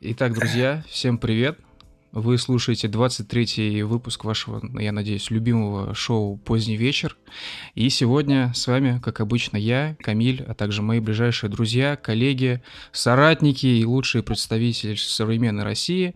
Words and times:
Итак, 0.00 0.34
друзья, 0.34 0.84
всем 0.90 1.16
привет. 1.16 1.58
Вы 2.12 2.36
слушаете 2.36 2.86
23-й 2.86 3.80
выпуск 3.82 4.24
вашего, 4.24 4.60
я 4.78 4.92
надеюсь, 4.92 5.30
любимого 5.30 5.94
шоу 5.94 6.36
«Поздний 6.36 6.76
вечер». 6.76 7.16
И 7.74 7.88
сегодня 7.88 8.52
с 8.54 8.66
вами, 8.66 9.00
как 9.02 9.20
обычно, 9.20 9.56
я, 9.56 9.96
Камиль, 10.02 10.44
а 10.46 10.52
также 10.52 10.82
мои 10.82 11.00
ближайшие 11.00 11.48
друзья, 11.48 11.96
коллеги, 11.96 12.62
соратники 12.92 13.66
и 13.66 13.86
лучшие 13.86 14.22
представители 14.22 14.96
современной 14.96 15.64
России. 15.64 16.12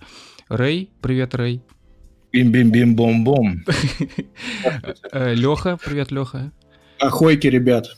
Рэй, 0.48 0.90
привет, 1.00 1.34
Рэй. 1.34 1.62
Бим-бим-бим-бом-бом. 2.32 3.64
Э, 5.12 5.34
Леха, 5.34 5.78
привет, 5.82 6.10
Леха. 6.10 6.52
Ахойки, 6.98 7.46
ребят. 7.46 7.96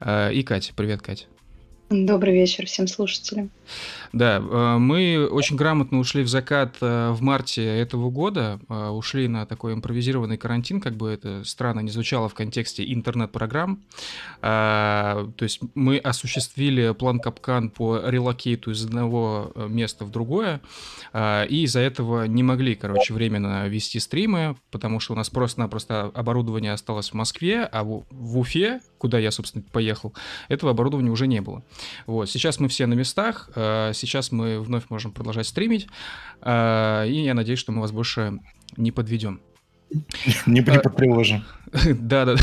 Э, 0.00 0.32
и 0.32 0.42
Катя, 0.42 0.72
привет, 0.74 1.02
Катя. 1.02 1.26
Добрый 1.90 2.34
вечер 2.34 2.66
всем 2.66 2.86
слушателям. 2.86 3.50
Да, 4.12 4.36
э, 4.36 4.78
мы 4.78 5.26
очень 5.28 5.56
грамотно 5.56 5.98
ушли 5.98 6.22
в 6.22 6.28
закат 6.28 6.76
э, 6.80 7.10
в 7.10 7.20
марте 7.20 7.64
этого 7.64 8.10
года, 8.10 8.60
э, 8.68 8.88
ушли 8.90 9.26
на 9.26 9.44
такой 9.44 9.72
импровизированный 9.74 10.36
карантин, 10.36 10.80
как 10.80 10.94
бы 10.94 11.10
это 11.10 11.42
странно 11.42 11.80
не 11.80 11.90
звучало 11.90 12.28
в 12.28 12.34
контексте 12.34 12.84
интернет-программ. 12.92 13.82
То 14.40 15.32
есть 15.40 15.60
мы 15.74 15.98
осуществили 15.98 16.92
план 16.92 17.18
Капкан 17.18 17.70
по 17.70 18.00
релокейту 18.08 18.70
из 18.70 18.84
одного 18.84 19.52
места 19.68 20.04
в 20.04 20.10
другое, 20.10 20.60
и 21.14 21.62
из-за 21.64 21.80
этого 21.80 22.24
не 22.24 22.42
могли, 22.42 22.76
короче, 22.76 23.12
временно 23.12 23.66
вести 23.68 23.98
стримы, 23.98 24.56
потому 24.70 25.00
что 25.00 25.14
у 25.14 25.16
нас 25.16 25.28
просто-напросто 25.28 26.10
оборудование 26.14 26.72
осталось 26.72 27.10
в 27.10 27.14
Москве, 27.14 27.64
а 27.64 27.82
в 27.82 28.38
Уфе, 28.38 28.80
куда 29.00 29.18
я, 29.18 29.30
собственно, 29.30 29.64
поехал, 29.72 30.14
этого 30.48 30.72
оборудования 30.72 31.10
уже 31.10 31.26
не 31.26 31.40
было. 31.40 31.62
Вот, 32.06 32.28
сейчас 32.28 32.60
мы 32.60 32.68
все 32.68 32.86
на 32.86 32.94
местах, 32.94 33.50
э, 33.56 33.92
сейчас 33.94 34.30
мы 34.30 34.60
вновь 34.60 34.90
можем 34.90 35.12
продолжать 35.12 35.46
стримить, 35.46 35.88
э, 36.42 37.06
и 37.08 37.24
я 37.24 37.34
надеюсь, 37.34 37.58
что 37.58 37.72
мы 37.72 37.80
вас 37.80 37.92
больше 37.92 38.38
не 38.76 38.92
подведем. 38.92 39.40
Не, 40.46 40.60
не 40.60 40.62
потревожим. 40.62 41.44
Да, 42.00 42.24
да, 42.24 42.34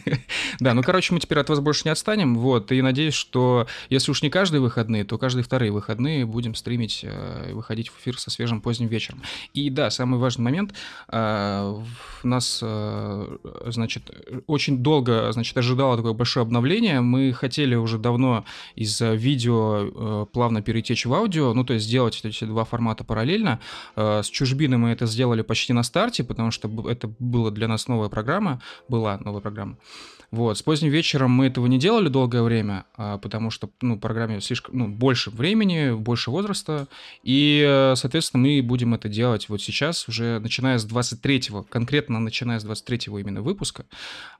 да. 0.60 0.74
ну, 0.74 0.82
короче, 0.82 1.14
мы 1.14 1.20
теперь 1.20 1.38
от 1.38 1.48
вас 1.48 1.60
больше 1.60 1.82
не 1.84 1.90
отстанем, 1.90 2.36
вот, 2.36 2.72
и 2.72 2.82
надеюсь, 2.82 3.14
что 3.14 3.66
если 3.88 4.10
уж 4.10 4.22
не 4.22 4.30
каждые 4.30 4.60
выходные, 4.60 5.04
то 5.04 5.16
каждые 5.18 5.44
вторые 5.44 5.70
выходные 5.70 6.26
будем 6.26 6.54
стримить 6.54 7.00
э, 7.02 7.50
и 7.50 7.52
выходить 7.52 7.88
в 7.88 8.00
эфир 8.00 8.18
со 8.18 8.30
свежим 8.30 8.60
поздним 8.60 8.88
вечером. 8.88 9.22
И 9.52 9.70
да, 9.70 9.90
самый 9.90 10.18
важный 10.18 10.42
момент, 10.42 10.74
э, 11.08 11.82
нас, 12.24 12.60
э, 12.62 13.36
значит, 13.66 14.10
очень 14.46 14.78
долго, 14.78 15.30
значит, 15.32 15.56
ожидало 15.56 15.96
такое 15.96 16.12
большое 16.12 16.42
обновление, 16.42 17.00
мы 17.00 17.32
хотели 17.32 17.76
уже 17.76 17.98
давно 17.98 18.44
из 18.74 19.00
видео 19.00 20.26
плавно 20.32 20.62
перетечь 20.62 21.06
в 21.06 21.14
аудио, 21.14 21.54
ну, 21.54 21.64
то 21.64 21.74
есть 21.74 21.86
сделать 21.86 22.20
эти 22.24 22.44
два 22.44 22.64
формата 22.64 23.04
параллельно. 23.04 23.60
С 23.96 24.26
Чужбиной 24.26 24.78
мы 24.78 24.90
это 24.90 25.06
сделали 25.06 25.42
почти 25.42 25.72
на 25.72 25.82
старте, 25.82 26.24
потому 26.24 26.50
что 26.50 26.68
это 26.88 27.12
было 27.18 27.50
для 27.50 27.68
нас 27.68 27.88
новая 27.88 28.08
программа, 28.08 28.60
была 28.88 29.18
новая 29.18 29.40
программа. 29.40 29.78
Вот. 30.34 30.58
С 30.58 30.62
поздним 30.62 30.90
вечером 30.90 31.30
мы 31.30 31.46
этого 31.46 31.66
не 31.66 31.78
делали 31.78 32.08
долгое 32.08 32.42
время, 32.42 32.86
а, 32.96 33.18
потому 33.18 33.50
что, 33.50 33.70
ну, 33.80 34.00
программе 34.00 34.40
слишком, 34.40 34.76
ну, 34.76 34.88
больше 34.88 35.30
времени, 35.30 35.94
больше 35.94 36.32
возраста, 36.32 36.88
и, 37.22 37.64
э, 37.64 37.94
соответственно, 37.94 38.42
мы 38.42 38.60
будем 38.60 38.94
это 38.94 39.08
делать 39.08 39.48
вот 39.48 39.62
сейчас, 39.62 40.08
уже 40.08 40.40
начиная 40.40 40.78
с 40.78 40.86
23-го, 40.86 41.62
конкретно 41.62 42.18
начиная 42.18 42.58
с 42.58 42.64
23-го 42.64 43.20
именно 43.20 43.42
выпуска, 43.42 43.86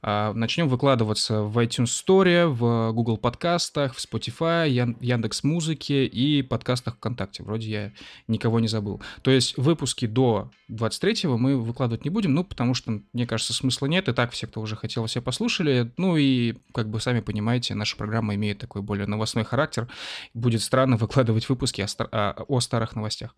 а, 0.03 0.33
начнем 0.33 0.67
выкладываться 0.67 1.43
в 1.43 1.57
iTunes 1.59 1.93
Store, 2.05 2.49
в 2.49 2.91
Google 2.91 3.17
подкастах, 3.17 3.95
в 3.95 3.99
Spotify, 3.99 4.69
Яндекс 5.01 5.45
Музыке 5.45 6.07
и 6.07 6.43
подкастах 6.43 6.97
ВКонтакте. 6.97 7.45
Вроде 7.45 7.71
я 7.71 7.93
никого 8.27 8.59
не 8.59 8.67
забыл. 8.67 9.01
То 9.23 9.31
есть 9.31 9.57
выпуски 9.57 10.07
до 10.07 10.51
23-го 10.71 11.39
мы 11.39 11.57
выкладывать 11.57 12.05
не 12.05 12.11
будем, 12.11 12.35
ну, 12.35 12.43
потому 12.43 12.75
что, 12.75 13.01
мне 13.13 13.27
кажется, 13.29 13.53
смысла 13.53 13.87
нет, 13.87 14.09
и 14.09 14.13
так 14.13 14.33
все, 14.33 14.49
кто 14.49 14.61
уже 14.61 14.75
хотел, 14.75 15.07
все 15.07 15.23
послушали, 15.23 15.84
ну 15.97 16.17
и, 16.17 16.55
как 16.73 16.89
бы 16.89 17.01
сами 17.01 17.21
понимаете, 17.21 17.75
наша 17.75 17.97
программа 17.97 18.35
имеет 18.35 18.59
такой 18.59 18.83
более 18.83 19.07
новостной 19.07 19.45
характер. 19.45 19.89
Будет 20.35 20.63
странно 20.63 20.97
выкладывать 20.99 21.49
выпуски 21.49 21.81
о, 21.81 21.89
стар... 21.89 22.09
о 22.13 22.61
старых 22.61 22.97
новостях. 22.97 23.35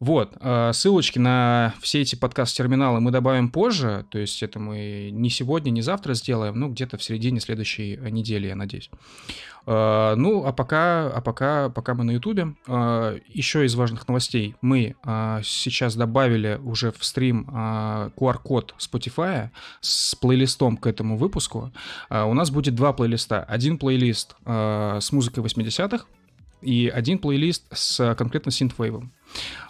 Вот, 0.00 0.36
а, 0.40 0.72
ссылочки 0.72 1.18
на 1.18 1.74
все 1.80 2.02
эти 2.02 2.16
подкаст-терминалы 2.16 3.00
мы 3.00 3.10
добавим 3.10 3.50
позже, 3.50 4.06
то 4.10 4.18
есть 4.18 4.42
это 4.42 4.58
мы 4.58 5.10
не 5.12 5.30
сегодня, 5.30 5.70
не 5.70 5.82
завтра 5.82 6.14
сделаем, 6.14 6.58
ну 6.58 6.68
где-то 6.70 6.96
в 6.98 7.02
середине 7.02 7.40
следующей 7.40 7.96
недели, 7.96 8.48
я 8.48 8.56
надеюсь. 8.56 8.90
А, 9.66 10.14
ну, 10.14 10.44
а 10.44 10.52
пока, 10.52 11.08
а 11.08 11.20
пока, 11.20 11.68
пока 11.70 11.94
мы 11.94 12.04
на 12.04 12.12
Ютубе, 12.12 12.54
а, 12.68 13.16
еще 13.26 13.64
из 13.64 13.74
важных 13.74 14.06
новостей. 14.06 14.54
Мы 14.62 14.94
а, 15.02 15.40
сейчас 15.42 15.96
добавили 15.96 16.60
уже 16.62 16.92
в 16.92 17.04
стрим 17.04 17.46
QR-код 18.16 18.74
Spotify 18.78 19.50
с 19.80 20.14
плейлистом 20.14 20.76
к 20.76 20.86
этому 20.86 21.16
выпуску. 21.16 21.65
У 22.10 22.34
нас 22.34 22.50
будет 22.50 22.74
два 22.74 22.92
плейлиста. 22.92 23.42
Один 23.42 23.78
плейлист 23.78 24.36
с 24.44 25.12
музыкой 25.12 25.44
80-х, 25.44 26.06
и 26.62 26.90
один 26.92 27.18
плейлист 27.18 27.64
с 27.72 28.14
конкретно 28.14 28.50
синтвейвом. 28.50 29.12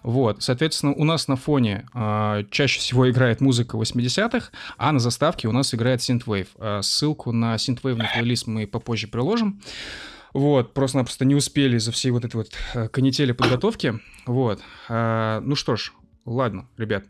Вот, 0.03 0.43
соответственно, 0.43 0.93
у 0.93 1.05
нас 1.05 1.29
на 1.29 1.37
фоне 1.37 1.87
э, 1.95 2.45
чаще 2.51 2.79
всего 2.79 3.11
играет 3.11 3.41
музыка 3.41 3.77
80-х, 3.77 4.51
а 4.77 4.93
на 4.93 4.99
заставке 4.99 5.49
у 5.49 5.53
нас 5.53 5.75
играет 5.75 6.03
синтвейв. 6.03 6.49
Э, 6.59 6.81
ссылку 6.83 7.33
на 7.33 7.59
синтвейвный 7.59 8.06
плейлист 8.12 8.47
мы 8.47 8.67
попозже 8.67 9.09
приложим. 9.09 9.61
Вот, 10.33 10.75
просто-напросто 10.75 11.25
не 11.25 11.35
успели 11.35 11.79
за 11.79 11.93
всей 11.93 12.11
вот 12.11 12.25
этой 12.25 12.37
вот 12.37 12.51
э, 12.75 12.89
канители 12.89 13.33
подготовки. 13.33 14.01
Вот. 14.27 14.61
Э, 14.89 15.41
ну 15.43 15.56
что 15.56 15.77
ж, 15.77 15.93
ладно, 16.25 16.69
ребят. 16.77 17.05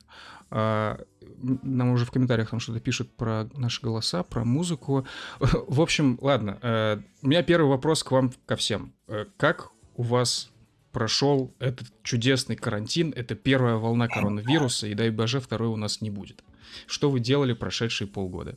Э, 0.50 0.96
нам 1.42 1.90
уже 1.90 2.04
в 2.04 2.10
комментариях 2.10 2.50
там 2.50 2.60
что-то 2.60 2.80
пишут 2.80 3.10
про 3.16 3.48
наши 3.54 3.80
голоса, 3.82 4.22
про 4.22 4.44
музыку. 4.44 5.06
В 5.40 5.80
общем, 5.80 6.18
ладно. 6.20 6.58
Э, 6.62 6.98
у 7.22 7.28
меня 7.28 7.42
первый 7.42 7.68
вопрос 7.68 8.02
к 8.02 8.10
вам, 8.10 8.32
ко 8.46 8.56
всем. 8.56 8.92
Э, 9.08 9.26
как 9.36 9.70
у 9.96 10.02
вас 10.02 10.50
прошел 10.92 11.54
этот 11.58 11.88
чудесный 12.02 12.56
карантин, 12.56 13.12
это 13.14 13.34
первая 13.34 13.76
волна 13.76 14.08
коронавируса, 14.08 14.86
и 14.86 14.94
дай 14.94 15.10
боже, 15.10 15.40
второй 15.40 15.68
у 15.68 15.76
нас 15.76 16.00
не 16.00 16.10
будет. 16.10 16.42
Что 16.86 17.10
вы 17.10 17.20
делали 17.20 17.52
прошедшие 17.52 18.08
полгода? 18.08 18.56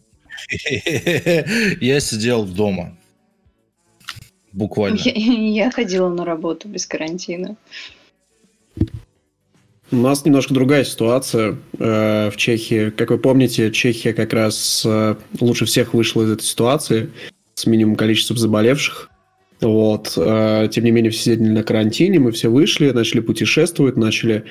Я 1.81 1.99
сидел 1.99 2.45
дома. 2.45 2.97
Буквально. 4.53 4.97
Я, 4.97 5.65
я 5.65 5.71
ходила 5.71 6.09
на 6.09 6.25
работу 6.25 6.67
без 6.67 6.85
карантина. 6.85 7.55
У 9.91 9.95
нас 9.95 10.23
немножко 10.23 10.53
другая 10.53 10.83
ситуация 10.83 11.57
э, 11.79 12.29
в 12.29 12.37
Чехии. 12.37 12.91
Как 12.91 13.09
вы 13.09 13.17
помните, 13.17 13.71
Чехия 13.71 14.13
как 14.13 14.33
раз 14.33 14.83
э, 14.85 15.15
лучше 15.39 15.65
всех 15.65 15.95
вышла 15.95 16.23
из 16.23 16.31
этой 16.31 16.43
ситуации 16.43 17.09
с 17.55 17.65
минимум 17.65 17.95
количеством 17.95 18.37
заболевших. 18.37 19.09
Вот. 19.61 20.13
Э, 20.15 20.67
тем 20.71 20.83
не 20.83 20.91
менее, 20.91 21.11
все 21.11 21.35
сидели 21.35 21.49
на 21.49 21.63
карантине, 21.63 22.19
мы 22.19 22.31
все 22.31 22.49
вышли, 22.49 22.91
начали 22.91 23.19
путешествовать, 23.19 23.97
начали 23.97 24.45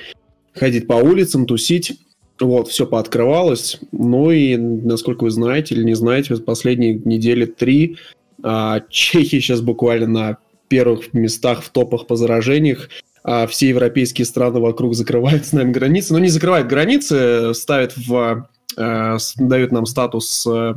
ходить 0.53 0.87
по 0.87 0.93
улицам, 0.93 1.45
тусить. 1.45 1.93
Вот, 2.41 2.67
все 2.67 2.85
пооткрывалось. 2.85 3.79
Ну 3.93 4.31
и, 4.31 4.57
насколько 4.57 5.23
вы 5.23 5.31
знаете 5.31 5.73
или 5.73 5.83
не 5.83 5.93
знаете, 5.93 6.35
последние 6.37 6.93
недели 6.93 7.45
три 7.45 7.97
а, 8.43 8.81
Чехия 8.89 9.41
сейчас 9.41 9.61
буквально 9.61 10.07
на 10.07 10.37
первых 10.69 11.13
местах 11.13 11.63
в 11.63 11.69
топах 11.69 12.07
по 12.07 12.15
заражениях. 12.15 12.89
А 13.23 13.47
все 13.47 13.69
европейские 13.69 14.25
страны 14.25 14.59
вокруг 14.59 14.95
закрывают 14.95 15.45
с 15.45 15.53
нами 15.53 15.71
границы. 15.71 16.13
Но 16.13 16.19
не 16.19 16.29
закрывают 16.29 16.67
границы, 16.67 17.53
ставят 17.53 17.95
в... 17.97 18.49
Э, 18.77 19.17
дают 19.37 19.71
нам 19.71 19.85
статус 19.85 20.47
э, 20.47 20.75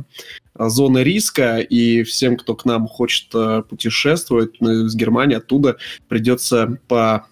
зоны 0.57 0.99
риска, 0.99 1.59
и 1.59 2.03
всем, 2.03 2.37
кто 2.37 2.55
к 2.55 2.65
нам 2.65 2.87
хочет 2.87 3.33
э, 3.33 3.63
путешествовать 3.67 4.59
ну, 4.59 4.85
из 4.85 4.95
Германии, 4.95 5.37
оттуда 5.37 5.77
придется 6.07 6.79
по 6.87 7.27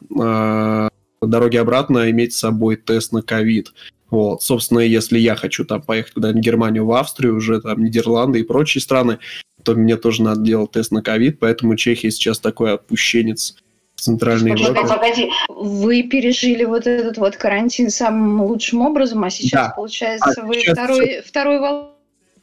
дороге 1.21 1.61
обратно 1.61 2.09
иметь 2.09 2.33
с 2.33 2.39
собой 2.39 2.77
тест 2.77 3.11
на 3.11 3.21
ковид. 3.21 3.73
Вот, 4.09 4.43
собственно, 4.43 4.79
если 4.79 5.19
я 5.19 5.35
хочу 5.35 5.65
там 5.65 5.81
поехать 5.81 6.13
куда-нибудь 6.13 6.41
в 6.41 6.45
Германию, 6.45 6.85
в 6.85 6.91
Австрию, 6.91 7.35
уже 7.35 7.61
там 7.61 7.83
Нидерланды 7.83 8.39
и 8.39 8.43
прочие 8.43 8.81
страны, 8.81 9.19
то 9.63 9.75
мне 9.75 9.95
тоже 9.95 10.23
надо 10.23 10.41
делать 10.41 10.71
тест 10.71 10.91
на 10.91 11.01
ковид, 11.01 11.39
поэтому 11.39 11.75
Чехия 11.75 12.11
сейчас 12.11 12.39
такой 12.39 12.73
отпущенец 12.73 13.55
Центральной 14.01 14.51
Европе. 14.51 14.81
Погоди, 14.81 14.95
погоди, 14.95 15.31
вы 15.49 16.03
пережили 16.03 16.63
вот 16.63 16.87
этот 16.87 17.17
вот 17.17 17.37
карантин 17.37 17.89
самым 17.89 18.41
лучшим 18.41 18.81
образом, 18.81 19.23
а 19.23 19.29
сейчас, 19.29 19.67
да. 19.67 19.73
получается, 19.75 20.33
а 20.41 20.45
вы 20.45 20.55
сейчас 20.55 20.73
второй, 20.73 21.05
все... 21.05 21.21
второй 21.21 21.59
волной 21.59 21.91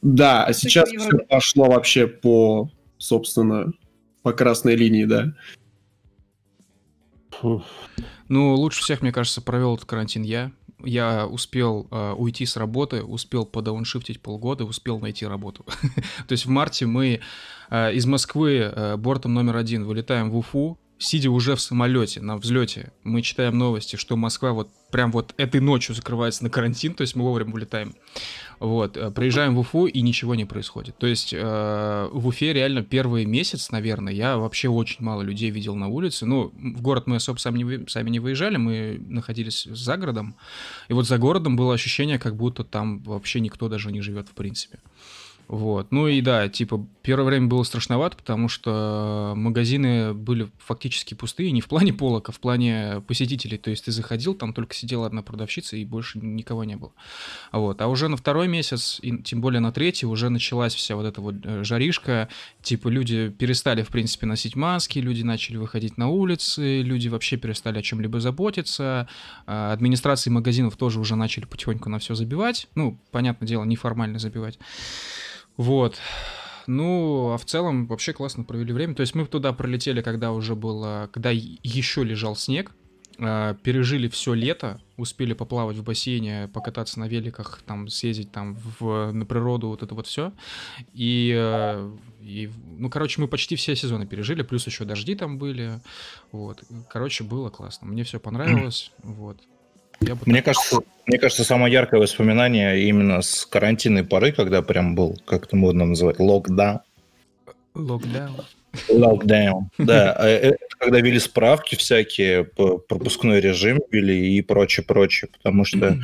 да, 0.01 0.45
а 0.45 0.53
сейчас 0.53 0.89
все 0.89 1.17
пошло 1.27 1.65
вообще 1.65 2.07
по, 2.07 2.69
собственно, 2.97 3.73
по 4.23 4.31
красной 4.31 4.75
линии, 4.75 5.03
да. 5.03 5.33
Ну, 8.29 8.55
лучше 8.55 8.81
всех, 8.81 9.01
мне 9.01 9.11
кажется, 9.11 9.41
провел 9.41 9.75
этот 9.75 9.85
карантин 9.85 10.23
я. 10.23 10.51
Я 10.81 11.27
успел 11.27 11.87
э, 11.91 12.13
уйти 12.13 12.45
с 12.45 12.55
работы, 12.55 13.03
успел 13.03 13.45
подауншифтить 13.45 14.21
полгода, 14.21 14.63
успел 14.63 14.99
найти 14.99 15.25
работу. 15.25 15.65
То 16.27 16.31
есть 16.31 16.45
в 16.45 16.49
марте 16.49 16.85
мы 16.85 17.19
э, 17.69 17.93
из 17.93 18.05
Москвы 18.05 18.59
э, 18.59 18.95
бортом 18.95 19.33
номер 19.33 19.57
один 19.57 19.83
вылетаем 19.83 20.31
в 20.31 20.37
Уфу, 20.37 20.78
сидя 20.99 21.31
уже 21.31 21.55
в 21.55 21.61
самолете, 21.61 22.21
на 22.21 22.37
взлете, 22.37 22.91
мы 23.03 23.21
читаем 23.21 23.57
новости, 23.57 23.95
что 23.95 24.17
Москва 24.17 24.51
вот 24.51 24.69
прям 24.91 25.11
вот 25.11 25.33
этой 25.37 25.61
ночью 25.61 25.95
закрывается 25.95 26.43
на 26.43 26.49
карантин, 26.49 26.93
то 26.93 27.01
есть 27.01 27.15
мы 27.15 27.23
вовремя 27.23 27.53
улетаем. 27.53 27.95
Вот, 28.59 28.97
э, 28.97 29.09
приезжаем 29.09 29.55
в 29.55 29.59
Уфу, 29.59 29.85
и 29.85 30.01
ничего 30.01 30.35
не 30.35 30.45
происходит. 30.45 30.97
То 30.97 31.07
есть 31.07 31.33
э, 31.33 32.09
в 32.11 32.27
Уфе 32.27 32.51
реально 32.51 32.83
первый 32.83 33.25
месяц, 33.25 33.71
наверное, 33.71 34.11
я 34.11 34.37
вообще 34.37 34.67
очень 34.67 35.03
мало 35.03 35.21
людей 35.21 35.49
видел 35.49 35.75
на 35.75 35.87
улице. 35.87 36.25
Ну, 36.25 36.51
в 36.53 36.81
город 36.81 37.07
мы 37.07 37.15
особо 37.15 37.37
сами 37.37 37.63
не, 37.63 37.87
сами 37.87 38.09
не 38.09 38.19
выезжали, 38.19 38.57
мы 38.57 39.01
находились 39.07 39.63
за 39.63 39.95
городом. 39.95 40.35
И 40.89 40.93
вот 40.93 41.07
за 41.07 41.17
городом 41.17 41.55
было 41.55 41.73
ощущение, 41.73 42.19
как 42.19 42.35
будто 42.35 42.65
там 42.65 43.01
вообще 43.03 43.39
никто 43.39 43.69
даже 43.69 43.91
не 43.91 44.01
живет 44.01 44.27
в 44.27 44.33
принципе. 44.33 44.79
Вот. 45.49 45.91
Ну 45.91 46.07
и 46.07 46.21
да, 46.21 46.47
типа, 46.47 46.85
первое 47.09 47.25
время 47.25 47.47
было 47.47 47.63
страшновато, 47.63 48.17
потому 48.17 48.49
что 48.49 49.33
магазины 49.35 50.13
были 50.13 50.51
фактически 50.59 51.15
пустые, 51.15 51.51
не 51.51 51.59
в 51.59 51.67
плане 51.67 51.91
полок, 51.91 52.29
а 52.29 52.31
в 52.31 52.39
плане 52.39 53.01
посетителей. 53.07 53.57
То 53.57 53.71
есть 53.71 53.85
ты 53.85 53.91
заходил, 53.91 54.35
там 54.35 54.53
только 54.53 54.75
сидела 54.75 55.07
одна 55.07 55.23
продавщица, 55.23 55.75
и 55.75 55.85
больше 55.85 56.19
никого 56.19 56.65
не 56.65 56.75
было. 56.75 56.91
Вот. 57.51 57.81
А 57.81 57.87
уже 57.87 58.09
на 58.09 58.15
второй 58.15 58.47
месяц, 58.47 58.99
и 59.01 59.23
тем 59.23 59.41
более 59.41 59.59
на 59.59 59.71
третий, 59.71 60.05
уже 60.05 60.29
началась 60.29 60.75
вся 60.75 60.95
вот 60.95 61.07
эта 61.07 61.19
вот 61.19 61.33
э, 61.43 61.63
жаришка. 61.63 62.29
Типа 62.61 62.89
люди 62.89 63.29
перестали, 63.29 63.81
в 63.81 63.87
принципе, 63.87 64.27
носить 64.27 64.55
маски, 64.55 64.99
люди 64.99 65.23
начали 65.23 65.57
выходить 65.57 65.97
на 65.97 66.09
улицы, 66.09 66.83
люди 66.83 67.07
вообще 67.07 67.37
перестали 67.37 67.79
о 67.79 67.81
чем-либо 67.81 68.19
заботиться. 68.19 69.09
А 69.47 69.73
администрации 69.73 70.29
магазинов 70.29 70.77
тоже 70.77 70.99
уже 70.99 71.15
начали 71.15 71.45
потихоньку 71.45 71.89
на 71.89 71.97
все 71.97 72.13
забивать. 72.13 72.67
Ну, 72.75 72.99
понятное 73.09 73.47
дело, 73.47 73.63
неформально 73.63 74.19
забивать. 74.19 74.59
Вот. 75.57 75.97
Ну, 76.71 77.31
а 77.31 77.37
в 77.39 77.45
целом 77.45 77.87
вообще 77.87 78.13
классно 78.13 78.43
провели 78.43 78.71
время. 78.71 78.93
То 78.93 79.01
есть 79.01 79.15
мы 79.15 79.25
туда 79.25 79.53
пролетели, 79.53 80.03
когда 80.03 80.31
уже 80.31 80.53
было, 80.53 81.09
когда 81.11 81.31
еще 81.31 82.03
лежал 82.03 82.35
снег, 82.35 82.73
а, 83.17 83.55
пережили 83.55 84.07
все 84.07 84.35
лето, 84.35 84.79
успели 84.95 85.33
поплавать 85.33 85.77
в 85.77 85.83
бассейне, 85.83 86.47
покататься 86.53 86.99
на 86.99 87.07
великах, 87.07 87.63
там 87.65 87.87
съездить 87.87 88.31
там 88.31 88.55
в, 88.79 89.11
на 89.11 89.25
природу, 89.25 89.69
вот 89.69 89.81
это 89.81 89.95
вот 89.95 90.05
все. 90.05 90.31
И, 90.93 91.33
э, 91.35 91.91
и, 92.21 92.51
ну, 92.77 92.91
короче, 92.91 93.19
мы 93.19 93.27
почти 93.27 93.55
все 93.55 93.75
сезоны 93.75 94.05
пережили, 94.05 94.43
плюс 94.43 94.67
еще 94.67 94.85
дожди 94.85 95.15
там 95.15 95.39
были. 95.39 95.81
Вот. 96.31 96.63
Короче, 96.87 97.23
было 97.23 97.49
классно. 97.49 97.87
Мне 97.87 98.03
все 98.03 98.19
понравилось. 98.19 98.91
Вот. 99.01 99.39
Мне 100.25 100.41
кажется, 100.41 100.79
мне 101.05 101.17
кажется, 101.17 101.43
самое 101.43 101.73
яркое 101.73 101.99
воспоминание 101.99 102.83
именно 102.83 103.21
с 103.21 103.45
карантинной 103.45 104.03
поры, 104.03 104.31
когда 104.31 104.61
прям 104.61 104.95
был, 104.95 105.19
как 105.25 105.45
это 105.45 105.55
модно 105.55 105.85
называть, 105.85 106.19
локдаун. 106.19 106.81
Локдаун. 107.73 108.45
Локдаун, 108.89 109.69
да. 109.77 110.13
А, 110.13 110.27
э, 110.27 110.55
когда 110.77 110.99
вели 111.01 111.19
справки 111.19 111.75
всякие, 111.75 112.43
пропускной 112.43 113.41
режим 113.41 113.79
вели 113.91 114.35
и 114.35 114.41
прочее, 114.41 114.85
прочее, 114.85 115.29
потому 115.31 115.65
что 115.65 115.99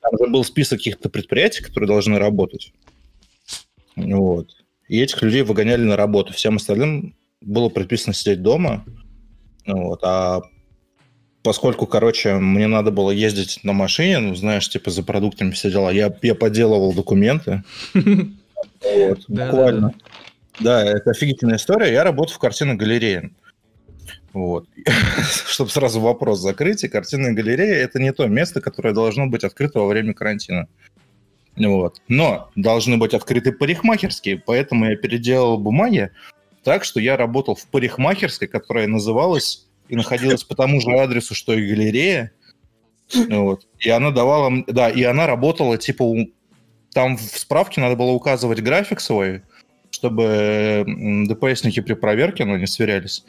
там 0.00 0.18
же 0.18 0.30
был 0.30 0.44
список 0.44 0.78
каких-то 0.78 1.08
предприятий, 1.08 1.62
которые 1.62 1.88
должны 1.88 2.18
работать. 2.18 2.72
Вот. 3.96 4.50
И 4.88 5.00
этих 5.00 5.22
людей 5.22 5.42
выгоняли 5.42 5.84
на 5.84 5.96
работу. 5.96 6.32
Всем 6.32 6.56
остальным 6.56 7.14
было 7.40 7.68
предписано 7.68 8.14
сидеть 8.14 8.42
дома. 8.42 8.84
Вот. 9.66 10.00
А 10.02 10.40
поскольку, 11.48 11.86
короче, 11.86 12.34
мне 12.34 12.66
надо 12.66 12.90
было 12.90 13.10
ездить 13.10 13.60
на 13.62 13.72
машине, 13.72 14.18
ну, 14.18 14.34
знаешь, 14.34 14.68
типа 14.68 14.90
за 14.90 15.02
продуктами 15.02 15.50
все 15.52 15.70
дела, 15.70 15.90
я, 15.90 16.14
я 16.20 16.34
подделывал 16.34 16.92
документы. 16.92 17.62
Вот, 17.94 19.24
буквально. 19.28 19.94
Да, 20.60 20.84
это 20.84 21.12
офигительная 21.12 21.56
история. 21.56 21.90
Я 21.90 22.04
работаю 22.04 22.36
в 22.36 22.38
картинной 22.38 22.74
галерее. 22.74 23.30
Вот. 24.34 24.66
Чтобы 25.46 25.70
сразу 25.70 26.00
вопрос 26.00 26.40
закрыть, 26.40 26.84
и 26.84 26.88
картинная 26.88 27.32
галерея– 27.32 27.76
это 27.82 27.98
не 27.98 28.12
то 28.12 28.26
место, 28.26 28.60
которое 28.60 28.92
должно 28.92 29.26
быть 29.26 29.42
открыто 29.42 29.78
во 29.78 29.86
время 29.86 30.12
карантина. 30.12 30.68
Вот. 31.56 32.02
Но 32.08 32.50
должны 32.56 32.98
быть 32.98 33.14
открыты 33.14 33.52
парикмахерские, 33.52 34.36
поэтому 34.36 34.90
я 34.90 34.96
переделал 34.96 35.56
бумаги 35.56 36.10
так, 36.62 36.84
что 36.84 37.00
я 37.00 37.16
работал 37.16 37.54
в 37.54 37.66
парикмахерской, 37.68 38.48
которая 38.48 38.86
называлась 38.86 39.67
и 39.88 39.96
находилась 39.96 40.44
по 40.44 40.54
тому 40.54 40.80
же 40.80 40.90
адресу, 40.92 41.34
что 41.34 41.54
и 41.54 41.66
галерея. 41.66 42.32
Вот. 43.30 43.66
И 43.78 43.88
она 43.88 44.10
давала... 44.10 44.64
Да, 44.66 44.90
и 44.90 45.02
она 45.02 45.26
работала, 45.26 45.78
типа, 45.78 46.04
там 46.92 47.16
в 47.16 47.22
справке 47.22 47.80
надо 47.80 47.96
было 47.96 48.10
указывать 48.10 48.60
график 48.60 49.00
свой, 49.00 49.42
чтобы 49.90 50.84
ДПСники 51.26 51.80
при 51.80 51.94
проверке, 51.94 52.44
ну, 52.44 52.56
не 52.56 52.66
сверялись. 52.66 53.24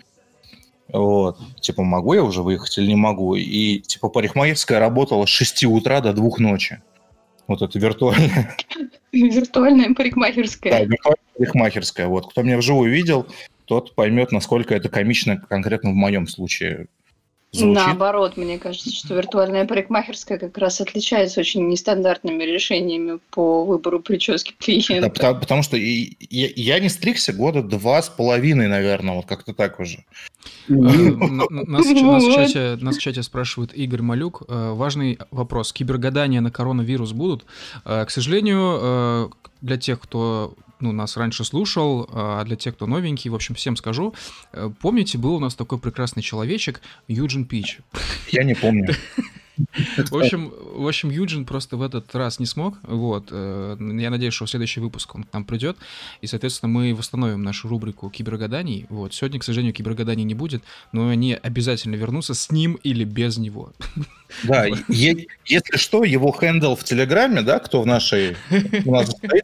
Вот. 0.91 1.37
Типа, 1.61 1.83
могу 1.83 2.13
я 2.13 2.23
уже 2.23 2.41
выехать 2.41 2.77
или 2.77 2.87
не 2.87 2.95
могу? 2.95 3.35
И, 3.35 3.79
типа, 3.79 4.09
парикмахерская 4.09 4.79
работала 4.79 5.25
с 5.25 5.29
6 5.29 5.65
утра 5.65 6.01
до 6.01 6.13
2 6.13 6.29
ночи. 6.39 6.81
Вот 7.47 7.61
это 7.61 7.79
виртуальная. 7.79 8.55
Виртуальная 9.11 9.93
парикмахерская. 9.93 10.71
Да, 10.71 10.83
виртуальная 10.83 11.25
парикмахерская. 11.37 12.07
Вот. 12.07 12.31
Кто 12.31 12.43
меня 12.43 12.57
вживую 12.57 12.91
видел, 12.91 13.27
тот 13.69 13.93
поймет, 13.93 14.31
насколько 14.31 14.73
это 14.73 14.89
комично 14.89 15.37
конкретно 15.37 15.91
в 15.91 15.93
моем 15.93 16.27
случае 16.27 16.87
звучит. 17.51 17.75
Наоборот, 17.75 18.35
мне 18.35 18.57
кажется, 18.57 18.91
что 18.91 19.13
виртуальная 19.13 19.65
парикмахерская 19.65 20.39
как 20.39 20.57
раз 20.57 20.81
отличается 20.81 21.39
очень 21.39 21.67
нестандартными 21.67 22.43
решениями 22.43 23.19
по 23.29 23.63
выбору 23.65 23.99
прически 23.99 24.55
клиента. 24.57 25.01
Да, 25.01 25.09
потому, 25.09 25.39
потому 25.39 25.63
что 25.63 25.77
и, 25.77 26.15
я, 26.31 26.49
я 26.55 26.79
не 26.79 26.89
стригся 26.89 27.31
года 27.31 27.61
два 27.61 28.01
с 28.01 28.09
половиной, 28.09 28.67
наверное, 28.67 29.15
вот 29.15 29.27
как-то 29.27 29.53
так 29.53 29.79
уже. 29.79 30.03
Э, 30.67 30.71
нас 30.71 31.85
в 31.85 32.33
чате, 32.33 32.75
нас 32.81 32.97
в 32.97 33.01
чате 33.01 33.21
спрашивает 33.21 33.71
Игорь 33.75 34.01
Малюк. 34.01 34.43
Э, 34.47 34.71
важный 34.73 35.19
вопрос. 35.29 35.73
Кибергадания 35.73 36.41
на 36.41 36.49
коронавирус 36.49 37.11
будут? 37.11 37.45
Э, 37.85 38.03
к 38.05 38.09
сожалению, 38.09 39.31
для 39.61 39.77
тех, 39.77 39.99
кто 39.99 40.55
ну, 40.79 40.91
нас 40.91 41.17
раньше 41.17 41.43
слушал, 41.43 42.09
а 42.11 42.43
для 42.43 42.55
тех, 42.55 42.75
кто 42.75 42.85
новенький, 42.85 43.29
в 43.29 43.35
общем, 43.35 43.55
всем 43.55 43.75
скажу. 43.75 44.13
Э, 44.53 44.69
помните, 44.81 45.17
был 45.17 45.35
у 45.35 45.39
нас 45.39 45.55
такой 45.55 45.79
прекрасный 45.79 46.23
человечек 46.23 46.81
Юджин 47.07 47.45
Пич? 47.45 47.79
Я 48.31 48.43
не 48.43 48.55
помню. 48.55 48.93
В 50.09 50.15
общем, 50.15 50.53
в 50.73 50.87
общем, 50.87 51.09
Юджин 51.09 51.45
просто 51.45 51.77
в 51.77 51.81
этот 51.81 52.13
раз 52.15 52.39
не 52.39 52.45
смог. 52.45 52.77
Вот. 52.83 53.27
Э, 53.31 53.75
я 53.79 54.09
надеюсь, 54.09 54.33
что 54.33 54.45
в 54.45 54.49
следующий 54.49 54.79
выпуск 54.79 55.13
он 55.15 55.23
к 55.23 55.33
нам 55.33 55.43
придет. 55.43 55.77
И, 56.21 56.27
соответственно, 56.27 56.71
мы 56.71 56.95
восстановим 56.95 57.43
нашу 57.43 57.67
рубрику 57.67 58.09
кибергаданий. 58.09 58.85
Вот. 58.89 59.13
Сегодня, 59.13 59.39
к 59.39 59.43
сожалению, 59.43 59.73
кибергаданий 59.73 60.23
не 60.23 60.33
будет, 60.33 60.63
но 60.91 61.09
они 61.09 61.33
обязательно 61.33 61.95
вернутся 61.95 62.33
с 62.33 62.51
ним 62.51 62.75
или 62.83 63.03
без 63.03 63.37
него. 63.37 63.73
Да, 64.43 64.65
если 64.87 65.75
что, 65.75 66.03
его 66.03 66.31
хендл 66.31 66.75
в 66.75 66.83
Телеграме, 66.83 67.41
да, 67.41 67.59
кто 67.59 67.81
в 67.81 67.85
нашей 67.85 68.37
у 68.85 68.91
нас 68.91 69.09
стоит, 69.09 69.43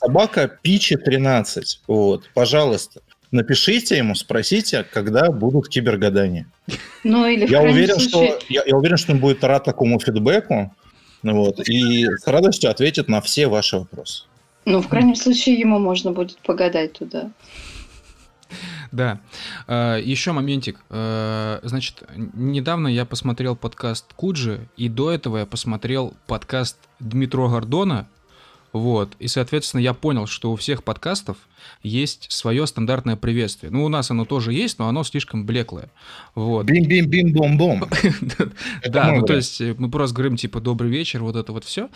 собака 0.00 0.48
Пичи 0.62 0.96
13. 0.96 1.82
Вот, 1.86 2.30
пожалуйста, 2.34 3.00
напишите 3.30 3.96
ему, 3.96 4.14
спросите, 4.14 4.84
когда 4.90 5.30
будут 5.30 5.68
кибергадания. 5.68 6.46
Ну, 7.04 7.26
или 7.26 7.46
я 7.46 7.62
уверен, 7.62 7.98
случае... 7.98 8.38
что 8.38 8.44
я, 8.48 8.62
я 8.66 8.76
уверен, 8.76 8.96
что 8.96 9.12
он 9.12 9.18
будет 9.18 9.42
рад 9.44 9.64
такому 9.64 9.98
фидбэку, 10.00 10.74
вот, 11.22 11.68
и 11.68 12.06
с 12.06 12.26
радостью 12.26 12.70
ответит 12.70 13.08
на 13.08 13.20
все 13.20 13.48
ваши 13.48 13.78
вопросы. 13.78 14.24
Ну, 14.64 14.82
в 14.82 14.88
крайнем 14.88 15.14
случае, 15.14 15.58
ему 15.58 15.78
можно 15.78 16.12
будет 16.12 16.38
погадать 16.38 16.92
туда. 16.92 17.30
Да. 18.92 19.20
А, 19.66 19.96
Еще 19.96 20.32
моментик. 20.32 20.80
А, 20.90 21.60
значит, 21.62 22.02
недавно 22.16 22.88
я 22.88 23.04
посмотрел 23.04 23.56
подкаст 23.56 24.12
Куджи, 24.14 24.68
и 24.76 24.88
до 24.88 25.10
этого 25.10 25.38
я 25.38 25.46
посмотрел 25.46 26.14
подкаст 26.26 26.76
Дмитро 27.00 27.48
Гордона 27.48 28.08
вот. 28.72 29.14
И, 29.18 29.28
соответственно, 29.28 29.80
я 29.80 29.94
понял, 29.94 30.26
что 30.26 30.52
у 30.52 30.56
всех 30.56 30.84
подкастов 30.84 31.36
есть 31.82 32.30
свое 32.30 32.66
стандартное 32.66 33.16
приветствие. 33.16 33.70
Ну, 33.70 33.84
у 33.84 33.88
нас 33.88 34.10
оно 34.10 34.24
тоже 34.24 34.52
есть, 34.52 34.78
но 34.78 34.88
оно 34.88 35.04
слишком 35.04 35.46
блеклое. 35.46 35.90
Вот. 36.34 36.66
Бим-бим-бим-бом-бом. 36.66 37.88
Да, 38.88 39.12
ну 39.12 39.22
то 39.22 39.34
есть 39.34 39.60
э, 39.60 39.74
мы 39.78 39.90
просто 39.90 40.14
говорим 40.14 40.36
типа 40.36 40.60
«добрый 40.60 40.90
вечер», 40.90 41.22
вот 41.22 41.36
это 41.36 41.52
вот 41.52 41.64
все. 41.64 41.88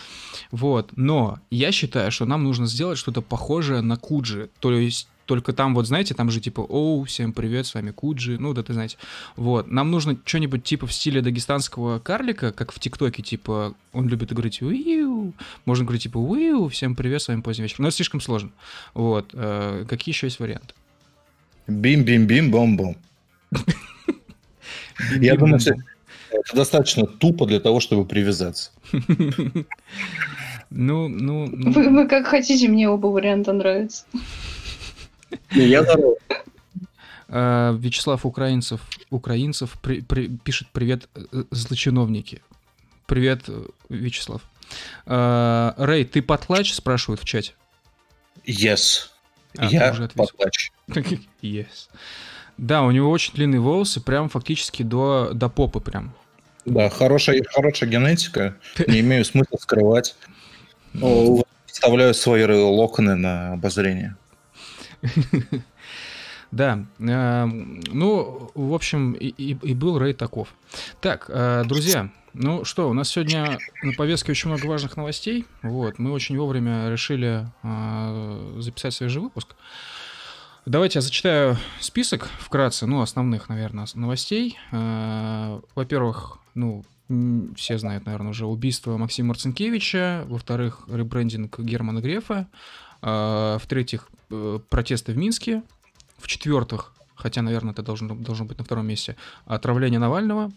Вот. 0.50 0.90
Но 0.96 1.38
я 1.50 1.72
считаю, 1.72 2.10
что 2.10 2.24
нам 2.24 2.44
нужно 2.44 2.66
сделать 2.66 2.98
что-то 2.98 3.22
похожее 3.22 3.80
на 3.80 3.96
Куджи. 3.96 4.50
То 4.60 4.72
есть 4.72 5.08
только 5.32 5.54
там, 5.54 5.74
вот 5.74 5.86
знаете, 5.86 6.12
там 6.12 6.30
же 6.30 6.40
типа, 6.40 6.60
оу, 6.60 7.04
всем 7.04 7.32
привет, 7.32 7.66
с 7.66 7.72
вами 7.72 7.90
Куджи, 7.90 8.36
ну, 8.38 8.52
да 8.52 8.62
ты 8.62 8.74
знаете. 8.74 8.98
Вот, 9.34 9.70
нам 9.70 9.90
нужно 9.90 10.14
что-нибудь 10.26 10.62
типа 10.62 10.86
в 10.86 10.92
стиле 10.92 11.22
дагестанского 11.22 12.00
карлика, 12.00 12.52
как 12.52 12.70
в 12.70 12.78
ТикТоке, 12.78 13.22
типа, 13.22 13.74
он 13.94 14.08
любит 14.08 14.30
говорить 14.30 14.60
уиу, 14.60 15.32
можно 15.64 15.86
говорить 15.86 16.02
типа 16.02 16.18
уиу, 16.18 16.68
всем 16.68 16.94
привет, 16.94 17.22
с 17.22 17.28
вами 17.28 17.40
поздний 17.40 17.62
вечер. 17.62 17.76
Но 17.78 17.88
это 17.88 17.96
слишком 17.96 18.20
сложно. 18.20 18.50
Вот, 18.92 19.30
э, 19.32 19.86
какие 19.88 20.12
еще 20.12 20.26
есть 20.26 20.38
варианты? 20.38 20.74
Бим-бим-бим-бом-бом. 21.66 22.98
Я 25.18 25.36
думаю, 25.36 25.54
это 25.56 26.54
достаточно 26.54 27.06
тупо 27.06 27.46
для 27.46 27.60
того, 27.60 27.80
чтобы 27.80 28.04
привязаться. 28.04 28.70
Ну, 30.74 31.06
ну, 31.06 31.46
ну... 31.52 31.70
Вы, 31.70 31.90
вы 31.90 32.08
как 32.08 32.26
хотите, 32.26 32.66
мне 32.66 32.88
оба 32.88 33.08
варианта 33.08 33.52
нравятся. 33.52 34.04
Я 35.50 35.82
здоров. 35.82 36.18
Э, 37.28 37.74
Вячеслав 37.78 38.26
Украинцев, 38.26 38.80
Украинцев 39.10 39.78
при, 39.80 40.00
при, 40.02 40.28
пишет 40.28 40.68
привет, 40.72 41.08
э, 41.14 41.44
злочиновники. 41.50 42.42
Привет, 43.06 43.44
э, 43.48 43.64
Вячеслав. 43.88 44.42
Э, 45.06 45.72
Рэй, 45.78 46.04
ты 46.04 46.20
потлач, 46.20 46.74
спрашивают 46.74 47.20
в 47.22 47.24
чате. 47.24 47.54
Yes. 48.46 49.08
А, 49.56 49.66
Я 49.66 49.92
уже 49.92 50.08
потлач. 50.08 50.72
Yes. 51.42 51.88
Да, 52.58 52.82
у 52.82 52.90
него 52.90 53.10
очень 53.10 53.34
длинные 53.34 53.60
волосы, 53.60 54.00
прям 54.00 54.28
фактически 54.28 54.82
до, 54.82 55.30
до 55.32 55.48
попы 55.48 55.80
прям. 55.80 56.14
Да, 56.64 56.90
хорошая, 56.90 57.42
хорошая 57.50 57.88
генетика. 57.88 58.56
Не 58.86 59.00
имею 59.00 59.24
смысла 59.24 59.56
скрывать. 59.58 60.14
Ну, 60.92 61.44
Вставляю 61.66 62.12
свои 62.12 62.44
локоны 62.44 63.16
на 63.16 63.54
обозрение. 63.54 64.16
Да, 66.50 66.84
э, 66.98 67.44
ну, 67.46 68.50
в 68.54 68.74
общем, 68.74 69.12
и, 69.14 69.28
и- 69.28 69.74
был 69.74 69.98
рейд 69.98 70.18
таков. 70.18 70.48
Так, 71.00 71.24
э, 71.28 71.64
друзья, 71.66 72.10
ну 72.34 72.66
что, 72.66 72.90
у 72.90 72.92
нас 72.92 73.08
сегодня 73.08 73.58
на 73.82 73.92
повестке 73.94 74.32
очень 74.32 74.50
много 74.50 74.66
важных 74.66 74.98
новостей. 74.98 75.46
Вот, 75.62 75.98
мы 75.98 76.12
очень 76.12 76.36
вовремя 76.36 76.90
решили 76.90 77.46
э, 77.62 78.56
записать 78.60 78.92
свежий 78.92 79.22
выпуск. 79.22 79.54
Давайте 80.66 80.98
я 80.98 81.00
зачитаю 81.00 81.56
список 81.80 82.28
вкратце, 82.38 82.84
ну, 82.86 83.00
основных, 83.00 83.48
наверное, 83.48 83.84
ос- 83.84 83.94
новостей. 83.94 84.58
Э, 84.72 85.58
Во-первых, 85.74 86.36
ну, 86.54 86.84
все 87.56 87.78
знают, 87.78 88.04
наверное, 88.04 88.30
уже 88.30 88.44
убийство 88.44 88.98
Максима 88.98 89.28
Марцинкевича. 89.28 90.24
Во-вторых, 90.26 90.82
ребрендинг 90.86 91.58
Германа 91.60 92.00
Грефа. 92.00 92.46
А, 93.02 93.58
В-третьих, 93.58 94.08
э, 94.30 94.58
протесты 94.70 95.12
в 95.12 95.16
Минске. 95.16 95.62
В-четвертых, 96.18 96.92
хотя, 97.16 97.42
наверное, 97.42 97.72
это 97.72 97.82
должно, 97.82 98.14
должно 98.14 98.44
быть 98.44 98.58
на 98.58 98.64
втором 98.64 98.86
месте, 98.86 99.16
отравление 99.44 99.98
Навального. 99.98 100.52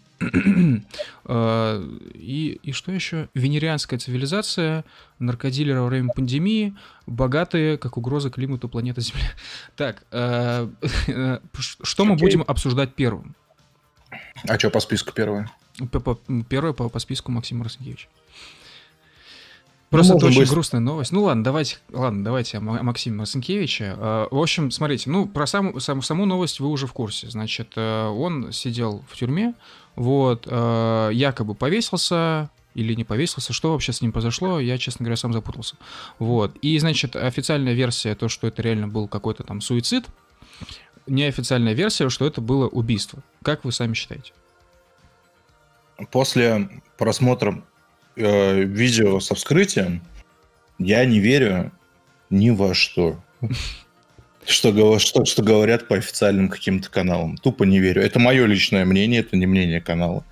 А, 1.26 1.84
И, 2.14 2.60
и 2.62 2.72
что 2.72 2.92
еще? 2.92 3.30
Венерианская 3.34 4.00
цивилизация, 4.00 4.86
наркодилеры 5.20 5.82
во 5.82 5.88
время 5.88 6.10
пандемии, 6.16 6.76
богатые, 7.08 7.78
как 7.78 7.98
угроза 7.98 8.30
климату 8.30 8.70
планеты 8.70 9.02
Земля. 9.02 9.32
Так, 9.76 10.04
что 11.60 12.06
мы 12.06 12.16
будем 12.16 12.44
обсуждать 12.48 12.94
первым? 12.94 13.36
А 14.48 14.60
что 14.60 14.70
по 14.70 14.80
списку 14.80 15.14
первое? 15.14 15.52
Первое 16.50 16.74
по, 16.74 16.90
по 16.90 17.00
списку 17.00 17.32
Максима 17.32 17.60
Марцинкевича. 17.60 18.08
Просто 19.96 20.14
это 20.14 20.16
можно 20.18 20.28
очень 20.30 20.40
быстро. 20.42 20.56
грустная 20.56 20.80
новость. 20.82 21.12
Ну 21.12 21.24
ладно, 21.24 21.44
давайте, 21.44 21.78
ладно, 21.92 22.24
давайте 22.24 22.58
о 22.58 22.62
Ма- 22.62 22.84
Максиме 22.84 23.18
Марцинкевиче. 23.18 23.96
Э, 23.98 24.28
В 24.32 24.38
общем, 24.38 24.72
смотрите, 24.72 25.10
ну 25.10 25.28
про 25.28 25.48
саму, 25.48 25.80
саму, 25.80 26.02
саму 26.02 26.26
новость 26.26 26.60
вы 26.60 26.68
уже 26.68 26.88
в 26.88 26.94
курсе. 26.94 27.30
Значит, 27.30 27.74
э, 27.76 28.08
он 28.08 28.52
сидел 28.52 29.04
в 29.10 29.16
тюрьме, 29.18 29.54
вот, 29.96 30.48
э, 30.50 31.10
якобы 31.14 31.56
повесился 31.56 32.50
или 32.74 32.94
не 32.94 33.04
повесился, 33.06 33.54
что 33.54 33.72
вообще 33.72 33.94
с 33.94 34.02
ним 34.02 34.12
произошло, 34.12 34.60
я, 34.60 34.78
честно 34.78 35.04
говоря, 35.06 35.16
сам 35.16 35.32
запутался. 35.32 35.76
Вот, 36.20 36.56
и, 36.62 36.78
значит, 36.80 37.16
официальная 37.16 37.74
версия, 37.74 38.16
то, 38.16 38.28
что 38.28 38.48
это 38.48 38.62
реально 38.62 38.88
был 38.90 39.08
какой-то 39.08 39.44
там 39.44 39.62
суицид, 39.62 40.06
неофициальная 41.08 41.74
версия, 41.74 42.10
что 42.10 42.26
это 42.26 42.42
было 42.42 42.68
убийство. 42.68 43.24
Как 43.44 43.64
вы 43.64 43.72
сами 43.72 43.94
считаете? 43.94 44.34
После 46.12 46.82
просмотра 46.98 47.64
э, 48.16 48.64
видео 48.64 49.20
со 49.20 49.36
вскрытием 49.36 50.02
я 50.78 51.06
не 51.06 51.20
верю 51.20 51.72
ни 52.30 52.50
во 52.50 52.74
что. 52.74 53.20
Что, 54.46 55.00
что, 55.00 55.26
что 55.26 55.42
говорят 55.42 55.88
по 55.88 55.96
официальным 55.96 56.50
каким-то 56.50 56.92
каналам. 56.92 57.36
Тупо 57.38 57.64
не 57.64 57.80
верю. 57.80 58.04
Это 58.04 58.20
мое 58.20 58.46
личное 58.46 58.86
мнение, 58.86 59.22
это 59.22 59.36
не 59.38 59.48
мнение 59.48 59.82
канала. 59.82 60.24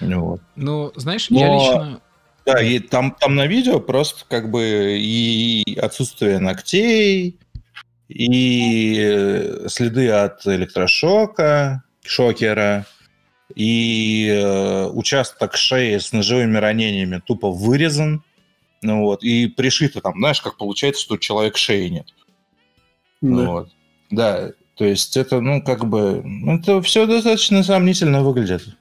Вот. 0.00 0.40
Ну, 0.56 0.92
знаешь, 0.96 1.26
я 1.30 1.46
Но- 1.46 1.54
лично... 1.54 2.00
Да, 2.44 2.60
и 2.60 2.80
там, 2.80 3.14
там 3.20 3.36
на 3.36 3.46
видео 3.46 3.78
просто 3.78 4.24
как 4.28 4.50
бы 4.50 4.96
и 4.98 5.78
отсутствие 5.78 6.40
ногтей, 6.40 7.38
и 8.08 8.96
э, 8.98 9.68
следы 9.68 10.08
от 10.10 10.44
электрошока, 10.46 11.84
шокера, 12.04 12.84
и 13.54 14.28
э, 14.28 14.86
участок 14.86 15.56
шеи 15.56 15.98
с 15.98 16.12
ножевыми 16.12 16.58
ранениями 16.58 17.22
тупо 17.24 17.50
вырезан. 17.50 18.22
Ну 18.82 19.02
вот, 19.02 19.22
и 19.22 19.46
пришито 19.46 20.00
там, 20.00 20.14
знаешь, 20.18 20.40
как 20.40 20.56
получается, 20.56 21.02
что 21.02 21.14
у 21.14 21.18
человека 21.18 21.56
шеи 21.56 21.88
нет. 21.88 22.06
Да. 23.20 23.46
Вот. 23.46 23.68
Да, 24.10 24.50
то 24.76 24.84
есть 24.84 25.16
это, 25.16 25.40
ну, 25.40 25.62
как 25.62 25.86
бы, 25.88 26.22
ну, 26.24 26.58
это 26.58 26.82
все 26.82 27.06
достаточно 27.06 27.62
сомнительно 27.62 28.22
выглядит. 28.22 28.76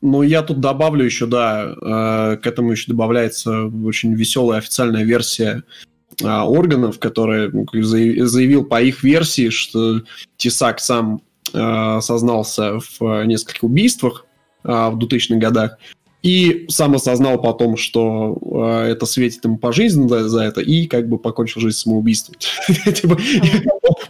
Ну, 0.00 0.22
я 0.22 0.42
тут 0.42 0.60
добавлю 0.60 1.04
еще, 1.04 1.26
да, 1.26 1.64
э, 1.64 2.36
к 2.36 2.46
этому 2.46 2.70
еще 2.70 2.92
добавляется 2.92 3.64
очень 3.64 4.14
веселая 4.14 4.58
официальная 4.58 5.02
версия 5.02 5.64
а, 6.22 6.48
органов, 6.48 6.98
которая 6.98 7.50
ну, 7.50 7.66
заявил 7.72 8.64
по 8.64 8.82
их 8.82 9.02
версии, 9.02 9.50
что 9.50 10.02
Тесак 10.36 10.80
сам 10.80 11.20
сознался 12.00 12.78
в 12.80 13.02
э, 13.02 13.26
нескольких 13.26 13.62
убийствах 13.62 14.26
а, 14.64 14.90
в 14.90 14.98
2000-х 14.98 15.36
годах 15.36 15.78
и 16.22 16.66
сам 16.68 16.96
осознал 16.96 17.40
потом, 17.40 17.76
что 17.76 18.36
э, 18.84 18.90
это 18.90 19.06
светит 19.06 19.44
ему 19.44 19.56
пожизненно 19.56 20.08
за, 20.08 20.28
за 20.28 20.42
это, 20.42 20.60
и 20.60 20.86
как 20.86 21.08
бы 21.08 21.16
покончил 21.18 21.60
жизнь 21.60 21.78
самоубийством. 21.78 22.36
Типа, 22.92 23.16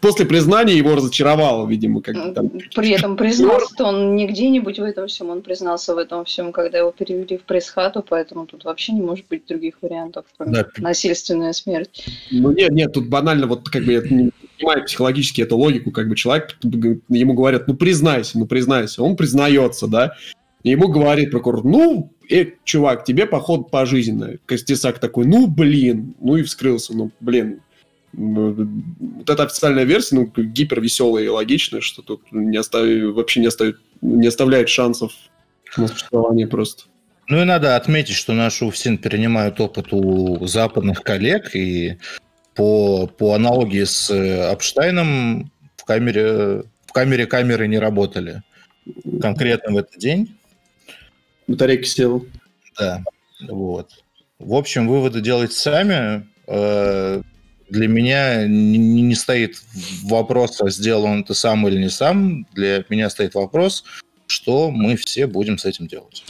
После 0.00 0.26
признания 0.26 0.76
его 0.76 0.94
разочаровало, 0.94 1.66
видимо, 1.66 2.00
При 2.00 2.90
этом 2.90 3.16
признался 3.16 3.84
он 3.84 4.16
не 4.16 4.26
где-нибудь 4.26 4.78
в 4.78 4.82
этом 4.82 5.06
всем, 5.06 5.30
он 5.30 5.42
признался 5.42 5.94
в 5.94 5.98
этом 5.98 6.24
всем, 6.24 6.52
когда 6.52 6.78
его 6.78 6.92
перевели 6.92 7.36
в 7.36 7.42
пресс-хату, 7.42 8.04
поэтому 8.08 8.46
тут 8.46 8.64
вообще 8.64 8.92
не 8.92 9.00
может 9.00 9.26
быть 9.28 9.46
других 9.46 9.76
вариантов, 9.82 10.24
кроме 10.36 10.66
насильственная 10.78 11.52
смерть. 11.52 12.06
Ну 12.30 12.52
нет, 12.52 12.70
нет, 12.70 12.92
тут 12.92 13.08
банально 13.08 13.46
вот 13.46 13.68
как 13.68 13.84
бы 13.84 14.30
понимаю 14.58 14.84
психологически 14.84 15.42
эту 15.42 15.56
логику, 15.56 15.90
как 15.90 16.08
бы 16.08 16.16
человек, 16.16 16.56
ему 16.62 17.34
говорят, 17.34 17.68
ну 17.68 17.74
признайся, 17.74 18.38
ну 18.38 18.46
признайся, 18.46 19.02
он 19.02 19.16
признается, 19.16 19.86
да, 19.86 20.14
ему 20.62 20.88
говорит 20.88 21.30
прокурор, 21.30 21.64
ну, 21.64 22.12
э, 22.30 22.46
чувак, 22.64 23.04
тебе 23.04 23.26
поход 23.26 23.70
пожизненно. 23.70 24.38
Костесак 24.46 24.98
такой, 24.98 25.26
ну 25.26 25.46
блин, 25.46 26.14
ну 26.20 26.36
и 26.36 26.42
вскрылся, 26.42 26.94
ну 26.94 27.10
блин. 27.20 27.60
Ну, 28.12 28.68
Вот 29.16 29.28
эта 29.28 29.44
официальная 29.44 29.84
версия, 29.84 30.16
ну, 30.16 30.26
гипер 30.26 30.80
веселая 30.80 31.24
и 31.24 31.28
логичная, 31.28 31.82
что 31.82 32.02
тут 32.02 32.22
не 32.32 32.56
остави- 32.56 33.12
вообще 33.12 33.40
не, 33.40 33.46
оставит, 33.46 33.76
не 34.00 34.26
оставляет 34.26 34.70
шансов 34.70 35.12
на 35.76 35.88
существование 35.88 36.46
просто. 36.46 36.84
Ну 37.28 37.42
и 37.42 37.44
надо 37.44 37.76
отметить, 37.76 38.14
что 38.14 38.32
наши 38.32 38.64
УФСИН 38.64 38.96
перенимают 38.96 39.60
опыт 39.60 39.88
у 39.92 40.46
западных 40.46 41.02
коллег, 41.02 41.54
и 41.54 41.98
по, 42.58 43.06
по 43.06 43.34
аналогии 43.34 43.84
с 43.84 44.10
э, 44.10 44.50
Апштайном 44.50 45.52
в 45.76 45.84
камере, 45.84 46.64
в 46.86 46.92
камере 46.92 47.26
камеры 47.26 47.68
не 47.68 47.78
работали. 47.78 48.42
Конкретно 49.22 49.72
в 49.74 49.76
этот 49.76 49.96
день, 49.98 50.36
Батарейка 51.46 51.84
села. 51.84 52.22
да. 52.76 53.04
Вот. 53.48 53.92
В 54.40 54.54
общем, 54.54 54.88
выводы 54.88 55.20
делайте 55.20 55.54
сами. 55.54 56.26
Э, 56.48 57.22
Для 57.70 57.86
меня 57.86 58.44
не, 58.48 59.02
не 59.02 59.14
стоит 59.14 59.62
вопрос, 60.02 60.60
а 60.60 60.68
сделал 60.68 61.04
он 61.04 61.20
это 61.20 61.34
сам 61.34 61.68
или 61.68 61.78
не 61.78 61.90
сам. 61.90 62.44
Для 62.54 62.84
меня 62.88 63.08
стоит 63.08 63.34
вопрос, 63.34 63.84
что 64.26 64.72
мы 64.72 64.96
все 64.96 65.28
будем 65.28 65.58
с 65.58 65.64
этим 65.64 65.86
делать. 65.86 66.24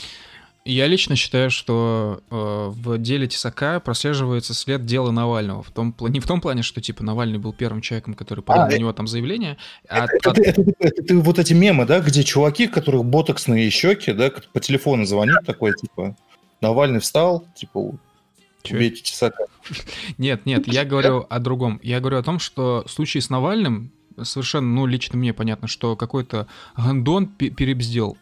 Я 0.65 0.87
лично 0.87 1.15
считаю, 1.15 1.49
что 1.49 2.21
э, 2.29 2.67
в 2.71 2.97
деле 2.99 3.27
Тесака 3.27 3.79
прослеживается 3.79 4.53
след 4.53 4.85
дела 4.85 5.09
Навального. 5.09 5.63
В 5.63 5.71
том, 5.71 5.95
не 6.09 6.19
в 6.19 6.27
том 6.27 6.41
плане, 6.41 6.61
что 6.63 6.79
типа 6.81 7.03
Навальный 7.03 7.39
был 7.39 7.53
первым 7.53 7.81
человеком, 7.81 8.13
который 8.13 8.41
подал 8.43 8.65
А, 8.65 8.69
на 8.69 8.73
э- 8.73 8.79
него 8.79 8.93
там 8.93 9.07
заявление, 9.07 9.57
а 9.87 10.05
Это, 10.05 10.29
от- 10.31 10.37
это 10.39 10.63
ты- 10.63 10.75
это 10.79 11.01
ты 11.03 11.17
вот 11.17 11.39
эти 11.39 11.53
мемы, 11.53 11.85
да, 11.85 12.01
где 12.01 12.23
чуваки, 12.23 12.67
у 12.67 12.71
которых 12.71 13.05
ботоксные 13.05 13.69
щеки, 13.69 14.11
да, 14.13 14.31
по 14.53 14.59
телефону 14.59 15.05
звонит 15.05 15.37
такой, 15.45 15.73
типа, 15.73 16.15
Навальный 16.61 16.99
встал, 16.99 17.47
типа, 17.55 17.93
Чё? 18.61 18.75
убейте 18.75 19.01
Тесака. 19.01 19.45
Нет, 20.17 20.45
нет, 20.45 20.67
я 20.67 20.83
говорю 20.85 21.25
о 21.29 21.39
другом. 21.39 21.79
Я 21.81 21.99
говорю 22.01 22.17
о 22.17 22.23
том, 22.23 22.37
что 22.37 22.83
в 22.85 22.91
случае 22.91 23.21
с 23.21 23.29
Навальным 23.29 23.91
совершенно, 24.21 24.67
ну, 24.67 24.85
лично 24.85 25.17
мне 25.17 25.33
понятно, 25.33 25.69
что 25.69 25.95
какой-то 25.95 26.47
гандон 26.75 27.27
пе- 27.27 27.49
перебздел. 27.49 28.17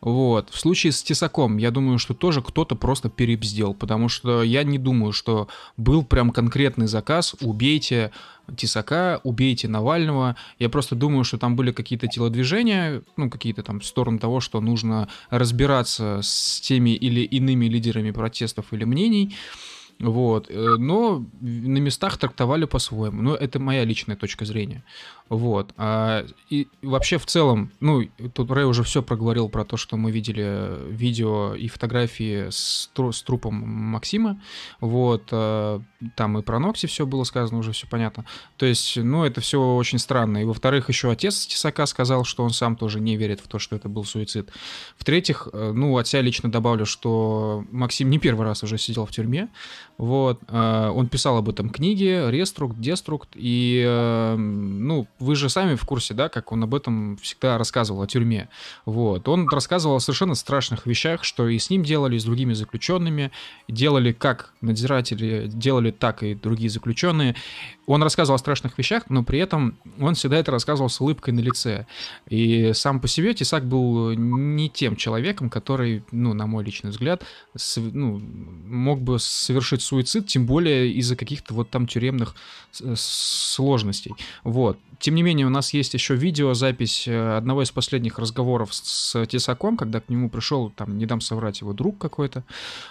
Вот. 0.00 0.50
В 0.50 0.58
случае 0.58 0.92
с 0.92 1.02
Тесаком, 1.02 1.56
я 1.56 1.70
думаю, 1.70 1.98
что 1.98 2.14
тоже 2.14 2.42
кто-то 2.42 2.76
просто 2.76 3.08
перебздел, 3.08 3.74
потому 3.74 4.08
что 4.08 4.42
я 4.42 4.62
не 4.62 4.78
думаю, 4.78 5.12
что 5.12 5.48
был 5.76 6.04
прям 6.04 6.30
конкретный 6.30 6.86
заказ 6.86 7.34
«убейте 7.40 8.12
Тесака, 8.56 9.20
убейте 9.24 9.68
Навального». 9.68 10.36
Я 10.58 10.68
просто 10.68 10.94
думаю, 10.94 11.24
что 11.24 11.38
там 11.38 11.56
были 11.56 11.72
какие-то 11.72 12.06
телодвижения, 12.08 13.02
ну, 13.16 13.30
какие-то 13.30 13.62
там 13.62 13.80
в 13.80 13.86
сторону 13.86 14.18
того, 14.18 14.40
что 14.40 14.60
нужно 14.60 15.08
разбираться 15.30 16.20
с 16.22 16.60
теми 16.60 16.90
или 16.90 17.22
иными 17.22 17.66
лидерами 17.66 18.10
протестов 18.10 18.72
или 18.72 18.84
мнений, 18.84 19.34
Вот. 19.98 20.50
Э, 20.50 20.76
но 20.78 21.24
на 21.40 21.78
местах 21.78 22.18
трактовали 22.18 22.66
по-своему. 22.66 23.22
Но 23.22 23.34
это 23.34 23.58
моя 23.58 23.84
личная 23.84 24.16
точка 24.16 24.44
зрения. 24.44 24.84
Вот. 25.28 25.72
А, 25.76 26.24
и 26.50 26.68
вообще 26.82 27.18
в 27.18 27.26
целом, 27.26 27.72
ну, 27.80 28.04
тут 28.32 28.50
Рэй 28.50 28.64
уже 28.64 28.84
все 28.84 29.02
проговорил 29.02 29.48
про 29.48 29.64
то, 29.64 29.76
что 29.76 29.96
мы 29.96 30.10
видели 30.12 30.88
видео 30.88 31.54
и 31.54 31.66
фотографии 31.68 32.48
с, 32.50 32.90
с 32.94 33.22
трупом 33.22 33.54
Максима. 33.54 34.40
Вот. 34.80 35.24
А, 35.32 35.80
там 36.14 36.38
и 36.38 36.42
про 36.42 36.58
Нокси 36.58 36.86
все 36.86 37.06
было 37.06 37.24
сказано, 37.24 37.58
уже 37.58 37.72
все 37.72 37.86
понятно. 37.88 38.24
То 38.56 38.66
есть, 38.66 38.96
ну, 38.96 39.24
это 39.24 39.40
все 39.40 39.60
очень 39.74 39.98
странно. 39.98 40.38
И 40.38 40.44
во-вторых, 40.44 40.88
еще 40.88 41.10
отец 41.10 41.46
Тесака 41.46 41.86
сказал, 41.86 42.24
что 42.24 42.44
он 42.44 42.50
сам 42.50 42.76
тоже 42.76 43.00
не 43.00 43.16
верит 43.16 43.40
в 43.40 43.48
то, 43.48 43.58
что 43.58 43.74
это 43.74 43.88
был 43.88 44.04
суицид. 44.04 44.50
В-третьих, 44.96 45.48
э, 45.52 45.72
ну, 45.74 45.96
от 45.96 46.06
себя 46.06 46.22
лично 46.22 46.50
добавлю, 46.50 46.86
что 46.86 47.64
Максим 47.72 48.10
не 48.10 48.18
первый 48.18 48.46
раз 48.46 48.62
уже 48.62 48.78
сидел 48.78 49.06
в 49.06 49.10
тюрьме. 49.10 49.48
Вот. 49.98 50.40
А, 50.48 50.92
он 50.92 51.08
писал 51.08 51.38
об 51.38 51.48
этом 51.48 51.70
книги, 51.70 52.30
Реструкт, 52.30 52.78
Деструкт. 52.78 53.30
И, 53.34 53.82
э, 53.84 54.36
ну, 54.36 55.06
вы 55.18 55.36
же 55.36 55.48
сами 55.48 55.74
в 55.74 55.84
курсе, 55.84 56.14
да, 56.14 56.28
как 56.28 56.52
он 56.52 56.62
об 56.62 56.74
этом 56.74 57.16
всегда 57.18 57.58
рассказывал, 57.58 58.02
о 58.02 58.06
тюрьме. 58.06 58.48
Вот. 58.84 59.28
Он 59.28 59.48
рассказывал 59.48 59.96
о 59.96 60.00
совершенно 60.00 60.34
страшных 60.34 60.86
вещах, 60.86 61.24
что 61.24 61.48
и 61.48 61.58
с 61.58 61.70
ним 61.70 61.82
делали, 61.82 62.16
и 62.16 62.18
с 62.18 62.24
другими 62.24 62.52
заключенными. 62.52 63.32
Делали 63.68 64.12
как 64.12 64.52
надзиратели, 64.60 65.46
делали 65.46 65.90
так 65.90 66.22
и 66.22 66.34
другие 66.34 66.70
заключенные. 66.70 67.34
Он 67.86 68.02
рассказывал 68.02 68.36
о 68.36 68.38
страшных 68.38 68.76
вещах, 68.78 69.04
но 69.08 69.22
при 69.22 69.38
этом 69.38 69.78
он 70.00 70.14
всегда 70.14 70.38
это 70.38 70.50
рассказывал 70.50 70.90
с 70.90 71.00
улыбкой 71.00 71.32
на 71.32 71.40
лице. 71.40 71.86
И 72.28 72.72
сам 72.74 73.00
по 73.00 73.08
себе 73.08 73.32
Тесак 73.32 73.64
был 73.64 74.12
не 74.12 74.68
тем 74.68 74.96
человеком, 74.96 75.48
который, 75.48 76.04
ну, 76.10 76.34
на 76.34 76.46
мой 76.46 76.64
личный 76.64 76.90
взгляд, 76.90 77.24
с, 77.56 77.78
ну, 77.78 78.18
мог 78.18 79.00
бы 79.00 79.18
совершить 79.18 79.82
суицид, 79.82 80.26
тем 80.26 80.46
более 80.46 80.90
из-за 80.92 81.16
каких-то 81.16 81.54
вот 81.54 81.70
там 81.70 81.86
тюремных 81.86 82.34
сложностей. 82.72 84.14
Вот. 84.44 84.78
Тем 84.98 85.14
не 85.14 85.22
менее, 85.22 85.46
у 85.46 85.50
нас 85.50 85.74
есть 85.74 85.92
еще 85.94 86.14
видеозапись 86.14 87.06
э, 87.06 87.36
одного 87.36 87.62
из 87.62 87.70
последних 87.70 88.18
разговоров 88.18 88.74
с 88.74 89.26
Тесаком, 89.26 89.76
когда 89.76 90.00
к 90.00 90.08
нему 90.08 90.30
пришел, 90.30 90.70
там, 90.70 90.96
не 90.96 91.04
дам 91.04 91.20
соврать, 91.20 91.60
его 91.60 91.74
друг 91.74 91.98
какой-то. 91.98 92.44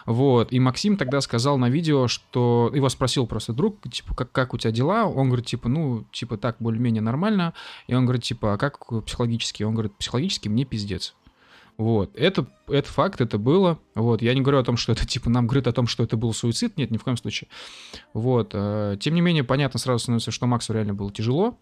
Вот. 0.05 0.53
И 0.53 0.59
Максим 0.59 0.97
тогда 0.97 1.19
сказал 1.21 1.57
на 1.57 1.69
видео, 1.69 2.07
что... 2.07 2.71
Его 2.73 2.89
спросил 2.89 3.25
просто 3.25 3.53
друг, 3.53 3.77
типа, 3.91 4.13
как, 4.13 4.31
как 4.31 4.53
у 4.53 4.57
тебя 4.57 4.71
дела? 4.71 4.84
Он 4.85 5.27
говорит, 5.27 5.45
типа, 5.45 5.69
ну, 5.69 6.05
типа, 6.11 6.37
так, 6.37 6.57
более-менее 6.59 7.01
нормально. 7.01 7.53
И 7.87 7.93
он 7.93 8.05
говорит, 8.05 8.23
типа, 8.23 8.53
а 8.53 8.57
как 8.57 8.85
психологически? 9.05 9.63
Он 9.63 9.73
говорит, 9.73 9.95
психологически 9.97 10.47
мне 10.47 10.65
пиздец. 10.65 11.15
Вот. 11.77 12.15
Это, 12.15 12.47
это 12.67 12.89
факт, 12.89 13.21
это 13.21 13.37
было. 13.37 13.79
Вот. 13.95 14.21
Я 14.21 14.33
не 14.33 14.41
говорю 14.41 14.59
о 14.59 14.63
том, 14.63 14.77
что 14.77 14.93
это, 14.93 15.05
типа, 15.05 15.29
нам 15.29 15.47
говорит 15.47 15.67
о 15.67 15.73
том, 15.73 15.87
что 15.87 16.03
это 16.03 16.15
был 16.15 16.33
суицид. 16.33 16.77
Нет, 16.77 16.91
ни 16.91 16.97
в 16.97 17.03
коем 17.03 17.17
случае. 17.17 17.49
Вот. 18.13 18.51
Э, 18.53 18.97
тем 18.99 19.13
не 19.13 19.21
менее, 19.21 19.43
понятно 19.43 19.79
сразу 19.79 19.99
становится, 19.99 20.31
что 20.31 20.47
Максу 20.47 20.73
реально 20.73 20.93
было 20.93 21.11
тяжело. 21.11 21.57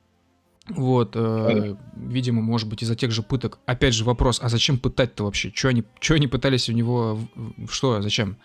Вот, 0.69 1.11
э, 1.15 1.75
видимо, 1.95 2.41
может 2.41 2.69
быть, 2.69 2.83
из-за 2.83 2.95
тех 2.95 3.11
же 3.11 3.21
пыток. 3.21 3.59
Опять 3.65 3.93
же 3.93 4.05
вопрос, 4.05 4.39
а 4.41 4.47
зачем 4.47 4.77
пытать-то 4.77 5.25
вообще? 5.25 5.51
Что 5.53 5.67
они, 5.69 5.83
что 5.99 6.13
они 6.13 6.27
пытались 6.27 6.69
у 6.69 6.73
него... 6.73 7.19
Что, 7.69 8.01
зачем? 8.01 8.37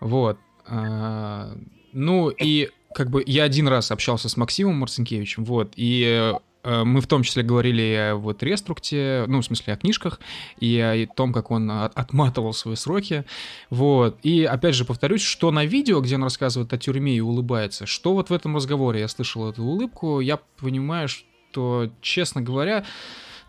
Вот. 0.00 0.38
Э, 0.66 1.54
ну, 1.92 2.30
и 2.30 2.70
как 2.96 3.10
бы 3.10 3.22
я 3.26 3.42
один 3.42 3.68
раз 3.68 3.90
общался 3.90 4.30
с 4.30 4.38
Максимом 4.38 4.76
Марцинкевичем, 4.76 5.44
вот, 5.44 5.74
и 5.76 6.32
э, 6.64 6.82
мы 6.84 7.02
в 7.02 7.06
том 7.06 7.24
числе 7.24 7.42
говорили 7.42 7.94
о 7.94 8.16
вот 8.16 8.42
реструкте, 8.42 9.24
ну, 9.26 9.42
в 9.42 9.44
смысле, 9.44 9.74
о 9.74 9.76
книжках, 9.76 10.18
и 10.60 10.78
о 10.78 11.06
том, 11.14 11.34
как 11.34 11.50
он 11.50 11.70
отматывал 11.70 12.54
свои 12.54 12.74
сроки, 12.74 13.26
вот. 13.68 14.18
И, 14.22 14.44
опять 14.44 14.74
же, 14.74 14.86
повторюсь, 14.86 15.20
что 15.20 15.50
на 15.50 15.66
видео, 15.66 16.00
где 16.00 16.14
он 16.14 16.24
рассказывает 16.24 16.72
о 16.72 16.78
тюрьме 16.78 17.18
и 17.18 17.20
улыбается, 17.20 17.84
что 17.84 18.14
вот 18.14 18.30
в 18.30 18.32
этом 18.32 18.56
разговоре 18.56 19.00
я 19.00 19.08
слышал 19.08 19.46
эту 19.50 19.62
улыбку, 19.62 20.20
я 20.20 20.38
понимаю, 20.58 21.08
что, 21.08 21.90
честно 22.00 22.40
говоря, 22.40 22.86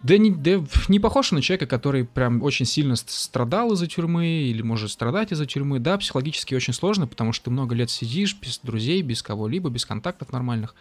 да 0.03 0.17
не, 0.17 0.31
да 0.31 0.63
не 0.87 0.99
похож 0.99 1.31
на 1.31 1.41
человека, 1.41 1.65
который 1.65 2.05
прям 2.05 2.43
очень 2.43 2.65
сильно 2.65 2.95
страдал 2.95 3.73
из-за 3.73 3.87
тюрьмы 3.87 4.27
или 4.27 4.61
может 4.61 4.91
страдать 4.91 5.31
из-за 5.31 5.45
тюрьмы. 5.45 5.79
Да, 5.79 5.97
психологически 5.97 6.53
очень 6.53 6.73
сложно, 6.73 7.07
потому 7.07 7.33
что 7.33 7.45
ты 7.45 7.51
много 7.51 7.73
лет 7.73 7.89
сидишь 7.89 8.38
без 8.39 8.60
друзей, 8.60 9.01
без 9.01 9.23
кого-либо, 9.23 9.69
без 9.69 9.86
контактов 9.86 10.31
нормальных. 10.31 10.75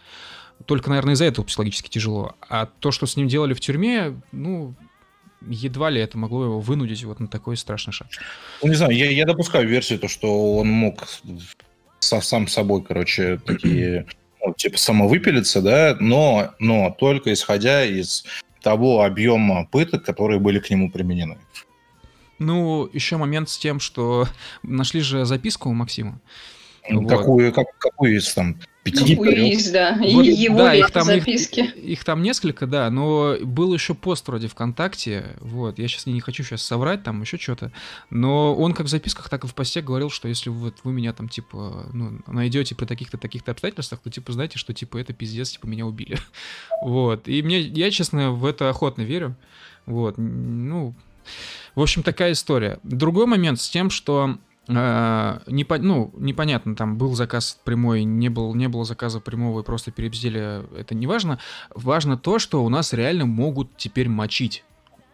Только, 0.65 0.89
наверное, 0.89 1.15
из-за 1.15 1.25
этого 1.25 1.45
психологически 1.45 1.89
тяжело. 1.89 2.35
А 2.47 2.67
то, 2.67 2.91
что 2.91 3.05
с 3.05 3.15
ним 3.15 3.27
делали 3.27 3.53
в 3.53 3.59
тюрьме, 3.59 4.19
ну, 4.31 4.75
едва 5.47 5.89
ли 5.89 6.01
это 6.01 6.17
могло 6.17 6.45
его 6.45 6.59
вынудить 6.59 7.03
вот 7.03 7.19
на 7.19 7.27
такой 7.27 7.57
страшный 7.57 7.93
шаг. 7.93 8.07
Ну, 8.61 8.69
не 8.69 8.75
знаю, 8.75 8.95
я, 8.95 9.09
я 9.09 9.25
допускаю 9.25 9.67
версию, 9.67 9.99
то, 9.99 10.07
что 10.07 10.57
он 10.57 10.67
мог 10.67 11.07
со, 11.99 12.21
сам 12.21 12.47
собой, 12.47 12.83
короче, 12.83 13.39
такие, 13.45 14.05
ну, 14.43 14.53
типа, 14.53 14.77
самовыпилиться, 14.77 15.61
да, 15.61 15.97
но, 15.99 16.53
но 16.59 16.95
только 16.97 17.33
исходя 17.33 17.85
из 17.85 18.25
того 18.61 19.03
объема 19.03 19.65
пыток, 19.65 20.03
которые 20.03 20.39
были 20.39 20.59
к 20.59 20.69
нему 20.69 20.91
применены. 20.91 21.37
Ну, 22.39 22.89
еще 22.93 23.17
момент 23.17 23.49
с 23.49 23.57
тем, 23.57 23.79
что 23.79 24.27
нашли 24.63 25.01
же 25.01 25.25
записку 25.25 25.69
у 25.69 25.73
Максима. 25.73 26.19
Какую, 26.83 27.47
вот. 27.47 27.55
как, 27.55 27.77
какую 27.79 28.15
из 28.15 28.33
там 28.33 28.57
пяти? 28.91 29.13
Из, 29.13 29.71
да. 29.71 29.97
Вот, 29.99 30.25
его 30.25 30.57
да, 30.57 30.73
их 30.75 30.91
там, 30.91 31.05
записки. 31.05 31.59
Их, 31.59 31.77
их 31.77 32.03
там 32.03 32.21
несколько, 32.21 32.67
да, 32.67 32.89
но 32.89 33.37
был 33.41 33.73
еще 33.73 33.93
пост 33.93 34.27
вроде 34.27 34.47
ВКонтакте, 34.47 35.35
вот, 35.39 35.79
я 35.79 35.87
сейчас 35.87 36.05
не, 36.05 36.13
не 36.13 36.21
хочу 36.21 36.43
сейчас 36.43 36.61
соврать, 36.61 37.03
там 37.03 37.21
еще 37.21 37.37
что-то, 37.37 37.71
но 38.09 38.55
он 38.55 38.73
как 38.73 38.87
в 38.87 38.89
записках, 38.89 39.29
так 39.29 39.43
и 39.43 39.47
в 39.47 39.53
посте 39.53 39.81
говорил, 39.81 40.09
что 40.09 40.27
если 40.27 40.49
вот 40.49 40.75
вы 40.83 40.93
меня 40.93 41.13
там, 41.13 41.29
типа, 41.29 41.89
ну, 41.93 42.19
найдете 42.27 42.75
при 42.75 42.85
таких-то, 42.85 43.17
таких-то 43.17 43.51
обстоятельствах, 43.51 44.01
то, 44.01 44.09
типа, 44.09 44.31
знаете, 44.33 44.57
что, 44.57 44.73
типа, 44.73 44.97
это 44.97 45.13
пиздец, 45.13 45.51
типа, 45.51 45.67
меня 45.67 45.85
убили. 45.85 46.17
вот, 46.83 47.27
и 47.27 47.41
мне, 47.41 47.59
я, 47.59 47.91
честно, 47.91 48.31
в 48.31 48.45
это 48.45 48.69
охотно 48.69 49.01
верю, 49.01 49.35
вот, 49.85 50.17
ну, 50.17 50.95
в 51.75 51.81
общем, 51.81 52.03
такая 52.03 52.31
история. 52.31 52.79
Другой 52.83 53.25
момент 53.25 53.61
с 53.61 53.69
тем, 53.69 53.89
что 53.89 54.37
Uh, 54.67 55.41
непо- 55.47 55.79
ну, 55.79 56.13
непонятно, 56.17 56.75
там 56.75 56.97
был 56.97 57.15
заказ 57.15 57.57
прямой, 57.63 58.03
не, 58.03 58.27
был, 58.27 58.53
не 58.53 58.67
было 58.67 58.83
заказа 58.83 59.21
прямого 59.21 59.61
и 59.61 59.63
просто 59.63 59.91
перебздели, 59.91 60.61
это 60.77 60.93
не 60.93 61.07
важно. 61.07 61.39
Важно 61.73 62.17
то, 62.17 62.37
что 62.37 62.63
у 62.65 62.69
нас 62.69 62.91
реально 62.91 63.25
могут 63.25 63.77
теперь 63.77 64.09
мочить. 64.09 64.65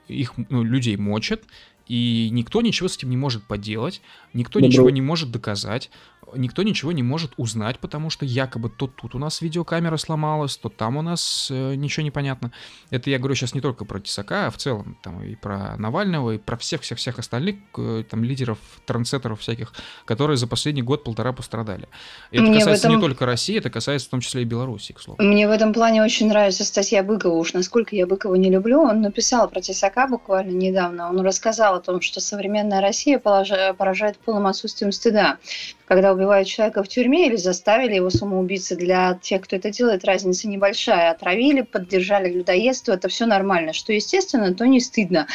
Их 0.08 0.34
ну, 0.50 0.64
людей 0.64 0.98
мочат, 0.98 1.44
и 1.88 2.30
никто 2.32 2.62
ничего 2.62 2.90
с 2.90 2.98
этим 2.98 3.12
не 3.12 3.18
может 3.18 3.44
поделать, 3.44 4.02
никто 4.34 4.60
Добро. 4.60 4.68
ничего 4.68 4.90
не 4.90 5.02
может 5.02 5.32
доказать 5.32 5.92
никто 6.36 6.64
ничего 6.64 6.92
не 6.92 7.04
может 7.04 7.34
узнать, 7.38 7.80
потому 7.80 8.10
что 8.10 8.26
якобы 8.26 8.70
то 8.70 8.88
тут 8.88 9.16
у 9.16 9.20
нас 9.20 9.42
видеокамера 9.42 9.98
сломалась, 9.98 10.58
то 10.58 10.70
там 10.70 10.98
у 10.98 11.02
нас 11.02 11.50
э, 11.52 11.76
ничего 11.76 12.04
не 12.04 12.12
понятно. 12.12 12.52
Это 12.90 13.10
я 13.10 13.20
говорю 13.20 13.36
сейчас 13.36 13.54
не 13.54 13.62
только 13.62 13.86
про 13.86 14.00
Тесака, 14.00 14.48
а 14.48 14.52
в 14.52 14.58
целом 14.58 14.98
там 15.04 15.24
и 15.24 15.36
про 15.36 15.76
Навального, 15.78 16.32
и 16.32 16.38
про 16.38 16.58
всех-всех-всех 16.58 17.20
остальных 17.20 17.58
э, 17.78 18.04
там 18.10 18.24
лидеров, 18.24 18.58
трансцетеров 18.86 19.42
всяких, 19.42 19.74
которые 20.06 20.38
за 20.38 20.48
последний 20.48 20.82
год-полтора 20.82 21.34
пострадали. 21.34 21.88
И 22.32 22.38
это 22.38 22.46
Мне 22.46 22.60
касается 22.60 22.88
этом... 22.88 22.98
не 22.98 23.02
только 23.02 23.26
России, 23.26 23.58
это 23.58 23.70
касается 23.70 24.08
в 24.08 24.12
том 24.12 24.20
числе 24.20 24.44
и 24.44 24.46
Беларуси, 24.46 24.94
к 24.94 25.00
слову. 25.00 25.22
Мне 25.22 25.48
в 25.48 25.52
этом 25.52 25.74
плане 25.74 26.04
очень 26.04 26.28
нравится 26.28 26.64
статья 26.64 27.04
Быкова. 27.04 27.34
Уж 27.34 27.54
насколько 27.54 27.96
я 27.96 28.08
Быкова 28.08 28.36
не 28.36 28.50
люблю, 28.50 28.82
он 28.82 29.02
написал 29.02 29.50
про 29.50 29.62
Тесака 29.62 30.08
буквально 30.08 30.52
недавно. 30.52 31.10
Он 31.10 31.20
рассказал 31.22 31.76
о 31.76 31.82
том, 31.82 32.02
что 32.02 32.20
современная 32.20 32.82
Россия 32.82 33.20
поражает 33.20 34.18
полным 34.18 34.48
отсутствием 34.48 34.92
стыда 34.92 35.38
когда 35.86 36.14
убивают 36.14 36.48
человека 36.48 36.84
в 36.84 36.88
тюрьме 36.88 37.28
или 37.28 37.36
заставили 37.36 37.96
его 37.96 38.10
самоубийцы, 38.10 38.76
для 38.76 39.18
тех, 39.22 39.42
кто 39.42 39.56
это 39.56 39.70
делает, 39.70 40.06
разница 40.06 40.48
небольшая. 40.48 41.12
Отравили, 41.12 41.62
поддержали 41.62 42.32
людоедство, 42.32 42.94
это 42.94 43.08
все 43.08 43.26
нормально. 43.26 43.74
Что 43.74 43.94
естественно, 43.94 44.54
то 44.54 44.66
не 44.66 44.80
стыдно. 44.80 45.28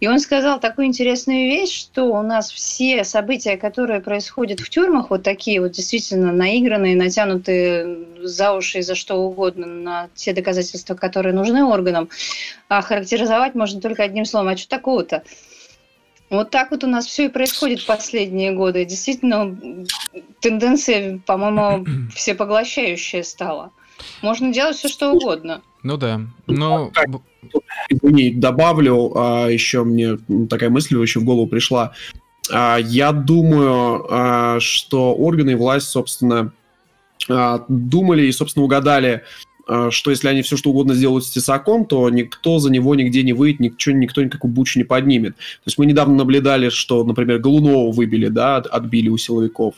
И 0.00 0.06
он 0.06 0.18
сказал 0.18 0.60
такую 0.60 0.88
интересную 0.88 1.46
вещь, 1.46 1.80
что 1.80 2.12
у 2.12 2.20
нас 2.20 2.50
все 2.50 3.04
события, 3.04 3.56
которые 3.56 4.00
происходят 4.00 4.60
в 4.60 4.68
тюрьмах, 4.68 5.08
вот 5.08 5.22
такие 5.22 5.60
вот 5.62 5.70
действительно 5.70 6.30
наигранные, 6.32 6.94
натянутые 6.94 8.04
за 8.22 8.52
уши 8.52 8.80
и 8.80 8.82
за 8.82 8.96
что 8.96 9.16
угодно, 9.16 9.66
на 9.66 10.08
те 10.14 10.34
доказательства, 10.34 10.94
которые 10.94 11.32
нужны 11.32 11.64
органам, 11.64 12.10
а 12.68 12.82
характеризовать 12.82 13.54
можно 13.54 13.80
только 13.80 14.02
одним 14.02 14.24
словом. 14.26 14.48
А 14.48 14.56
что 14.56 14.68
такого-то? 14.68 15.22
Вот 16.30 16.50
так 16.50 16.70
вот 16.70 16.84
у 16.84 16.86
нас 16.86 17.06
все 17.06 17.26
и 17.26 17.28
происходит 17.28 17.86
последние 17.86 18.52
годы. 18.52 18.84
Действительно, 18.84 19.56
тенденция, 20.40 21.20
по-моему, 21.26 21.86
всепоглощающая 22.14 23.22
стала. 23.22 23.70
Можно 24.22 24.52
делать 24.52 24.76
все, 24.76 24.88
что 24.88 25.12
угодно. 25.12 25.62
Ну 25.82 25.96
да. 25.96 26.20
Но... 26.46 26.90
Извини, 27.88 28.32
добавлю, 28.32 29.12
а, 29.14 29.48
еще 29.48 29.84
мне 29.84 30.16
такая 30.48 30.70
мысль 30.70 30.96
еще 31.00 31.20
в 31.20 31.24
голову 31.24 31.46
пришла. 31.46 31.92
А, 32.50 32.78
я 32.78 33.12
думаю, 33.12 34.06
а, 34.10 34.60
что 34.60 35.14
органы 35.14 35.50
и 35.50 35.54
власть, 35.54 35.88
собственно, 35.88 36.52
думали 37.68 38.26
и, 38.26 38.32
собственно, 38.32 38.64
угадали 38.64 39.22
а, 39.22 39.22
что 39.90 40.10
если 40.10 40.28
они 40.28 40.42
все 40.42 40.56
что 40.56 40.70
угодно 40.70 40.94
сделают 40.94 41.24
с 41.24 41.30
Тесаком, 41.30 41.86
то 41.86 42.08
никто 42.10 42.58
за 42.58 42.70
него 42.70 42.94
нигде 42.94 43.22
не 43.22 43.32
выйдет, 43.32 43.60
никто, 43.60 43.90
никто 43.92 44.22
никакую 44.22 44.52
бучу 44.52 44.78
не 44.78 44.84
поднимет. 44.84 45.36
То 45.36 45.66
есть 45.66 45.78
мы 45.78 45.86
недавно 45.86 46.16
наблюдали, 46.16 46.68
что, 46.68 47.02
например, 47.04 47.38
Голунова 47.38 47.90
выбили, 47.92 48.28
да, 48.28 48.56
отбили 48.56 49.08
у 49.08 49.16
силовиков. 49.16 49.74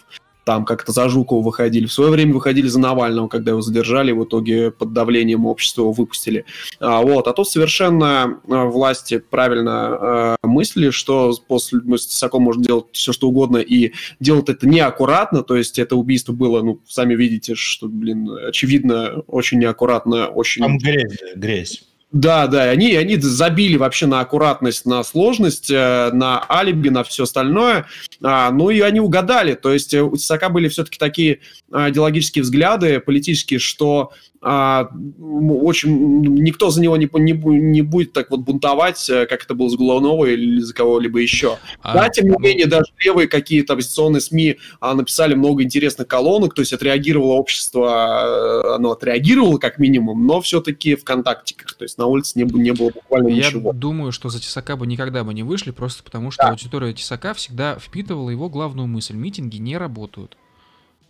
Там 0.46 0.64
как-то 0.64 0.92
за 0.92 1.09
Жукова 1.09 1.42
выходили. 1.42 1.87
В 1.87 1.92
свое 1.92 2.12
время 2.12 2.32
выходили 2.32 2.68
за 2.68 2.78
Навального, 2.78 3.26
когда 3.26 3.50
его 3.50 3.61
задержали, 3.61 4.12
в 4.12 4.22
итоге 4.22 4.70
под 4.70 4.92
давлением 4.92 5.44
общества 5.44 5.82
его 5.82 5.92
выпустили. 5.92 6.44
А, 6.78 7.02
вот. 7.02 7.26
а 7.26 7.32
тут 7.32 7.48
совершенно 7.48 8.38
а, 8.48 8.64
власти 8.66 9.18
правильно 9.18 9.72
а, 9.72 10.37
мыслили, 10.44 10.90
что 10.90 11.35
после 11.48 11.80
с 11.98 12.06
Тесаком 12.06 12.44
можно 12.44 12.62
делать 12.62 12.87
все, 12.92 13.12
что 13.12 13.28
угодно, 13.28 13.56
и 13.56 13.92
делать 14.20 14.48
это 14.48 14.68
неаккуратно, 14.68 15.42
то 15.42 15.56
есть 15.56 15.80
это 15.80 15.96
убийство 15.96 16.32
было, 16.32 16.62
ну, 16.62 16.80
сами 16.87 17.16
видите, 17.16 17.56
что, 17.56 17.88
блин, 17.88 18.30
очевидно, 18.46 19.24
очень 19.26 19.59
неаккуратно, 19.59 20.28
очень... 20.28 20.62
Там 20.62 20.78
грязь, 20.78 21.18
грязь. 21.35 21.82
Да, 22.12 22.47
да, 22.47 22.62
они, 22.71 22.95
они 22.95 23.16
забили 23.16 23.77
вообще 23.77 24.07
на 24.07 24.21
аккуратность, 24.21 24.87
на 24.87 25.03
сложность, 25.03 25.71
э, 25.71 26.11
на 26.12 26.45
алиби, 26.49 26.88
на 26.88 27.03
все 27.03 27.25
остальное. 27.25 27.87
А, 28.23 28.51
ну 28.53 28.71
и 28.71 28.81
они 28.81 29.01
угадали. 29.01 29.55
То 29.55 29.73
есть 29.73 29.92
у 29.92 30.16
Тесака 30.16 30.49
были 30.49 30.69
все-таки 30.69 30.99
такие 30.99 31.40
а, 31.73 31.90
идеологические 31.90 32.42
взгляды 32.42 33.01
политические, 33.01 33.59
что 33.59 34.12
а, 34.48 34.90
очень 35.18 36.20
никто 36.20 36.70
за 36.70 36.80
него 36.80 36.96
не, 36.96 37.11
не, 37.14 37.32
не 37.32 37.82
будет 37.82 38.12
так 38.12 38.30
вот 38.30 38.42
бунтовать, 38.42 39.11
э, 39.11 39.26
как 39.26 39.42
это 39.42 39.54
было 39.54 39.68
с 39.68 39.74
Голуновой 39.74 40.35
или 40.35 40.61
за 40.61 40.72
кого-либо 40.72 41.18
еще. 41.18 41.59
А, 41.82 41.94
да, 41.94 42.09
тем 42.11 42.26
не 42.26 42.30
ну 42.30 42.38
менее, 42.38 42.66
даже 42.66 42.85
левые 43.04 43.26
какие-то 43.26 43.72
оппозиционные 43.72 44.20
СМИ 44.20 44.59
а, 44.78 44.94
написали 44.94 45.35
много 45.35 45.64
интересных 45.64 46.06
колонок, 46.06 46.54
то 46.54 46.62
есть 46.62 46.72
отреагировало 46.72 47.32
общество, 47.32 48.62
э, 48.68 48.74
оно 48.76 48.92
отреагировало 48.92 49.59
как 49.59 49.80
минимум, 49.80 50.28
но 50.28 50.40
все-таки 50.40 50.94
в 50.94 51.02
контактиках, 51.02 51.74
то 51.74 51.82
есть 51.82 51.98
на 51.98 52.06
улице 52.06 52.38
не, 52.38 52.44
не 52.44 52.70
было 52.70 52.90
буквально 52.90 53.26
Я 53.30 53.48
ничего. 53.48 53.70
Я 53.70 53.76
думаю, 53.76 54.12
что 54.12 54.28
за 54.28 54.40
Тесака 54.40 54.76
бы 54.76 54.87
никогда 54.87 55.24
бы 55.24 55.35
не 55.35 55.42
вышли, 55.42 55.72
просто 55.72 56.04
потому 56.04 56.30
что 56.30 56.44
да. 56.44 56.50
аудитория 56.50 56.92
Тесака 56.92 57.35
всегда 57.35 57.76
впитывала 57.80 58.30
его 58.30 58.48
главную 58.48 58.87
мысль. 58.87 59.16
Митинги 59.16 59.56
не 59.56 59.76
работают. 59.76 60.37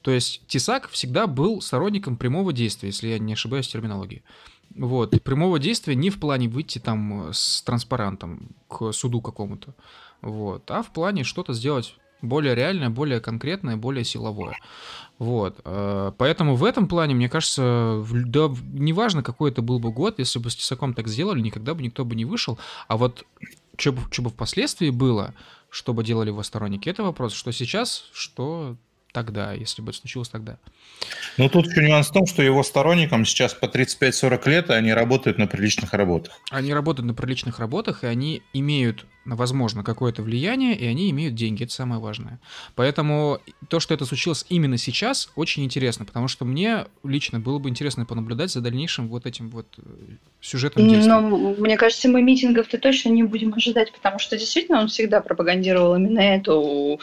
То 0.07 0.13
есть 0.13 0.47
Тесак 0.47 0.89
всегда 0.89 1.27
был 1.27 1.61
сторонником 1.61 2.17
прямого 2.17 2.53
действия, 2.53 2.91
если 2.91 3.09
я 3.09 3.19
не 3.19 3.33
ошибаюсь 3.33 3.67
в 3.67 3.73
терминологии. 3.73 4.23
Вот. 4.77 5.21
Прямого 5.25 5.59
действия 5.59 5.97
не 5.97 6.11
в 6.11 6.21
плане 6.21 6.49
выйти 6.49 6.79
там 6.79 7.31
с 7.33 7.61
транспарантом 7.63 8.51
к 8.69 8.93
суду 8.93 9.21
какому-то. 9.21 9.75
Вот. 10.23 10.71
А 10.71 10.85
в 10.85 10.93
плане 10.93 11.25
что-то 11.25 11.55
сделать 11.55 11.97
более 12.23 12.55
реальное, 12.55 12.89
более 12.89 13.19
конкретное, 13.19 13.77
более 13.77 14.05
силовое. 14.05 14.57
Вот. 15.19 15.59
Э, 15.65 16.13
поэтому 16.17 16.55
в 16.55 16.63
этом 16.63 16.87
плане, 16.87 17.17
мне 17.17 17.29
кажется, 17.29 18.05
да, 18.09 18.49
неважно, 18.75 19.25
какой 19.25 19.51
это 19.51 19.61
был 19.61 19.81
бы 19.81 19.91
год, 19.91 20.21
если 20.21 20.39
бы 20.39 20.51
с 20.51 20.55
Тесаком 20.55 20.95
так 20.95 21.09
сделали, 21.09 21.41
никогда 21.41 21.75
бы 21.75 21.83
никто 21.83 22.05
бы 22.05 22.15
не 22.15 22.25
вышел. 22.25 22.61
А 22.87 22.97
вот 22.97 23.27
что 23.77 23.93
бы, 23.93 24.03
что 24.13 24.23
бы 24.23 24.31
впоследствии 24.31 24.91
было, 24.91 25.35
что 25.69 25.93
бы 25.93 26.05
делали 26.05 26.29
его 26.29 26.45
сторонники, 26.45 26.89
это 26.89 27.03
вопрос, 27.03 27.33
что 27.33 27.51
сейчас, 27.51 28.05
что 28.13 28.77
тогда, 29.17 29.55
если 29.55 29.81
бы 29.81 29.93
это 29.93 30.01
случилось 30.01 30.29
тогда. 30.29 30.59
Ну, 31.39 31.49
тут 31.49 31.67
еще 31.69 31.83
нюанс 31.83 32.09
в 32.09 32.13
том, 32.13 32.27
что 32.27 32.43
его 32.43 32.63
сторонникам 32.63 33.25
сейчас 33.25 33.55
по 33.55 33.65
35-40 33.65 34.51
лет, 34.51 34.69
и 34.69 34.75
они 34.75 34.93
работают 34.93 35.39
на 35.39 35.47
приличных 35.47 35.95
работах. 35.95 36.39
Они 36.51 36.75
работают 36.75 37.07
на 37.07 37.15
приличных 37.15 37.59
работах, 37.59 38.05
и 38.05 38.07
они 38.07 38.43
имеют, 38.53 39.07
возможно, 39.25 39.83
какое-то 39.83 40.23
влияние, 40.23 40.77
и 40.77 40.85
они 40.85 41.11
имеют 41.11 41.35
деньги, 41.35 41.65
это 41.65 41.73
самое 41.73 41.99
важное. 41.99 42.41
Поэтому 42.75 43.41
то, 43.69 43.81
что 43.81 43.95
это 43.95 44.05
случилось 44.05 44.45
именно 44.51 44.77
сейчас, 44.77 45.31
очень 45.35 45.65
интересно, 45.65 46.05
потому 46.05 46.29
что 46.29 46.45
мне 46.45 46.85
лично 47.03 47.41
было 47.41 47.59
бы 47.59 47.71
интересно 47.71 48.05
понаблюдать 48.05 48.51
за 48.51 48.61
дальнейшим 48.61 49.09
вот 49.09 49.25
этим 49.25 49.49
вот 49.49 49.67
э, 49.79 49.83
сюжетом 50.43 50.87
действия. 50.87 51.21
Но 51.21 51.55
мне 51.55 51.79
кажется, 51.79 52.11
мы 52.11 52.21
митингов-то 52.21 52.77
точно 52.77 53.09
не 53.09 53.23
будем 53.23 53.55
ожидать, 53.55 53.93
потому 53.93 54.19
что 54.19 54.37
действительно 54.37 54.81
он 54.81 54.89
всегда 54.89 55.23
пропагандировал 55.23 55.97
именно 55.97 56.21
эту 56.21 57.01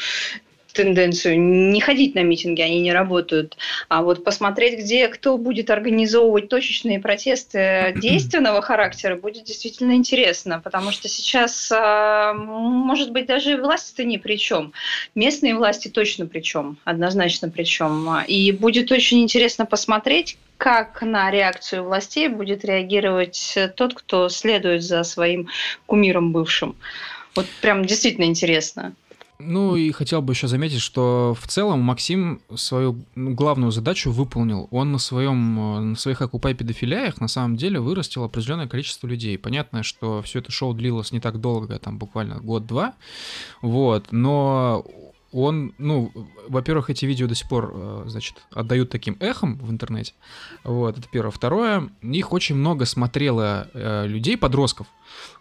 тенденцию 0.73 1.39
не 1.39 1.79
ходить 1.79 2.15
на 2.15 2.23
митинги, 2.23 2.61
они 2.61 2.81
не 2.81 2.91
работают, 2.91 3.57
а 3.87 4.01
вот 4.01 4.23
посмотреть, 4.23 4.79
где 4.79 5.07
кто 5.07 5.37
будет 5.37 5.69
организовывать 5.69 6.49
точечные 6.49 6.99
протесты 6.99 7.93
действенного 8.01 8.61
характера, 8.61 9.15
будет 9.15 9.43
действительно 9.45 9.93
интересно, 9.93 10.59
потому 10.63 10.91
что 10.91 11.07
сейчас, 11.07 11.71
а, 11.71 12.33
может 12.33 13.11
быть, 13.11 13.27
даже 13.27 13.57
власти-то 13.57 14.03
ни 14.03 14.17
при 14.17 14.35
чем. 14.35 14.73
Местные 15.15 15.55
власти 15.55 15.87
точно 15.87 16.25
при 16.25 16.41
чем, 16.41 16.77
однозначно 16.83 17.49
при 17.49 17.63
чем. 17.63 18.21
И 18.27 18.51
будет 18.51 18.91
очень 18.91 19.21
интересно 19.21 19.65
посмотреть, 19.65 20.37
как 20.57 21.01
на 21.01 21.29
реакцию 21.29 21.83
властей 21.83 22.29
будет 22.29 22.63
реагировать 22.63 23.57
тот, 23.75 23.93
кто 23.93 24.29
следует 24.29 24.81
за 24.83 25.03
своим 25.03 25.49
кумиром 25.85 26.31
бывшим. 26.31 26.75
Вот 27.35 27.47
прям 27.61 27.85
действительно 27.85 28.25
интересно. 28.25 28.93
Ну 29.39 29.75
и 29.75 29.91
хотел 29.91 30.21
бы 30.21 30.33
еще 30.33 30.47
заметить, 30.47 30.79
что 30.79 31.35
в 31.39 31.47
целом 31.47 31.81
Максим 31.81 32.41
свою 32.55 33.03
ну, 33.15 33.33
главную 33.33 33.71
задачу 33.71 34.11
выполнил. 34.11 34.67
Он 34.71 34.91
на, 34.91 34.99
своем, 34.99 35.59
э, 35.59 35.79
на 35.79 35.95
своих 35.95 36.21
окупай 36.21 36.53
педофилиях 36.53 37.19
на 37.19 37.27
самом 37.27 37.57
деле 37.57 37.79
вырастил 37.79 38.23
определенное 38.23 38.67
количество 38.67 39.07
людей. 39.07 39.37
Понятно, 39.37 39.83
что 39.83 40.21
все 40.21 40.39
это 40.39 40.51
шоу 40.51 40.73
длилось 40.73 41.11
не 41.11 41.19
так 41.19 41.41
долго, 41.41 41.79
там 41.79 41.97
буквально 41.97 42.39
год-два, 42.39 42.93
вот, 43.61 44.11
но 44.11 44.85
он, 45.33 45.73
ну, 45.77 46.11
во-первых, 46.47 46.89
эти 46.89 47.05
видео 47.05 47.27
до 47.27 47.35
сих 47.35 47.49
пор, 47.49 47.71
э, 47.73 48.03
значит, 48.07 48.43
отдают 48.51 48.89
таким 48.89 49.17
эхом 49.19 49.57
в 49.57 49.71
интернете. 49.71 50.13
Вот, 50.63 50.97
это 50.97 51.07
первое. 51.11 51.31
Второе, 51.31 51.89
их 52.01 52.31
очень 52.31 52.55
много 52.55 52.85
смотрело 52.85 53.69
э, 53.73 54.05
людей, 54.07 54.37
подростков, 54.37 54.87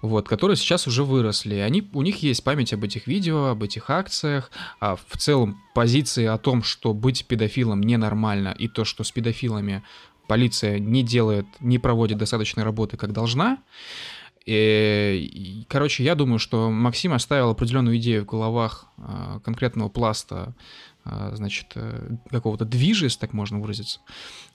вот, 0.00 0.28
которые 0.28 0.56
сейчас 0.56 0.86
уже 0.86 1.04
выросли. 1.04 1.56
Они, 1.56 1.88
у 1.92 2.02
них 2.02 2.22
есть 2.22 2.42
память 2.42 2.72
об 2.72 2.84
этих 2.84 3.06
видео, 3.06 3.46
об 3.46 3.62
этих 3.62 3.90
акциях, 3.90 4.50
а 4.80 4.96
в 4.96 5.16
целом 5.18 5.60
позиции 5.74 6.24
о 6.24 6.38
том, 6.38 6.62
что 6.62 6.94
быть 6.94 7.26
педофилом 7.26 7.82
ненормально, 7.82 8.54
и 8.58 8.68
то, 8.68 8.84
что 8.84 9.04
с 9.04 9.12
педофилами 9.12 9.82
полиция 10.26 10.78
не 10.78 11.02
делает, 11.02 11.46
не 11.60 11.78
проводит 11.78 12.16
достаточной 12.16 12.64
работы, 12.64 12.96
как 12.96 13.12
должна. 13.12 13.58
И, 14.46 15.66
короче, 15.68 16.04
я 16.04 16.14
думаю, 16.14 16.38
что 16.38 16.70
Максим 16.70 17.12
оставил 17.12 17.50
определенную 17.50 17.96
идею 17.98 18.22
в 18.22 18.26
головах 18.26 18.86
а, 18.98 19.40
конкретного 19.40 19.88
пласта, 19.88 20.54
а, 21.04 21.32
значит, 21.34 21.72
э, 21.74 22.10
какого-то 22.30 22.64
движа, 22.64 23.06
если 23.06 23.18
так 23.18 23.32
можно 23.32 23.58
выразиться. 23.58 24.00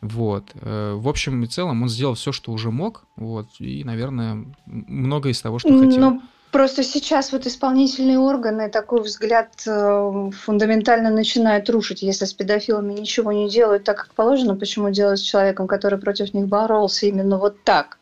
Вот. 0.02 0.52
Э, 0.56 0.93
в 0.95 1.08
общем 1.10 1.43
и 1.43 1.47
целом 1.47 1.82
он 1.82 1.89
сделал 1.89 2.13
все, 2.13 2.32
что 2.32 2.52
уже 2.52 2.71
мог, 2.71 3.04
вот, 3.17 3.47
и, 3.60 3.84
наверное, 3.84 4.45
много 4.65 5.30
из 5.30 5.41
того, 5.41 5.60
что 5.60 5.69
ну, 5.69 5.89
хотел. 5.89 6.21
Просто 6.52 6.84
сейчас 6.84 7.34
вот 7.34 7.45
исполнительные 7.45 8.17
органы 8.17 8.69
такой 8.69 9.02
взгляд 9.02 9.52
э, 9.67 10.32
фундаментально 10.43 11.10
начинают 11.10 11.69
рушить. 11.69 12.02
Если 12.02 12.23
с 12.23 12.34
педофилами 12.34 12.93
ничего 12.93 13.34
не 13.34 13.50
делают 13.50 13.84
так, 13.84 13.97
как 13.97 14.13
положено, 14.13 14.56
почему 14.56 14.89
делать 14.89 15.19
с 15.19 15.23
человеком, 15.23 15.67
который 15.67 16.00
против 16.00 16.34
них 16.34 16.47
боролся 16.47 17.06
именно 17.06 17.38
вот 17.38 17.62
так? 17.63 17.97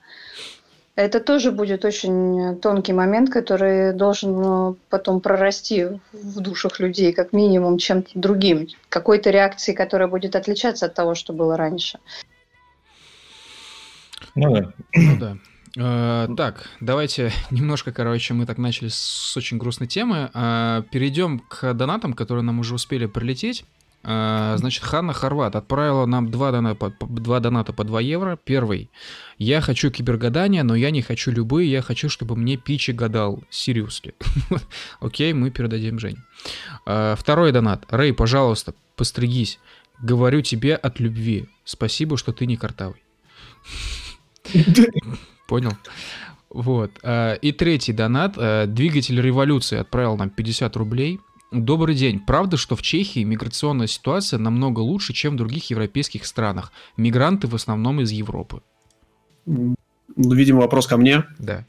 Это 0.96 1.20
тоже 1.20 1.52
будет 1.52 1.84
очень 1.84 2.58
тонкий 2.62 2.94
момент, 2.94 3.30
который 3.30 3.94
должен 3.94 4.72
э, 4.72 4.76
потом 4.90 5.20
прорасти 5.20 6.00
в 6.14 6.40
душах 6.40 6.80
людей, 6.80 7.12
как 7.12 7.34
минимум, 7.34 7.78
чем-то 7.78 8.12
другим, 8.16 8.68
какой-то 8.88 9.30
реакцией, 9.30 9.76
которая 9.76 10.08
будет 10.08 10.38
отличаться 10.38 10.86
от 10.86 10.94
того, 10.94 11.14
что 11.14 11.34
было 11.34 11.58
раньше. 11.58 12.00
Ну 14.36 14.54
да. 14.54 14.74
Ну 14.94 15.18
да. 15.20 15.38
Uh, 15.78 16.34
так, 16.38 16.70
давайте 16.80 17.34
немножко, 17.52 17.92
короче, 17.92 18.34
мы 18.34 18.46
так 18.46 18.58
начали 18.58 18.88
с 18.88 19.36
очень 19.36 19.58
грустной 19.58 19.88
темы. 19.88 20.32
Uh, 20.34 20.84
перейдем 20.90 21.40
к 21.40 21.74
донатам, 21.74 22.14
которые 22.14 22.46
нам 22.46 22.60
уже 22.60 22.74
успели 22.74 23.08
прилететь. 23.08 23.66
А, 24.08 24.56
значит, 24.58 24.84
Ханна 24.84 25.14
Хорват 25.14 25.56
отправила 25.56 26.06
нам 26.06 26.30
два 26.30 26.52
доната, 26.52 26.94
два 27.00 27.40
доната 27.40 27.74
по 27.74 27.84
2 27.84 28.02
евро. 28.02 28.38
Первый. 28.44 28.92
Я 29.40 29.62
хочу 29.62 29.90
кибергадания, 29.90 30.64
но 30.64 30.76
я 30.76 30.92
не 30.92 31.02
хочу 31.02 31.32
любые. 31.32 31.72
Я 31.72 31.82
хочу, 31.82 32.08
чтобы 32.08 32.36
мне 32.36 32.56
Пичи 32.56 32.92
гадал. 32.92 33.44
Серьезно. 33.50 34.12
Окей, 35.00 35.34
мы 35.34 35.50
передадим 35.50 35.98
Жень. 35.98 36.18
А, 36.86 37.16
второй 37.16 37.52
донат. 37.52 37.86
Рэй, 37.90 38.14
пожалуйста, 38.14 38.76
постригись. 38.96 39.60
Говорю 40.00 40.42
тебе 40.42 40.76
от 40.76 41.00
любви. 41.00 41.50
Спасибо, 41.64 42.16
что 42.16 42.32
ты 42.32 42.46
не 42.46 42.58
картавый. 42.58 43.02
Понял? 45.48 45.72
Вот. 46.52 46.92
А, 47.02 47.34
и 47.34 47.52
третий 47.52 47.92
донат. 47.92 48.36
Двигатель 48.72 49.20
революции 49.20 49.80
отправил 49.80 50.16
нам 50.16 50.30
50 50.30 50.76
рублей. 50.76 51.20
Добрый 51.52 51.96
день. 51.96 52.20
Правда, 52.20 52.58
что 52.58 52.76
в 52.76 52.82
Чехии 52.82 53.24
миграционная 53.24 53.88
ситуация 53.88 54.40
намного 54.40 54.80
лучше, 54.80 55.14
чем 55.14 55.34
в 55.34 55.38
других 55.38 55.70
европейских 55.70 56.26
странах? 56.26 56.72
Мигранты 56.98 57.48
в 57.48 57.56
основном 57.56 58.02
из 58.02 58.12
Европы. 58.12 58.62
Ну, 59.46 59.76
видимо, 60.16 60.62
вопрос 60.62 60.88
ко 60.88 60.98
мне. 60.98 61.24
Да. 61.40 61.66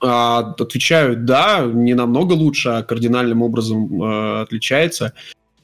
А, 0.00 0.54
отвечаю, 0.58 1.16
да, 1.16 1.64
не 1.64 1.94
намного 1.94 2.34
лучше, 2.34 2.68
а 2.68 2.82
кардинальным 2.82 3.42
образом 3.42 4.02
э, 4.02 4.42
отличается. 4.42 5.14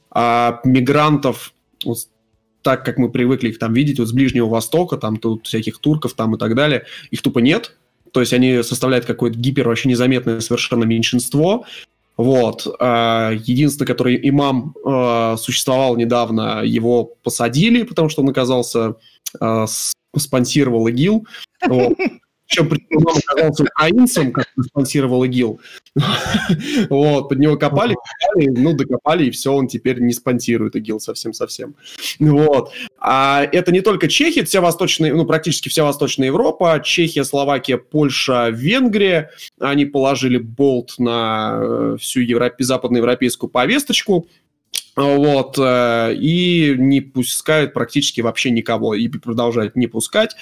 А 0.09 0.59
мигрантов, 0.63 1.53
вот, 1.85 1.99
так 2.63 2.83
как 2.83 2.97
мы 2.97 3.09
привыкли 3.11 3.49
их 3.49 3.59
там 3.59 3.73
видеть, 3.73 3.99
вот 3.99 4.07
с 4.07 4.11
Ближнего 4.11 4.47
Востока, 4.47 4.97
там 4.97 5.17
тут 5.17 5.45
всяких 5.45 5.77
турков 5.77 6.13
там 6.13 6.35
и 6.35 6.39
так 6.39 6.55
далее, 6.55 6.85
их 7.11 7.21
тупо 7.21 7.39
нет. 7.39 7.77
То 8.11 8.19
есть 8.19 8.33
они 8.33 8.63
составляют 8.63 9.05
какое-то 9.05 9.37
гипер 9.37 9.67
вообще 9.67 9.89
незаметное 9.89 10.39
совершенно 10.41 10.83
меньшинство. 10.83 11.65
Вот. 12.21 12.67
А, 12.79 13.31
единственный, 13.31 13.87
который 13.87 14.29
имам 14.29 14.75
а, 14.85 15.37
существовал 15.37 15.97
недавно, 15.97 16.61
его 16.63 17.05
посадили, 17.23 17.81
потому 17.81 18.09
что 18.09 18.21
он 18.21 18.29
оказался, 18.29 18.95
а, 19.39 19.65
спонсировал 20.15 20.87
ИГИЛ. 20.87 21.25
Вот. 21.67 21.97
Причем 22.51 23.07
он 23.07 23.17
оказался 23.25 23.63
украинцем, 23.63 24.31
как 24.31 24.47
спонсировал 24.67 25.23
ИГИЛ. 25.23 25.59
вот, 26.89 27.29
под 27.29 27.39
него 27.39 27.57
копали, 27.57 27.95
копали, 27.95 28.47
ну, 28.47 28.73
докопали, 28.73 29.25
и 29.25 29.31
все, 29.31 29.53
он 29.53 29.67
теперь 29.67 29.99
не 30.01 30.13
спонсирует 30.13 30.75
ИГИЛ 30.75 30.99
совсем-совсем. 30.99 31.75
Вот. 32.19 32.71
А 32.99 33.43
это 33.51 33.71
не 33.71 33.81
только 33.81 34.07
Чехия, 34.07 34.43
вся 34.43 34.61
восточная, 34.61 35.13
ну, 35.13 35.25
практически 35.25 35.69
вся 35.69 35.83
Восточная 35.83 36.27
Европа, 36.27 36.81
Чехия, 36.83 37.23
Словакия, 37.23 37.77
Польша, 37.77 38.49
Венгрия, 38.49 39.31
они 39.59 39.85
положили 39.85 40.37
болт 40.37 40.95
на 40.97 41.59
э, 41.61 41.97
всю 41.99 42.19
европе, 42.21 42.63
западноевропейскую 42.63 43.49
повесточку, 43.49 44.27
вот, 44.95 45.57
э, 45.57 46.15
и 46.15 46.75
не 46.77 47.01
пускают 47.01 47.73
практически 47.73 48.21
вообще 48.21 48.51
никого, 48.51 48.93
и 48.93 49.07
продолжают 49.07 49.75
не 49.75 49.87
пускать. 49.87 50.35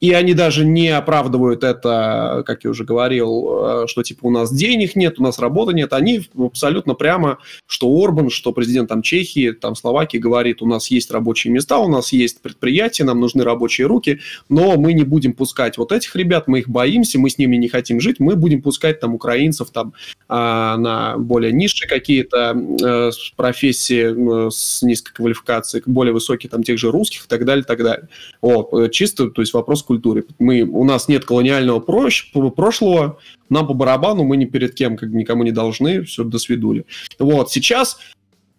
И 0.00 0.12
они 0.12 0.32
даже 0.32 0.64
не 0.64 0.88
оправдывают 0.88 1.62
это, 1.62 2.42
как 2.46 2.64
я 2.64 2.70
уже 2.70 2.84
говорил, 2.84 3.82
э, 3.82 3.86
что 3.86 4.02
типа 4.02 4.26
у 4.26 4.30
нас 4.30 4.52
денег 4.52 4.96
нет, 4.96 5.20
у 5.20 5.22
нас 5.22 5.38
работы 5.38 5.74
нет. 5.74 5.92
Они 5.92 6.22
абсолютно 6.38 6.94
прямо, 6.94 7.38
что 7.66 7.86
Орбан, 8.02 8.30
что 8.30 8.52
президент 8.52 8.88
там 8.88 9.02
Чехии, 9.02 9.52
там 9.52 9.76
Словакии 9.76 10.16
говорит, 10.16 10.62
у 10.62 10.66
нас 10.66 10.90
есть 10.90 11.10
рабочие 11.10 11.52
места, 11.52 11.78
у 11.78 11.88
нас 11.88 12.12
есть 12.12 12.40
предприятия, 12.40 13.04
нам 13.04 13.20
нужны 13.20 13.44
рабочие 13.44 13.86
руки, 13.86 14.20
но 14.48 14.76
мы 14.78 14.94
не 14.94 15.04
будем 15.04 15.34
пускать 15.34 15.76
вот 15.76 15.92
этих 15.92 16.16
ребят, 16.16 16.48
мы 16.48 16.60
их 16.60 16.68
боимся, 16.68 17.18
мы 17.18 17.28
с 17.28 17.36
ними 17.36 17.56
не 17.56 17.68
хотим 17.68 18.00
жить, 18.00 18.20
мы 18.20 18.36
будем 18.36 18.62
пускать 18.62 19.00
там 19.00 19.14
украинцев 19.14 19.70
там 19.70 19.92
а, 20.28 20.78
на 20.78 21.18
более 21.18 21.52
низшие 21.52 21.88
какие-то 21.88 22.56
э, 22.82 23.10
профессии 23.36 24.48
с 24.50 24.80
низкой 24.82 25.12
квалификацией, 25.12 25.82
более 25.84 26.14
высокие 26.14 26.48
там 26.48 26.62
тех 26.62 26.78
же 26.78 26.90
русских 26.90 27.26
и 27.26 27.28
так 27.28 27.44
далее, 27.44 27.64
так 27.64 27.82
далее. 27.82 28.08
Вот, 28.40 28.72
э, 28.72 28.88
чисто, 28.88 29.28
то 29.28 29.42
есть 29.42 29.52
вопрос 29.52 29.82
культуре. 29.90 30.22
Мы, 30.38 30.62
у 30.62 30.84
нас 30.84 31.08
нет 31.08 31.24
колониального 31.24 31.80
прош, 31.80 32.30
прошлого, 32.54 33.18
нам 33.48 33.66
по 33.66 33.74
барабану, 33.74 34.22
мы 34.22 34.36
ни 34.36 34.44
перед 34.44 34.72
кем 34.76 34.96
как 34.96 35.08
никому 35.08 35.42
не 35.42 35.50
должны, 35.50 36.04
все, 36.04 36.22
до 36.22 36.38
свидули. 36.38 36.84
Вот, 37.18 37.50
сейчас 37.50 37.98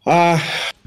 а, 0.04 0.38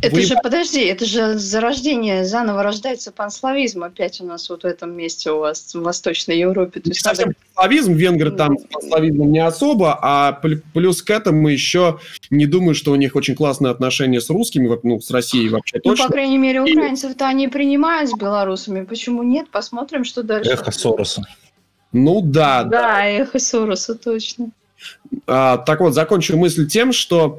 это 0.03 0.17
вы... 0.17 0.23
же, 0.23 0.35
подожди, 0.43 0.81
это 0.81 1.07
же 1.07 1.39
зарождение, 1.39 2.25
заново 2.25 2.63
рождается 2.65 3.13
панславизм 3.13 3.85
опять 3.85 4.21
у 4.21 4.25
нас 4.25 4.51
вот 4.51 4.65
в 4.65 4.67
этом 4.67 4.95
месте 4.97 5.31
у 5.31 5.39
вас, 5.39 5.73
в 5.73 5.83
Восточной 5.83 6.39
Европе. 6.39 6.81
То 6.81 6.91
есть 6.91 7.01
совсем 7.01 7.29
надо... 7.29 7.39
панславизм, 7.55 7.93
венгры 7.95 8.33
там 8.33 8.59
с 8.59 8.65
панславизмом 8.65 9.31
не 9.31 9.39
особо, 9.39 9.99
а 10.03 10.33
плюс 10.73 11.03
к 11.03 11.11
этому 11.11 11.49
еще 11.49 12.01
не 12.31 12.47
думаю, 12.47 12.75
что 12.75 12.91
у 12.91 12.97
них 12.97 13.15
очень 13.15 13.37
классные 13.37 13.71
отношения 13.71 14.21
с 14.21 14.29
русскими, 14.31 14.77
ну, 14.83 15.01
с 15.01 15.11
Россией 15.11 15.49
вообще 15.49 15.81
ну, 15.85 15.93
точно. 15.93 16.07
по 16.07 16.13
крайней 16.13 16.39
мере, 16.39 16.61
украинцев-то 16.61 17.27
они 17.27 17.47
принимают 17.47 18.11
с 18.11 18.15
белорусами, 18.15 18.85
почему 18.85 19.23
нет? 19.23 19.49
Посмотрим, 19.51 20.05
что 20.05 20.25
дальше. 20.25 20.51
Эхо 20.51 20.73
Сороса. 20.73 21.25
Ну 21.93 22.21
да. 22.21 22.65
Да, 22.65 22.81
да. 22.81 23.07
эхо 23.07 23.39
Сороса, 23.39 23.95
точно. 23.95 24.51
А, 25.29 25.59
так 25.59 25.81
вот, 25.81 25.95
закончу 25.95 26.37
мысль 26.37 26.67
тем, 26.67 26.93
что 26.93 27.39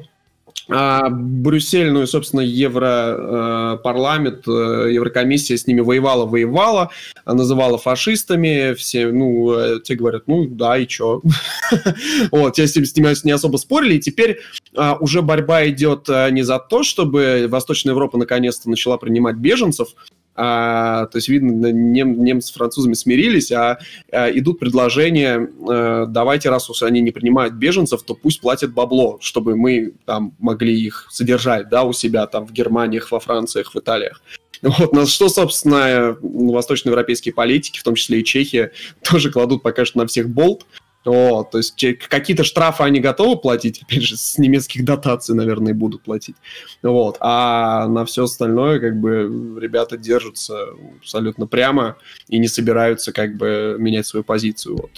а 0.68 1.10
Брюссель, 1.10 1.92
ну 1.92 2.02
и, 2.02 2.06
собственно, 2.06 2.40
Европарламент, 2.40 4.48
э, 4.48 4.90
Еврокомиссия 4.92 5.56
с 5.56 5.68
ними 5.68 5.80
воевала, 5.80 6.26
воевала, 6.26 6.90
называла 7.24 7.78
фашистами, 7.78 8.74
все, 8.74 9.12
ну, 9.12 9.52
э, 9.52 9.80
те 9.80 9.94
говорят, 9.94 10.24
ну, 10.26 10.46
да, 10.46 10.76
и 10.76 10.86
чё? 10.86 11.22
Вот, 12.32 12.54
те 12.54 12.66
с 12.66 12.76
ними 12.76 13.24
не 13.24 13.32
особо 13.32 13.58
спорили, 13.58 13.94
и 13.94 14.00
теперь 14.00 14.40
а, 14.76 14.96
уже 14.96 15.22
борьба 15.22 15.68
идет 15.68 16.08
э, 16.08 16.30
не 16.30 16.42
за 16.42 16.58
то, 16.58 16.82
чтобы 16.82 17.46
Восточная 17.48 17.92
Европа 17.92 18.18
наконец-то 18.18 18.68
начала 18.68 18.98
принимать 18.98 19.36
беженцев, 19.36 19.88
а, 20.36 21.06
то 21.06 21.16
есть, 21.16 21.28
видно, 21.28 21.72
нем, 21.72 22.22
немцы 22.22 22.48
с 22.48 22.52
французами 22.52 22.92
смирились, 22.92 23.50
а, 23.50 23.78
а 24.12 24.30
идут 24.30 24.58
предложения, 24.58 25.48
а, 25.68 26.06
давайте, 26.06 26.50
раз 26.50 26.68
уж 26.68 26.82
они 26.82 27.00
не 27.00 27.10
принимают 27.10 27.54
беженцев, 27.54 28.02
то 28.02 28.14
пусть 28.14 28.40
платят 28.40 28.72
бабло, 28.72 29.18
чтобы 29.20 29.56
мы 29.56 29.94
там 30.04 30.34
могли 30.38 30.78
их 30.78 31.06
содержать, 31.10 31.68
да, 31.70 31.84
у 31.84 31.92
себя 31.92 32.26
там 32.26 32.46
в 32.46 32.52
Германиях, 32.52 33.10
во 33.10 33.18
Франциях, 33.18 33.74
в 33.74 33.78
Италиях. 33.78 34.22
Вот, 34.62 34.92
на 34.92 35.06
что, 35.06 35.28
собственно, 35.28 36.16
восточноевропейские 36.20 37.34
политики, 37.34 37.78
в 37.78 37.82
том 37.82 37.94
числе 37.94 38.20
и 38.20 38.24
Чехия, 38.24 38.72
тоже 39.02 39.30
кладут 39.30 39.62
пока 39.62 39.84
что 39.84 39.98
на 39.98 40.06
всех 40.06 40.28
болт, 40.28 40.66
вот, 41.06 41.52
то 41.52 41.58
есть 41.58 41.74
какие-то 42.08 42.44
штрафы 42.44 42.82
они 42.82 43.00
готовы 43.00 43.36
платить, 43.36 43.82
опять 43.82 44.02
же, 44.02 44.16
с 44.16 44.38
немецких 44.38 44.84
дотаций, 44.84 45.34
наверное, 45.34 45.72
будут 45.72 46.02
платить. 46.02 46.36
Вот, 46.82 47.16
а 47.20 47.86
на 47.86 48.04
все 48.04 48.24
остальное, 48.24 48.80
как 48.80 49.00
бы, 49.00 49.58
ребята 49.60 49.96
держатся 49.96 50.66
абсолютно 51.00 51.46
прямо 51.46 51.96
и 52.28 52.38
не 52.38 52.48
собираются, 52.48 53.12
как 53.12 53.36
бы, 53.36 53.76
менять 53.78 54.06
свою 54.06 54.24
позицию. 54.24 54.76
Вот. 54.76 54.90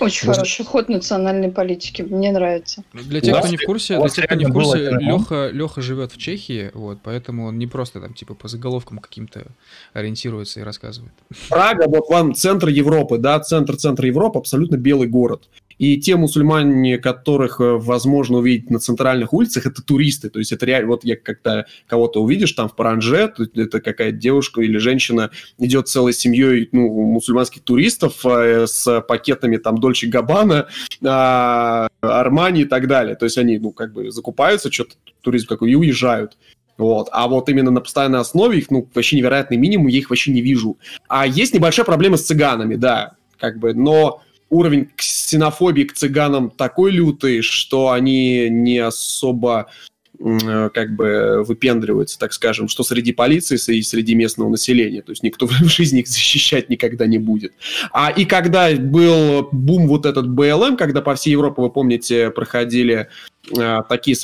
Очень 0.00 0.26
Может... 0.26 0.40
хороший 0.40 0.64
ход 0.64 0.88
национальной 0.88 1.50
политики, 1.50 2.02
мне 2.02 2.32
нравится. 2.32 2.82
Для 2.92 3.20
тех, 3.20 3.38
кто 3.38 3.48
не 3.48 3.56
в 3.56 3.64
курсе, 3.64 3.98
для 3.98 4.08
тех, 4.08 4.24
кто 4.26 4.34
не 4.34 4.46
в 4.46 4.52
курсе, 4.52 4.90
Леха, 4.90 5.50
Леха 5.52 5.82
живет 5.82 6.12
в 6.12 6.18
Чехии, 6.18 6.70
вот, 6.74 6.98
поэтому 7.02 7.46
он 7.46 7.58
не 7.58 7.66
просто 7.66 8.00
там 8.00 8.14
типа 8.14 8.34
по 8.34 8.48
заголовкам 8.48 8.98
каким-то 8.98 9.46
ориентируется 9.92 10.60
и 10.60 10.62
рассказывает. 10.62 11.12
Прага, 11.48 11.88
вот 11.88 12.08
вам 12.08 12.34
центр 12.34 12.68
Европы, 12.68 13.18
да, 13.18 13.38
центр 13.40 13.76
центра 13.76 14.06
Европы, 14.06 14.38
абсолютно 14.38 14.76
белый 14.76 15.08
город. 15.08 15.48
И 15.78 15.98
те 15.98 16.16
мусульмане, 16.16 16.98
которых 16.98 17.60
э, 17.60 17.76
возможно 17.76 18.38
увидеть 18.38 18.70
на 18.70 18.78
центральных 18.78 19.32
улицах, 19.32 19.66
это 19.66 19.82
туристы. 19.82 20.30
То 20.30 20.38
есть 20.38 20.52
это 20.52 20.66
реально, 20.66 20.88
вот 20.88 21.04
я 21.04 21.16
когда 21.16 21.66
кого-то 21.86 22.22
увидишь 22.22 22.52
там 22.52 22.68
в 22.68 22.76
Паранже, 22.76 23.32
это 23.54 23.80
какая-то 23.80 24.16
девушка 24.16 24.60
или 24.60 24.78
женщина 24.78 25.30
идет 25.58 25.88
целой 25.88 26.12
семьей 26.12 26.68
ну, 26.72 26.88
мусульманских 26.88 27.62
туристов 27.62 28.24
э, 28.24 28.66
с 28.66 29.00
пакетами 29.02 29.56
там 29.56 29.78
Дольче 29.78 30.06
Габбана, 30.06 30.68
э, 31.00 31.88
Армани 32.00 32.62
и 32.62 32.66
так 32.66 32.86
далее. 32.86 33.16
То 33.16 33.24
есть 33.24 33.38
они, 33.38 33.58
ну, 33.58 33.72
как 33.72 33.92
бы 33.92 34.10
закупаются, 34.10 34.70
что-то 34.70 34.94
туризм 35.22 35.48
какой, 35.48 35.72
и 35.72 35.74
уезжают. 35.74 36.36
Вот. 36.76 37.08
А 37.12 37.28
вот 37.28 37.48
именно 37.48 37.70
на 37.70 37.80
постоянной 37.80 38.20
основе 38.20 38.58
их, 38.58 38.70
ну, 38.70 38.88
вообще 38.94 39.16
невероятный 39.16 39.56
минимум, 39.56 39.86
я 39.88 39.98
их 39.98 40.10
вообще 40.10 40.32
не 40.32 40.40
вижу. 40.40 40.78
А 41.08 41.26
есть 41.26 41.54
небольшая 41.54 41.86
проблема 41.86 42.16
с 42.16 42.22
цыганами, 42.22 42.74
да, 42.74 43.14
как 43.38 43.58
бы, 43.58 43.74
но 43.74 44.22
уровень 44.54 44.88
ксенофобии 44.96 45.84
к 45.84 45.94
цыганам 45.94 46.50
такой 46.50 46.92
лютый, 46.92 47.42
что 47.42 47.90
они 47.90 48.48
не 48.48 48.78
особо 48.78 49.66
э, 50.18 50.70
как 50.72 50.94
бы 50.94 51.44
выпендриваются, 51.46 52.18
так 52.18 52.32
скажем, 52.32 52.68
что 52.68 52.84
среди 52.84 53.12
полиции 53.12 53.56
и 53.76 53.82
среди 53.82 54.14
местного 54.14 54.48
населения. 54.48 55.02
То 55.02 55.12
есть 55.12 55.22
никто 55.22 55.46
в 55.48 55.52
жизни 55.64 56.00
их 56.00 56.08
защищать 56.08 56.70
никогда 56.70 57.06
не 57.06 57.18
будет. 57.18 57.52
А 57.92 58.10
и 58.10 58.24
когда 58.24 58.70
был 58.74 59.48
бум 59.50 59.88
вот 59.88 60.06
этот 60.06 60.28
БЛМ, 60.28 60.76
когда 60.76 61.02
по 61.02 61.14
всей 61.14 61.32
Европе, 61.32 61.62
вы 61.62 61.70
помните, 61.70 62.30
проходили 62.30 63.08
такие 63.88 64.16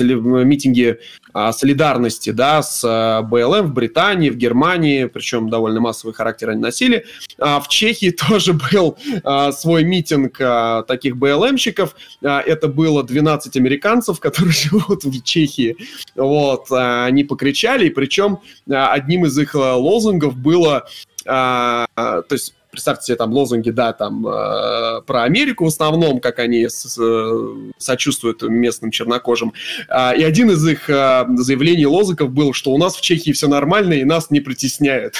митинги 0.44 0.98
а, 1.32 1.52
солидарности 1.52 2.30
да, 2.30 2.62
с 2.62 2.82
э, 2.84 3.22
БЛМ 3.26 3.68
в 3.68 3.72
Британии, 3.72 4.30
в 4.30 4.36
Германии, 4.36 5.04
причем 5.04 5.48
довольно 5.48 5.80
массовый 5.80 6.14
характер 6.14 6.50
они 6.50 6.60
носили. 6.60 7.04
А 7.38 7.60
в 7.60 7.68
Чехии 7.68 8.10
тоже 8.28 8.52
был 8.52 8.98
а, 9.22 9.52
свой 9.52 9.84
митинг 9.84 10.38
таких 10.86 11.16
БЛМщиков. 11.16 11.94
Это 12.20 12.68
было 12.68 13.02
12 13.02 13.56
американцев, 13.56 14.18
которые 14.20 14.52
живут 14.54 15.04
в 15.04 15.22
Чехии. 15.22 15.76
Вот, 16.16 16.66
они 16.70 17.24
покричали, 17.24 17.86
и 17.86 17.90
причем 17.90 18.40
одним 18.68 19.26
из 19.26 19.38
их 19.38 19.54
э, 19.54 19.58
лозунгов 19.58 20.36
было 20.36 20.86
то 21.22 22.24
есть 22.30 22.54
представьте 22.70 23.06
себе 23.06 23.16
там 23.16 23.32
лозунги, 23.32 23.70
да, 23.70 23.92
там 23.92 24.26
э, 24.26 25.02
про 25.02 25.24
Америку 25.24 25.64
в 25.64 25.68
основном, 25.68 26.20
как 26.20 26.38
они 26.38 26.68
с, 26.68 26.98
э, 26.98 27.70
сочувствуют 27.78 28.42
местным 28.42 28.90
чернокожим. 28.90 29.52
Э, 29.88 30.16
и 30.16 30.22
один 30.22 30.50
из 30.50 30.66
их 30.66 30.88
э, 30.88 31.26
заявлений 31.36 31.86
лозунгов 31.86 32.30
был, 32.30 32.52
что 32.52 32.72
у 32.72 32.78
нас 32.78 32.96
в 32.96 33.00
Чехии 33.00 33.32
все 33.32 33.48
нормально 33.48 33.94
и 33.94 34.04
нас 34.04 34.30
не 34.30 34.40
притесняют. 34.40 35.16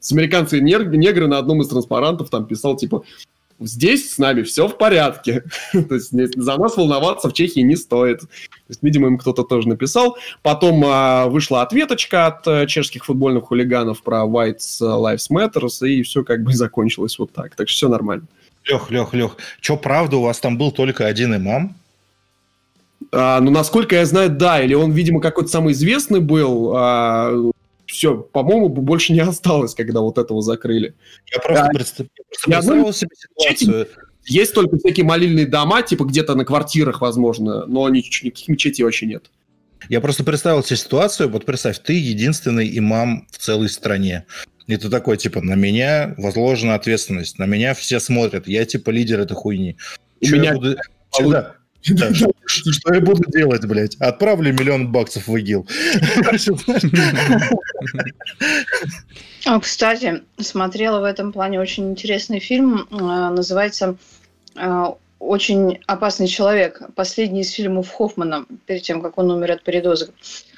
С 0.00 0.12
американцы 0.12 0.60
негры 0.60 1.26
на 1.26 1.38
одном 1.38 1.62
из 1.62 1.68
транспарантов 1.68 2.30
там 2.30 2.46
писал, 2.46 2.76
типа, 2.76 3.04
здесь 3.60 4.12
с 4.12 4.18
нами 4.18 4.42
все 4.42 4.68
в 4.68 4.76
порядке. 4.76 5.44
То 5.72 5.94
есть 5.94 6.10
за 6.10 6.56
нас 6.56 6.76
волноваться 6.76 7.28
в 7.28 7.32
Чехии 7.32 7.60
не 7.60 7.76
стоит. 7.76 8.20
То 8.20 8.26
есть, 8.68 8.82
видимо, 8.82 9.08
им 9.08 9.18
кто-то 9.18 9.42
тоже 9.42 9.68
написал. 9.68 10.16
Потом 10.42 10.82
а, 10.84 11.26
вышла 11.26 11.62
ответочка 11.62 12.26
от 12.26 12.46
а, 12.46 12.66
чешских 12.66 13.04
футбольных 13.04 13.44
хулиганов 13.44 14.02
про 14.02 14.24
White 14.24 14.60
Lives 14.80 15.30
Matter, 15.30 15.86
и 15.86 16.02
все 16.02 16.24
как 16.24 16.42
бы 16.42 16.52
закончилось 16.52 17.18
вот 17.18 17.32
так. 17.32 17.54
Так 17.54 17.68
что 17.68 17.76
все 17.76 17.88
нормально. 17.88 18.26
Лех, 18.64 18.90
Лех, 18.90 19.14
Лех, 19.14 19.36
что 19.60 19.76
правда, 19.76 20.16
у 20.16 20.22
вас 20.22 20.40
там 20.40 20.58
был 20.58 20.72
только 20.72 21.06
один 21.06 21.36
имам? 21.36 21.76
А, 23.12 23.40
ну, 23.40 23.50
насколько 23.50 23.94
я 23.94 24.06
знаю, 24.06 24.30
да. 24.30 24.60
Или 24.60 24.74
он, 24.74 24.92
видимо, 24.92 25.20
какой-то 25.20 25.50
самый 25.50 25.72
известный 25.72 26.20
был. 26.20 26.72
А, 26.76 27.32
все, 27.96 28.18
по-моему, 28.18 28.68
больше 28.68 29.14
не 29.14 29.20
осталось, 29.20 29.74
когда 29.74 30.00
вот 30.00 30.18
этого 30.18 30.42
закрыли. 30.42 30.94
Я 31.32 31.40
просто, 31.40 31.64
а, 31.64 31.68
представ... 31.70 32.06
я 32.18 32.24
представил 32.28 32.92
себе 32.92 33.10
ситуацию. 33.16 33.88
Есть 34.26 34.52
только 34.52 34.76
всякие 34.76 35.06
молильные 35.06 35.46
дома, 35.46 35.82
типа 35.82 36.04
где-то 36.04 36.34
на 36.34 36.44
квартирах, 36.44 37.00
возможно, 37.00 37.64
но 37.66 37.88
никаких 37.88 38.48
мечетей 38.48 38.84
вообще 38.84 39.06
нет. 39.06 39.30
Я 39.88 40.00
просто 40.02 40.24
представил 40.24 40.62
себе 40.62 40.76
ситуацию, 40.76 41.30
вот 41.30 41.46
представь, 41.46 41.78
ты 41.78 41.94
единственный 41.94 42.76
имам 42.78 43.26
в 43.30 43.38
целой 43.38 43.70
стране. 43.70 44.26
И 44.66 44.76
ты 44.76 44.90
такой, 44.90 45.16
типа, 45.16 45.40
на 45.40 45.54
меня 45.54 46.14
возложена 46.18 46.74
ответственность, 46.74 47.38
на 47.38 47.46
меня 47.46 47.72
все 47.72 47.98
смотрят, 47.98 48.46
я 48.46 48.66
типа 48.66 48.90
лидер 48.90 49.20
этой 49.20 49.34
хуйни. 49.34 49.76
У 50.20 50.26
меня... 50.26 50.50
Я 50.50 50.54
буду... 50.54 50.74
Да. 50.74 51.22
Да, 51.30 51.56
что, 51.86 52.94
я 52.94 53.00
буду 53.00 53.22
делать, 53.30 53.64
блядь? 53.66 53.94
Отправлю 53.96 54.52
миллион 54.52 54.90
баксов 54.90 55.28
в 55.28 55.36
ИГИЛ. 55.36 55.66
А, 59.44 59.60
кстати, 59.60 60.22
смотрела 60.38 61.00
в 61.00 61.04
этом 61.04 61.32
плане 61.32 61.60
очень 61.60 61.90
интересный 61.90 62.40
фильм. 62.40 62.88
А, 62.90 63.30
называется 63.30 63.96
а, 64.56 64.96
«Очень 65.20 65.78
опасный 65.86 66.26
человек». 66.26 66.82
Последний 66.96 67.42
из 67.42 67.52
фильмов 67.52 67.88
Хоффмана, 67.88 68.46
перед 68.66 68.82
тем, 68.82 69.00
как 69.00 69.18
он 69.18 69.30
умер 69.30 69.52
от 69.52 69.62
передоза. 69.62 70.08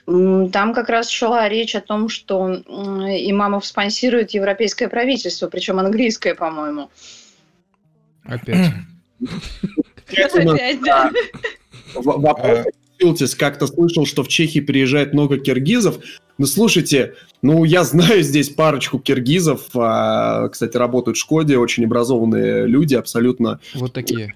Там 0.06 0.72
как 0.72 0.88
раз 0.88 1.10
шла 1.10 1.46
речь 1.50 1.74
о 1.74 1.82
том, 1.82 2.08
что 2.08 2.46
имамов 2.54 3.66
спонсирует 3.66 4.30
европейское 4.30 4.88
правительство, 4.88 5.48
причем 5.48 5.78
английское, 5.78 6.34
по-моему. 6.34 6.90
Опять. 8.24 8.72
Опять, 10.10 10.80
да. 10.82 11.10
Вопрос 11.94 12.66
Филтис 12.98 13.34
как-то 13.34 13.66
слышал, 13.66 14.06
что 14.06 14.22
в 14.22 14.28
Чехии 14.28 14.60
приезжает 14.60 15.12
много 15.12 15.38
киргизов. 15.38 15.98
Ну, 16.36 16.46
слушайте, 16.46 17.14
ну, 17.42 17.64
я 17.64 17.84
знаю 17.84 18.22
здесь 18.22 18.50
парочку 18.50 18.98
киргизов. 18.98 19.68
А, 19.74 20.48
кстати, 20.48 20.76
работают 20.76 21.16
в 21.16 21.20
Шкоде, 21.20 21.58
очень 21.58 21.84
образованные 21.84 22.66
люди, 22.66 22.94
абсолютно... 22.94 23.60
Вот 23.74 23.92
такие 23.92 24.34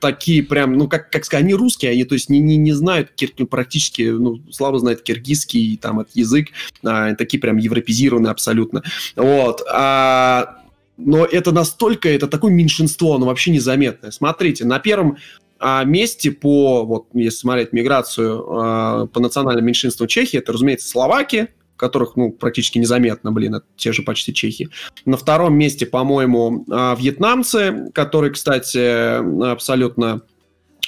такие 0.00 0.42
прям, 0.42 0.74
ну, 0.74 0.88
как, 0.88 1.10
как 1.10 1.24
сказать, 1.24 1.44
они 1.44 1.54
русские, 1.54 1.92
они, 1.92 2.04
то 2.04 2.14
есть, 2.14 2.28
не, 2.28 2.40
не, 2.40 2.56
не 2.56 2.72
знают 2.72 3.10
кир, 3.14 3.30
практически, 3.46 4.02
ну, 4.02 4.40
слабо 4.50 4.78
знают 4.78 5.02
киргизский, 5.02 5.78
там, 5.80 6.00
этот 6.00 6.14
язык, 6.14 6.48
а, 6.84 7.14
такие 7.14 7.40
прям 7.40 7.56
европезированные 7.56 8.30
абсолютно. 8.30 8.82
Вот. 9.16 9.62
А, 9.72 10.57
но 10.98 11.24
это 11.24 11.52
настолько, 11.52 12.08
это 12.08 12.26
такое 12.26 12.52
меньшинство, 12.52 13.14
оно 13.14 13.26
вообще 13.26 13.52
незаметное. 13.52 14.10
Смотрите, 14.10 14.64
на 14.64 14.78
первом 14.80 15.16
а, 15.58 15.84
месте 15.84 16.30
по, 16.32 16.84
вот, 16.84 17.06
если 17.14 17.38
смотреть 17.38 17.72
миграцию 17.72 18.44
а, 18.48 19.06
по 19.06 19.20
национальным 19.20 19.64
меньшинствам 19.64 20.08
Чехии, 20.08 20.38
это, 20.38 20.52
разумеется, 20.52 20.88
Словакия, 20.88 21.48
которых, 21.76 22.16
ну, 22.16 22.32
практически 22.32 22.78
незаметно, 22.78 23.30
блин, 23.30 23.54
это 23.54 23.66
те 23.76 23.92
же 23.92 24.02
почти 24.02 24.34
чехи. 24.34 24.68
На 25.04 25.16
втором 25.16 25.56
месте, 25.56 25.86
по-моему, 25.86 26.64
а, 26.70 26.96
вьетнамцы, 26.98 27.90
которые, 27.94 28.32
кстати, 28.32 29.48
абсолютно 29.52 30.22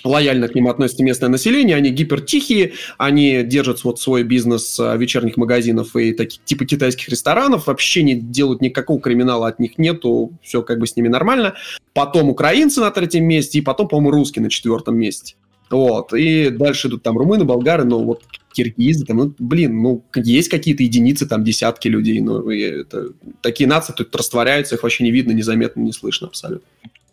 лояльно 0.05 0.49
к 0.49 0.55
ним 0.55 0.69
относится 0.69 1.03
местное 1.03 1.29
население, 1.29 1.77
они 1.77 1.91
гипертихие, 1.91 2.73
они 2.99 3.43
держат 3.43 3.85
вот 3.85 4.01
свой 4.01 4.23
бизнес 4.23 4.79
а, 4.81 4.97
вечерних 4.97 5.37
магазинов 5.37 5.95
и 5.97 6.13
таких 6.13 6.43
типа 6.45 6.65
китайских 6.65 7.09
ресторанов, 7.09 7.67
вообще 7.67 8.03
не 8.03 8.15
делают 8.15 8.63
никакого 8.63 9.01
криминала 9.01 9.49
от 9.49 9.59
них 9.59 9.79
нету, 9.79 10.33
все 10.43 10.63
как 10.63 10.79
бы 10.79 10.87
с 10.87 10.97
ними 10.97 11.09
нормально. 11.09 11.55
Потом 11.93 12.31
украинцы 12.31 12.81
на 12.81 12.91
третьем 12.91 13.25
месте, 13.25 13.59
и 13.59 13.63
потом, 13.63 13.89
по-моему, 13.89 14.11
русские 14.13 14.43
на 14.43 14.51
четвертом 14.51 14.97
месте. 14.97 15.35
Вот, 15.71 16.13
и 16.13 16.51
дальше 16.51 16.89
идут 16.89 17.05
там 17.05 17.17
румыны, 17.17 17.45
болгары, 17.45 17.85
но 17.85 18.03
вот 18.03 18.25
киргизы, 18.53 19.05
там, 19.07 19.19
ну, 19.19 19.35
блин, 19.39 19.81
ну, 19.81 20.05
есть 20.17 20.49
какие-то 20.49 20.83
единицы, 20.83 21.29
там, 21.29 21.45
десятки 21.45 21.87
людей, 21.87 22.21
но 22.21 22.51
это, 22.51 23.11
такие 23.41 23.69
нации 23.69 23.93
тут 23.93 24.15
растворяются, 24.17 24.75
их 24.75 24.83
вообще 24.83 25.05
не 25.05 25.13
видно, 25.13 25.31
незаметно, 25.31 25.81
не 25.81 25.93
слышно 25.93 26.27
абсолютно. 26.27 26.67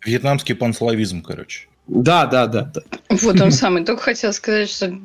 Вьетнамский 0.04 0.56
панславизм, 0.56 1.22
короче. 1.22 1.68
Да, 1.88 2.26
да, 2.26 2.46
да, 2.46 2.70
да. 2.74 2.82
Вот 3.08 3.40
он 3.40 3.50
самый. 3.50 3.84
Только 3.84 4.02
хотел 4.02 4.32
сказать, 4.32 4.68
что 4.68 4.98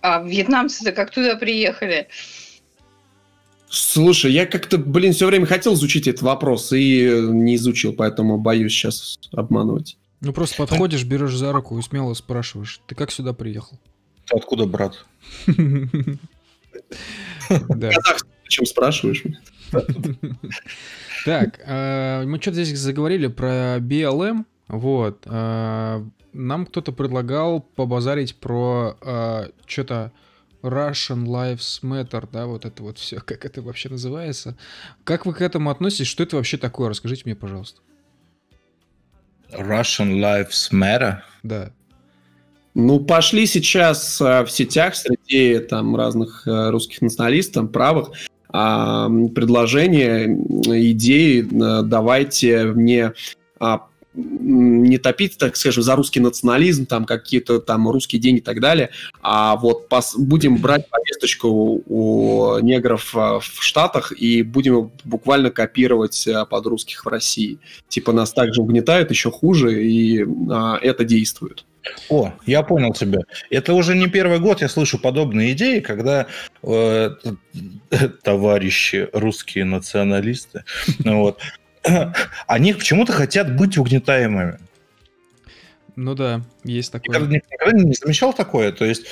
а 0.00 0.22
вьетнамцы-то 0.22 0.92
как 0.92 1.10
туда 1.10 1.36
приехали? 1.36 2.08
Слушай, 3.68 4.32
я 4.32 4.46
как-то, 4.46 4.78
блин, 4.78 5.12
все 5.12 5.26
время 5.26 5.46
хотел 5.46 5.74
изучить 5.74 6.08
этот 6.08 6.22
вопрос 6.22 6.72
и 6.72 7.26
не 7.28 7.56
изучил, 7.56 7.92
поэтому 7.92 8.38
боюсь 8.38 8.72
сейчас 8.72 9.18
обманывать. 9.32 9.98
Ну, 10.20 10.32
просто 10.32 10.56
подходишь, 10.56 11.04
берешь 11.04 11.34
за 11.34 11.52
руку 11.52 11.78
и 11.78 11.82
смело 11.82 12.14
спрашиваешь, 12.14 12.80
ты 12.86 12.94
как 12.94 13.10
сюда 13.10 13.32
приехал? 13.32 13.78
Ты 14.26 14.36
откуда, 14.36 14.66
брат? 14.66 15.04
Да. 17.68 17.90
Чем 18.48 18.64
спрашиваешь? 18.64 19.22
Так, 21.26 21.60
а, 21.66 22.24
мы 22.24 22.40
что-то 22.40 22.64
здесь 22.64 22.78
заговорили 22.78 23.26
про 23.26 23.78
BLM, 23.78 24.44
вот. 24.68 25.22
А, 25.26 26.04
нам 26.32 26.66
кто-то 26.66 26.92
предлагал 26.92 27.60
побазарить 27.60 28.36
про 28.36 28.96
а, 29.00 29.48
что-то 29.66 30.12
Russian 30.62 31.26
Lives 31.26 31.82
Matter, 31.82 32.26
да, 32.32 32.46
вот 32.46 32.64
это 32.64 32.82
вот 32.82 32.98
все, 32.98 33.20
как 33.20 33.44
это 33.44 33.60
вообще 33.60 33.90
называется. 33.90 34.56
Как 35.04 35.26
вы 35.26 35.34
к 35.34 35.42
этому 35.42 35.70
относитесь? 35.70 36.06
Что 36.06 36.22
это 36.22 36.36
вообще 36.36 36.56
такое? 36.56 36.88
Расскажите 36.88 37.22
мне, 37.26 37.36
пожалуйста. 37.36 37.80
Russian 39.52 40.14
Lives 40.20 40.72
Matter? 40.72 41.18
Да. 41.42 41.70
Ну, 42.74 42.98
пошли 42.98 43.46
сейчас 43.46 44.18
в 44.20 44.48
сетях 44.48 44.96
среди 44.96 45.60
там 45.60 45.94
разных 45.94 46.48
э, 46.48 46.70
русских 46.70 47.02
националистов, 47.02 47.70
правых, 47.70 48.10
предложения, 48.48 50.26
идеи, 50.90 51.42
э, 51.42 51.82
давайте 51.82 52.64
мне 52.66 53.12
не 54.14 54.98
топить, 54.98 55.36
так 55.38 55.56
скажем, 55.56 55.82
за 55.82 55.96
русский 55.96 56.20
национализм, 56.20 56.86
там 56.86 57.04
какие-то 57.04 57.60
там 57.60 57.88
русские 57.88 58.20
деньги 58.20 58.38
и 58.38 58.42
так 58.42 58.60
далее, 58.60 58.90
а 59.22 59.56
вот 59.56 59.88
пос, 59.88 60.14
будем 60.16 60.56
брать 60.58 60.88
повесточку 60.88 61.82
у, 61.86 62.58
негров 62.60 63.14
а, 63.16 63.40
в 63.40 63.62
Штатах 63.62 64.12
и 64.12 64.42
будем 64.42 64.92
буквально 65.04 65.50
копировать 65.50 66.26
а, 66.28 66.44
под 66.44 66.66
русских 66.66 67.04
в 67.04 67.08
России. 67.08 67.58
Типа 67.88 68.12
нас 68.12 68.32
также 68.32 68.60
угнетают, 68.60 69.10
еще 69.10 69.30
хуже, 69.30 69.84
и 69.84 70.24
а, 70.50 70.78
это 70.80 71.04
действует. 71.04 71.64
О, 72.08 72.32
я 72.46 72.62
понял 72.62 72.92
тебя. 72.92 73.20
Это 73.50 73.74
уже 73.74 73.94
не 73.94 74.06
первый 74.06 74.38
год 74.38 74.62
я 74.62 74.68
слышу 74.68 74.98
подобные 74.98 75.52
идеи, 75.52 75.80
когда 75.80 76.26
э, 76.62 77.10
товарищи 78.22 79.08
русские 79.12 79.64
националисты 79.64 80.64
вот, 81.04 81.40
они 82.46 82.72
почему-то 82.72 83.12
хотят 83.12 83.56
быть 83.56 83.78
угнетаемыми. 83.78 84.58
Ну 85.96 86.14
да, 86.14 86.42
есть 86.64 86.92
такое. 86.92 87.16
Никогда, 87.16 87.36
никогда 87.36 87.78
не 87.78 87.94
замечал 87.94 88.32
такое. 88.32 88.72
То 88.72 88.84
есть, 88.84 89.04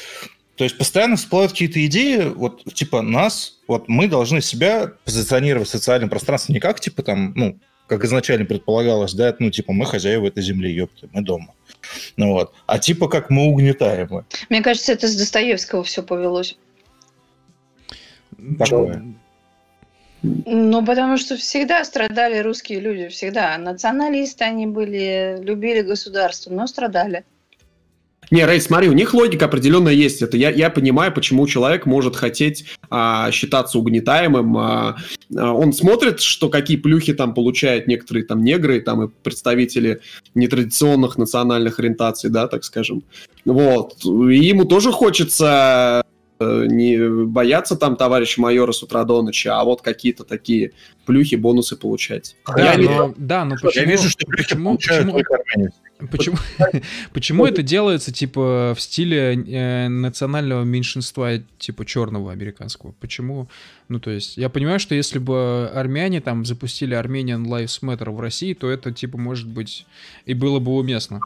то 0.57 0.65
есть 0.65 0.77
постоянно 0.77 1.17
всплывают 1.17 1.53
какие-то 1.53 1.85
идеи, 1.87 2.25
вот 2.35 2.65
типа 2.75 3.03
нас, 3.03 3.59
вот 3.69 3.89
мы 3.89 4.09
должны 4.09 4.41
себя 4.41 4.93
позиционировать 5.05 5.69
в 5.69 5.71
социальном 5.71 6.09
пространстве 6.09 6.55
не 6.55 6.61
как 6.61 6.81
типа 6.81 7.03
там, 7.03 7.33
ну, 7.37 7.59
как 7.87 8.05
изначально 8.05 8.47
предполагалось, 8.47 9.15
да, 9.15 9.35
ну 9.39 9.51
типа 9.51 9.73
мы 9.73 9.87
хозяева 9.87 10.27
этой 10.27 10.43
земли, 10.43 10.73
ёпты, 10.73 11.09
мы 11.13 11.23
дома. 11.23 11.55
Ну 12.17 12.33
вот. 12.33 12.53
А 12.67 12.79
типа 12.79 13.09
как 13.09 13.31
мы 13.31 13.47
угнетаемы. 13.47 14.25
Мне 14.49 14.63
кажется, 14.63 14.93
это 14.93 15.07
с 15.07 15.17
Достоевского 15.17 15.85
все 15.85 16.03
повелось. 16.03 16.57
Такое. 18.59 19.05
Ну, 20.23 20.85
потому 20.85 21.17
что 21.17 21.37
всегда 21.37 21.85
страдали 21.85 22.39
русские 22.39 22.81
люди, 22.81 23.09
всегда. 23.09 23.59
Националисты 23.59 24.45
они 24.45 24.67
были, 24.67 25.39
любили 25.41 25.83
государство, 25.83 26.51
но 26.53 26.67
страдали. 26.67 27.25
Не, 28.31 28.47
Рэй, 28.47 28.63
смотри, 28.63 28.89
у 28.89 28.93
них 28.93 29.13
логика 29.13 29.45
определенная 29.45 29.93
есть. 29.93 30.23
Это 30.23 30.39
я, 30.39 30.49
я 30.49 30.71
понимаю, 30.71 31.13
почему 31.13 31.47
человек 31.47 31.85
может 31.85 32.17
хотеть 32.17 32.65
а, 32.89 33.31
считаться 33.31 33.79
угнетаемым. 33.79 34.57
А, 34.57 34.97
а, 35.37 35.53
он 35.53 35.75
смотрит, 35.75 36.21
что 36.21 36.49
какие 36.49 36.79
плюхи 36.79 37.13
там 37.13 37.35
получают 37.35 37.89
некоторые 37.89 38.25
там 38.25 38.43
негры, 38.43 38.81
там 38.81 39.03
и 39.03 39.09
представители 39.23 40.01
нетрадиционных 40.35 41.19
национальных 41.19 41.79
ориентаций, 41.79 42.31
да, 42.31 42.47
так 42.47 42.65
скажем. 42.65 43.03
Вот. 43.45 44.03
И 44.05 44.37
ему 44.37 44.65
тоже 44.65 44.93
хочется 44.93 46.03
не 46.67 47.27
бояться 47.27 47.77
там 47.77 47.97
товарища 47.97 48.41
майора 48.41 48.73
с 48.73 48.83
утра 48.83 49.05
до 49.05 49.23
ночи, 49.23 49.49
а 49.49 49.63
вот 49.65 49.83
какие-то 49.83 50.25
такие 50.25 50.73
плюхи, 51.05 51.35
бонусы 51.35 51.77
получать. 51.77 52.37
Да, 52.47 52.75
но, 52.77 53.15
да, 53.17 53.45
но 53.45 53.57
почему... 53.61 53.85
Я 53.85 53.85
вижу, 53.85 54.09
что 54.09 54.27
почему, 54.27 54.77
почему, 54.77 55.21
почему, 56.11 56.37
почему 57.13 57.47
это 57.47 57.63
делается, 57.63 58.13
типа, 58.13 58.75
в 58.77 58.81
стиле 58.81 59.35
э, 59.35 59.89
национального 59.89 60.65
меньшинства, 60.65 61.39
типа, 61.59 61.85
черного 61.85 62.33
американского? 62.33 62.93
Почему? 63.01 63.49
Ну, 63.89 64.01
то 64.01 64.11
есть, 64.11 64.37
я 64.37 64.49
понимаю, 64.49 64.79
что 64.79 64.95
если 64.95 65.19
бы 65.19 65.71
армяне 65.75 66.21
там 66.21 66.45
запустили 66.45 66.97
Armenian 66.97 67.45
Lives 67.45 67.83
Matter 67.83 68.11
в 68.11 68.21
России, 68.21 68.55
то 68.55 68.71
это, 68.71 68.93
типа, 68.93 69.19
может 69.19 69.49
быть, 69.49 69.87
и 70.25 70.35
было 70.35 70.59
бы 70.59 70.77
уместно. 70.77 71.21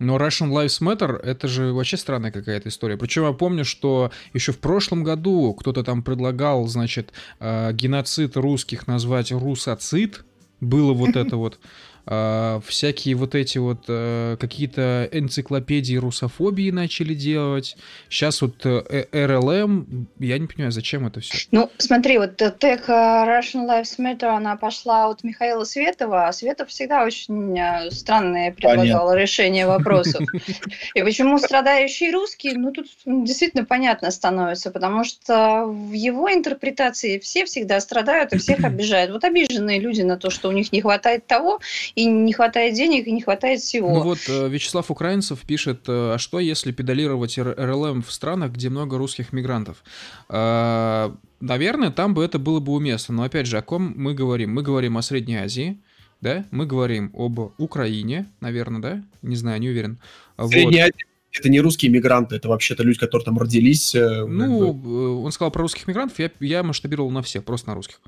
Но 0.00 0.16
Russian 0.16 0.50
Lives 0.50 0.80
Matter— 0.80 1.20
это 1.22 1.46
же 1.46 1.72
вообще 1.74 1.98
странная 1.98 2.32
какая-то 2.32 2.70
история. 2.70 2.96
Причем 2.96 3.26
я 3.26 3.32
помню, 3.32 3.66
что 3.66 4.10
еще 4.32 4.50
в 4.52 4.58
прошлом 4.58 5.04
году 5.04 5.52
кто-то 5.52 5.84
там 5.84 6.02
предлагал, 6.02 6.66
значит, 6.66 7.12
э, 7.38 7.72
геноцид 7.74 8.36
русских 8.36 8.86
назвать 8.86 9.30
русоцид. 9.30 10.24
Было 10.60 10.94
вот 10.94 11.16
это 11.16 11.36
вот. 11.36 11.60
А, 12.06 12.60
всякие 12.66 13.14
вот 13.14 13.34
эти 13.34 13.58
вот 13.58 13.84
а, 13.88 14.36
какие-то 14.36 15.08
энциклопедии 15.12 15.96
русофобии 15.96 16.70
начали 16.70 17.14
делать. 17.14 17.76
Сейчас 18.08 18.42
вот 18.42 18.64
э, 18.64 19.04
РЛМ, 19.12 20.08
я 20.18 20.38
не 20.38 20.46
понимаю, 20.46 20.72
зачем 20.72 21.06
это 21.06 21.20
все. 21.20 21.46
Ну, 21.50 21.70
смотри, 21.78 22.18
вот 22.18 22.36
тег 22.36 22.88
Russian 22.88 23.66
Lives 23.66 23.98
Matter, 23.98 24.36
она 24.36 24.56
пошла 24.56 25.08
от 25.08 25.22
Михаила 25.24 25.64
Светова, 25.64 26.28
а 26.28 26.32
Светов 26.32 26.68
всегда 26.68 27.04
очень 27.04 27.90
странные 27.90 28.52
предлагал 28.52 29.08
Понятно. 29.08 29.14
решение 29.14 29.66
вопросов. 29.66 30.22
И 30.94 31.02
почему 31.02 31.38
страдающие 31.38 32.12
русские, 32.12 32.54
ну, 32.54 32.72
тут 32.72 32.86
действительно 33.04 33.64
понятно 33.64 34.10
становится, 34.10 34.70
потому 34.70 35.04
что 35.04 35.64
в 35.66 35.92
его 35.92 36.32
интерпретации 36.32 37.18
все 37.18 37.44
всегда 37.44 37.80
страдают 37.80 38.32
и 38.32 38.38
всех 38.38 38.64
обижают. 38.64 39.10
Вот 39.10 39.24
обиженные 39.24 39.80
люди 39.80 40.02
на 40.02 40.16
то, 40.16 40.30
что 40.30 40.48
у 40.48 40.52
них 40.52 40.72
не 40.72 40.80
хватает 40.80 41.26
того, 41.26 41.60
и 41.94 42.06
не 42.06 42.32
хватает 42.32 42.74
денег, 42.74 43.06
и 43.06 43.12
не 43.12 43.20
хватает 43.20 43.60
всего. 43.60 43.90
Ну 43.92 44.02
вот 44.02 44.18
э, 44.28 44.48
Вячеслав 44.48 44.90
Украинцев 44.90 45.40
пишет, 45.40 45.84
э, 45.88 46.14
а 46.14 46.18
что 46.18 46.38
если 46.38 46.72
педалировать 46.72 47.38
РЛМ 47.38 48.02
в 48.02 48.12
странах, 48.12 48.52
где 48.52 48.68
много 48.68 48.98
русских 48.98 49.32
мигрантов? 49.32 49.82
Э, 50.28 51.10
наверное, 51.40 51.90
там 51.90 52.14
бы 52.14 52.24
это 52.24 52.38
было 52.38 52.60
бы 52.60 52.72
уместно, 52.72 53.14
но 53.14 53.22
опять 53.22 53.46
же, 53.46 53.58
о 53.58 53.62
ком 53.62 53.92
мы 53.96 54.14
говорим? 54.14 54.54
Мы 54.54 54.62
говорим 54.62 54.96
о 54.96 55.02
Средней 55.02 55.36
Азии, 55.36 55.78
да, 56.20 56.44
мы 56.50 56.66
говорим 56.66 57.10
об 57.14 57.52
Украине, 57.58 58.26
наверное, 58.40 58.80
да, 58.80 59.02
не 59.22 59.36
знаю, 59.36 59.60
не 59.60 59.68
уверен. 59.68 59.98
Средняя 60.36 60.86
вот. 60.86 60.94
Азия 60.94 61.09
это 61.32 61.48
не 61.48 61.60
русские 61.60 61.90
мигранты, 61.92 62.36
это 62.36 62.48
вообще-то 62.48 62.82
люди, 62.82 62.98
которые 62.98 63.24
там 63.24 63.38
родились. 63.38 63.94
Э, 63.94 64.26
ну, 64.26 64.72
бы. 64.72 64.90
Э, 64.90 65.24
он 65.24 65.30
сказал 65.32 65.50
про 65.50 65.62
русских 65.62 65.86
мигрантов, 65.86 66.18
я, 66.18 66.30
я 66.40 66.62
масштабировал 66.62 67.10
на 67.10 67.22
всех, 67.22 67.44
просто 67.44 67.68
на 67.68 67.74
русских. 67.74 68.00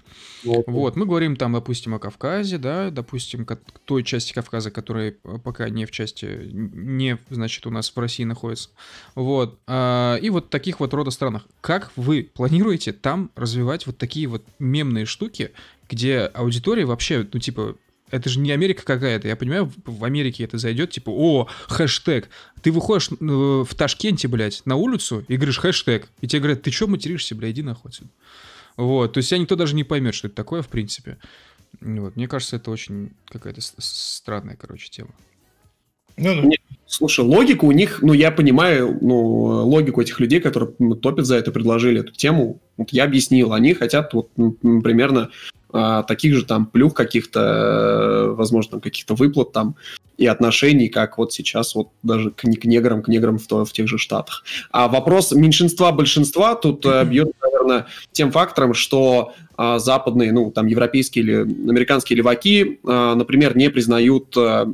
Вот. 0.42 0.64
вот, 0.66 0.96
мы 0.96 1.06
говорим 1.06 1.36
там, 1.36 1.52
допустим, 1.52 1.94
о 1.94 2.00
Кавказе, 2.00 2.58
да, 2.58 2.90
допустим, 2.90 3.46
той 3.84 4.02
части 4.02 4.32
Кавказа, 4.32 4.72
которая 4.72 5.14
пока 5.44 5.68
не 5.68 5.86
в 5.86 5.92
части, 5.92 6.50
не, 6.52 7.18
значит, 7.30 7.64
у 7.66 7.70
нас 7.70 7.94
в 7.94 7.98
России 7.98 8.24
находится. 8.24 8.70
Вот, 9.14 9.58
а, 9.68 10.16
и 10.16 10.28
вот 10.30 10.50
таких 10.50 10.80
вот 10.80 10.92
рода 10.92 11.12
странах. 11.12 11.46
Как 11.60 11.92
вы 11.94 12.28
планируете 12.34 12.92
там 12.92 13.30
развивать 13.36 13.86
вот 13.86 13.98
такие 13.98 14.26
вот 14.26 14.42
мемные 14.58 15.04
штуки, 15.04 15.52
где 15.88 16.20
аудитория 16.22 16.86
вообще, 16.86 17.26
ну, 17.32 17.38
типа, 17.38 17.76
это 18.12 18.28
же 18.28 18.38
не 18.38 18.52
Америка 18.52 18.84
какая-то. 18.84 19.26
Я 19.26 19.36
понимаю, 19.36 19.72
в 19.84 20.04
Америке 20.04 20.44
это 20.44 20.58
зайдет, 20.58 20.90
типа, 20.90 21.10
о, 21.10 21.48
хэштег. 21.66 22.28
Ты 22.60 22.70
выходишь 22.70 23.08
э, 23.10 23.14
в 23.18 23.74
Ташкенте, 23.74 24.28
блядь, 24.28 24.62
на 24.66 24.76
улицу 24.76 25.24
и 25.28 25.36
говоришь 25.36 25.58
хэштег. 25.58 26.08
И 26.20 26.28
тебе 26.28 26.40
говорят, 26.40 26.62
ты 26.62 26.70
что 26.70 26.86
материшься, 26.86 27.34
блядь, 27.34 27.52
иди 27.52 27.62
нахуй 27.62 27.88
отсюда. 27.88 28.10
Вот, 28.76 29.14
то 29.14 29.18
есть 29.18 29.30
тебя 29.30 29.38
никто 29.38 29.56
даже 29.56 29.74
не 29.74 29.82
поймет, 29.82 30.14
что 30.14 30.28
это 30.28 30.36
такое, 30.36 30.60
в 30.60 30.68
принципе. 30.68 31.18
Вот, 31.80 32.16
мне 32.16 32.28
кажется, 32.28 32.56
это 32.56 32.70
очень 32.70 33.12
какая-то 33.28 33.60
странная, 33.62 34.56
короче, 34.56 34.90
тема. 34.90 35.10
Ну, 36.18 36.34
ну. 36.34 36.42
Нет, 36.42 36.60
слушай, 36.86 37.24
логика 37.24 37.64
у 37.64 37.72
них, 37.72 38.00
ну, 38.02 38.12
я 38.12 38.30
понимаю, 38.30 38.98
ну, 39.00 39.16
логику 39.66 40.02
этих 40.02 40.20
людей, 40.20 40.40
которые 40.40 40.74
ну, 40.78 40.94
топят 40.94 41.24
за 41.24 41.36
это, 41.36 41.50
предложили 41.50 42.00
эту 42.00 42.12
тему. 42.12 42.60
Вот 42.76 42.90
я 42.90 43.04
объяснил, 43.04 43.54
они 43.54 43.72
хотят 43.72 44.12
вот 44.12 44.30
примерно 44.34 45.30
а, 45.72 46.02
таких 46.02 46.34
же 46.34 46.44
там 46.44 46.66
плюх 46.66 46.94
каких-то, 46.94 47.40
э, 47.40 48.34
возможно, 48.34 48.80
каких-то 48.80 49.14
выплат 49.14 49.52
там 49.52 49.76
и 50.18 50.26
отношений, 50.26 50.88
как 50.88 51.18
вот 51.18 51.32
сейчас 51.32 51.74
вот 51.74 51.88
даже 52.02 52.30
к, 52.30 52.42
к 52.42 52.64
неграм, 52.64 53.02
к 53.02 53.08
неграм 53.08 53.38
в, 53.38 53.46
то, 53.46 53.64
в 53.64 53.72
тех 53.72 53.88
же 53.88 53.98
Штатах. 53.98 54.44
А 54.70 54.88
вопрос 54.88 55.32
меньшинства-большинства 55.32 56.54
тут 56.54 56.84
mm-hmm. 56.84 57.04
бьет, 57.06 57.32
наверное, 57.42 57.86
тем 58.12 58.30
фактором, 58.30 58.74
что 58.74 59.32
а, 59.56 59.78
западные, 59.78 60.32
ну, 60.32 60.50
там, 60.50 60.66
европейские 60.66 61.24
или 61.24 61.34
американские 61.34 62.16
леваки, 62.16 62.80
а, 62.84 63.14
например, 63.14 63.56
не 63.56 63.70
признают 63.70 64.34
а, 64.36 64.66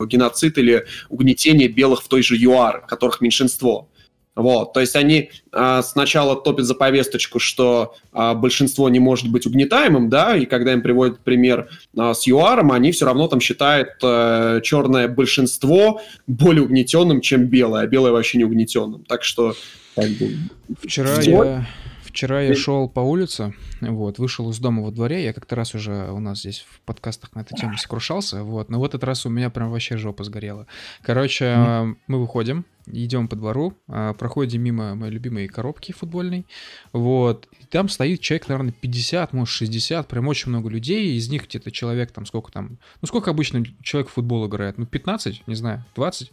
геноцид 0.00 0.58
или 0.58 0.84
угнетение 1.08 1.68
белых 1.68 2.02
в 2.02 2.08
той 2.08 2.22
же 2.22 2.36
ЮАР, 2.36 2.86
которых 2.86 3.20
меньшинство. 3.20 3.88
Вот, 4.34 4.72
то 4.72 4.80
есть 4.80 4.96
они 4.96 5.30
а, 5.52 5.80
сначала 5.82 6.34
топят 6.34 6.64
за 6.64 6.74
повесточку, 6.74 7.38
что 7.38 7.94
а, 8.12 8.34
большинство 8.34 8.88
не 8.88 8.98
может 8.98 9.30
быть 9.30 9.46
угнетаемым, 9.46 10.08
да, 10.10 10.36
и 10.36 10.44
когда 10.44 10.72
им 10.72 10.82
приводят 10.82 11.20
пример 11.20 11.68
а, 11.96 12.14
с 12.14 12.26
ЮАРом, 12.26 12.72
они 12.72 12.90
все 12.90 13.06
равно 13.06 13.28
там 13.28 13.40
считают 13.40 13.90
а, 14.02 14.60
черное 14.60 15.06
большинство 15.06 16.00
более 16.26 16.64
угнетенным, 16.64 17.20
чем 17.20 17.46
белое, 17.46 17.82
а 17.82 17.86
белое 17.86 18.10
вообще 18.10 18.38
не 18.38 18.44
угнетенным. 18.44 19.04
Так 19.04 19.22
что... 19.22 19.54
Как 19.94 20.10
бы, 20.10 20.36
Вчера 20.82 21.20
я... 21.20 21.66
Вчера 22.14 22.42
я 22.42 22.54
шел 22.54 22.88
по 22.88 23.00
улице, 23.00 23.54
вот, 23.80 24.20
вышел 24.20 24.48
из 24.50 24.60
дома 24.60 24.84
во 24.84 24.92
дворе, 24.92 25.24
я 25.24 25.32
как-то 25.32 25.56
раз 25.56 25.74
уже 25.74 26.12
у 26.12 26.20
нас 26.20 26.38
здесь 26.38 26.64
в 26.70 26.80
подкастах 26.82 27.34
на 27.34 27.40
эту 27.40 27.56
тему 27.56 27.76
сокрушался, 27.76 28.44
вот, 28.44 28.70
но 28.70 28.78
в 28.78 28.84
этот 28.84 29.02
раз 29.02 29.26
у 29.26 29.30
меня 29.30 29.50
прям 29.50 29.72
вообще 29.72 29.96
жопа 29.96 30.22
сгорела. 30.22 30.68
Короче, 31.02 31.46
mm. 31.46 31.96
мы 32.06 32.20
выходим, 32.20 32.66
идем 32.86 33.26
по 33.26 33.34
двору, 33.34 33.74
а, 33.88 34.12
проходим 34.12 34.62
мимо 34.62 34.94
моей 34.94 35.12
любимой 35.12 35.48
коробки 35.48 35.90
футбольной, 35.90 36.46
вот, 36.92 37.48
и 37.58 37.64
там 37.64 37.88
стоит 37.88 38.20
человек, 38.20 38.48
наверное, 38.48 38.72
50, 38.72 39.32
может, 39.32 39.52
60, 39.52 40.06
прям 40.06 40.28
очень 40.28 40.50
много 40.50 40.68
людей, 40.68 41.16
из 41.16 41.28
них 41.28 41.48
где-то 41.48 41.72
человек 41.72 42.12
там, 42.12 42.26
сколько 42.26 42.52
там, 42.52 42.78
ну, 43.02 43.08
сколько 43.08 43.32
обычно 43.32 43.64
человек 43.82 44.08
в 44.08 44.12
футбол 44.12 44.46
играет, 44.46 44.78
ну, 44.78 44.86
15, 44.86 45.48
не 45.48 45.54
знаю, 45.56 45.84
20, 45.96 46.30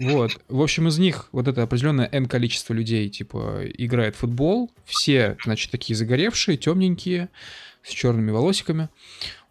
вот, 0.00 0.40
в 0.48 0.62
общем, 0.62 0.88
из 0.88 0.98
них 0.98 1.28
вот 1.30 1.46
это 1.46 1.62
определенное 1.62 2.08
N 2.10 2.26
количество 2.26 2.72
людей, 2.72 3.08
типа, 3.10 3.64
играет 3.76 4.16
в 4.16 4.20
футбол, 4.20 4.70
все, 4.86 5.36
значит, 5.44 5.70
такие 5.70 5.94
загоревшие, 5.94 6.56
темненькие, 6.56 7.28
с 7.82 7.90
черными 7.90 8.30
волосиками, 8.30 8.88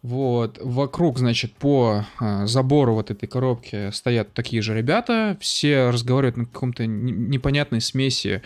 вот, 0.02 0.58
вокруг, 0.60 1.18
значит, 1.18 1.52
по 1.52 2.04
а, 2.18 2.46
забору 2.46 2.94
вот 2.94 3.12
этой 3.12 3.28
коробки 3.28 3.90
стоят 3.92 4.32
такие 4.32 4.60
же 4.60 4.74
ребята, 4.74 5.36
все 5.40 5.90
разговаривают 5.90 6.36
на 6.36 6.46
каком-то 6.46 6.84
непонятной 6.86 7.80
смеси. 7.80 8.42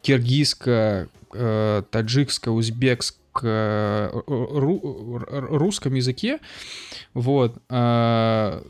Киргизско, 0.00 1.08
э, 1.34 1.82
таджикско, 1.90 2.48
узбекско, 2.48 4.10
ру, 4.26 5.20
русском 5.28 5.94
языке, 5.94 6.38
вот, 7.12 7.60
э, 7.68 8.62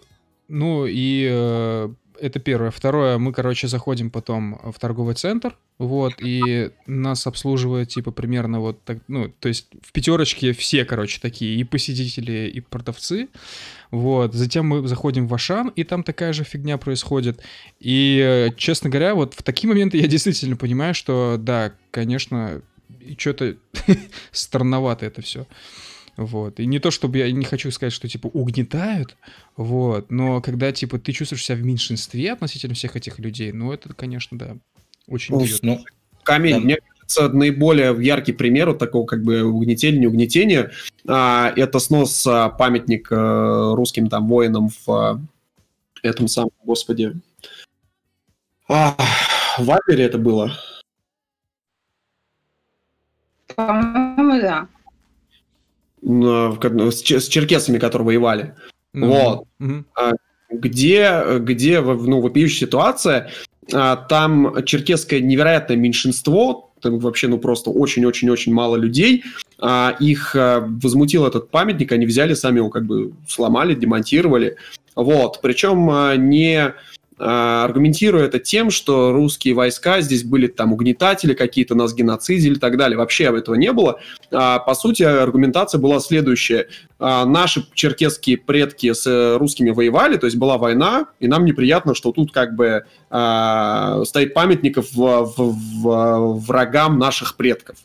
ну 0.49 0.87
и 0.87 1.29
э, 1.31 1.89
это 2.23 2.39
первое. 2.39 2.71
Второе, 2.71 3.19
мы, 3.19 3.33
короче, 3.33 3.67
заходим 3.67 4.11
потом 4.11 4.59
в 4.73 4.79
торговый 4.79 5.15
центр, 5.15 5.57
вот, 5.79 6.15
и 6.21 6.71
нас 6.87 7.27
обслуживают, 7.27 7.89
типа, 7.89 8.13
примерно 8.13 8.61
вот 8.61 8.83
так, 8.85 8.99
ну, 9.09 9.33
то 9.41 9.49
есть 9.49 9.67
в 9.83 9.93
пятерочке 9.93 10.53
все, 10.53 10.85
короче, 10.85 11.19
такие, 11.21 11.57
и 11.57 11.65
посетители, 11.65 12.49
и 12.49 12.61
продавцы, 12.61 13.29
вот. 13.91 14.35
Затем 14.35 14.67
мы 14.69 14.87
заходим 14.87 15.27
в 15.27 15.35
Ашан, 15.35 15.69
и 15.75 15.83
там 15.83 16.05
такая 16.05 16.33
же 16.33 16.45
фигня 16.45 16.79
происходит. 16.79 17.43
И, 17.81 18.53
честно 18.57 18.89
говоря, 18.89 19.15
вот 19.15 19.35
в 19.35 19.43
такие 19.43 19.69
моменты 19.69 19.99
я 19.99 20.07
действительно 20.07 20.57
понимаю, 20.57 20.95
что, 20.95 21.37
да, 21.39 21.73
конечно, 21.91 22.63
что-то 23.19 23.57
странновато 24.31 25.07
это 25.07 25.23
все. 25.23 25.47
Вот. 26.17 26.61
И 26.61 26.67
не 26.67 26.79
то, 26.79 26.91
чтобы 26.91 27.19
я 27.19 27.31
не 27.33 27.45
хочу 27.45 27.71
сказать, 27.71 27.93
что, 27.93 28.09
типа, 28.09 28.27
угнетают, 28.27 29.17
вот, 29.57 30.11
но 30.11 30.41
когда, 30.43 30.71
типа, 30.73 30.99
ты 30.99 31.13
чувствуешь 31.13 31.45
себя 31.45 31.57
в 31.57 31.63
меньшинстве 31.63 32.33
относительно 32.33 32.75
всех 32.75 32.97
этих 32.97 33.19
людей, 33.19 33.53
ну, 33.53 33.73
это, 33.73 33.95
конечно, 33.95 34.39
да, 34.39 34.57
очень 35.09 35.35
Уф, 35.35 35.63
ну, 35.63 35.83
Камиль, 36.23 36.55
да. 36.55 36.61
мне 36.61 36.77
кажется, 36.77 37.29
наиболее 37.31 37.97
яркий 37.99 38.33
пример 38.33 38.69
вот 38.69 38.79
такого, 38.79 39.07
как 39.07 39.23
бы, 39.23 39.43
угнетения, 39.43 40.01
не 40.01 40.07
угнетения, 40.07 40.71
а, 41.07 41.53
это 41.57 41.79
снос 41.79 42.27
а, 42.27 42.51
памятника 42.51 43.17
а, 43.19 43.75
русским, 43.75 44.09
там, 44.09 44.29
воинам 44.29 44.69
в 44.69 44.91
а, 44.91 45.21
этом 46.03 46.29
самом, 46.29 46.53
господи, 46.63 47.15
а, 48.69 48.97
в 49.59 49.71
Апере 49.71 50.05
это 50.05 50.19
было. 50.19 50.53
По-моему, 53.55 54.41
да 54.41 54.69
с, 56.03 57.03
с 57.03 57.29
черкесами, 57.29 57.79
которые 57.79 58.07
воевали. 58.07 58.55
Mm-hmm. 58.95 59.07
Вот. 59.07 59.45
Mm-hmm. 59.61 60.15
Где, 60.51 61.23
где 61.39 61.81
ну, 61.81 62.21
вопиющая 62.21 62.67
ситуация, 62.67 63.31
а, 63.73 63.97
там 63.97 64.65
черкесское 64.65 65.21
невероятное 65.21 65.77
меньшинство, 65.77 66.73
там 66.81 66.99
вообще 66.99 67.29
ну 67.29 67.39
просто 67.39 67.71
очень-очень-очень 67.71 68.53
мало 68.53 68.77
людей, 68.77 69.25
а, 69.59 69.97
их 70.01 70.35
возмутил 70.35 71.25
этот 71.27 71.51
памятник, 71.51 71.93
они 71.93 72.07
взяли, 72.07 72.35
сами 72.35 72.59
его 72.59 72.71
как 72.71 72.85
бы 72.85 73.13
сломали, 73.29 73.75
демонтировали. 73.75 74.57
Вот. 74.95 75.41
Причем 75.41 75.87
не 76.29 76.57
а, 76.57 76.75
аргументируя 77.25 78.25
это 78.25 78.41
тем, 78.41 78.71
что 78.71 79.13
русские 79.13 79.55
войска 79.55 80.01
здесь 80.01 80.25
были 80.25 80.49
там 80.49 80.73
угнетатели 80.73 81.35
какие-то, 81.35 81.75
нас 81.77 81.95
геноцидили 81.95 82.55
и 82.55 82.59
так 82.59 82.77
далее. 82.77 82.99
Вообще 82.99 83.25
этого 83.25 83.55
не 83.55 83.73
было. 83.73 84.01
А, 84.33 84.59
по 84.59 84.75
сути, 84.75 85.05
аргументация 85.05 85.79
была 85.79 86.01
следующая. 86.01 86.69
А, 86.99 87.25
наши 87.25 87.65
черкесские 87.75 88.39
предки 88.39 88.93
с 88.93 89.37
русскими 89.39 89.71
воевали, 89.71 90.17
то 90.17 90.27
есть 90.27 90.37
была 90.37 90.59
война, 90.59 91.07
и 91.21 91.29
нам 91.29 91.45
неприятно, 91.45 91.95
что 91.95 92.11
тут 92.13 92.33
как 92.33 92.57
бы 92.57 92.85
стоит 93.09 94.35
памятников 94.35 94.93
в, 94.93 95.25
в, 95.37 95.53
в, 95.83 96.41
врагам 96.47 96.99
наших 96.99 97.37
предков. 97.37 97.77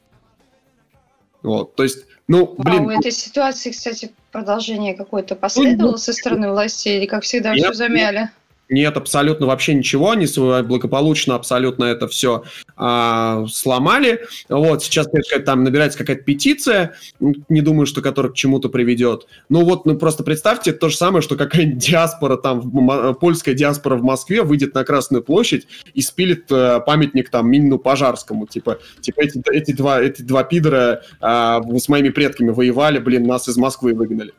Вот, 1.44 1.76
то 1.76 1.84
есть, 1.84 2.06
ну, 2.28 2.56
блин... 2.58 2.84
А 2.84 2.84
у 2.84 2.90
этой 2.90 3.12
ситуации, 3.12 3.72
кстати, 3.72 4.12
продолжение 4.32 4.96
какое-то 4.96 5.36
последовало 5.36 5.92
ну, 5.92 5.98
со 5.98 6.14
стороны 6.14 6.50
власти, 6.50 6.90
или 6.90 7.06
как 7.06 7.24
всегда 7.24 7.54
все 7.54 7.74
замяли? 7.74 8.30
Нет, 8.70 8.98
абсолютно 8.98 9.48
вообще 9.48 9.74
ничего. 9.74 10.12
Они 10.12 10.28
благополучно 10.64 11.36
абсолютно 11.36 11.86
это 11.86 12.08
все 12.08 12.44
а, 12.76 13.46
сломали. 13.48 14.26
Вот 14.50 14.84
сейчас 14.84 15.08
конечно, 15.08 15.40
там 15.40 15.64
набирается 15.64 15.98
какая-то 15.98 16.24
петиция, 16.24 16.96
не 17.20 17.62
думаю, 17.62 17.86
что 17.86 18.02
которая 18.02 18.32
к 18.32 18.36
чему-то 18.36 18.70
приведет. 18.70 19.28
Ну 19.48 19.64
вот, 19.64 19.86
ну 19.86 19.98
просто 19.98 20.24
представьте 20.24 20.74
то 20.74 20.90
же 20.90 20.98
самое, 20.98 21.22
что 21.22 21.38
какая-нибудь 21.38 21.78
диаспора 21.78 22.36
там, 22.38 23.16
польская 23.16 23.54
диаспора 23.54 23.96
в 23.96 24.04
Москве 24.04 24.44
выйдет 24.44 24.74
на 24.74 24.84
Красную 24.84 25.24
площадь 25.24 25.68
и 25.94 26.02
спилит 26.02 26.52
э, 26.52 26.82
памятник 26.86 27.30
там 27.30 27.50
Минину 27.50 27.80
Пожарскому. 27.80 28.48
Типа, 28.48 28.80
типа 29.00 29.22
эти, 29.22 29.42
эти, 29.52 29.72
два, 29.72 30.02
эти 30.02 30.22
два 30.22 30.44
пидора 30.44 31.04
э, 31.22 31.80
с 31.80 31.88
моими 31.88 32.10
предками 32.10 32.50
воевали, 32.50 33.00
блин, 33.00 33.26
нас 33.26 33.48
из 33.48 33.56
Москвы 33.58 33.94
выгнали. 33.94 34.34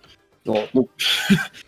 Вот, 0.45 0.69
ну, 0.73 0.89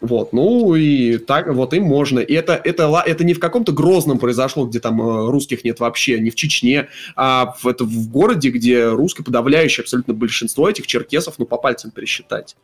Вот, 0.00 0.32
ну 0.32 0.74
и 0.76 1.18
так 1.18 1.48
вот 1.48 1.74
им 1.74 1.84
можно. 1.84 2.20
И 2.20 2.32
это, 2.32 2.54
это, 2.54 3.02
это 3.04 3.24
не 3.24 3.34
в 3.34 3.38
каком-то 3.38 3.72
Грозном 3.72 4.18
произошло, 4.18 4.66
где 4.66 4.80
там 4.80 5.00
э, 5.00 5.30
русских 5.30 5.62
нет 5.62 5.78
вообще, 5.78 6.18
не 6.18 6.30
в 6.30 6.34
Чечне, 6.34 6.88
а 7.16 7.54
в, 7.60 7.66
это 7.66 7.84
в 7.84 8.08
городе, 8.08 8.50
где 8.50 8.88
русское 8.88 9.22
подавляющее 9.22 9.82
абсолютно 9.82 10.14
большинство 10.14 10.70
этих 10.70 10.86
черкесов, 10.86 11.34
ну, 11.38 11.44
по 11.44 11.58
пальцам 11.58 11.90
пересчитать. 11.90 12.56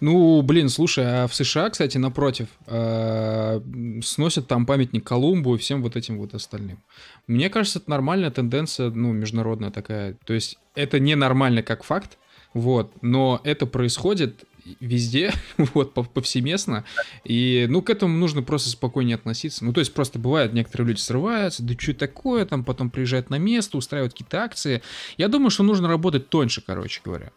Ну, 0.00 0.40
блин, 0.42 0.68
слушай, 0.68 1.04
а 1.04 1.26
в 1.26 1.34
США, 1.34 1.68
кстати, 1.70 1.98
напротив, 1.98 2.46
э, 2.66 3.60
сносят 4.02 4.46
там 4.46 4.64
памятник 4.64 5.04
Колумбу 5.04 5.56
и 5.56 5.58
всем 5.58 5.82
вот 5.82 5.96
этим 5.96 6.18
вот 6.18 6.34
остальным. 6.34 6.78
Мне 7.26 7.50
кажется, 7.50 7.80
это 7.80 7.90
нормальная 7.90 8.30
тенденция, 8.30 8.90
ну, 8.90 9.12
международная 9.12 9.70
такая. 9.70 10.16
То 10.24 10.32
есть 10.32 10.56
это 10.74 11.00
не 11.00 11.16
нормально 11.16 11.62
как 11.62 11.82
факт, 11.82 12.16
вот, 12.54 12.92
но 13.02 13.40
это 13.44 13.66
происходит 13.66 14.44
везде, 14.80 15.32
вот, 15.74 15.92
повсеместно. 15.92 16.84
И, 17.24 17.66
ну, 17.68 17.82
к 17.82 17.90
этому 17.90 18.16
нужно 18.16 18.42
просто 18.42 18.70
спокойнее 18.70 19.16
относиться. 19.16 19.64
Ну, 19.64 19.72
то 19.72 19.80
есть, 19.80 19.92
просто 19.94 20.18
бывает, 20.18 20.52
некоторые 20.52 20.88
люди 20.88 21.00
срываются, 21.00 21.62
да 21.62 21.74
что 21.76 21.94
такое, 21.94 22.44
там, 22.44 22.64
потом 22.64 22.90
приезжают 22.90 23.30
на 23.30 23.38
место, 23.38 23.76
устраивают 23.76 24.12
какие-то 24.12 24.42
акции. 24.42 24.82
Я 25.16 25.28
думаю, 25.28 25.50
что 25.50 25.62
нужно 25.62 25.88
работать 25.88 26.28
тоньше, 26.28 26.62
короче 26.64 27.00
говоря. 27.04 27.30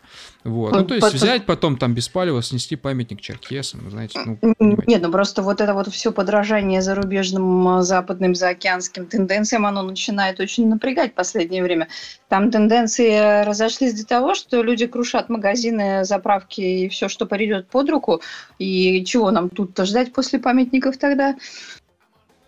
Вот. 0.43 0.73
Ну, 0.73 0.86
то 0.86 0.95
есть, 0.95 1.13
взять 1.13 1.45
потом 1.45 1.77
там 1.77 1.93
без 1.93 2.09
палева, 2.09 2.41
снести 2.41 2.75
памятник 2.75 3.21
черкесам, 3.21 3.89
знаете, 3.89 4.19
ну... 4.25 4.77
Нет, 4.88 5.01
ну, 5.01 5.11
просто 5.11 5.41
вот 5.41 5.61
это 5.61 5.73
вот 5.73 5.88
все 5.93 6.11
подражание 6.11 6.81
зарубежным, 6.81 7.81
западным, 7.81 8.36
заокеанским 8.36 9.05
тенденциям, 9.05 9.65
оно 9.65 9.81
начинает 9.81 10.39
очень 10.39 10.67
напрягать 10.67 11.11
в 11.11 11.15
последнее 11.15 11.63
время. 11.63 11.88
Там 12.27 12.51
тенденции 12.51 13.45
разошлись 13.45 13.93
до 13.93 14.05
того, 14.05 14.36
что 14.36 14.63
люди 14.63 14.88
крушат 14.88 15.29
магазины, 15.29 16.03
заправки 16.03 16.61
и 16.61 16.89
все, 16.89 17.07
что 17.07 17.22
придет 17.26 17.67
под 17.67 17.89
руку. 17.89 18.21
И 18.59 19.03
чего 19.05 19.32
нам 19.32 19.49
тут-то 19.49 19.86
ждать 19.86 20.13
после 20.13 20.39
памятников 20.39 20.97
тогда? 20.97 21.36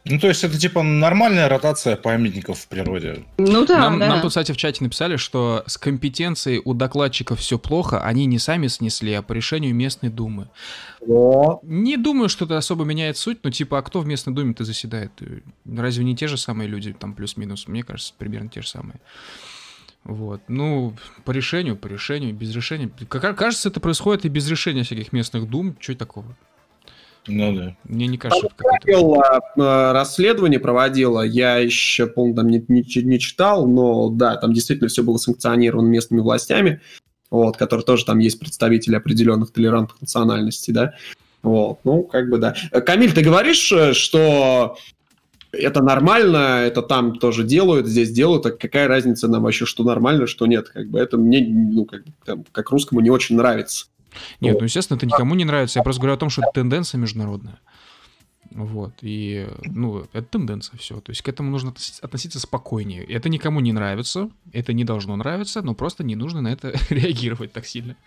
Ну, 0.08 0.20
то 0.20 0.28
есть 0.28 0.44
это 0.44 0.56
типа 0.56 0.84
нормальная 0.84 1.50
ротация 1.50 1.96
памятников 1.96 2.60
в 2.60 2.68
природе. 2.68 3.26
Ну 3.40 3.66
да, 3.66 3.80
нам, 3.80 3.98
да. 3.98 4.08
Нам 4.08 4.22
тут, 4.22 4.30
кстати, 4.30 4.52
в 4.52 4.58
чате 4.58 4.84
написали, 4.84 5.16
что 5.16 5.64
с 5.66 5.80
компетенцией 5.80 6.62
у 6.64 6.76
докладчиков 6.76 7.40
все 7.40 7.58
плохо, 7.58 8.04
они 8.04 8.28
не 8.28 8.38
сами 8.38 8.68
снесли, 8.68 9.14
а 9.14 9.24
по 9.24 9.34
решению 9.34 9.74
местной 9.74 10.10
думы. 10.10 10.50
О. 11.02 11.60
Не 11.64 11.98
думаю, 11.98 12.30
что 12.30 12.46
это 12.46 12.56
особо 12.56 12.86
меняет 12.86 13.18
суть, 13.18 13.40
но 13.44 13.50
типа, 13.50 13.80
а 13.80 13.82
кто 13.82 14.00
в 14.00 14.06
местной 14.06 14.34
думе-то 14.36 14.64
заседает? 14.64 15.12
Разве 15.66 16.04
не 16.04 16.16
те 16.16 16.28
же 16.28 16.38
самые 16.38 16.70
люди, 16.70 16.94
там 16.94 17.16
плюс-минус? 17.16 17.68
Мне 17.68 17.82
кажется, 17.82 18.14
примерно 18.16 18.50
те 18.50 18.62
же 18.62 18.68
самые. 18.68 19.00
Вот. 20.06 20.42
Ну, 20.48 20.94
по 21.26 21.32
решению, 21.32 21.76
по 21.76 21.88
решению, 21.88 22.34
без 22.34 22.56
решения. 22.56 22.90
Как, 23.10 23.38
кажется, 23.38 23.70
это 23.70 23.80
происходит 23.80 24.24
и 24.26 24.30
без 24.30 24.48
решения 24.48 24.84
всяких 24.84 25.12
местных 25.12 25.50
дум. 25.50 25.76
Что 25.80 25.96
такого? 25.96 26.38
Ну 27.28 27.56
да. 27.56 27.76
Мне 27.86 28.06
не 28.06 28.20
кажется, 28.20 28.48
что 28.56 28.70
это 28.70 29.42
а, 29.58 29.94
расследование 29.94 30.60
проводила, 30.60 31.24
я 31.24 31.58
еще, 31.58 32.06
помню, 32.06 32.36
там 32.36 32.48
не, 32.50 32.64
не, 32.68 32.84
не 33.04 33.20
читал, 33.20 33.68
но 33.68 34.10
да, 34.10 34.36
там 34.36 34.54
действительно 34.54 34.90
все 34.90 35.02
было 35.02 35.18
санкционировано 35.18 35.88
местными 35.88 36.22
властями, 36.22 36.82
вот, 37.32 37.58
которые 37.58 37.84
тоже 37.84 38.06
там 38.06 38.20
есть 38.20 38.40
представители 38.40 38.96
определенных 38.96 39.52
толерантных 39.52 40.00
национальностей, 40.02 40.72
да. 40.72 40.94
Вот, 41.42 41.80
ну, 41.84 42.04
как 42.04 42.30
бы 42.30 42.38
да. 42.38 42.56
Камиль, 42.86 43.14
ты 43.14 43.22
говоришь, 43.22 43.72
э, 43.72 43.94
что 43.94 44.78
это 45.58 45.82
нормально, 45.82 46.64
это 46.66 46.82
там 46.82 47.18
тоже 47.18 47.44
делают, 47.44 47.88
здесь 47.88 48.12
делают, 48.12 48.44
так 48.44 48.60
какая 48.60 48.88
разница 48.88 49.28
нам 49.28 49.44
вообще, 49.44 49.66
что 49.66 49.84
нормально, 49.84 50.28
что 50.28 50.46
нет, 50.46 50.70
как 50.70 50.90
бы 50.90 51.00
это 51.00 51.18
мне, 51.18 51.46
ну, 51.48 51.86
как, 51.86 52.04
там, 52.26 52.46
как 52.52 52.70
русскому 52.72 53.02
не 53.02 53.10
очень 53.10 53.36
нравится. 53.36 53.88
Нет, 54.40 54.54
вот. 54.54 54.62
ну, 54.62 54.66
естественно, 54.66 54.98
это 54.98 55.06
никому 55.06 55.36
не 55.36 55.46
нравится, 55.46 55.80
я 55.80 55.84
просто 55.84 56.02
говорю 56.02 56.16
о 56.16 56.20
том, 56.20 56.30
что 56.30 56.42
это 56.42 56.52
тенденция 56.54 57.00
международная. 57.00 57.60
Вот, 58.52 58.94
и, 59.02 59.48
ну, 59.66 60.06
это 60.14 60.24
тенденция, 60.24 60.78
все. 60.78 61.02
То 61.02 61.12
есть 61.12 61.22
к 61.22 61.28
этому 61.28 61.52
нужно 61.52 61.74
относиться 62.02 62.40
спокойнее. 62.40 63.04
Это 63.04 63.28
никому 63.28 63.60
не 63.60 63.74
нравится, 63.74 64.30
это 64.54 64.72
не 64.72 64.86
должно 64.86 65.16
нравиться, 65.18 65.62
но 65.62 65.74
просто 65.74 66.04
не 66.04 66.16
нужно 66.16 66.42
на 66.42 66.54
это 66.54 66.74
реагировать 66.90 67.52
так 67.52 67.66
сильно. 67.66 67.98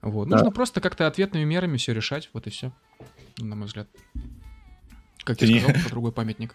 Вот, 0.00 0.28
да. 0.28 0.36
нужно 0.36 0.50
просто 0.50 0.80
как-то 0.80 1.06
ответными 1.06 1.44
мерами 1.44 1.76
все 1.76 1.94
решать, 1.94 2.28
вот 2.32 2.48
и 2.48 2.50
все, 2.50 2.72
на 3.38 3.54
мой 3.54 3.66
взгляд. 3.66 3.88
Как 5.24 5.38
ты 5.38 5.46
я 5.46 5.60
сказал, 5.60 5.76
не... 5.76 5.82
про 5.82 5.90
другой 5.90 6.12
памятник. 6.12 6.54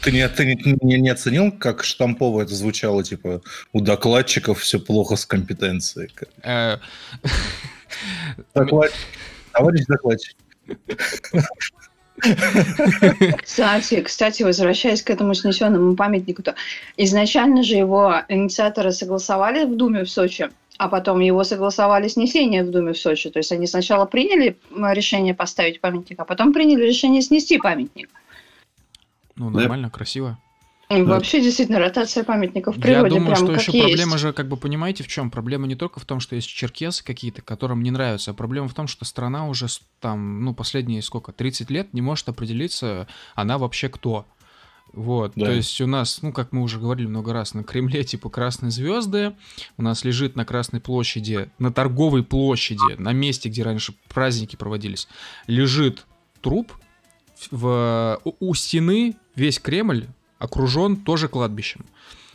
Ты, 0.00 0.12
не, 0.12 0.28
ты 0.28 0.44
не, 0.44 0.78
не, 0.82 1.00
не 1.00 1.08
оценил, 1.08 1.52
как 1.52 1.84
штампово 1.84 2.42
это 2.42 2.54
звучало, 2.54 3.04
типа, 3.04 3.42
у 3.72 3.80
докладчиков 3.80 4.60
все 4.60 4.80
плохо 4.80 5.16
с 5.16 5.24
компетенцией? 5.24 6.10
Э, 6.42 6.78
Товарищ 8.52 9.84
докладчик. 9.86 10.36
Кстати, 13.42 14.00
кстати, 14.02 14.42
возвращаясь 14.42 15.02
к 15.02 15.10
этому 15.10 15.34
снесенному 15.34 15.94
памятнику, 15.96 16.42
то 16.42 16.54
изначально 16.96 17.62
же 17.62 17.74
его 17.74 18.22
инициаторы 18.28 18.92
согласовали 18.92 19.64
в 19.64 19.76
Думе 19.76 20.04
в 20.04 20.10
Сочи, 20.10 20.48
а 20.78 20.88
потом 20.88 21.20
его 21.20 21.44
согласовали 21.44 22.08
снесение 22.08 22.64
в 22.64 22.70
Думе 22.70 22.92
в 22.92 22.98
Сочи. 22.98 23.30
То 23.30 23.38
есть 23.38 23.52
они 23.52 23.66
сначала 23.66 24.06
приняли 24.06 24.58
решение 24.74 25.34
поставить 25.34 25.80
памятник, 25.80 26.18
а 26.18 26.24
потом 26.24 26.52
приняли 26.52 26.84
решение 26.86 27.22
снести 27.22 27.58
памятник. 27.58 28.10
Ну, 29.36 29.50
нормально, 29.50 29.88
да. 29.88 29.96
красиво. 29.96 30.38
Вообще, 30.90 31.40
действительно, 31.40 31.78
ротация 31.78 32.24
памятников 32.24 32.76
в 32.76 32.80
природе 32.80 33.14
Я 33.14 33.20
думаю, 33.20 33.34
прям 33.34 33.46
что 33.46 33.52
еще 33.52 33.72
есть. 33.72 33.88
проблема 33.88 34.18
же, 34.18 34.32
как 34.32 34.48
бы 34.48 34.56
понимаете, 34.56 35.02
в 35.02 35.08
чем? 35.08 35.30
Проблема 35.30 35.66
не 35.66 35.74
только 35.76 35.98
в 35.98 36.04
том, 36.04 36.20
что 36.20 36.36
есть 36.36 36.48
черкесы 36.48 37.02
какие-то, 37.02 37.42
которым 37.42 37.82
не 37.82 37.90
нравятся, 37.90 38.32
а 38.32 38.34
проблема 38.34 38.68
в 38.68 38.74
том, 38.74 38.86
что 38.86 39.04
страна 39.04 39.48
уже 39.48 39.66
там, 40.00 40.44
ну, 40.44 40.54
последние 40.54 41.02
сколько, 41.02 41.32
30 41.32 41.70
лет 41.70 41.94
не 41.94 42.02
может 42.02 42.28
определиться, 42.28 43.08
она 43.34 43.58
вообще 43.58 43.88
кто. 43.88 44.26
Вот, 44.94 45.32
да. 45.34 45.46
то 45.46 45.52
есть 45.52 45.80
у 45.80 45.88
нас, 45.88 46.22
ну, 46.22 46.32
как 46.32 46.52
мы 46.52 46.62
уже 46.62 46.78
говорили 46.78 47.08
много 47.08 47.32
раз, 47.32 47.52
на 47.52 47.64
Кремле 47.64 48.04
типа 48.04 48.30
красные 48.30 48.70
звезды, 48.70 49.34
у 49.76 49.82
нас 49.82 50.04
лежит 50.04 50.36
на 50.36 50.44
Красной 50.44 50.80
площади, 50.80 51.50
на 51.58 51.72
торговой 51.72 52.22
площади, 52.22 52.94
на 52.96 53.12
месте, 53.12 53.48
где 53.48 53.64
раньше 53.64 53.94
праздники 54.08 54.54
проводились, 54.54 55.08
лежит 55.48 56.06
труп, 56.40 56.72
в, 57.50 58.20
у, 58.22 58.54
стены 58.54 59.16
весь 59.34 59.58
Кремль 59.58 60.06
окружен 60.38 60.96
тоже 60.96 61.26
кладбищем. 61.28 61.84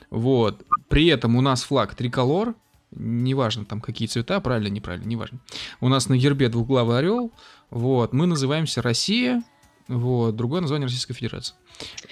Вот. 0.09 0.61
При 0.89 1.07
этом 1.07 1.37
у 1.37 1.41
нас 1.41 1.63
флаг 1.63 1.95
триколор, 1.95 2.55
неважно 2.91 3.63
там 3.63 3.79
какие 3.79 4.07
цвета, 4.09 4.39
правильно, 4.41 4.67
неправильно, 4.67 5.07
неважно. 5.07 5.39
У 5.79 5.87
нас 5.87 6.09
на 6.09 6.17
гербе 6.17 6.49
двуглавый 6.49 6.97
орел, 6.97 7.31
вот, 7.69 8.11
мы 8.11 8.25
называемся 8.25 8.81
Россия, 8.81 9.43
вот, 9.89 10.35
другое 10.35 10.61
название 10.61 10.85
Российской 10.85 11.15
Федерации. 11.15 11.55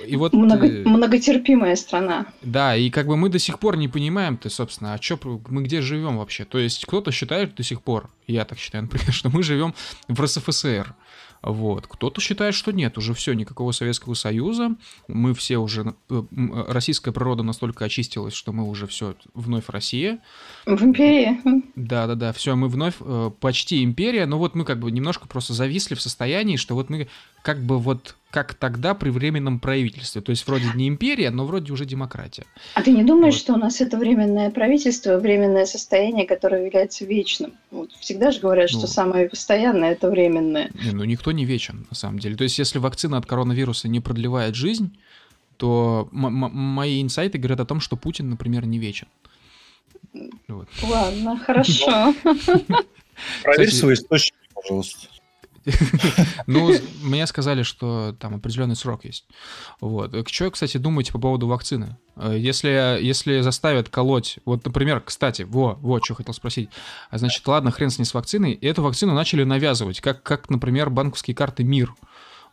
И 0.07 0.15
вот, 0.15 0.33
Много, 0.33 0.65
э, 0.65 0.83
многотерпимая 0.83 1.75
страна. 1.75 2.25
Да, 2.41 2.75
и 2.75 2.89
как 2.89 3.05
бы 3.05 3.15
мы 3.15 3.29
до 3.29 3.37
сих 3.37 3.59
пор 3.59 3.77
не 3.77 3.87
понимаем, 3.87 4.35
ты, 4.35 4.49
собственно, 4.49 4.93
а 4.93 4.99
чё, 4.99 5.19
мы 5.47 5.61
где 5.61 5.81
живем 5.81 6.17
вообще? 6.17 6.43
То 6.43 6.57
есть 6.57 6.85
кто-то 6.85 7.11
считает 7.11 7.53
до 7.53 7.61
сих 7.61 7.83
пор, 7.83 8.09
я 8.25 8.45
так 8.45 8.57
считаю, 8.57 8.83
например, 8.85 9.13
что 9.13 9.29
мы 9.29 9.43
живем 9.43 9.75
в 10.07 10.19
РСФСР. 10.19 10.95
Вот. 11.43 11.85
Кто-то 11.85 12.19
считает, 12.19 12.55
что 12.55 12.71
нет, 12.71 12.97
уже 12.97 13.13
все, 13.13 13.33
никакого 13.33 13.71
Советского 13.71 14.15
Союза. 14.15 14.75
Мы 15.07 15.35
все 15.35 15.57
уже... 15.57 15.93
Э, 16.09 16.23
российская 16.67 17.11
природа 17.11 17.43
настолько 17.43 17.85
очистилась, 17.85 18.33
что 18.33 18.51
мы 18.53 18.67
уже 18.67 18.87
все, 18.87 19.15
вновь 19.35 19.69
Россия. 19.69 20.19
В 20.67 20.83
империи. 20.83 21.41
Да-да-да, 21.75 22.33
все, 22.33 22.53
мы 22.57 22.67
вновь 22.67 22.95
э, 22.99 23.31
почти 23.39 23.85
империя, 23.85 24.25
но 24.25 24.37
вот 24.37 24.53
мы 24.53 24.65
как 24.65 24.79
бы 24.79 24.91
немножко 24.91 25.25
просто 25.25 25.53
зависли 25.53 25.95
в 25.95 26.01
состоянии, 26.01 26.57
что 26.57 26.75
вот 26.75 26.89
мы 26.89 27.07
как 27.41 27.63
бы 27.63 27.79
вот 27.79 28.15
как 28.31 28.53
тогда 28.53 28.93
при 28.93 29.09
временном 29.09 29.61
правительстве. 29.61 30.21
То 30.21 30.31
есть 30.31 30.45
вроде 30.45 30.65
не 30.75 30.89
империя, 30.89 31.29
но 31.31 31.45
вроде 31.45 31.71
уже 31.71 31.85
демократия. 31.85 32.43
А 32.73 32.81
ты 32.81 32.91
не 32.91 33.05
думаешь, 33.05 33.35
вот. 33.35 33.41
что 33.43 33.53
у 33.53 33.57
нас 33.57 33.79
это 33.79 33.97
временное 33.97 34.51
правительство, 34.51 35.17
временное 35.17 35.65
состояние, 35.65 36.27
которое 36.27 36.65
является 36.65 37.05
вечным? 37.05 37.53
Вот 37.71 37.93
всегда 37.93 38.31
же 38.31 38.41
говорят, 38.41 38.69
ну, 38.73 38.79
что 38.79 38.87
самое 38.87 39.29
постоянное 39.29 39.93
это 39.93 40.09
временное. 40.09 40.69
Не, 40.83 40.91
ну 40.91 41.05
никто 41.05 41.31
не 41.31 41.45
вечен, 41.45 41.87
на 41.89 41.95
самом 41.95 42.19
деле. 42.19 42.35
То 42.35 42.43
есть 42.43 42.59
если 42.59 42.79
вакцина 42.79 43.15
от 43.17 43.25
коронавируса 43.25 43.87
не 43.87 44.01
продлевает 44.01 44.53
жизнь, 44.53 44.97
то 45.55 46.09
мои 46.11 47.01
инсайты 47.01 47.37
говорят 47.37 47.61
о 47.61 47.65
том, 47.65 47.79
что 47.79 47.95
Путин, 47.95 48.29
например, 48.29 48.65
не 48.65 48.79
вечен. 48.79 49.07
Вот. 50.47 50.67
Ладно, 50.83 51.37
хорошо. 51.37 52.13
Проверь 53.43 53.71
свои 53.71 53.93
источники, 53.93 54.37
пожалуйста. 54.53 55.07
Ну, 56.47 56.71
мне 57.01 57.27
сказали, 57.27 57.63
что 57.63 58.15
там 58.19 58.35
определенный 58.35 58.75
срок 58.75 59.05
есть. 59.05 59.25
Вот. 59.81 60.27
Что, 60.29 60.51
кстати, 60.51 60.77
думаете 60.77 61.11
по 61.11 61.19
поводу 61.19 61.47
вакцины? 61.47 61.97
Э, 62.15 62.35
если, 62.37 62.99
если 63.01 63.41
заставят 63.41 63.89
колоть, 63.89 64.39
вот, 64.45 64.65
например, 64.65 65.01
кстати, 65.01 65.43
во, 65.43 65.73
вот, 65.75 66.05
что 66.05 66.15
хотел 66.15 66.33
спросить. 66.33 66.69
Значит, 67.11 67.45
ладно, 67.47 67.71
хрен 67.71 67.89
с 67.89 67.99
ней 67.99 68.05
с 68.05 68.13
вакциной, 68.13 68.53
и 68.53 68.65
эту 68.65 68.81
вакцину 68.81 69.13
начали 69.13 69.43
навязывать, 69.43 70.01
как, 70.01 70.23
как 70.23 70.49
например, 70.49 70.89
банковские 70.89 71.35
карты 71.35 71.63
МИР. 71.63 71.93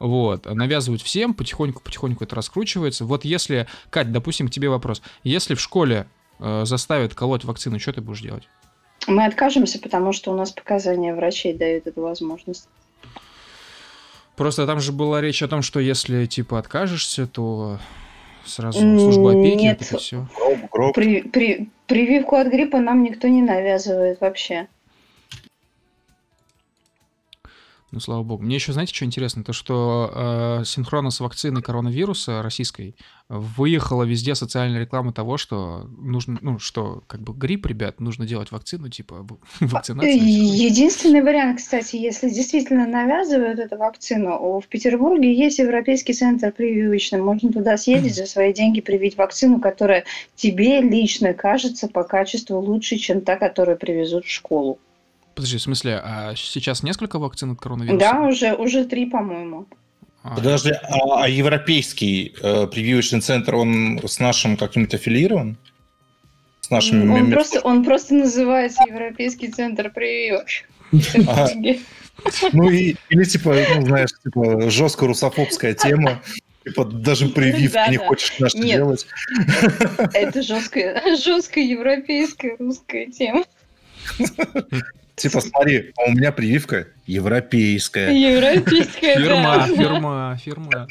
Вот, 0.00 0.46
навязывают 0.46 1.02
всем, 1.02 1.34
потихоньку-потихоньку 1.34 2.24
это 2.24 2.34
раскручивается. 2.34 3.04
Вот 3.04 3.24
если, 3.24 3.68
Кать, 3.90 4.10
допустим, 4.10 4.48
к 4.48 4.50
тебе 4.50 4.68
вопрос. 4.68 5.02
Если 5.22 5.54
в 5.54 5.60
школе 5.60 6.08
э, 6.38 6.64
заставят 6.64 7.14
колоть 7.14 7.44
вакцину, 7.44 7.78
что 7.78 7.92
ты 7.92 8.00
будешь 8.00 8.20
делать? 8.20 8.48
Мы 9.06 9.24
откажемся, 9.24 9.78
потому 9.78 10.12
что 10.12 10.32
у 10.32 10.36
нас 10.36 10.52
показания 10.52 11.14
врачей 11.14 11.52
дают 11.52 11.86
эту 11.86 12.02
возможность. 12.02 12.68
Просто 14.36 14.66
там 14.66 14.80
же 14.80 14.92
была 14.92 15.20
речь 15.20 15.42
о 15.42 15.48
том, 15.48 15.62
что 15.62 15.78
если 15.78 16.26
типа 16.26 16.58
откажешься, 16.58 17.26
то 17.26 17.78
сразу 18.44 18.78
служба 18.78 19.32
опеки, 19.32 19.62
Нет. 19.62 19.82
это 19.82 19.98
все. 19.98 20.26
Гроб, 20.36 20.58
гроб. 20.70 20.94
При, 20.94 21.22
при, 21.22 21.68
прививку 21.86 22.36
от 22.36 22.48
гриппа 22.48 22.78
нам 22.78 23.02
никто 23.02 23.28
не 23.28 23.42
навязывает 23.42 24.20
вообще. 24.20 24.68
Ну, 27.94 28.00
слава 28.00 28.24
богу. 28.24 28.42
Мне 28.42 28.56
еще, 28.56 28.72
знаете, 28.72 28.92
что 28.92 29.04
интересно? 29.04 29.44
То, 29.44 29.52
что 29.52 30.10
э, 30.12 30.64
синхронно 30.64 31.10
с 31.10 31.20
вакциной 31.20 31.62
коронавируса 31.62 32.42
российской 32.42 32.96
выехала 33.28 34.02
везде 34.02 34.34
социальная 34.34 34.80
реклама 34.80 35.12
того, 35.12 35.36
что 35.36 35.88
нужно, 35.96 36.36
ну, 36.42 36.58
что 36.58 37.04
как 37.06 37.20
бы 37.20 37.32
грипп, 37.32 37.66
ребят, 37.66 38.00
нужно 38.00 38.26
делать 38.26 38.50
вакцину, 38.50 38.88
типа 38.88 39.24
вакцинация. 39.60 40.10
Единственный 40.12 41.22
вариант, 41.22 41.58
кстати, 41.58 41.94
если 41.94 42.30
действительно 42.30 42.84
навязывают 42.88 43.60
эту 43.60 43.76
вакцину, 43.76 44.58
в 44.58 44.66
Петербурге 44.66 45.32
есть 45.32 45.60
Европейский 45.60 46.14
центр 46.14 46.50
прививочный. 46.50 47.22
Можно 47.22 47.52
туда 47.52 47.76
съездить 47.76 48.16
за 48.16 48.26
свои 48.26 48.52
деньги, 48.52 48.80
привить 48.80 49.16
вакцину, 49.16 49.60
которая 49.60 50.02
тебе 50.34 50.80
лично 50.80 51.32
кажется 51.32 51.86
по 51.86 52.02
качеству 52.02 52.58
лучше, 52.58 52.96
чем 52.96 53.20
та, 53.20 53.36
которую 53.36 53.78
привезут 53.78 54.24
в 54.24 54.32
школу. 54.32 54.80
Подожди, 55.34 55.58
в 55.58 55.62
смысле, 55.62 56.00
а 56.02 56.34
сейчас 56.36 56.82
несколько 56.82 57.18
вакцин 57.18 57.52
от 57.52 57.60
коронавируса? 57.60 57.98
Да, 57.98 58.22
уже, 58.22 58.54
уже 58.54 58.84
три, 58.84 59.06
по-моему. 59.06 59.66
А, 60.22 60.36
Подожди, 60.36 60.70
а, 60.70 61.24
а 61.24 61.28
европейский 61.28 62.34
э, 62.40 62.66
прививочный 62.66 63.20
центр, 63.20 63.56
он 63.56 64.00
с 64.06 64.20
нашим 64.20 64.56
каким-то 64.56 64.96
аффилирован? 64.96 65.58
С 66.60 66.70
нашими 66.70 67.02
Он 67.02 67.26
мем- 67.26 67.30
просто, 67.30 67.60
он 67.60 67.84
просто 67.84 68.14
называется 68.14 68.82
Европейский 68.88 69.48
центр 69.48 69.90
прививок. 69.90 70.46
Ну 72.52 72.70
и, 72.70 72.94
или 73.10 73.24
типа, 73.24 73.56
ну, 73.74 73.82
знаешь, 73.86 74.10
типа 74.22 74.70
жестко 74.70 75.06
русофобская 75.06 75.74
тема. 75.74 76.22
Типа 76.64 76.84
даже 76.84 77.28
прививки 77.28 77.90
не 77.90 77.98
хочешь 77.98 78.38
наши 78.38 78.56
Нет. 78.56 78.76
делать. 78.76 79.06
Это 80.14 80.42
жесткая, 80.42 81.16
жесткая 81.16 81.64
европейская 81.64 82.56
русская 82.58 83.06
тема. 83.06 83.44
Типа, 85.16 85.40
смотри, 85.40 85.92
а 85.96 86.10
у 86.10 86.12
меня 86.12 86.32
прививка 86.32 86.88
европейская. 87.06 88.10
Европейская, 88.10 89.16
Фирма, 89.16 89.66
фирма, 89.66 90.38
фирма. 90.42 90.88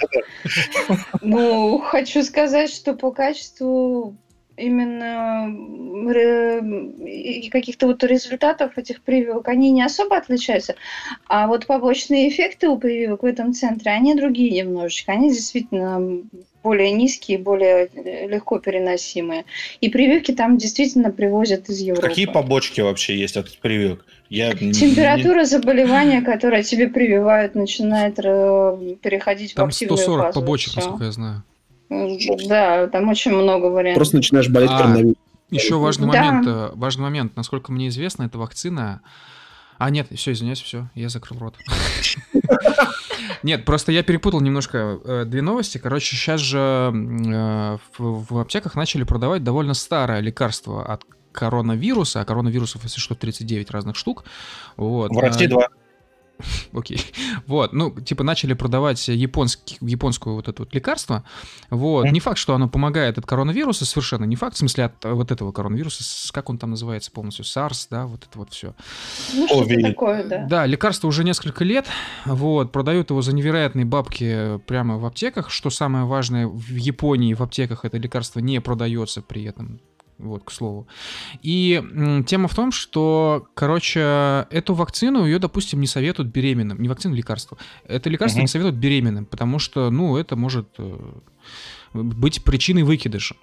Ну, 1.21 1.80
хочу 1.80 2.24
сказать, 2.24 2.69
что 2.69 2.93
по 2.93 3.11
качеству 3.11 4.15
именно 4.58 5.47
каких-то 7.51 7.88
вот 7.88 8.04
результатов 8.04 8.78
этих 8.78 9.01
прививок, 9.01 9.47
они 9.47 9.72
не 9.72 9.84
особо 9.84 10.18
отличаются. 10.18 10.76
А 11.28 11.47
вот 11.47 11.68
побочные 11.68 12.30
эффекты 12.30 12.68
у 12.68 12.78
прививок 12.78 13.24
в 13.24 13.26
этом 13.26 13.54
центре, 13.54 13.91
они 13.91 14.16
другие 14.16 14.64
немножечко. 14.64 15.12
Они 15.12 15.30
действительно 15.30 16.24
более 16.64 16.91
низкие, 16.91 17.38
более 17.38 17.89
э, 17.93 18.28
легко 18.28 18.58
переносимые. 18.58 19.45
И 19.82 19.89
прививки 19.89 20.32
там 20.32 20.58
действительно 20.58 21.12
привозят 21.12 21.70
из 21.70 21.80
Европы. 21.80 22.08
Какие 22.08 22.26
побочки 22.26 22.82
вообще 22.82 23.18
есть 23.18 23.38
от 23.38 23.56
прививок? 23.60 24.06
Я 24.30 24.54
Температура 24.54 25.43
заболевания, 25.43 26.22
которое 26.22 26.64
тебе 26.64 26.88
прививают, 26.88 27.54
начинает 27.54 28.18
э, 28.18 28.95
переходить 29.01 29.51
в 29.51 29.56
Там 29.56 29.68
активную 29.68 29.97
140 29.97 30.26
фазу. 30.26 30.39
побочек, 30.39 30.76
насколько 30.76 31.04
я 31.04 31.12
знаю. 31.12 31.43
Да, 31.89 32.88
там 32.88 33.09
очень 33.09 33.31
много 33.31 33.65
вариантов. 33.65 33.99
Просто 33.99 34.15
начинаешь 34.17 34.49
болеть 34.49 34.71
А. 34.71 34.77
коронавирусом. 34.77 35.17
Еще 35.49 35.75
важный 35.75 36.11
Да. 36.11 36.23
момент, 36.23 36.47
э, 36.47 36.71
важный 36.73 37.03
момент, 37.03 37.36
насколько 37.36 37.71
мне 37.71 37.88
известно, 37.89 38.23
эта 38.23 38.38
вакцина... 38.38 39.01
А, 39.77 39.89
нет, 39.89 40.07
все, 40.15 40.31
извиняюсь, 40.31 40.61
все, 40.61 40.89
я 40.95 41.09
закрыл 41.09 41.39
рот. 41.39 41.57
Нет, 43.43 43.65
просто 43.65 43.91
я 43.91 44.03
перепутал 44.03 44.39
немножко 44.39 44.99
э, 45.03 45.25
две 45.25 45.41
новости. 45.41 45.77
Короче, 45.77 46.15
сейчас 46.15 46.39
же 46.39 46.57
э, 46.93 47.77
в, 47.97 48.39
аптеках 48.39 48.75
начали 48.75 49.03
продавать 49.03 49.43
довольно 49.43 49.73
старое 49.73 50.21
лекарство 50.21 50.86
от 50.86 51.03
коронавируса, 51.34 52.21
а 52.21 52.25
коронавирусов, 52.25 52.84
если 52.84 52.99
что, 52.99 53.15
39 53.15 53.71
разных 53.71 53.95
штук. 53.97 54.23
Вот. 54.77 55.11
В 55.11 55.19
России 55.19 55.45
Э, 55.45 55.49
два. 55.49 55.67
Окей. 56.74 57.00
Вот, 57.48 57.74
ну, 57.74 57.91
типа 57.91 58.24
начали 58.24 58.54
продавать 58.54 59.08
японский, 59.08 59.78
японское 59.82 60.34
вот 60.34 60.48
это 60.48 60.64
вот 60.64 60.74
лекарство. 60.74 61.24
Вот. 61.70 62.06
Не 62.06 62.20
факт, 62.20 62.38
что 62.38 62.56
оно 62.56 62.68
помогает 62.70 63.18
от 63.18 63.26
коронавируса, 63.26 63.86
совершенно 63.86 64.26
не 64.26 64.36
факт. 64.36 64.56
В 64.56 64.60
смысле, 64.60 64.86
от 64.86 65.06
э, 65.06 65.12
вот 65.12 65.32
этого 65.32 65.52
коронавируса, 65.52 66.04
с- 66.04 66.32
как 66.32 66.50
он 66.50 66.58
там 66.58 66.72
называется 66.72 67.12
полностью, 67.12 67.46
SARS, 67.46 67.88
да, 67.89 68.06
вот 68.06 68.26
это 68.30 68.38
вот 68.38 68.52
все. 68.52 68.74
Ну, 69.34 69.48
что-то 69.48 69.74
Covid. 69.74 69.82
такое, 69.82 70.24
да. 70.24 70.46
Да, 70.48 70.66
лекарство 70.66 71.08
уже 71.08 71.24
несколько 71.24 71.64
лет, 71.64 71.86
вот, 72.26 72.72
продают 72.72 73.10
его 73.10 73.22
за 73.22 73.34
невероятные 73.34 73.86
бабки 73.86 74.60
прямо 74.68 74.98
в 74.98 75.06
аптеках. 75.06 75.50
Что 75.50 75.70
самое 75.70 76.06
важное, 76.06 76.48
в 76.48 76.76
Японии 76.76 77.34
в 77.34 77.41
аптеках 77.41 77.86
это 77.86 77.98
лекарство 77.98 78.39
не 78.39 78.60
продается 78.62 79.22
при 79.22 79.44
этом. 79.44 79.80
Вот, 80.24 80.43
к 80.43 80.51
слову. 80.51 80.88
И 81.41 81.82
м, 81.84 82.24
тема 82.24 82.47
в 82.47 82.55
том, 82.55 82.71
что, 82.71 83.47
короче, 83.53 84.47
эту 84.51 84.74
вакцину, 84.74 85.26
ее, 85.26 85.38
допустим, 85.39 85.80
не 85.82 85.88
советуют 85.88 86.32
беременным. 86.32 86.82
Не 86.82 86.88
вакцину, 86.88 87.13
лекарство. 87.15 87.57
Это 87.86 88.09
лекарство 88.09 88.38
Мгм. 88.39 88.43
не 88.43 88.47
советуют 88.47 88.76
беременным, 88.78 89.26
потому 89.26 89.59
что, 89.59 89.89
ну, 89.89 90.15
это 90.17 90.36
может 90.36 90.67
э, 90.78 90.97
быть 91.93 92.43
причиной 92.43 92.84
выкидыша. 92.84 93.36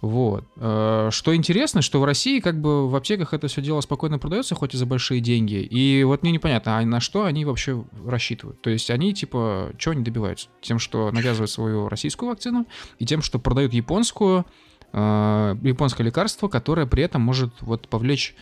Вот. 0.00 0.44
Э, 0.56 1.08
Что 1.12 1.34
интересно, 1.34 1.82
что 1.82 2.00
в 2.00 2.04
России 2.04 2.40
как 2.40 2.60
бы 2.60 2.88
в 2.88 2.96
аптеках 2.96 3.34
это 3.34 3.48
все 3.48 3.60
дело 3.60 3.80
спокойно 3.82 4.18
продается, 4.18 4.54
хоть 4.54 4.74
и 4.74 4.76
за 4.78 4.86
большие 4.86 5.20
деньги. 5.20 5.56
И 5.56 6.02
вот 6.04 6.22
мне 6.22 6.32
непонятно, 6.32 6.78
а 6.78 6.84
на 6.86 7.00
что 7.00 7.24
они 7.24 7.44
вообще 7.44 7.84
рассчитывают. 8.06 8.62
То 8.62 8.70
есть 8.70 8.90
они 8.90 9.12
типа, 9.12 9.72
чего 9.78 9.92
они 9.92 10.02
добиваются? 10.02 10.48
Тем, 10.62 10.78
что 10.78 11.10
навязывают 11.10 11.50
свою 11.50 11.88
российскую 11.88 12.30
вакцину, 12.30 12.66
и 12.98 13.04
тем, 13.04 13.20
что 13.20 13.38
продают 13.38 13.74
японскую, 13.74 14.46
э, 14.92 15.56
японское 15.62 16.04
лекарство, 16.04 16.48
которое 16.48 16.86
при 16.86 17.02
этом 17.02 17.22
может 17.22 17.52
вот 17.60 17.88
повлечь 17.88 18.34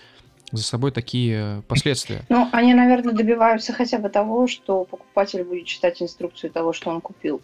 за 0.53 0.63
собой 0.63 0.93
такие 0.93 1.63
последствия. 1.69 2.23
Ну, 2.29 2.49
они, 2.53 2.75
наверное, 2.75 3.15
добиваются 3.15 3.73
хотя 3.73 3.99
бы 3.99 4.09
того, 4.09 4.47
что 4.47 4.85
покупатель 4.85 5.45
будет 5.45 5.67
читать 5.67 6.01
инструкцию 6.03 6.51
того, 6.51 6.73
что 6.73 6.91
он 6.91 7.01
купил. 7.01 7.43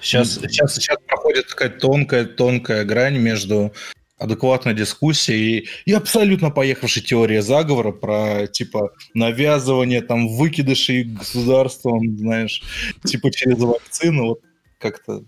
Сейчас, 0.00 0.34
сейчас, 0.34 0.74
сейчас 0.74 0.98
проходит 1.06 1.48
такая 1.48 1.70
тонкая-тонкая 1.70 2.84
грань 2.84 3.18
между 3.18 3.72
адекватной 4.18 4.74
дискуссией 4.74 5.68
и 5.84 5.92
абсолютно 5.92 6.50
поехавшей 6.50 7.02
теорией 7.02 7.40
заговора 7.40 7.92
про, 7.92 8.46
типа, 8.46 8.92
навязывание 9.14 10.02
там 10.02 10.28
выкидышей 10.28 11.04
государством, 11.04 12.16
знаешь, 12.18 12.62
типа 13.04 13.30
через 13.30 13.58
вакцину, 13.58 14.26
вот 14.28 14.40
как-то... 14.78 15.24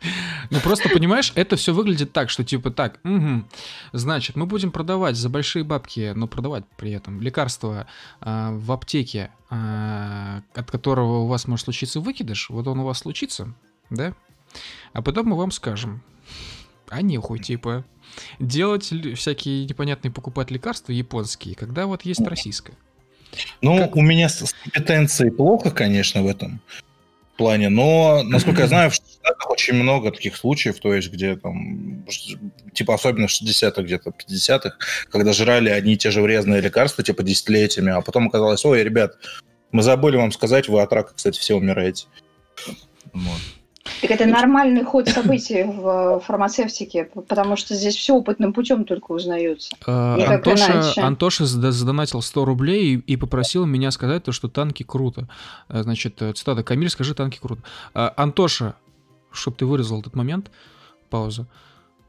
Ну 0.50 0.60
просто 0.60 0.88
понимаешь, 0.88 1.32
это 1.34 1.56
все 1.56 1.74
выглядит 1.74 2.12
так, 2.12 2.30
что 2.30 2.44
типа 2.44 2.70
так, 2.70 3.00
мгм, 3.02 3.46
значит, 3.92 4.36
мы 4.36 4.46
будем 4.46 4.70
продавать 4.70 5.16
за 5.16 5.28
большие 5.28 5.64
бабки, 5.64 6.12
но 6.14 6.26
продавать 6.26 6.64
при 6.76 6.92
этом 6.92 7.20
лекарства 7.20 7.86
а, 8.20 8.52
в 8.52 8.72
аптеке, 8.72 9.30
а, 9.50 10.42
от 10.54 10.70
которого 10.70 11.18
у 11.18 11.26
вас 11.26 11.46
может 11.46 11.64
случиться 11.64 12.00
выкидыш, 12.00 12.48
вот 12.50 12.66
он 12.66 12.80
у 12.80 12.84
вас 12.84 12.98
случится, 12.98 13.52
да? 13.90 14.14
А 14.92 15.02
потом 15.02 15.26
мы 15.26 15.36
вам 15.36 15.50
скажем, 15.50 16.02
а 16.88 17.02
нехуй, 17.02 17.38
типа, 17.38 17.84
делать 18.38 18.92
всякие 19.16 19.66
непонятные 19.66 20.10
покупать 20.10 20.50
лекарства 20.50 20.92
японские, 20.92 21.54
когда 21.54 21.86
вот 21.86 22.02
есть 22.02 22.26
российское. 22.26 22.74
Ну, 23.60 23.76
Как? 23.76 23.96
у 23.96 24.00
меня 24.00 24.28
с, 24.28 24.54
компетенцией 24.64 25.30
плохо, 25.30 25.70
конечно, 25.70 26.22
в 26.22 26.26
этом 26.26 26.60
плане, 27.36 27.68
но, 27.68 28.22
насколько 28.24 28.62
я 28.62 28.68
знаю, 28.68 28.90
Штатах 29.28 29.50
очень 29.50 29.74
много 29.74 30.10
таких 30.10 30.36
случаев, 30.36 30.78
то 30.78 30.94
есть 30.94 31.10
где 31.12 31.36
там, 31.36 32.04
типа 32.72 32.94
особенно 32.94 33.26
в 33.26 33.30
60-х, 33.30 33.82
где-то 33.82 34.10
50-х, 34.10 34.72
когда 35.10 35.32
жрали 35.32 35.68
одни 35.68 35.94
и 35.94 35.96
те 35.96 36.10
же 36.10 36.22
врезанные 36.22 36.60
лекарства, 36.62 37.04
типа 37.04 37.22
десятилетиями, 37.22 37.92
а 37.92 38.00
потом 38.00 38.28
оказалось, 38.28 38.64
ой, 38.64 38.82
ребят, 38.82 39.16
мы 39.70 39.82
забыли 39.82 40.16
вам 40.16 40.32
сказать, 40.32 40.68
вы 40.68 40.80
от 40.80 40.92
рака, 40.92 41.12
кстати, 41.14 41.38
все 41.38 41.56
умираете. 41.56 42.06
Вот. 43.12 43.40
Так 44.00 44.10
это 44.10 44.26
нормальный 44.26 44.84
ход 44.84 45.08
событий 45.08 45.64
в 45.64 46.20
фармацевтике, 46.20 47.04
потому 47.28 47.56
что 47.56 47.74
здесь 47.74 47.96
все 47.96 48.14
опытным 48.14 48.52
путем 48.52 48.84
только 48.84 49.12
узнается. 49.12 49.70
А, 49.86 50.16
Антоша, 50.34 50.92
Антоша 50.96 51.44
задонатил 51.46 52.22
100 52.22 52.44
рублей 52.44 52.94
и, 52.94 52.98
и 52.98 53.16
попросил 53.16 53.66
меня 53.66 53.90
сказать 53.90 54.24
то, 54.24 54.32
что 54.32 54.48
танки 54.48 54.84
круто. 54.84 55.28
А, 55.68 55.82
значит, 55.82 56.20
э, 56.22 56.32
цитата, 56.32 56.62
Камиль, 56.62 56.90
скажи, 56.90 57.14
танки 57.14 57.38
круто. 57.40 57.62
Антоша, 57.92 58.76
чтобы 59.32 59.56
ты 59.56 59.66
вырезал 59.66 60.00
этот 60.00 60.14
момент, 60.14 60.50
пауза. 61.10 61.46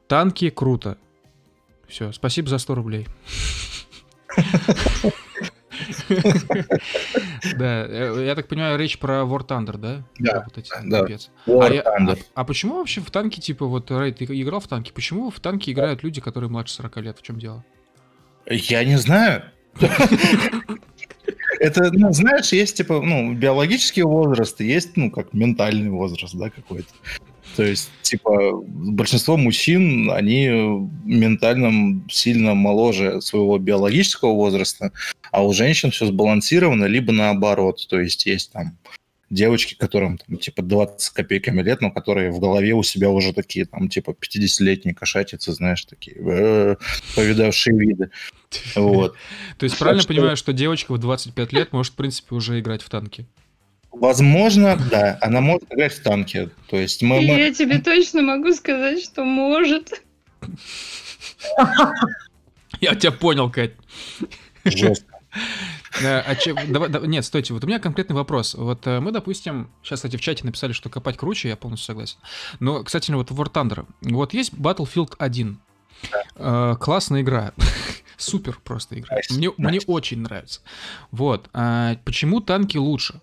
Танки 0.07 0.49
круто. 0.49 0.97
Все, 1.87 2.11
спасибо 2.11 2.49
за 2.49 2.57
100 2.57 2.75
рублей. 2.75 3.07
Да, 7.57 7.85
э, 7.87 8.23
я 8.25 8.35
так 8.35 8.47
понимаю, 8.47 8.77
речь 8.77 8.99
про 8.99 9.21
War 9.21 9.45
Thunder, 9.45 9.77
да? 9.77 10.03
Да, 10.19 10.45
да. 10.83 11.05
War 11.47 11.79
а 11.79 11.99
Thunder. 11.99 12.19
А 12.33 12.43
почему 12.43 12.75
вообще 12.75 13.01
в 13.01 13.09
танке, 13.11 13.41
типа, 13.41 13.65
вот, 13.65 13.89
Рэй, 13.91 14.11
ты 14.11 14.25
играл 14.25 14.59
в 14.59 14.67
танки, 14.67 14.91
почему 14.91 15.29
в 15.29 15.39
танке 15.39 15.71
играют 15.71 16.03
люди, 16.03 16.21
которые 16.21 16.49
младше 16.49 16.73
40 16.75 16.97
лет? 16.97 17.17
В 17.17 17.21
чем 17.21 17.39
дело? 17.39 17.63
Я 18.45 18.83
не 18.83 18.97
знаю. 18.97 19.43
Это, 21.59 21.91
ну, 21.91 22.11
знаешь, 22.13 22.53
есть, 22.53 22.77
типа, 22.77 23.01
ну, 23.01 23.33
биологический 23.33 24.03
возраст, 24.03 24.59
есть, 24.61 24.95
ну, 24.95 25.11
как 25.11 25.33
ментальный 25.33 25.89
возраст, 25.89 26.33
да, 26.35 26.49
какой-то. 26.49 26.89
То 27.55 27.63
есть, 27.63 27.89
типа, 28.03 28.53
большинство 28.63 29.35
мужчин, 29.35 30.09
они 30.11 30.47
ментально 31.03 32.01
сильно 32.09 32.53
моложе 32.53 33.21
своего 33.21 33.57
биологического 33.57 34.33
возраста, 34.33 34.91
а 35.31 35.43
у 35.43 35.51
женщин 35.51 35.91
все 35.91 36.05
сбалансировано, 36.05 36.85
либо 36.85 37.11
наоборот. 37.11 37.85
То 37.89 37.99
есть 37.99 38.25
есть 38.25 38.51
там 38.51 38.77
девочки, 39.29 39.75
которым 39.75 40.17
там, 40.17 40.37
типа 40.37 40.61
20 40.61 41.01
с 41.01 41.09
копейками 41.09 41.61
лет, 41.61 41.81
но 41.81 41.91
которые 41.91 42.31
в 42.31 42.39
голове 42.39 42.73
у 42.73 42.83
себя 42.83 43.09
уже 43.09 43.33
такие 43.33 43.65
там 43.65 43.89
типа 43.89 44.11
50-летние 44.11 44.95
кошатицы, 44.95 45.51
знаешь, 45.53 45.85
такие 45.85 46.17
э, 46.19 46.75
повидавшие 47.15 47.77
виды. 47.77 48.11
Вот. 48.75 49.15
То 49.57 49.63
есть 49.63 49.77
правильно 49.77 50.03
понимаю, 50.03 50.37
что 50.37 50.53
девочка 50.53 50.93
в 50.93 50.97
25 50.97 51.53
лет 51.53 51.73
может, 51.73 51.93
в 51.93 51.95
принципе, 51.95 52.35
уже 52.35 52.59
играть 52.59 52.81
в 52.81 52.89
танки? 52.89 53.27
Возможно, 53.91 54.77
да, 54.89 55.17
она 55.21 55.41
может 55.41 55.63
играть 55.71 55.93
в 55.93 56.01
танки. 56.03 56.49
То 56.69 56.77
есть 56.77 57.01
мы, 57.01 57.17
мы... 57.17 57.39
Я 57.39 57.53
тебе 57.53 57.79
точно 57.79 58.21
могу 58.21 58.53
сказать, 58.53 59.03
что 59.03 59.25
может. 59.25 60.03
Я 62.81 62.95
тебя 62.95 63.11
понял, 63.11 63.49
Кать. 63.49 63.71
Жестко. 64.63 65.18
А 66.01 66.35
че, 66.35 66.53
давай, 66.67 66.89
да, 66.89 66.99
нет, 66.99 67.25
стойте, 67.25 67.53
вот 67.53 67.63
у 67.63 67.67
меня 67.67 67.79
конкретный 67.79 68.15
вопрос. 68.15 68.53
Вот 68.53 68.85
э, 68.87 68.99
мы, 68.99 69.11
допустим, 69.11 69.69
сейчас, 69.83 69.99
кстати, 69.99 70.15
в 70.15 70.21
чате 70.21 70.45
написали, 70.45 70.71
что 70.71 70.89
копать 70.89 71.17
круче, 71.17 71.49
я 71.49 71.57
полностью 71.57 71.87
согласен. 71.87 72.17
Но, 72.59 72.83
кстати, 72.83 73.11
вот 73.11 73.31
War 73.31 73.51
Thunder. 73.51 73.85
Вот 74.01 74.33
есть 74.33 74.53
Battlefield 74.53 75.15
1. 75.17 75.59
Да. 76.11 76.23
Э, 76.35 76.75
классная 76.79 77.21
игра. 77.21 77.53
Супер 78.17 78.59
просто 78.63 78.99
игра. 78.99 79.17
Nice. 79.17 79.35
Мне, 79.35 79.47
nice. 79.47 79.53
мне 79.57 79.79
очень 79.87 80.21
нравится. 80.21 80.61
Вот. 81.11 81.49
А 81.53 81.95
почему 82.05 82.39
танки 82.39 82.77
лучше? 82.77 83.21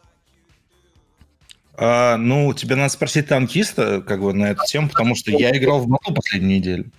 А, 1.78 2.16
ну, 2.16 2.52
тебе 2.54 2.74
надо 2.76 2.88
спросить 2.88 3.28
танкиста, 3.28 4.00
как 4.00 4.20
бы, 4.20 4.32
на 4.32 4.46
эту 4.46 4.64
тему, 4.66 4.88
потому 4.88 5.14
что 5.14 5.30
я 5.30 5.56
играл 5.56 5.80
в 5.80 5.88
батл 5.88 6.12
последнюю 6.12 6.58
неделю. 6.58 6.90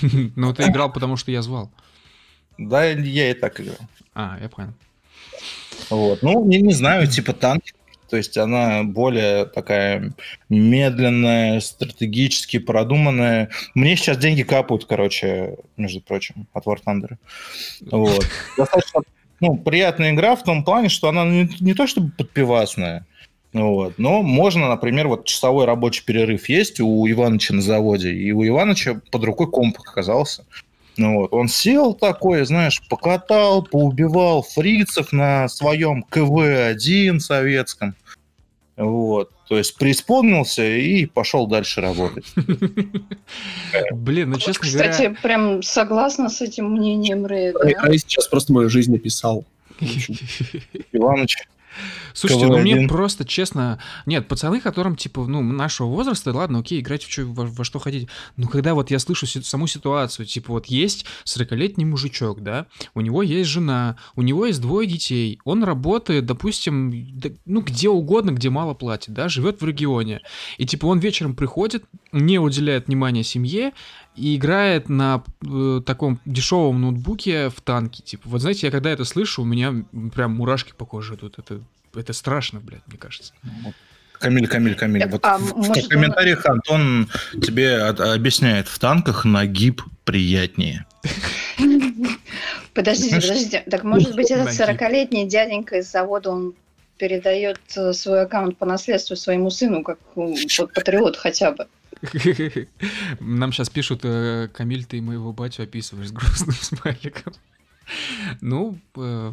Ну, 0.36 0.54
ты 0.54 0.64
играл, 0.64 0.92
потому 0.92 1.16
что 1.16 1.32
я 1.32 1.42
звал. 1.42 1.72
Да, 2.68 2.84
я 2.84 3.30
и 3.30 3.34
так 3.34 3.60
играл. 3.60 3.76
А, 4.14 4.38
я 4.40 4.48
понял. 4.48 4.72
Вот. 5.90 6.22
Ну, 6.22 6.44
не, 6.44 6.60
не 6.60 6.72
знаю, 6.72 7.06
типа 7.06 7.32
танки. 7.32 7.72
То 8.08 8.18
есть 8.18 8.36
она 8.36 8.82
более 8.82 9.46
такая 9.46 10.12
медленная, 10.50 11.60
стратегически 11.60 12.58
продуманная. 12.58 13.48
Мне 13.74 13.96
сейчас 13.96 14.18
деньги 14.18 14.42
капают, 14.42 14.84
короче, 14.84 15.56
между 15.78 16.02
прочим, 16.02 16.46
от 16.52 16.66
War 16.66 16.78
Thunder. 16.84 17.16
Вот. 17.90 18.26
Достаточно 18.58 19.00
ну, 19.40 19.56
приятная 19.56 20.12
игра 20.12 20.36
в 20.36 20.44
том 20.44 20.62
плане, 20.62 20.88
что 20.88 21.08
она 21.08 21.24
не, 21.24 21.48
не 21.60 21.74
то 21.74 21.88
чтобы 21.88 22.12
подпивасная, 22.16 23.04
вот. 23.52 23.94
Но 23.98 24.22
можно, 24.22 24.68
например, 24.68 25.08
вот 25.08 25.26
часовой 25.26 25.66
рабочий 25.66 26.04
перерыв 26.04 26.48
есть 26.48 26.80
у 26.80 27.10
Иваныча 27.10 27.52
на 27.54 27.60
заводе, 27.60 28.12
и 28.12 28.32
у 28.32 28.46
Иваныча 28.46 29.00
под 29.10 29.24
рукой 29.24 29.50
комп 29.50 29.78
оказался. 29.80 30.44
Ну, 30.96 31.20
вот. 31.20 31.32
Он 31.32 31.48
сел 31.48 31.94
такой, 31.94 32.44
знаешь, 32.44 32.82
покатал, 32.88 33.62
поубивал 33.62 34.42
фрицев 34.42 35.12
на 35.12 35.48
своем 35.48 36.02
КВ-1 36.02 37.18
советском. 37.18 37.94
Вот. 38.76 39.30
То 39.48 39.58
есть 39.58 39.76
преисполнился 39.76 40.64
и 40.64 41.04
пошел 41.06 41.46
дальше 41.46 41.80
работать. 41.80 42.24
Блин, 43.92 44.30
ну 44.30 44.38
честно 44.38 44.68
говоря... 44.70 44.90
Кстати, 44.90 45.16
прям 45.22 45.62
согласна 45.62 46.30
с 46.30 46.40
этим 46.40 46.70
мнением 46.70 47.26
Рэя. 47.26 47.54
А 47.54 47.92
сейчас 47.92 48.28
просто 48.28 48.52
мою 48.52 48.70
жизнь 48.70 48.92
написал. 48.92 49.44
Иваныч, 50.92 51.36
Слушайте, 52.14 52.46
ну 52.46 52.58
мне 52.58 52.88
просто 52.88 53.24
честно... 53.24 53.78
Нет, 54.06 54.28
пацаны, 54.28 54.60
которым, 54.60 54.96
типа, 54.96 55.26
ну, 55.26 55.42
нашего 55.42 55.88
возраста, 55.88 56.32
ладно, 56.32 56.60
окей, 56.60 56.80
играть 56.80 57.04
в 57.04 57.08
чё, 57.08 57.26
во, 57.26 57.46
во 57.46 57.64
что 57.64 57.78
хотите. 57.78 58.08
Но 58.36 58.48
когда 58.48 58.74
вот 58.74 58.90
я 58.90 58.98
слышу 58.98 59.26
саму 59.26 59.66
ситуацию, 59.66 60.26
типа, 60.26 60.52
вот 60.52 60.66
есть 60.66 61.06
40-летний 61.24 61.84
мужичок, 61.84 62.42
да, 62.42 62.66
у 62.94 63.00
него 63.00 63.22
есть 63.22 63.50
жена, 63.50 63.96
у 64.16 64.22
него 64.22 64.46
есть 64.46 64.60
двое 64.60 64.86
детей, 64.86 65.38
он 65.44 65.64
работает, 65.64 66.26
допустим, 66.26 67.18
да, 67.18 67.30
ну, 67.46 67.60
где 67.62 67.88
угодно, 67.88 68.30
где 68.30 68.50
мало 68.50 68.74
платит, 68.74 69.14
да, 69.14 69.28
живет 69.28 69.60
в 69.60 69.66
регионе. 69.66 70.20
И, 70.58 70.66
типа, 70.66 70.86
он 70.86 70.98
вечером 70.98 71.34
приходит, 71.34 71.84
не 72.12 72.38
уделяет 72.38 72.88
внимания 72.88 73.24
семье, 73.24 73.72
и 74.14 74.36
играет 74.36 74.88
на 74.88 75.22
э, 75.46 75.80
таком 75.84 76.20
дешевом 76.24 76.80
ноутбуке 76.80 77.48
в 77.48 77.60
танке. 77.60 78.02
Типа, 78.02 78.28
вот 78.28 78.40
знаете, 78.40 78.66
я 78.66 78.70
когда 78.70 78.90
это 78.90 79.04
слышу, 79.04 79.42
у 79.42 79.44
меня 79.44 79.84
прям 80.14 80.36
мурашки 80.36 80.72
по 80.76 80.84
коже 80.84 81.14
идут. 81.14 81.38
Это, 81.38 81.60
это 81.94 82.12
страшно, 82.12 82.60
блядь, 82.60 82.86
мне 82.86 82.98
кажется. 82.98 83.32
Камиль, 84.18 84.46
Камиль, 84.46 84.74
Камиль. 84.76 85.06
Вот 85.08 85.24
а, 85.24 85.38
в, 85.38 85.56
может, 85.56 85.84
в 85.84 85.88
комментариях 85.88 86.44
он... 86.44 86.52
Антон 86.52 87.08
тебе 87.40 87.80
объясняет, 87.80 88.68
в 88.68 88.78
танках 88.78 89.24
нагиб 89.24 89.82
приятнее. 90.04 90.86
Подождите, 92.74 93.16
подождите. 93.16 93.64
Так 93.70 93.82
может 93.82 94.14
быть 94.14 94.30
этот 94.30 94.48
40-летний 94.48 95.26
дяденька 95.26 95.78
из 95.78 95.90
завода, 95.90 96.30
он 96.30 96.54
передает 96.96 97.60
э, 97.76 97.92
свой 97.92 98.22
аккаунт 98.22 98.56
по 98.58 98.64
наследству 98.64 99.16
своему 99.16 99.50
сыну, 99.50 99.82
как 99.82 99.98
патриот 100.74 101.16
хотя 101.16 101.50
бы. 101.50 101.66
Нам 103.20 103.52
сейчас 103.52 103.70
пишут, 103.70 104.00
э, 104.04 104.48
Камиль, 104.52 104.84
ты 104.84 105.00
моего 105.00 105.32
батю 105.32 105.62
описываешь 105.62 106.08
с 106.08 106.12
грустным 106.12 106.56
смайликом. 106.60 107.32
Ну, 108.40 108.78
э, 108.96 109.32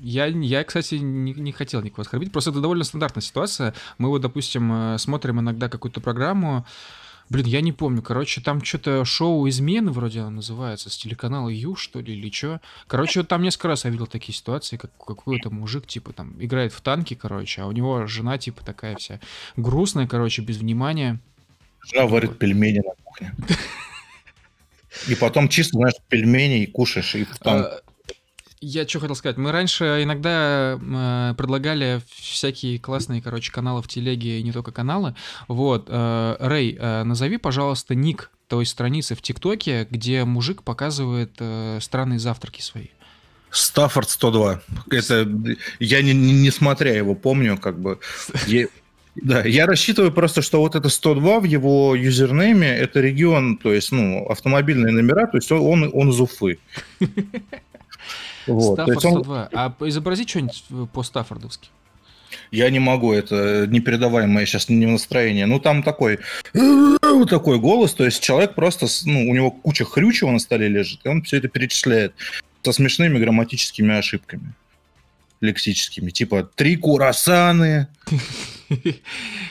я, 0.00 0.26
я, 0.26 0.64
кстати, 0.64 0.96
не, 0.96 1.32
не 1.34 1.52
хотел 1.52 1.82
никого 1.82 2.02
оскорбить. 2.02 2.32
Просто 2.32 2.50
это 2.50 2.60
довольно 2.60 2.84
стандартная 2.84 3.22
ситуация. 3.22 3.74
Мы 3.98 4.08
вот, 4.08 4.22
допустим, 4.22 4.72
э, 4.72 4.98
смотрим 4.98 5.40
иногда 5.40 5.68
какую-то 5.68 6.00
программу. 6.00 6.64
Блин, 7.30 7.46
я 7.46 7.60
не 7.60 7.72
помню. 7.72 8.02
Короче, 8.02 8.40
там 8.40 8.62
что-то 8.62 9.04
шоу 9.04 9.48
«Измены» 9.48 9.92
вроде 9.92 10.20
оно 10.20 10.30
называется, 10.30 10.90
с 10.90 10.96
телеканала 10.96 11.48
Ю, 11.48 11.76
что 11.76 12.00
ли, 12.00 12.12
или 12.12 12.28
что. 12.28 12.60
Короче, 12.88 13.20
вот 13.20 13.28
там 13.28 13.42
несколько 13.42 13.68
раз 13.68 13.84
я 13.84 13.90
видел 13.92 14.08
такие 14.08 14.34
ситуации, 14.34 14.76
как 14.76 14.90
какой-то 14.96 15.48
мужик, 15.48 15.86
типа, 15.86 16.12
там, 16.12 16.34
играет 16.40 16.72
в 16.72 16.80
танки, 16.80 17.14
короче, 17.14 17.62
а 17.62 17.66
у 17.66 17.72
него 17.72 18.04
жена, 18.06 18.36
типа, 18.36 18.64
такая 18.64 18.96
вся 18.96 19.20
грустная, 19.56 20.08
короче, 20.08 20.42
без 20.42 20.56
внимания. 20.56 21.20
Жена 21.88 22.06
варит 22.06 22.38
пельмени 22.38 22.78
на 22.78 22.94
кухне. 23.02 23.34
И 25.08 25.14
потом 25.14 25.48
чисто, 25.48 25.78
знаешь, 25.78 25.94
пельмени 26.08 26.62
и 26.62 26.66
кушаешь, 26.66 27.14
и 27.14 27.26
там... 27.42 27.58
А, 27.58 27.80
я 28.60 28.86
что 28.86 29.00
хотел 29.00 29.16
сказать, 29.16 29.38
мы 29.38 29.52
раньше 29.52 30.00
иногда 30.02 30.78
э, 30.78 31.34
предлагали 31.36 32.02
всякие 32.10 32.78
классные, 32.78 33.22
короче, 33.22 33.50
каналы 33.50 33.80
в 33.80 33.88
телеге 33.88 34.38
и 34.38 34.42
не 34.42 34.52
только 34.52 34.70
каналы. 34.70 35.14
Вот, 35.48 35.86
э, 35.88 36.36
Рэй, 36.38 36.76
э, 36.78 37.04
назови, 37.04 37.38
пожалуйста, 37.38 37.94
ник 37.94 38.30
той 38.48 38.66
страницы 38.66 39.14
в 39.14 39.22
ТикТоке, 39.22 39.86
где 39.90 40.24
мужик 40.24 40.62
показывает 40.62 41.32
э, 41.38 41.78
странные 41.80 42.18
завтраки 42.18 42.60
свои. 42.60 42.88
Стаффорд 43.50 44.10
102. 44.10 44.60
Это 44.90 45.28
я 45.78 46.02
не, 46.02 46.12
не, 46.12 46.32
не 46.32 46.50
смотря 46.50 46.94
его 46.94 47.14
помню, 47.14 47.56
как 47.56 47.80
бы. 47.80 47.98
Да, 49.16 49.42
я 49.44 49.66
рассчитываю 49.66 50.12
просто, 50.12 50.40
что 50.40 50.60
вот 50.60 50.74
это 50.76 50.88
102 50.88 51.40
в 51.40 51.44
его 51.44 51.94
юзернейме, 51.94 52.68
это 52.68 53.00
регион, 53.00 53.56
то 53.56 53.72
есть, 53.72 53.92
ну, 53.92 54.26
автомобильные 54.28 54.92
номера, 54.92 55.26
то 55.26 55.36
есть 55.36 55.50
он, 55.50 55.90
он 55.92 56.10
из 56.10 56.20
Уфы. 56.20 56.58
Вот. 58.46 58.72
Стаффорд 58.72 59.00
102. 59.00 59.48
А 59.52 59.76
изобразить 59.80 60.30
что-нибудь 60.30 60.64
по 60.92 61.02
стаффордовски? 61.02 61.68
Я 62.50 62.70
не 62.70 62.78
могу, 62.78 63.12
это 63.12 63.66
непередаваемое 63.68 64.46
сейчас 64.46 64.68
не 64.68 64.86
настроение. 64.86 65.46
Ну, 65.46 65.60
там 65.60 65.82
такой, 65.82 66.18
вот 66.54 67.30
такой 67.30 67.60
голос, 67.60 67.94
то 67.94 68.04
есть 68.04 68.22
человек 68.22 68.54
просто, 68.54 68.86
ну, 69.04 69.28
у 69.28 69.34
него 69.34 69.50
куча 69.50 69.84
хрючего 69.84 70.30
на 70.30 70.38
столе 70.38 70.68
лежит, 70.68 71.00
и 71.04 71.08
он 71.08 71.22
все 71.22 71.36
это 71.36 71.48
перечисляет 71.48 72.14
со 72.62 72.72
смешными 72.72 73.18
грамматическими 73.18 73.96
ошибками. 73.96 74.54
лексическими, 75.40 76.10
типа 76.10 76.48
«три 76.54 76.76
курасаны», 76.76 77.88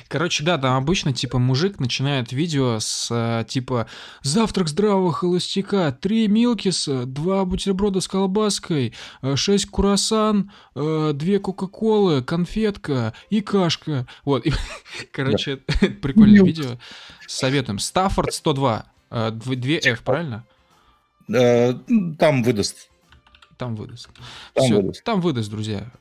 Короче, 0.07 0.43
да, 0.43 0.57
там 0.57 0.75
обычно, 0.77 1.13
типа, 1.13 1.39
мужик 1.39 1.79
начинает 1.79 2.31
видео 2.31 2.79
с, 2.79 3.09
э, 3.11 3.45
типа, 3.47 3.87
завтрак 4.21 4.69
здравого 4.69 5.11
холостяка, 5.11 5.91
три 5.91 6.27
милкиса, 6.27 7.05
два 7.05 7.45
бутерброда 7.45 8.01
с 8.01 8.07
колбаской, 8.07 8.93
э, 9.21 9.35
шесть 9.35 9.67
курасан, 9.67 10.51
э, 10.75 11.11
две 11.13 11.39
кока-колы, 11.39 12.23
конфетка 12.23 13.13
и 13.29 13.41
кашка. 13.41 14.07
Вот, 14.23 14.45
и, 14.45 14.53
короче, 15.11 15.57
прикольное 16.01 16.43
видео. 16.43 16.77
Советуем. 17.27 17.79
Стаффорд 17.79 18.33
102, 18.33 18.85
2F, 19.11 19.99
правильно? 20.03 20.45
Там 21.27 22.43
выдаст. 22.43 22.89
Там 23.57 23.75
выдаст. 23.75 24.09
Там 24.53 24.65
Всё, 24.65 24.75
выдаст. 24.77 25.03
Там 25.03 25.21
выдаст, 25.21 25.49
друзья. 25.49 25.91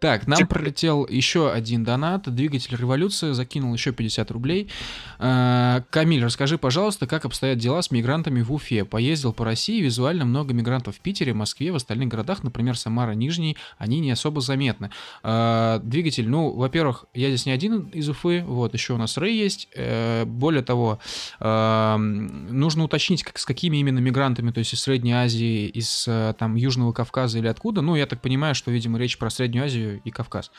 Так, 0.00 0.26
нам 0.26 0.46
пролетел 0.46 1.06
еще 1.06 1.52
один 1.52 1.84
донат. 1.84 2.34
Двигатель 2.34 2.74
революции 2.74 3.32
закинул 3.32 3.74
еще 3.74 3.92
50 3.92 4.30
рублей. 4.30 4.70
А, 5.18 5.82
Камиль, 5.90 6.24
расскажи, 6.24 6.56
пожалуйста, 6.56 7.06
как 7.06 7.26
обстоят 7.26 7.58
дела 7.58 7.82
с 7.82 7.90
мигрантами 7.90 8.40
в 8.40 8.50
Уфе? 8.50 8.86
Поездил 8.86 9.34
по 9.34 9.44
России, 9.44 9.82
визуально 9.82 10.24
много 10.24 10.54
мигрантов 10.54 10.96
в 10.96 11.00
Питере, 11.00 11.34
Москве, 11.34 11.70
в 11.70 11.76
остальных 11.76 12.08
городах, 12.08 12.42
например, 12.42 12.78
Самара, 12.78 13.12
Нижний, 13.12 13.58
они 13.76 14.00
не 14.00 14.10
особо 14.10 14.40
заметны. 14.40 14.90
А, 15.22 15.80
двигатель, 15.80 16.26
ну, 16.26 16.50
во-первых, 16.50 17.04
я 17.12 17.28
здесь 17.28 17.44
не 17.44 17.52
один 17.52 17.88
из 17.88 18.08
Уфы, 18.08 18.42
вот, 18.46 18.72
еще 18.72 18.94
у 18.94 18.96
нас 18.96 19.18
Рэй 19.18 19.36
есть. 19.36 19.68
Э, 19.74 20.24
более 20.24 20.62
того, 20.62 20.98
нужно 21.40 22.84
уточнить, 22.84 23.22
как, 23.22 23.38
с 23.38 23.44
какими 23.44 23.76
именно 23.78 23.98
мигрантами, 23.98 24.50
то 24.50 24.60
есть 24.60 24.72
из 24.72 24.80
Средней 24.80 25.12
Азии, 25.12 25.66
из 25.66 26.06
э, 26.08 26.34
там 26.38 26.54
Южного 26.54 26.92
Кавказа 26.92 27.38
или 27.38 27.48
откуда. 27.48 27.82
Ну, 27.82 27.96
я 27.96 28.06
так 28.06 28.22
понимаю, 28.22 28.54
что, 28.54 28.70
видимо, 28.70 28.98
речь 28.98 29.18
про 29.18 29.28
Среднюю 29.28 29.66
Азию 29.66 29.89
и 29.96 30.10
Кавказ. 30.10 30.50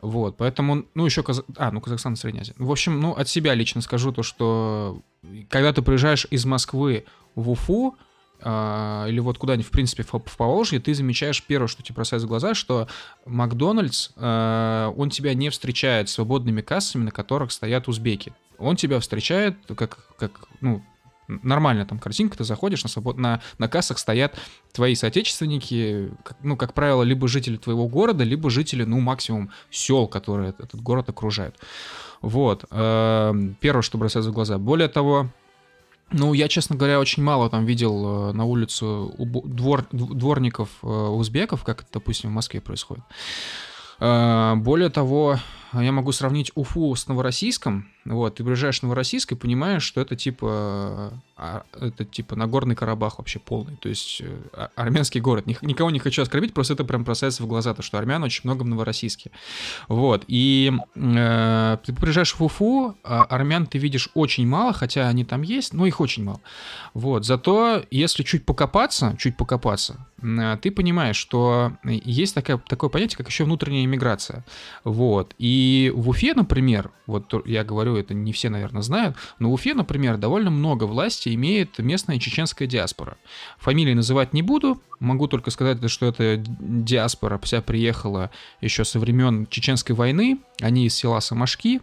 Вот, 0.00 0.36
поэтому, 0.36 0.84
ну, 0.94 1.06
еще 1.06 1.22
Каз... 1.22 1.42
а, 1.56 1.70
ну, 1.70 1.80
Казахстан 1.80 2.14
и 2.14 2.16
Средняя 2.16 2.42
Азия. 2.42 2.54
В 2.58 2.70
общем, 2.70 3.00
ну, 3.00 3.12
от 3.12 3.28
себя 3.28 3.54
лично 3.54 3.80
скажу 3.80 4.12
то, 4.12 4.22
что 4.22 5.02
когда 5.48 5.72
ты 5.72 5.82
приезжаешь 5.82 6.26
из 6.30 6.44
Москвы 6.44 7.04
в 7.34 7.50
Уфу, 7.50 7.96
Uh, 8.38 9.08
или 9.08 9.18
вот 9.18 9.38
куда-нибудь, 9.38 9.66
в 9.66 9.70
принципе, 9.70 10.02
в, 10.02 10.12
в 10.12 10.36
Поволжье, 10.36 10.78
ты 10.78 10.92
замечаешь 10.92 11.42
первое, 11.42 11.68
что 11.68 11.82
тебе 11.82 11.94
бросается 11.94 12.26
в 12.26 12.28
глаза, 12.28 12.52
что 12.52 12.86
Макдональдс, 13.24 14.10
uh, 14.14 14.94
он 14.94 15.08
тебя 15.08 15.32
не 15.32 15.48
встречает 15.48 16.10
свободными 16.10 16.60
кассами, 16.60 17.04
на 17.04 17.10
которых 17.10 17.50
стоят 17.50 17.88
узбеки. 17.88 18.34
Он 18.58 18.76
тебя 18.76 19.00
встречает 19.00 19.56
как, 19.74 20.14
как 20.18 20.48
ну, 20.60 20.84
нормально 21.28 21.86
там 21.86 21.98
картинка, 21.98 22.38
ты 22.38 22.44
заходишь, 22.44 22.82
на, 22.82 22.88
свобод... 22.88 23.16
на, 23.16 23.40
на 23.58 23.68
кассах 23.68 23.98
стоят 23.98 24.38
твои 24.72 24.94
соотечественники, 24.94 26.10
ну, 26.42 26.56
как 26.56 26.74
правило, 26.74 27.02
либо 27.02 27.28
жители 27.28 27.56
твоего 27.56 27.88
города, 27.88 28.24
либо 28.24 28.50
жители, 28.50 28.84
ну, 28.84 29.00
максимум 29.00 29.50
сел, 29.70 30.06
которые 30.06 30.50
этот 30.50 30.80
город 30.80 31.08
окружают. 31.08 31.56
Вот. 32.22 32.64
Эм, 32.70 33.56
первое, 33.60 33.82
что 33.82 33.98
бросается 33.98 34.30
в 34.30 34.34
глаза. 34.34 34.58
Более 34.58 34.88
того, 34.88 35.28
ну, 36.10 36.32
я, 36.34 36.48
честно 36.48 36.76
говоря, 36.76 37.00
очень 37.00 37.22
мало 37.22 37.50
там 37.50 37.64
видел 37.64 38.30
э, 38.30 38.32
на 38.32 38.44
улицу 38.44 39.14
двор, 39.18 39.86
дворников 39.90 40.70
э, 40.82 40.86
узбеков, 40.86 41.64
как 41.64 41.82
это, 41.82 41.88
допустим, 41.94 42.30
в 42.30 42.32
Москве 42.32 42.60
происходит. 42.60 43.04
Э, 43.98 44.54
более 44.56 44.88
того, 44.88 45.38
я 45.72 45.92
могу 45.92 46.12
сравнить 46.12 46.52
Уфу 46.54 46.94
с 46.94 47.08
Новороссийском. 47.08 47.88
Вот, 48.06 48.36
ты 48.36 48.44
приезжаешь 48.44 48.80
в 48.80 48.82
Новороссийск 48.84 49.32
и 49.32 49.34
понимаешь, 49.34 49.82
что 49.82 50.00
это 50.00 50.14
типа 50.14 51.12
а, 51.38 51.64
это 51.78 52.06
типа 52.06 52.34
Нагорный 52.34 52.74
Карабах 52.74 53.18
вообще 53.18 53.38
полный, 53.38 53.76
то 53.76 53.90
есть 53.90 54.22
э, 54.22 54.38
а, 54.54 54.70
армянский 54.74 55.20
город. 55.20 55.44
Никого 55.60 55.90
не 55.90 55.98
хочу 55.98 56.22
оскорбить, 56.22 56.54
просто 56.54 56.72
это 56.72 56.84
прям 56.84 57.04
бросается 57.04 57.42
в 57.42 57.46
глаза, 57.46 57.74
то 57.74 57.82
что 57.82 57.98
армян 57.98 58.22
очень 58.22 58.40
много 58.44 58.62
в 58.62 58.66
Новороссийске. 58.66 59.30
Вот, 59.88 60.24
и 60.28 60.72
э, 60.94 61.76
ты 61.84 61.92
приезжаешь 61.92 62.34
в 62.34 62.42
Уфу, 62.42 62.96
а 63.04 63.24
армян 63.24 63.66
ты 63.66 63.76
видишь 63.76 64.08
очень 64.14 64.46
мало, 64.46 64.72
хотя 64.72 65.08
они 65.08 65.26
там 65.26 65.42
есть, 65.42 65.74
но 65.74 65.84
их 65.84 66.00
очень 66.00 66.24
мало. 66.24 66.40
Вот, 66.94 67.26
зато 67.26 67.82
если 67.90 68.22
чуть 68.22 68.46
покопаться, 68.46 69.14
чуть 69.18 69.36
покопаться, 69.36 70.06
ты 70.62 70.70
понимаешь, 70.70 71.16
что 71.16 71.72
есть 71.84 72.34
такая, 72.34 72.56
такое 72.56 72.88
понятие, 72.88 73.18
как 73.18 73.28
еще 73.28 73.44
внутренняя 73.44 73.84
иммиграция. 73.84 74.42
Вот, 74.84 75.34
и 75.36 75.92
в 75.94 76.08
Уфе, 76.08 76.32
например, 76.32 76.92
вот 77.06 77.46
я 77.46 77.62
говорю, 77.62 77.95
это 77.98 78.14
не 78.14 78.32
все, 78.32 78.48
наверное, 78.48 78.82
знают, 78.82 79.16
но 79.38 79.50
в 79.50 79.54
Уфе, 79.54 79.74
например, 79.74 80.16
довольно 80.16 80.50
много 80.50 80.84
власти 80.84 81.34
имеет 81.34 81.78
местная 81.78 82.18
чеченская 82.18 82.66
диаспора. 82.66 83.16
Фамилии 83.58 83.94
называть 83.94 84.32
не 84.32 84.42
буду, 84.42 84.80
могу 85.00 85.26
только 85.26 85.50
сказать, 85.50 85.78
что 85.90 86.06
эта 86.06 86.36
диаспора 86.36 87.38
вся 87.42 87.62
приехала 87.62 88.30
еще 88.60 88.84
со 88.84 88.98
времен 88.98 89.46
Чеченской 89.46 89.94
войны, 89.94 90.38
они 90.60 90.86
из 90.86 90.94
села 90.94 91.20
Самашки, 91.20 91.80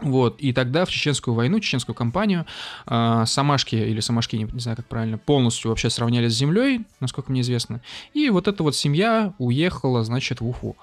вот, 0.00 0.40
и 0.40 0.52
тогда 0.52 0.84
в 0.84 0.90
чеченскую 0.90 1.34
войну, 1.34 1.60
чеченскую 1.60 1.94
кампанию, 1.94 2.46
э, 2.86 3.24
Самашки 3.26 3.76
или 3.76 4.00
Самашки, 4.00 4.36
не, 4.36 4.44
не 4.44 4.60
знаю 4.60 4.76
как 4.76 4.86
правильно, 4.86 5.18
полностью 5.18 5.70
вообще 5.70 5.90
сравняли 5.90 6.28
с 6.28 6.34
землей, 6.34 6.82
насколько 7.00 7.30
мне 7.30 7.42
известно. 7.42 7.80
И 8.14 8.30
вот 8.30 8.48
эта 8.48 8.62
вот 8.62 8.74
семья 8.74 9.34
уехала, 9.38 10.02
значит, 10.02 10.40
в 10.40 10.48
Уфу. 10.48 10.76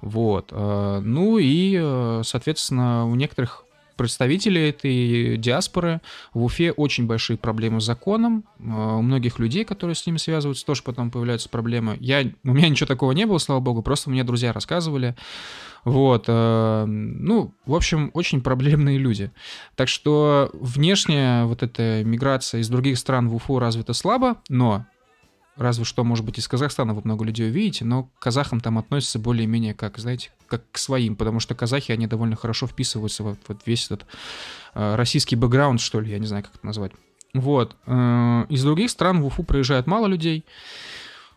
Вот. 0.00 0.48
Э, 0.52 1.00
ну 1.02 1.38
и, 1.38 1.78
э, 1.80 2.22
соответственно, 2.24 3.06
у 3.06 3.14
некоторых 3.14 3.63
представители 3.96 4.68
этой 4.68 5.36
диаспоры. 5.36 6.00
В 6.32 6.44
Уфе 6.44 6.72
очень 6.72 7.06
большие 7.06 7.36
проблемы 7.36 7.80
с 7.80 7.84
законом. 7.84 8.44
А, 8.60 8.96
у 8.96 9.02
многих 9.02 9.38
людей, 9.38 9.64
которые 9.64 9.94
с 9.94 10.06
ними 10.06 10.16
связываются, 10.16 10.66
тоже 10.66 10.82
потом 10.82 11.10
появляются 11.10 11.48
проблемы. 11.48 11.96
Я, 12.00 12.24
у 12.44 12.52
меня 12.52 12.68
ничего 12.68 12.86
такого 12.86 13.12
не 13.12 13.26
было, 13.26 13.38
слава 13.38 13.60
богу, 13.60 13.82
просто 13.82 14.10
мне 14.10 14.24
друзья 14.24 14.52
рассказывали. 14.52 15.14
Вот, 15.84 16.24
э, 16.28 16.84
ну, 16.86 17.54
в 17.66 17.74
общем, 17.74 18.10
очень 18.14 18.40
проблемные 18.40 18.96
люди. 18.96 19.30
Так 19.76 19.88
что 19.88 20.50
внешняя 20.54 21.44
вот 21.44 21.62
эта 21.62 22.02
миграция 22.04 22.62
из 22.62 22.68
других 22.68 22.98
стран 22.98 23.28
в 23.28 23.34
Уфу 23.34 23.58
развита 23.58 23.92
слабо, 23.92 24.38
но 24.48 24.86
Разве 25.56 25.84
что, 25.84 26.02
может 26.02 26.24
быть, 26.24 26.38
из 26.38 26.48
Казахстана 26.48 26.94
вы 26.94 27.02
много 27.04 27.24
людей 27.24 27.48
увидите, 27.48 27.84
но 27.84 28.04
к 28.04 28.18
казахам 28.18 28.60
там 28.60 28.76
относятся 28.78 29.20
более-менее 29.20 29.72
как, 29.74 29.98
знаете, 29.98 30.30
как 30.48 30.62
к 30.72 30.78
своим, 30.78 31.14
потому 31.14 31.38
что 31.38 31.54
казахи, 31.54 31.92
они 31.92 32.06
довольно 32.08 32.34
хорошо 32.34 32.66
вписываются 32.66 33.22
в 33.22 33.36
вот 33.46 33.60
весь 33.64 33.86
этот 33.86 34.06
э, 34.74 34.96
российский 34.96 35.36
бэкграунд, 35.36 35.80
что 35.80 36.00
ли, 36.00 36.10
я 36.10 36.18
не 36.18 36.26
знаю, 36.26 36.42
как 36.42 36.56
это 36.56 36.66
назвать. 36.66 36.92
Вот. 37.34 37.76
Э, 37.86 38.46
из 38.48 38.64
других 38.64 38.90
стран 38.90 39.22
в 39.22 39.26
Уфу 39.26 39.44
проезжает 39.44 39.86
мало 39.86 40.06
людей. 40.06 40.44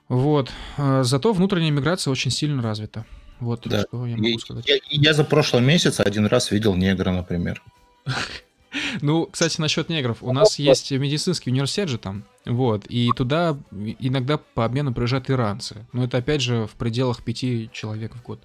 Вот. 0.10 0.52
Э, 0.78 1.04
зато 1.04 1.34
внутренняя 1.34 1.72
миграция 1.72 2.12
очень 2.12 2.32
сильно 2.32 2.64
развита. 2.64 3.06
Вот 3.40 3.68
да. 3.68 3.82
что 3.82 4.06
я 4.08 4.18
могу 4.18 4.40
сказать. 4.40 4.68
Я, 4.68 4.78
я 4.90 5.14
за 5.14 5.24
прошлый 5.24 5.62
месяц 5.62 6.00
один 6.00 6.26
раз 6.26 6.50
видел 6.50 6.76
негра, 6.76 7.12
например. 7.12 7.62
Ну, 9.02 9.26
кстати, 9.26 9.60
насчет 9.60 9.90
негров. 9.90 10.18
У 10.22 10.34
нас 10.34 10.60
есть 10.60 10.92
медицинский 10.92 11.52
университет 11.52 11.90
же 11.90 11.98
там, 11.98 12.24
вот, 12.46 12.86
и 12.88 13.10
туда 13.16 13.58
иногда 14.00 14.38
по 14.38 14.66
обмену 14.66 14.94
приезжают 14.94 15.30
иранцы. 15.30 15.86
Но 15.94 16.04
это, 16.04 16.18
опять 16.18 16.42
же, 16.42 16.68
в 16.68 16.72
пределах 16.72 17.24
пяти 17.24 17.70
человек 17.74 18.16
в 18.16 18.22
год. 18.24 18.40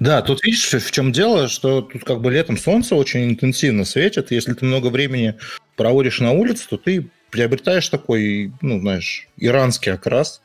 Да, 0.00 0.22
тут 0.22 0.42
видишь, 0.44 0.72
в 0.72 0.90
чем 0.90 1.12
дело, 1.12 1.48
что 1.48 1.82
тут 1.82 2.04
как 2.04 2.20
бы 2.20 2.30
летом 2.30 2.56
солнце 2.56 2.94
очень 2.94 3.24
интенсивно 3.24 3.84
светит. 3.84 4.30
Если 4.30 4.54
ты 4.54 4.64
много 4.64 4.88
времени 4.88 5.34
проводишь 5.76 6.20
на 6.20 6.32
улице, 6.32 6.66
то 6.68 6.78
ты 6.78 7.10
приобретаешь 7.30 7.88
такой, 7.88 8.52
ну, 8.62 8.80
знаешь, 8.80 9.28
иранский 9.36 9.92
окрас. 9.92 10.40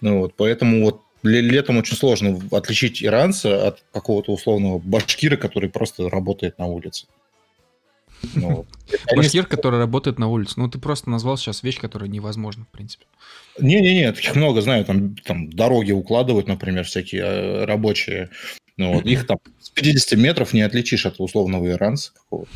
Ну 0.00 0.20
вот, 0.20 0.34
поэтому 0.36 0.84
вот 0.84 1.02
летом 1.22 1.78
очень 1.78 1.96
сложно 1.96 2.40
отличить 2.50 3.02
иранца 3.02 3.68
от 3.68 3.84
какого-то 3.92 4.32
условного 4.32 4.78
башкира, 4.78 5.36
который 5.36 5.68
просто 5.68 6.08
работает 6.08 6.58
на 6.58 6.66
улице. 6.66 7.06
Ну, 8.34 8.66
который 9.48 9.78
работает 9.78 10.18
на 10.18 10.28
улице. 10.28 10.54
Ну, 10.56 10.68
ты 10.68 10.78
просто 10.78 11.10
назвал 11.10 11.36
сейчас 11.36 11.62
вещь, 11.62 11.78
которая 11.78 12.08
невозможна, 12.08 12.64
в 12.64 12.68
принципе. 12.68 13.06
Не-не-не, 13.58 14.12
таких 14.12 14.36
много, 14.36 14.60
знаю, 14.60 14.84
там, 14.84 15.16
там 15.16 15.50
дороги 15.50 15.92
укладывают, 15.92 16.48
например, 16.48 16.84
всякие 16.84 17.22
э, 17.22 17.64
рабочие. 17.64 18.30
Ну, 18.76 18.94
вот, 18.94 19.06
их 19.06 19.26
там 19.26 19.38
с 19.60 19.70
50 19.70 20.18
метров 20.18 20.52
не 20.52 20.62
отличишь 20.62 21.06
от 21.06 21.20
условного 21.20 21.68
иранца 21.68 22.12
какого-то. 22.12 22.50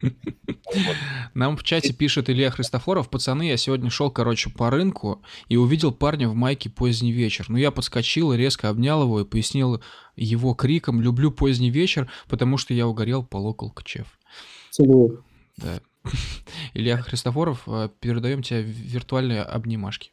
Нам 1.34 1.56
в 1.56 1.62
чате 1.64 1.92
пишет 1.92 2.30
Илья 2.30 2.50
Христофоров, 2.50 3.10
пацаны, 3.10 3.48
я 3.48 3.56
сегодня 3.56 3.90
шел, 3.90 4.10
короче, 4.10 4.50
по 4.50 4.70
рынку 4.70 5.22
и 5.48 5.56
увидел 5.56 5.92
парня 5.92 6.28
в 6.28 6.34
майке 6.34 6.70
поздний 6.70 7.12
вечер. 7.12 7.46
Ну, 7.48 7.56
я 7.56 7.70
подскочил 7.70 8.32
и 8.32 8.36
резко 8.36 8.68
обнял 8.68 9.02
его 9.02 9.20
и 9.20 9.24
пояснил 9.24 9.82
его 10.16 10.54
криком 10.54 11.00
«Люблю 11.00 11.30
поздний 11.30 11.70
вечер, 11.70 12.10
потому 12.28 12.58
что 12.58 12.74
я 12.74 12.86
угорел 12.86 13.24
по 13.24 13.36
локал 13.36 13.70
кчев». 13.70 14.17
Целую. 14.78 15.24
Да. 15.56 15.80
Илья 16.74 16.98
Христофоров, 16.98 17.64
э, 17.66 17.88
передаем 17.98 18.42
тебе 18.42 18.62
виртуальные 18.62 19.42
обнимашки. 19.42 20.12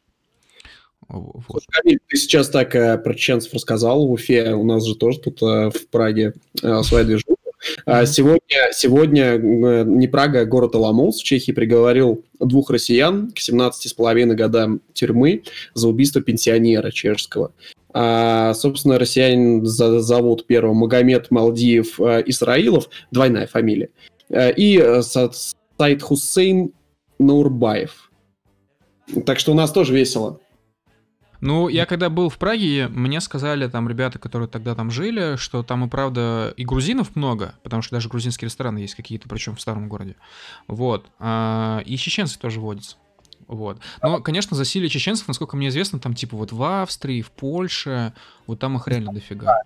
Вот. 1.08 1.62
Камиль, 1.70 2.00
ты 2.08 2.16
сейчас 2.16 2.48
так 2.48 2.74
э, 2.74 2.98
про 2.98 3.14
чеченцев 3.14 3.54
рассказал 3.54 4.08
в 4.08 4.10
Уфе, 4.10 4.54
у 4.54 4.64
нас 4.64 4.84
же 4.84 4.96
тоже 4.96 5.20
тут 5.20 5.40
э, 5.40 5.70
в 5.70 5.88
Праге 5.88 6.34
э, 6.62 6.82
своя 6.82 7.04
движуха. 7.04 7.36
Mm-hmm. 7.86 8.06
Сегодня, 8.06 8.72
сегодня 8.72 9.24
э, 9.34 9.84
не 9.84 10.08
Прага, 10.08 10.40
а 10.40 10.44
город 10.44 10.74
Аламус 10.74 11.20
в 11.20 11.24
Чехии 11.24 11.52
приговорил 11.52 12.24
двух 12.40 12.70
россиян 12.70 13.30
к 13.30 13.38
17,5 13.38 14.34
годам 14.34 14.80
тюрьмы 14.94 15.44
за 15.74 15.88
убийство 15.88 16.20
пенсионера 16.20 16.90
чешского. 16.90 17.52
А, 17.98 18.52
собственно, 18.52 18.98
россиянин 18.98 19.64
зовут 19.64 20.46
первого 20.46 20.74
Магомед 20.74 21.30
Малдиев 21.30 21.98
э, 22.00 22.24
Исраилов, 22.26 22.90
двойная 23.10 23.46
фамилия. 23.46 23.88
Э, 24.28 24.52
и 24.52 24.78
э, 24.78 25.02
Сайд 25.02 26.02
Хусейн 26.02 26.72
Наурбаев. 27.18 28.10
Так 29.24 29.38
что 29.38 29.52
у 29.52 29.54
нас 29.54 29.72
тоже 29.72 29.94
весело. 29.94 30.40
Ну, 31.40 31.68
я 31.68 31.86
когда 31.86 32.08
был 32.08 32.28
в 32.28 32.38
Праге, 32.38 32.88
мне 32.88 33.20
сказали 33.20 33.68
там 33.68 33.88
ребята, 33.88 34.18
которые 34.18 34.48
тогда 34.48 34.74
там 34.74 34.90
жили, 34.90 35.36
что 35.36 35.62
там 35.62 35.84
и 35.84 35.88
правда 35.88 36.52
и 36.56 36.64
грузинов 36.64 37.14
много, 37.14 37.54
потому 37.62 37.82
что 37.82 37.94
даже 37.94 38.08
грузинские 38.08 38.46
рестораны 38.46 38.78
есть 38.78 38.94
какие-то, 38.94 39.28
причем 39.28 39.54
в 39.54 39.60
старом 39.60 39.88
городе. 39.88 40.16
Вот. 40.66 41.06
А, 41.18 41.82
и 41.84 41.96
чеченцы 41.98 42.38
тоже 42.38 42.58
водятся. 42.58 42.96
Вот. 43.46 43.78
Но, 44.02 44.20
конечно, 44.20 44.56
засилие 44.56 44.88
чеченцев, 44.88 45.28
насколько 45.28 45.56
мне 45.56 45.68
известно, 45.68 46.00
там 46.00 46.14
типа 46.14 46.36
вот 46.36 46.52
в 46.52 46.62
Австрии, 46.62 47.20
в 47.22 47.30
Польше, 47.30 48.12
вот 48.46 48.58
там 48.58 48.76
их 48.76 48.88
реально 48.88 49.12
дофига. 49.12 49.60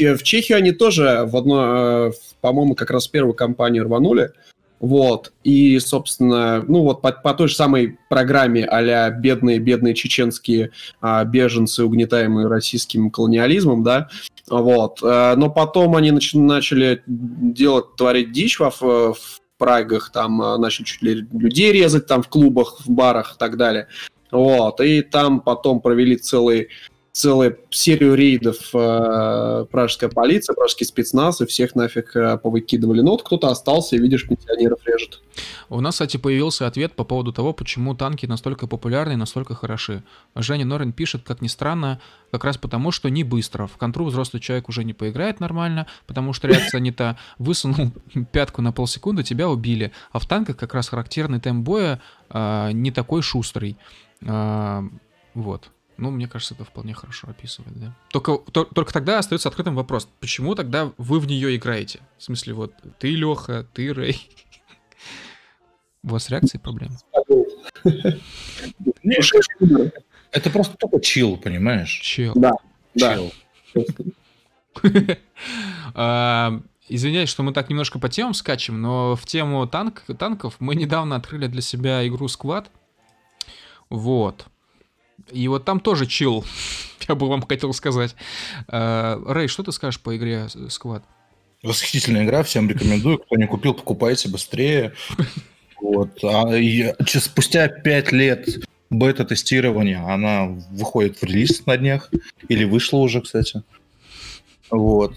В 0.00 0.22
Чехию 0.22 0.58
они 0.58 0.72
тоже 0.72 1.24
в 1.26 1.36
одно, 1.36 2.08
э, 2.08 2.12
по-моему, 2.40 2.74
как 2.74 2.90
раз 2.90 3.08
первую 3.08 3.34
кампанию 3.34 3.84
рванули. 3.84 4.32
Вот. 4.80 5.32
И, 5.44 5.78
собственно, 5.78 6.62
ну 6.66 6.82
вот 6.82 7.00
по, 7.00 7.12
по 7.12 7.32
той 7.32 7.48
же 7.48 7.54
самой 7.54 7.98
программе 8.10 8.66
а 8.66 9.10
бедные-бедные 9.10 9.94
чеченские 9.94 10.72
а, 11.00 11.24
беженцы, 11.24 11.84
угнетаемые 11.84 12.48
российским 12.48 13.10
колониализмом, 13.10 13.82
да, 13.82 14.10
вот. 14.48 14.98
А, 15.02 15.36
но 15.36 15.48
потом 15.48 15.96
они 15.96 16.10
нач, 16.10 16.34
начали 16.34 17.02
делать, 17.06 17.96
творить 17.96 18.32
дичь 18.32 18.58
во, 18.58 18.70
в 18.70 19.16
Прагах, 19.56 20.10
там 20.12 20.42
а, 20.42 20.58
начали 20.58 20.84
чуть 20.84 21.02
ли 21.02 21.26
людей 21.32 21.72
резать 21.72 22.06
там 22.06 22.22
в 22.22 22.28
клубах, 22.28 22.80
в 22.84 22.90
барах 22.90 23.36
и 23.36 23.38
так 23.38 23.56
далее. 23.56 23.88
Вот. 24.30 24.80
И 24.80 25.00
там 25.00 25.40
потом 25.40 25.80
провели 25.80 26.16
целый 26.16 26.68
целую 27.14 27.58
серию 27.70 28.16
рейдов 28.16 28.56
э, 28.74 29.66
пражская 29.70 30.10
полиция, 30.10 30.54
пражский 30.54 30.84
спецназ, 30.84 31.40
и 31.40 31.46
всех 31.46 31.76
нафиг 31.76 32.14
э, 32.16 32.36
повыкидывали. 32.38 33.02
Ну 33.02 33.12
вот 33.12 33.22
кто-то 33.22 33.48
остался, 33.48 33.94
и 33.94 34.00
видишь, 34.00 34.26
пенсионеров 34.26 34.80
режет. 34.84 35.22
У 35.68 35.80
нас, 35.80 35.94
кстати, 35.94 36.16
появился 36.16 36.66
ответ 36.66 36.94
по 36.94 37.04
поводу 37.04 37.32
того, 37.32 37.52
почему 37.52 37.94
танки 37.94 38.26
настолько 38.26 38.66
популярны 38.66 39.12
и 39.12 39.16
настолько 39.16 39.54
хороши. 39.54 40.02
Женя 40.34 40.64
Норин 40.64 40.92
пишет, 40.92 41.22
как 41.24 41.40
ни 41.40 41.46
странно, 41.46 42.00
как 42.32 42.42
раз 42.42 42.58
потому, 42.58 42.90
что 42.90 43.08
не 43.10 43.22
быстро. 43.22 43.68
В 43.68 43.76
контру 43.76 44.06
взрослый 44.06 44.40
человек 44.42 44.68
уже 44.68 44.82
не 44.82 44.92
поиграет 44.92 45.38
нормально, 45.38 45.86
потому 46.08 46.32
что 46.32 46.48
реакция 46.48 46.80
не 46.80 46.90
та. 46.90 47.16
Высунул 47.38 47.92
пятку 48.32 48.60
на 48.60 48.72
полсекунды, 48.72 49.22
тебя 49.22 49.48
убили. 49.48 49.92
А 50.10 50.18
в 50.18 50.26
танках 50.26 50.56
как 50.56 50.74
раз 50.74 50.88
характерный 50.88 51.38
темп 51.38 51.64
боя 51.64 52.00
э, 52.30 52.72
не 52.72 52.90
такой 52.90 53.22
шустрый. 53.22 53.76
Э, 54.20 54.82
вот. 55.34 55.70
Ну, 55.96 56.10
мне 56.10 56.26
кажется, 56.26 56.54
это 56.54 56.64
вполне 56.64 56.94
хорошо 56.94 57.28
описывает, 57.28 57.78
да. 57.78 57.96
Только, 58.10 58.38
то, 58.38 58.64
только 58.64 58.92
тогда 58.92 59.18
остается 59.18 59.48
открытым 59.48 59.76
вопрос, 59.76 60.08
почему 60.20 60.54
тогда 60.54 60.92
вы 60.98 61.20
в 61.20 61.26
нее 61.26 61.54
играете? 61.56 62.00
В 62.18 62.22
смысле, 62.22 62.54
вот 62.54 62.72
ты, 62.98 63.10
Леха, 63.10 63.66
ты, 63.72 63.92
Рэй. 63.92 64.28
У 66.02 66.08
вас 66.08 66.28
реакции 66.28 66.58
проблемы? 66.58 66.96
Это 70.32 70.50
просто 70.50 70.76
только 70.76 71.00
чил, 71.00 71.36
понимаешь? 71.36 72.00
Чил. 72.02 72.32
Да, 72.34 72.52
да. 72.94 73.18
А, 75.96 76.60
извиняюсь, 76.88 77.28
что 77.28 77.44
мы 77.44 77.52
так 77.52 77.68
немножко 77.70 78.00
по 78.00 78.08
темам 78.08 78.34
скачем, 78.34 78.80
но 78.82 79.14
в 79.14 79.24
тему 79.26 79.64
танк, 79.68 80.02
танков 80.18 80.56
мы 80.58 80.74
недавно 80.74 81.14
открыли 81.14 81.46
для 81.46 81.60
себя 81.60 82.04
игру 82.08 82.26
Squad. 82.26 82.66
Вот. 83.90 84.46
И 85.32 85.48
вот 85.48 85.64
там 85.64 85.80
тоже 85.80 86.06
чил, 86.06 86.44
я 87.08 87.14
бы 87.14 87.28
вам 87.28 87.42
хотел 87.42 87.72
сказать. 87.72 88.14
Э, 88.68 89.20
Рэй, 89.26 89.48
что 89.48 89.62
ты 89.62 89.72
скажешь 89.72 90.00
по 90.00 90.16
игре 90.16 90.48
Squad? 90.54 91.02
Восхитительная 91.62 92.24
игра, 92.24 92.42
всем 92.42 92.68
рекомендую. 92.68 93.18
Кто 93.18 93.36
не 93.36 93.46
купил, 93.46 93.74
покупайте 93.74 94.28
быстрее. 94.28 94.92
Вот. 95.80 96.22
А 96.22 96.54
и, 96.54 96.92
спустя 97.06 97.68
пять 97.68 98.12
лет 98.12 98.46
бета-тестирования 98.90 100.04
она 100.06 100.46
выходит 100.70 101.18
в 101.18 101.24
релиз 101.24 101.64
на 101.66 101.76
днях. 101.76 102.10
Или 102.48 102.64
вышла 102.64 102.98
уже, 102.98 103.22
кстати. 103.22 103.62
Вот. 104.70 105.14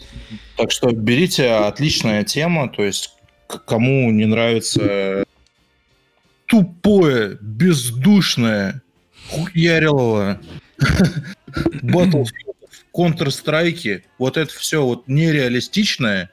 Так 0.55 0.71
что 0.71 0.91
берите, 0.91 1.49
отличная 1.49 2.23
тема. 2.23 2.69
То 2.69 2.83
есть, 2.83 3.11
кому 3.65 4.09
не 4.11 4.25
нравится 4.25 5.25
тупое, 6.45 7.37
бездушное, 7.41 8.81
Хуярилова, 9.29 10.39
Battlefield, 11.83 12.55
Counter-Strike, 12.93 14.03
вот 14.17 14.37
это 14.37 14.53
все 14.53 14.83
вот 14.83 15.07
нереалистичное. 15.07 16.31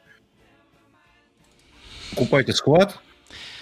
Покупайте 2.11 2.53
склад, 2.53 3.01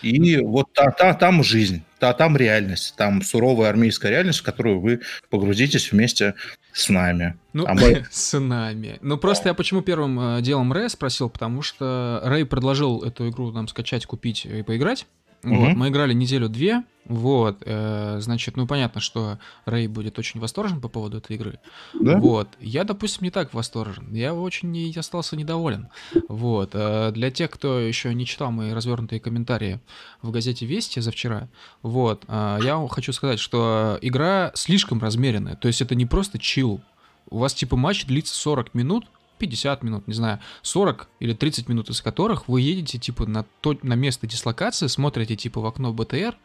и 0.03 0.39
вот 0.39 0.73
та, 0.73 0.91
та, 0.91 1.15
там 1.15 1.45
жизнь, 1.45 1.83
та, 1.99 2.13
там 2.13 2.37
реальность, 2.37 2.95
там 2.97 3.23
суровая 3.23 3.71
армейская 3.71 4.11
реальность, 4.11 4.41
в 4.41 4.43
которую 4.43 4.81
вы 4.81 5.01
погрузитесь 5.31 5.93
вместе 5.93 6.35
с 6.73 6.89
нами. 6.89 7.37
Ну, 7.53 7.65
там... 7.65 7.79
с 8.11 8.39
нами. 8.39 8.99
Ну, 9.01 9.17
просто 9.17 9.49
я 9.49 9.55
почему 9.55 9.81
первым 9.81 10.19
э, 10.19 10.43
делом 10.43 10.73
Рэя 10.73 10.89
спросил, 10.89 11.31
потому 11.31 11.63
что 11.63 12.21
Рэй 12.25 12.45
предложил 12.45 13.03
эту 13.03 13.29
игру 13.29 13.53
нам 13.53 13.69
скачать, 13.69 14.05
купить 14.07 14.45
и 14.45 14.63
поиграть. 14.63 15.07
Угу. 15.45 15.55
Вот, 15.55 15.77
мы 15.77 15.89
играли 15.89 16.13
неделю-две, 16.13 16.85
вот, 17.05 17.63
э, 17.67 18.19
значит, 18.21 18.57
ну 18.57 18.67
понятно, 18.67 19.01
что 19.01 19.39
Рэй 19.65 19.89
будет 19.89 20.19
очень 20.21 20.39
восторжен 20.39 20.81
по 20.81 20.89
поводу 20.89 21.19
этой 21.19 21.35
игры. 21.35 21.59
Да? 21.95 22.19
Вот, 22.19 22.49
я, 22.61 22.85
допустим, 22.85 23.25
не 23.25 23.31
так 23.31 23.53
восторжен, 23.53 24.15
я 24.15 24.35
очень 24.35 24.71
не, 24.71 24.95
остался 24.97 25.37
недоволен. 25.37 25.89
Вот, 26.29 26.71
э, 26.75 27.11
для 27.13 27.33
тех, 27.33 27.51
кто 27.51 27.81
еще 27.81 28.15
не 28.15 28.25
читал 28.25 28.53
мои 28.53 28.73
развернутые 28.73 29.21
комментарии 29.21 29.81
в 30.23 30.31
газете 30.31 30.65
Вести 30.65 31.01
за 31.01 31.11
вчера, 31.11 31.49
вот, 31.83 32.25
э, 32.29 32.59
я 32.63 32.87
хочу 32.89 33.13
сказать, 33.13 33.41
что 33.41 33.99
игра 34.01 34.53
слишком 34.55 35.01
размеренная, 35.01 35.57
то 35.57 35.67
есть 35.67 35.83
это 35.83 35.97
не 35.97 36.07
просто 36.07 36.39
чил. 36.39 36.81
У 37.29 37.39
вас 37.39 37.53
типа 37.53 37.77
матч 37.77 38.07
длится 38.07 38.35
40 38.37 38.75
минут, 38.75 39.07
50 39.43 39.83
минут, 39.83 40.07
не 40.07 40.15
знаю, 40.15 40.39
40 40.63 41.09
или 41.19 41.35
30 41.35 41.69
минут 41.69 41.91
из 41.91 42.01
которых 42.01 42.47
вы 42.47 42.61
едете, 42.61 42.99
типа, 42.99 43.27
на, 43.27 43.43
то, 43.61 43.77
на 43.83 43.95
место 43.95 44.29
дислокации, 44.29 44.87
смотрите, 44.87 45.35
типа, 45.35 45.61
в 45.61 45.67
окно 45.67 45.93
БТР, 45.93 46.37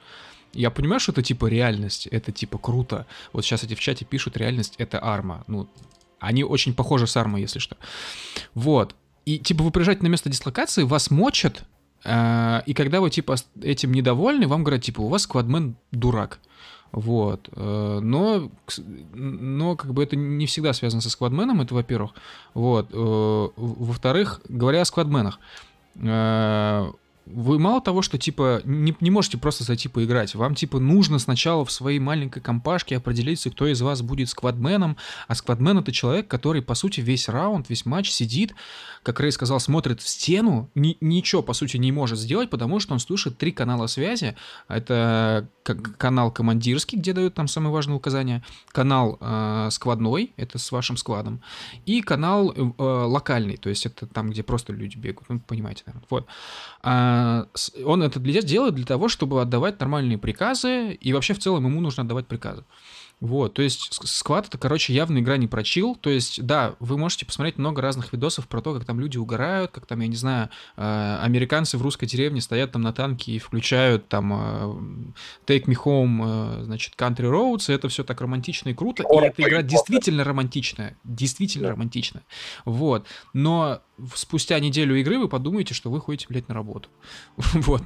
я 0.53 0.71
понимаю, 0.71 0.99
что 0.99 1.11
это, 1.11 1.21
типа, 1.21 1.45
реальность, 1.45 2.07
это, 2.07 2.31
типа, 2.31 2.57
круто. 2.57 3.05
Вот 3.33 3.45
сейчас 3.45 3.63
эти 3.63 3.75
в 3.75 3.79
чате 3.79 4.03
пишут, 4.03 4.35
реальность— 4.37 4.73
это 4.79 4.97
арма. 4.97 5.43
Ну, 5.45 5.69
они 6.19 6.43
очень 6.43 6.73
похожи 6.73 7.05
с 7.05 7.15
армой, 7.15 7.41
если 7.41 7.59
что. 7.59 7.77
Вот. 8.55 8.95
И, 9.25 9.37
типа, 9.37 9.63
вы 9.63 9.69
приезжаете 9.69 10.01
на 10.01 10.07
место 10.07 10.29
дислокации, 10.29 10.83
вас 10.83 11.11
мочат, 11.11 11.65
э, 12.03 12.61
и 12.65 12.73
когда 12.73 12.99
вы, 12.99 13.11
типа, 13.11 13.35
этим 13.61 13.93
недовольны, 13.93 14.47
вам 14.47 14.63
говорят, 14.63 14.81
типа, 14.81 15.01
у 15.01 15.07
вас 15.07 15.23
сквадмен 15.23 15.75
дурак. 15.91 16.39
Вот. 16.91 17.49
Э, 17.53 17.99
но, 18.01 18.49
но 19.13 19.75
как 19.75 19.93
бы 19.93 20.03
это 20.03 20.15
не 20.15 20.45
всегда 20.45 20.73
связано 20.73 21.01
со 21.01 21.09
сквадменом, 21.09 21.61
это 21.61 21.73
во-первых. 21.73 22.11
Вот. 22.53 22.89
Э, 22.91 23.47
во-вторых, 23.55 24.41
говоря 24.47 24.81
о 24.81 24.85
сквадменах, 24.85 25.39
э, 25.95 26.91
вы 27.33 27.59
мало 27.59 27.81
того, 27.81 28.01
что 28.01 28.17
типа 28.17 28.61
не, 28.63 28.95
не 28.99 29.11
можете 29.11 29.37
просто 29.37 29.63
зайти 29.63 29.89
поиграть, 29.89 30.35
вам 30.35 30.55
типа 30.55 30.79
нужно 30.79 31.19
сначала 31.19 31.65
в 31.65 31.71
своей 31.71 31.99
маленькой 31.99 32.41
компашке 32.41 32.97
определиться, 32.97 33.49
кто 33.49 33.67
из 33.67 33.81
вас 33.81 34.01
будет 34.01 34.29
сквадменом, 34.29 34.97
а 35.27 35.35
сквадмен 35.35 35.79
это 35.79 35.91
человек, 35.91 36.27
который 36.27 36.61
по 36.61 36.75
сути 36.75 37.01
весь 37.01 37.29
раунд, 37.29 37.69
весь 37.69 37.85
матч 37.85 38.11
сидит, 38.11 38.55
как 39.03 39.19
Рэй 39.19 39.31
сказал, 39.31 39.59
смотрит 39.59 40.01
в 40.01 40.07
стену, 40.07 40.69
ни, 40.75 40.97
ничего 41.01 41.41
по 41.41 41.53
сути 41.53 41.77
не 41.77 41.91
может 41.91 42.19
сделать, 42.19 42.49
потому 42.49 42.79
что 42.79 42.93
он 42.93 42.99
слушает 42.99 43.37
три 43.37 43.51
канала 43.51 43.87
связи, 43.87 44.35
это 44.67 45.47
канал 45.63 46.31
командирский, 46.31 46.97
где 46.97 47.13
дают 47.13 47.33
там 47.33 47.47
самые 47.47 47.71
важные 47.71 47.97
указания, 47.97 48.43
канал 48.71 49.17
э, 49.19 49.69
сквадной, 49.71 50.33
это 50.37 50.59
с 50.59 50.71
вашим 50.71 50.97
складом, 50.97 51.41
и 51.85 52.01
канал 52.01 52.51
э, 52.51 52.71
локальный, 52.77 53.57
то 53.57 53.69
есть 53.69 53.85
это 53.85 54.07
там, 54.07 54.29
где 54.29 54.43
просто 54.43 54.73
люди 54.73 54.97
бегают, 54.97 55.27
ну 55.29 55.39
понимаете, 55.39 55.83
наверное, 55.85 56.07
вот. 56.09 56.27
А, 56.83 57.16
он 57.85 58.03
это 58.03 58.19
делает 58.19 58.75
для 58.75 58.85
того, 58.85 59.07
чтобы 59.07 59.41
отдавать 59.41 59.79
нормальные 59.79 60.17
приказы, 60.17 60.93
и 60.93 61.13
вообще 61.13 61.33
в 61.33 61.39
целом 61.39 61.65
ему 61.65 61.81
нужно 61.81 62.03
отдавать 62.03 62.27
приказы. 62.27 62.63
Вот, 63.19 63.55
то 63.55 63.63
есть 63.63 63.99
сквад 64.07 64.47
это, 64.47 64.59
короче, 64.59 64.93
явно 64.93 65.17
игра 65.17 65.37
не 65.37 65.47
про 65.47 65.63
чил. 65.63 65.95
То 65.95 66.11
есть, 66.11 66.43
да, 66.45 66.75
вы 66.79 66.99
можете 66.99 67.25
посмотреть 67.25 67.57
много 67.57 67.81
разных 67.81 68.13
видосов 68.13 68.47
про 68.47 68.61
то, 68.61 68.75
как 68.75 68.85
там 68.85 68.99
люди 68.99 69.17
угорают, 69.17 69.71
как 69.71 69.87
там, 69.87 70.01
я 70.01 70.07
не 70.07 70.15
знаю, 70.15 70.49
э, 70.75 71.19
американцы 71.23 71.79
в 71.79 71.81
русской 71.81 72.05
деревне 72.05 72.41
стоят 72.41 72.73
там 72.73 72.83
на 72.83 72.93
танке 72.93 73.31
и 73.31 73.39
включают 73.39 74.07
там 74.07 74.33
э, 74.33 75.51
Take 75.51 75.65
Me 75.65 75.75
Home, 75.83 76.59
э, 76.61 76.63
значит, 76.65 76.93
Country 76.95 77.31
Roads, 77.31 77.71
и 77.71 77.73
это 77.73 77.89
все 77.89 78.03
так 78.03 78.21
романтично 78.21 78.69
и 78.69 78.75
круто. 78.75 79.01
И 79.01 79.15
эта 79.15 79.41
игра 79.41 79.63
действительно 79.63 80.23
романтичная, 80.23 80.95
действительно 81.03 81.69
романтичная. 81.69 82.23
Вот, 82.65 83.07
но 83.33 83.81
спустя 84.15 84.59
неделю 84.59 84.95
игры 84.95 85.17
вы 85.19 85.27
подумаете, 85.27 85.73
что 85.73 85.89
вы 85.89 85.99
ходите, 85.99 86.27
блядь, 86.29 86.47
на 86.47 86.55
работу. 86.55 86.89
вот. 87.53 87.83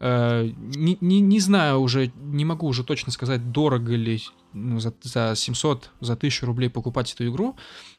Э, 0.00 0.50
не, 0.56 0.98
не, 1.00 1.20
не 1.20 1.40
знаю 1.40 1.80
уже, 1.80 2.12
не 2.16 2.44
могу 2.44 2.66
уже 2.66 2.84
точно 2.84 3.12
сказать, 3.12 3.52
дорого 3.52 3.94
ли 3.94 4.20
ну, 4.52 4.78
за, 4.80 4.94
за 5.02 5.34
700, 5.34 5.90
за 6.00 6.12
1000 6.14 6.46
рублей 6.46 6.70
покупать 6.70 7.12
эту 7.12 7.28
игру 7.28 7.56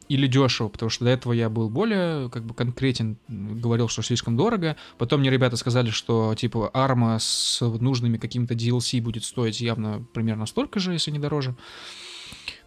или 0.09 0.27
дешево, 0.27 0.69
потому 0.69 0.89
что 0.89 1.05
до 1.05 1.11
этого 1.11 1.33
я 1.33 1.49
был 1.49 1.69
более 1.69 2.29
как 2.29 2.45
бы 2.45 2.53
конкретен, 2.53 3.17
говорил, 3.27 3.87
что 3.87 4.01
слишком 4.01 4.37
дорого. 4.37 4.75
Потом 4.97 5.19
мне 5.19 5.29
ребята 5.29 5.57
сказали, 5.57 5.89
что 5.89 6.33
типа 6.35 6.69
арма 6.69 7.19
с 7.19 7.61
нужными 7.61 8.17
какими-то 8.17 8.53
DLC 8.53 9.01
будет 9.01 9.25
стоить 9.25 9.61
явно 9.61 10.05
примерно 10.13 10.45
столько 10.45 10.79
же, 10.79 10.93
если 10.93 11.11
не 11.11 11.19
дороже. 11.19 11.55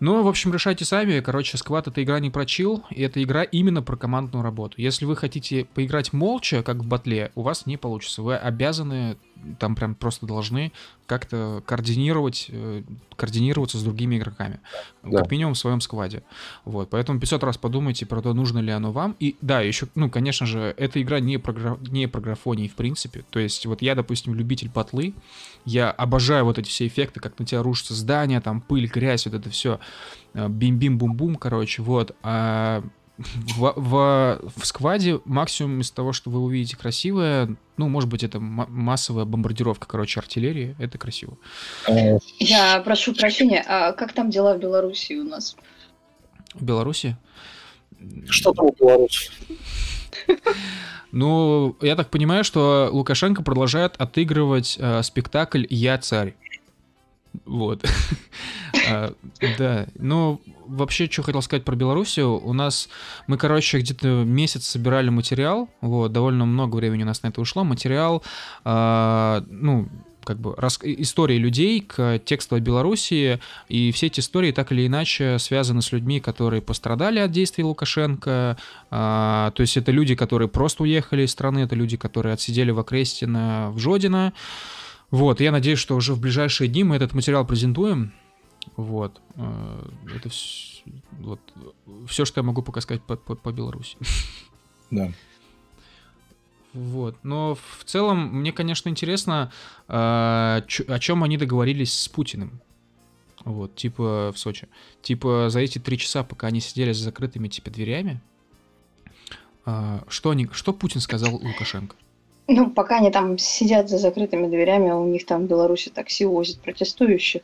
Ну, 0.00 0.22
в 0.22 0.28
общем, 0.28 0.52
решайте 0.52 0.84
сами. 0.84 1.20
Короче, 1.20 1.58
сквад 1.58 1.86
это 1.86 2.02
игра 2.02 2.18
не 2.20 2.30
про 2.30 2.46
чил, 2.46 2.84
и 2.90 3.02
это 3.02 3.22
игра 3.22 3.42
именно 3.42 3.82
про 3.82 3.96
командную 3.96 4.42
работу. 4.42 4.74
Если 4.78 5.04
вы 5.04 5.14
хотите 5.14 5.66
поиграть 5.66 6.12
молча, 6.12 6.62
как 6.62 6.78
в 6.78 6.86
батле, 6.86 7.30
у 7.34 7.42
вас 7.42 7.66
не 7.66 7.76
получится. 7.76 8.22
Вы 8.22 8.36
обязаны 8.36 9.16
там 9.58 9.74
прям 9.74 9.94
просто 9.94 10.26
должны 10.26 10.72
как-то 11.06 11.62
координировать, 11.66 12.46
э, 12.50 12.82
координироваться 13.16 13.78
с 13.78 13.82
другими 13.82 14.16
игроками. 14.16 14.60
Да. 15.02 15.18
Как 15.18 15.30
минимум 15.30 15.54
в 15.54 15.58
своем 15.58 15.80
скваде. 15.80 16.22
Вот, 16.64 16.90
поэтому 16.90 17.18
500 17.18 17.42
раз 17.42 17.58
подумайте 17.58 18.06
про 18.06 18.22
то, 18.22 18.32
нужно 18.32 18.60
ли 18.60 18.70
оно 18.70 18.92
вам. 18.92 19.16
И 19.18 19.36
да, 19.40 19.60
еще, 19.60 19.88
ну, 19.94 20.08
конечно 20.08 20.46
же, 20.46 20.74
эта 20.76 21.02
игра 21.02 21.18
не 21.18 21.38
про, 21.38 21.78
не 21.80 22.06
про 22.06 22.20
графонии 22.20 22.68
в 22.68 22.74
принципе. 22.74 23.24
То 23.30 23.40
есть 23.40 23.66
вот 23.66 23.82
я, 23.82 23.94
допустим, 23.94 24.34
любитель 24.34 24.68
батлы, 24.68 25.14
я 25.64 25.90
обожаю 25.90 26.44
вот 26.44 26.58
эти 26.58 26.68
все 26.68 26.86
эффекты, 26.86 27.18
как 27.18 27.38
на 27.38 27.44
тебя 27.44 27.62
рушится 27.62 27.94
здание, 27.94 28.40
там 28.40 28.60
пыль, 28.60 28.86
грязь, 28.86 29.26
вот 29.26 29.34
это 29.34 29.50
все. 29.50 29.80
Э, 30.34 30.48
бим-бим-бум-бум, 30.48 31.36
короче, 31.36 31.82
вот. 31.82 32.14
А 32.22 32.82
в, 33.18 33.74
в, 33.76 34.40
в 34.56 34.66
скваде 34.66 35.20
максимум 35.24 35.80
из 35.80 35.90
того, 35.90 36.12
что 36.12 36.30
вы 36.30 36.40
увидите 36.40 36.76
красивое, 36.76 37.56
ну, 37.76 37.88
может 37.88 38.08
быть, 38.08 38.22
это 38.22 38.40
массовая 38.40 39.24
бомбардировка, 39.24 39.86
короче, 39.86 40.20
артиллерии, 40.20 40.76
это 40.78 40.98
красиво. 40.98 41.36
Я 42.38 42.80
прошу 42.80 43.14
прощения, 43.14 43.62
а 43.66 43.92
как 43.92 44.12
там 44.12 44.30
дела 44.30 44.54
в 44.54 44.60
Беларуси 44.60 45.14
у 45.14 45.24
нас? 45.24 45.56
В 46.54 46.64
Беларуси? 46.64 47.16
Что 48.28 48.52
там 48.52 48.68
в 48.68 48.78
Беларуси? 48.78 49.30
Ну, 51.12 51.76
я 51.80 51.96
так 51.96 52.08
понимаю, 52.08 52.44
что 52.44 52.88
Лукашенко 52.92 53.42
продолжает 53.42 53.96
отыгрывать 53.96 54.76
э, 54.78 55.02
спектакль 55.02 55.66
«Я 55.68 55.98
царь». 55.98 56.36
Вот. 57.44 57.84
а, 58.90 59.12
да, 59.58 59.86
ну, 59.96 60.40
вообще, 60.66 61.08
что 61.10 61.22
хотел 61.22 61.42
сказать 61.42 61.64
про 61.64 61.76
Белоруссию. 61.76 62.40
У 62.44 62.52
нас, 62.52 62.88
мы, 63.26 63.36
короче, 63.36 63.78
где-то 63.78 64.24
месяц 64.24 64.66
собирали 64.66 65.10
материал, 65.10 65.68
вот, 65.80 66.12
довольно 66.12 66.44
много 66.44 66.76
времени 66.76 67.02
у 67.02 67.06
нас 67.06 67.22
на 67.22 67.28
это 67.28 67.40
ушло. 67.40 67.64
Материал, 67.64 68.22
а, 68.64 69.44
ну, 69.48 69.88
как 70.24 70.38
бы 70.38 70.54
рас... 70.56 70.78
истории 70.82 71.36
людей 71.36 71.80
к 71.80 72.20
тексту 72.24 72.56
о 72.56 72.60
Белоруссии, 72.60 73.40
и 73.68 73.90
все 73.92 74.06
эти 74.06 74.20
истории 74.20 74.52
так 74.52 74.72
или 74.72 74.86
иначе 74.86 75.38
связаны 75.38 75.82
с 75.82 75.92
людьми, 75.92 76.20
которые 76.20 76.62
пострадали 76.62 77.18
от 77.18 77.30
действий 77.30 77.64
Лукашенко, 77.64 78.56
а, 78.90 79.50
то 79.52 79.60
есть 79.60 79.76
это 79.76 79.90
люди, 79.92 80.14
которые 80.14 80.48
просто 80.48 80.82
уехали 80.82 81.22
из 81.22 81.30
страны, 81.30 81.60
это 81.60 81.74
люди, 81.74 81.96
которые 81.96 82.34
отсидели 82.34 82.70
в 82.70 82.78
Окрестино, 82.78 83.70
в 83.72 83.78
Жодино, 83.78 84.32
вот, 85.10 85.40
я 85.40 85.50
надеюсь, 85.50 85.78
что 85.78 85.96
уже 85.96 86.14
в 86.14 86.20
ближайшие 86.20 86.68
дни 86.68 86.84
мы 86.84 86.96
этот 86.96 87.14
материал 87.14 87.46
презентуем. 87.46 88.12
Вот. 88.76 89.20
Э, 89.36 89.88
это 90.14 90.28
все, 90.28 90.82
вот, 91.18 91.40
все 92.06 92.24
что 92.24 92.40
я 92.40 92.44
могу 92.44 92.62
пока 92.62 92.80
сказать 92.80 93.02
по, 93.02 93.16
по, 93.16 93.34
по 93.34 93.52
Беларуси. 93.52 93.96
Да. 94.90 95.12
Вот. 96.72 97.16
Но 97.22 97.56
в 97.78 97.84
целом, 97.84 98.40
мне, 98.40 98.52
конечно, 98.52 98.88
интересно, 98.88 99.52
э, 99.88 99.92
о 99.92 100.98
чем 101.00 101.24
они 101.24 101.36
договорились 101.36 101.92
с 101.92 102.08
Путиным. 102.08 102.60
Вот, 103.44 103.74
типа 103.74 104.32
в 104.34 104.38
Сочи. 104.38 104.68
Типа 105.02 105.48
за 105.48 105.60
эти 105.60 105.78
три 105.78 105.96
часа, 105.98 106.22
пока 106.22 106.48
они 106.48 106.60
сидели 106.60 106.92
за 106.92 107.04
закрытыми 107.04 107.48
типа 107.48 107.70
дверями, 107.70 108.20
э, 109.66 110.00
что, 110.08 110.30
они, 110.30 110.48
что 110.52 110.72
Путин 110.72 111.00
сказал 111.00 111.34
Лукашенко? 111.34 111.96
Ну, 112.52 112.68
пока 112.68 112.96
они 112.96 113.12
там 113.12 113.38
сидят 113.38 113.88
за 113.88 113.98
закрытыми 113.98 114.48
дверями, 114.48 114.90
у 114.90 115.06
них 115.06 115.24
там 115.24 115.46
в 115.46 115.48
Беларуси 115.48 115.88
такси 115.88 116.24
возят 116.24 116.60
протестующих. 116.60 117.42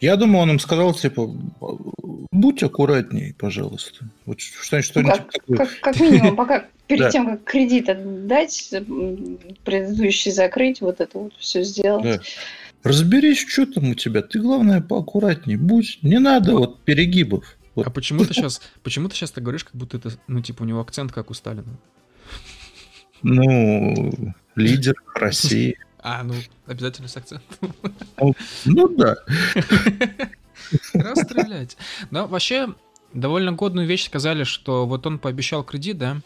Я 0.00 0.16
думаю, 0.16 0.42
он 0.42 0.50
им 0.50 0.58
сказал, 0.58 0.92
типа, 0.94 1.32
будь 2.32 2.62
аккуратней, 2.64 3.34
пожалуйста. 3.38 4.06
Вот 4.26 4.40
что-нибудь, 4.40 4.84
что 4.84 5.00
ну, 5.00 5.08
как, 5.10 5.30
такое. 5.30 5.56
Как, 5.58 5.80
как 5.80 6.00
минимум, 6.00 6.34
пока 6.34 6.66
перед 6.88 7.12
тем, 7.12 7.26
как 7.26 7.44
кредит 7.44 7.88
отдать, 7.88 8.74
предыдущий 9.64 10.32
закрыть, 10.32 10.80
вот 10.80 11.00
это 11.00 11.16
вот 11.16 11.34
все 11.38 11.62
сделать. 11.62 12.02
Да. 12.02 12.20
Разберись, 12.82 13.46
что 13.46 13.64
там 13.64 13.90
у 13.90 13.94
тебя. 13.94 14.22
Ты, 14.22 14.40
главное, 14.40 14.80
поаккуратней 14.80 15.54
будь. 15.54 16.00
Не 16.02 16.18
надо 16.18 16.56
вот 16.56 16.82
перегибов. 16.82 17.56
Вот. 17.76 17.86
А 17.86 17.90
почему 17.90 18.24
ты 18.24 18.34
сейчас, 18.34 18.60
почему 18.82 19.08
ты 19.08 19.14
сейчас 19.14 19.30
так 19.30 19.44
говоришь, 19.44 19.62
как 19.62 19.76
будто 19.76 19.98
это, 19.98 20.10
ну, 20.26 20.42
типа, 20.42 20.64
у 20.64 20.66
него 20.66 20.80
акцент, 20.80 21.12
как 21.12 21.30
у 21.30 21.34
Сталина? 21.34 21.78
Ну, 23.22 24.34
лидер 24.54 24.94
России. 25.14 25.78
А, 25.98 26.22
ну, 26.24 26.34
обязательно 26.66 27.08
с 27.08 27.16
акцентом. 27.16 27.74
Ну, 28.18 28.34
ну 28.64 28.88
да. 28.88 29.16
Расстрелять. 30.94 31.76
Но 32.10 32.26
вообще, 32.26 32.74
довольно 33.12 33.52
годную 33.52 33.86
вещь 33.86 34.06
сказали, 34.06 34.44
что 34.44 34.86
вот 34.86 35.06
он 35.06 35.18
пообещал 35.18 35.62
кредит, 35.62 35.98
да, 35.98 36.20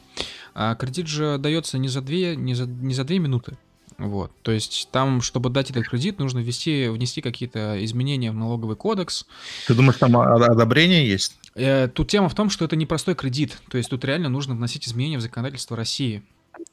а 0.55 0.75
кредит 0.75 1.07
же 1.07 1.37
дается 1.39 1.79
не 1.79 1.89
за 1.89 2.01
две, 2.01 2.37
не 2.37 2.55
за, 2.55 2.67
не 2.67 2.95
за 2.95 3.05
две 3.05 3.19
минуты. 3.19 3.59
Вот. 3.99 4.31
То 4.43 4.53
есть 4.53 4.89
там, 4.93 5.23
чтобы 5.23 5.51
дать 5.51 5.71
этот 5.71 5.89
кредит, 5.89 6.19
нужно 6.19 6.41
ввести, 6.41 6.89
внести 6.89 7.23
какие-то 7.23 7.83
изменения 7.85 8.31
в 8.31 8.35
налоговый 8.35 8.77
кодекс. 8.77 9.27
Ты 9.67 9.75
думаешь, 9.75 9.97
там 9.99 10.17
одобрение 10.17 11.09
есть? 11.09 11.39
Э, 11.55 11.89
тут 11.89 12.09
тема 12.09 12.29
в 12.29 12.35
том, 12.35 12.51
что 12.51 12.65
это 12.65 12.77
не 12.77 12.85
простой 12.85 13.15
кредит. 13.15 13.59
То 13.71 13.79
есть 13.79 13.89
тут 13.89 14.05
реально 14.05 14.29
нужно 14.29 14.55
вносить 14.55 14.87
изменения 14.87 15.19
в 15.19 15.23
законодательство 15.23 15.77
России. 15.77 16.23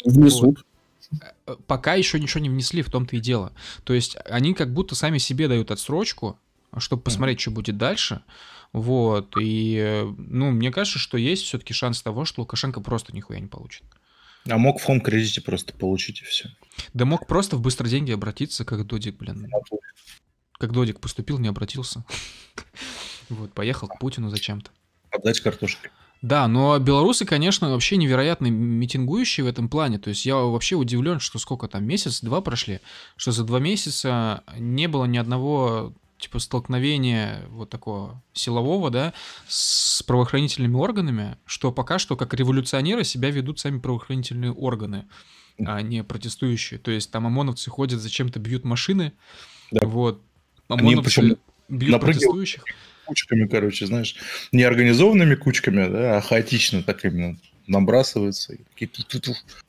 Внесут. 0.05 0.65
Вот. 1.45 1.59
Пока 1.67 1.93
еще 1.93 2.19
ничего 2.19 2.41
не 2.41 2.49
внесли, 2.49 2.81
в 2.81 2.89
том-то 2.89 3.15
и 3.15 3.19
дело. 3.19 3.53
То 3.83 3.93
есть 3.93 4.17
они 4.25 4.53
как 4.53 4.73
будто 4.73 4.95
сами 4.95 5.17
себе 5.17 5.47
дают 5.47 5.71
отсрочку, 5.71 6.39
чтобы 6.77 7.03
посмотреть, 7.03 7.39
что 7.41 7.51
будет 7.51 7.77
дальше. 7.77 8.23
Вот. 8.71 9.35
И, 9.39 10.03
ну, 10.17 10.51
мне 10.51 10.71
кажется, 10.71 10.99
что 10.99 11.17
есть 11.17 11.43
все-таки 11.43 11.73
шанс 11.73 12.01
того, 12.01 12.25
что 12.25 12.41
Лукашенко 12.41 12.81
просто 12.81 13.13
нихуя 13.13 13.39
не 13.39 13.47
получит. 13.47 13.83
А 14.49 14.57
мог 14.57 14.79
в 14.79 14.83
хом-кредите 14.83 15.41
просто 15.41 15.73
получить 15.73 16.21
и 16.21 16.25
все. 16.25 16.49
Да 16.93 17.05
мог 17.05 17.27
просто 17.27 17.55
в 17.55 17.61
быстро 17.61 17.87
деньги 17.87 18.11
обратиться, 18.11 18.65
как 18.65 18.85
Додик, 18.85 19.15
блин. 19.15 19.49
Как 20.53 20.71
Додик 20.71 20.99
поступил, 20.99 21.39
не 21.39 21.47
обратился. 21.47 22.03
Вот, 23.29 23.53
поехал 23.53 23.87
к 23.87 23.99
Путину 23.99 24.29
зачем-то. 24.29 24.69
Отдать 25.09 25.39
картошкой. 25.39 25.91
Да, 26.23 26.47
но 26.47 26.79
белорусы, 26.79 27.25
конечно, 27.25 27.69
вообще 27.69 27.97
невероятно 27.97 28.47
митингующие 28.47 29.43
в 29.43 29.47
этом 29.47 29.67
плане. 29.67 29.99
То 29.99 30.07
есть 30.07 30.25
я 30.25 30.37
вообще 30.37 30.77
удивлен, 30.77 31.19
что 31.19 31.37
сколько 31.37 31.67
там, 31.67 31.83
месяц-два 31.83 32.39
прошли, 32.39 32.79
что 33.17 33.33
за 33.33 33.43
два 33.43 33.59
месяца 33.59 34.41
не 34.57 34.87
было 34.87 35.03
ни 35.03 35.17
одного 35.17 35.93
типа 36.17 36.39
столкновения 36.39 37.43
вот 37.49 37.69
такого 37.69 38.23
силового, 38.31 38.89
да, 38.89 39.13
с 39.49 40.01
правоохранительными 40.03 40.77
органами, 40.77 41.35
что 41.45 41.73
пока 41.73 41.99
что 41.99 42.15
как 42.15 42.33
революционеры 42.33 43.03
себя 43.03 43.29
ведут 43.29 43.59
сами 43.59 43.79
правоохранительные 43.79 44.53
органы, 44.53 45.09
а 45.59 45.81
не 45.81 46.05
протестующие. 46.05 46.79
То 46.79 46.91
есть 46.91 47.11
там 47.11 47.27
ОМОНовцы 47.27 47.69
ходят, 47.69 47.99
зачем-то 47.99 48.39
бьют 48.39 48.63
машины, 48.63 49.11
да. 49.71 49.85
вот, 49.85 50.21
ОМОНовцы 50.69 51.19
Они, 51.19 51.37
бьют 51.67 51.99
протестующих 51.99 52.63
кучками, 53.05 53.47
короче, 53.47 53.85
знаешь, 53.85 54.15
не 54.51 54.63
организованными 54.63 55.35
кучками, 55.35 55.87
да, 55.87 56.17
а 56.17 56.21
хаотично 56.21 56.83
так 56.83 57.03
именно 57.05 57.37
набрасываются. 57.67 58.55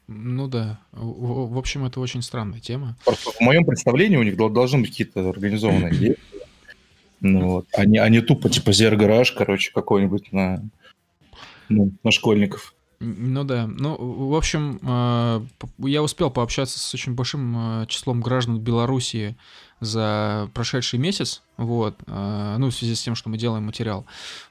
Ну 0.08 0.48
да. 0.48 0.78
В, 0.92 1.54
в 1.54 1.58
общем, 1.58 1.84
это 1.84 2.00
очень 2.00 2.22
странная 2.22 2.60
тема. 2.60 2.96
Просто 3.04 3.30
в 3.30 3.40
моем 3.40 3.64
представлении 3.64 4.16
у 4.16 4.22
них 4.22 4.36
должны 4.36 4.80
быть 4.80 4.90
какие-то 4.90 5.28
организованные 5.28 5.90
действия. 5.94 6.18
Ну, 7.20 7.48
вот. 7.48 7.66
а, 7.72 7.86
не, 7.86 7.98
а 7.98 8.08
не 8.10 8.20
тупо 8.20 8.50
типа 8.50 8.72
зергараж, 8.72 9.32
короче, 9.32 9.72
какой-нибудь 9.72 10.32
на, 10.32 10.62
ну, 11.70 11.90
на 12.02 12.10
школьников. 12.10 12.74
Ну 13.00 13.44
да. 13.44 13.66
Ну, 13.66 13.96
в 14.28 14.34
общем, 14.34 14.78
э, 14.82 15.40
я 15.78 16.02
успел 16.02 16.30
пообщаться 16.30 16.78
с 16.78 16.94
очень 16.94 17.14
большим 17.14 17.82
э, 17.82 17.86
числом 17.86 18.20
граждан 18.20 18.60
Белоруссии 18.60 19.36
за 19.84 20.50
прошедший 20.54 20.98
месяц, 20.98 21.42
вот, 21.56 21.96
э, 22.06 22.56
ну, 22.58 22.70
в 22.70 22.74
связи 22.74 22.94
с 22.94 23.02
тем, 23.02 23.14
что 23.14 23.28
мы 23.28 23.38
делаем 23.38 23.64
материал. 23.64 24.04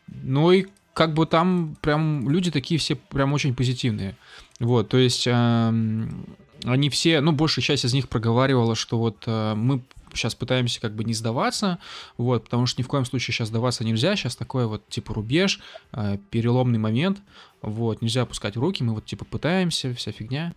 Ну 0.08 0.52
и 0.52 0.68
как 0.94 1.14
бы 1.14 1.26
там 1.26 1.76
прям 1.82 2.30
люди 2.30 2.52
такие 2.52 2.80
все 2.80 2.96
прям 2.96 3.34
очень 3.34 3.56
позитивные. 3.56 4.16
Вот, 4.60 4.90
то 4.90 4.98
есть 4.98 5.28
они 5.28 6.90
все, 6.92 7.20
ну, 7.20 7.32
большая 7.32 7.64
часть 7.64 7.84
из 7.84 7.94
них 7.94 8.08
проговаривала, 8.08 8.76
что 8.76 8.98
вот 8.98 9.26
мы 9.28 9.82
сейчас 10.18 10.36
пытаемся 10.36 10.80
как 10.82 10.94
бы 10.94 11.04
не 11.04 11.14
сдаваться, 11.14 11.80
вот, 12.18 12.46
потому 12.46 12.66
что 12.66 12.82
ни 12.82 12.84
в 12.84 12.88
коем 12.88 13.06
случае 13.06 13.34
сейчас 13.34 13.50
сдаваться 13.50 13.84
нельзя, 13.84 14.16
сейчас 14.16 14.36
такой 14.36 14.66
вот, 14.68 14.88
типа, 14.90 15.14
рубеж, 15.14 15.60
э, 15.92 16.18
переломный 16.30 16.80
момент, 16.80 17.22
вот, 17.62 18.02
нельзя 18.02 18.24
опускать 18.24 18.56
руки, 18.56 18.84
мы 18.84 18.94
вот, 18.94 19.06
типа, 19.06 19.26
пытаемся, 19.26 19.94
вся 19.94 20.12
фигня, 20.12 20.54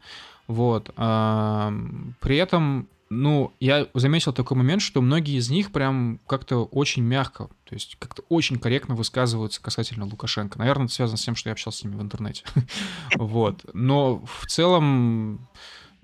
вот, 0.47 0.91
а, 0.97 1.73
при 2.21 2.37
этом 2.37 2.89
ну, 3.09 3.53
я 3.61 3.87
заметил 3.95 4.33
такой 4.33 4.57
момент, 4.57 4.83
что 4.83 5.01
многие 5.01 5.37
из 5.37 5.49
них 5.49 5.71
прям 5.71 6.19
как-то 6.27 6.65
очень 6.65 7.05
мягко, 7.05 7.49
то 7.65 7.75
есть 7.75 7.97
как-то 8.01 8.23
очень 8.29 8.59
корректно 8.59 8.95
высказываются 8.95 9.63
касательно 9.63 10.07
Лукашенко. 10.07 10.59
Наверное, 10.59 10.87
это 10.87 10.95
связано 10.95 11.17
с 11.17 11.23
тем, 11.23 11.37
что 11.37 11.49
я 11.49 11.53
общался 11.53 11.79
с 11.79 11.85
ними 11.85 11.97
в 11.97 12.03
интернете. 12.03 12.45
Вот. 13.17 13.65
Но 13.73 14.25
в 14.27 14.47
целом, 14.47 15.49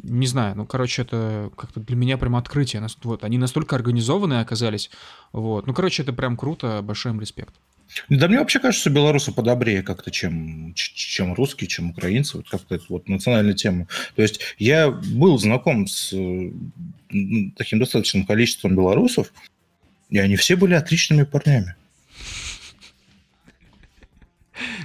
не 0.03 0.27
знаю, 0.27 0.57
ну, 0.57 0.67
короче, 0.67 1.03
это 1.03 1.51
как-то 1.57 1.81
для 1.81 1.97
меня 1.97 2.19
прям 2.19 2.37
открытие. 2.37 2.87
Вот, 3.03 3.25
они 3.25 3.39
настолько 3.39 3.77
организованные 3.77 4.41
оказались. 4.41 4.91
Вот. 5.33 5.67
Ну, 5.67 5.75
короче, 5.75 6.03
это 6.03 6.13
прям 6.13 6.37
круто, 6.37 6.81
большой 6.83 7.13
им 7.13 7.21
респект. 7.21 7.55
Да 8.09 8.29
мне 8.29 8.39
вообще 8.39 8.59
кажется, 8.59 8.91
белорусы 8.91 9.33
подобрее 9.33 9.83
как-то, 9.83 10.11
чем, 10.11 10.73
чем 10.75 11.35
русские, 11.35 11.69
чем 11.69 11.91
украинцы. 11.91 12.37
Вот 12.37 12.49
как-то 12.49 12.75
это 12.75 12.85
вот 12.89 13.09
национальная 13.09 13.55
тема. 13.55 13.87
То 14.17 14.23
есть 14.23 14.41
я 14.59 14.91
был 14.91 15.39
знаком 15.39 15.87
с 15.87 16.09
таким 17.57 17.79
достаточным 17.79 18.25
количеством 18.25 18.75
белорусов, 18.75 19.33
и 20.11 20.19
они 20.19 20.37
все 20.37 20.57
были 20.57 20.75
отличными 20.75 21.25
парнями. 21.25 21.75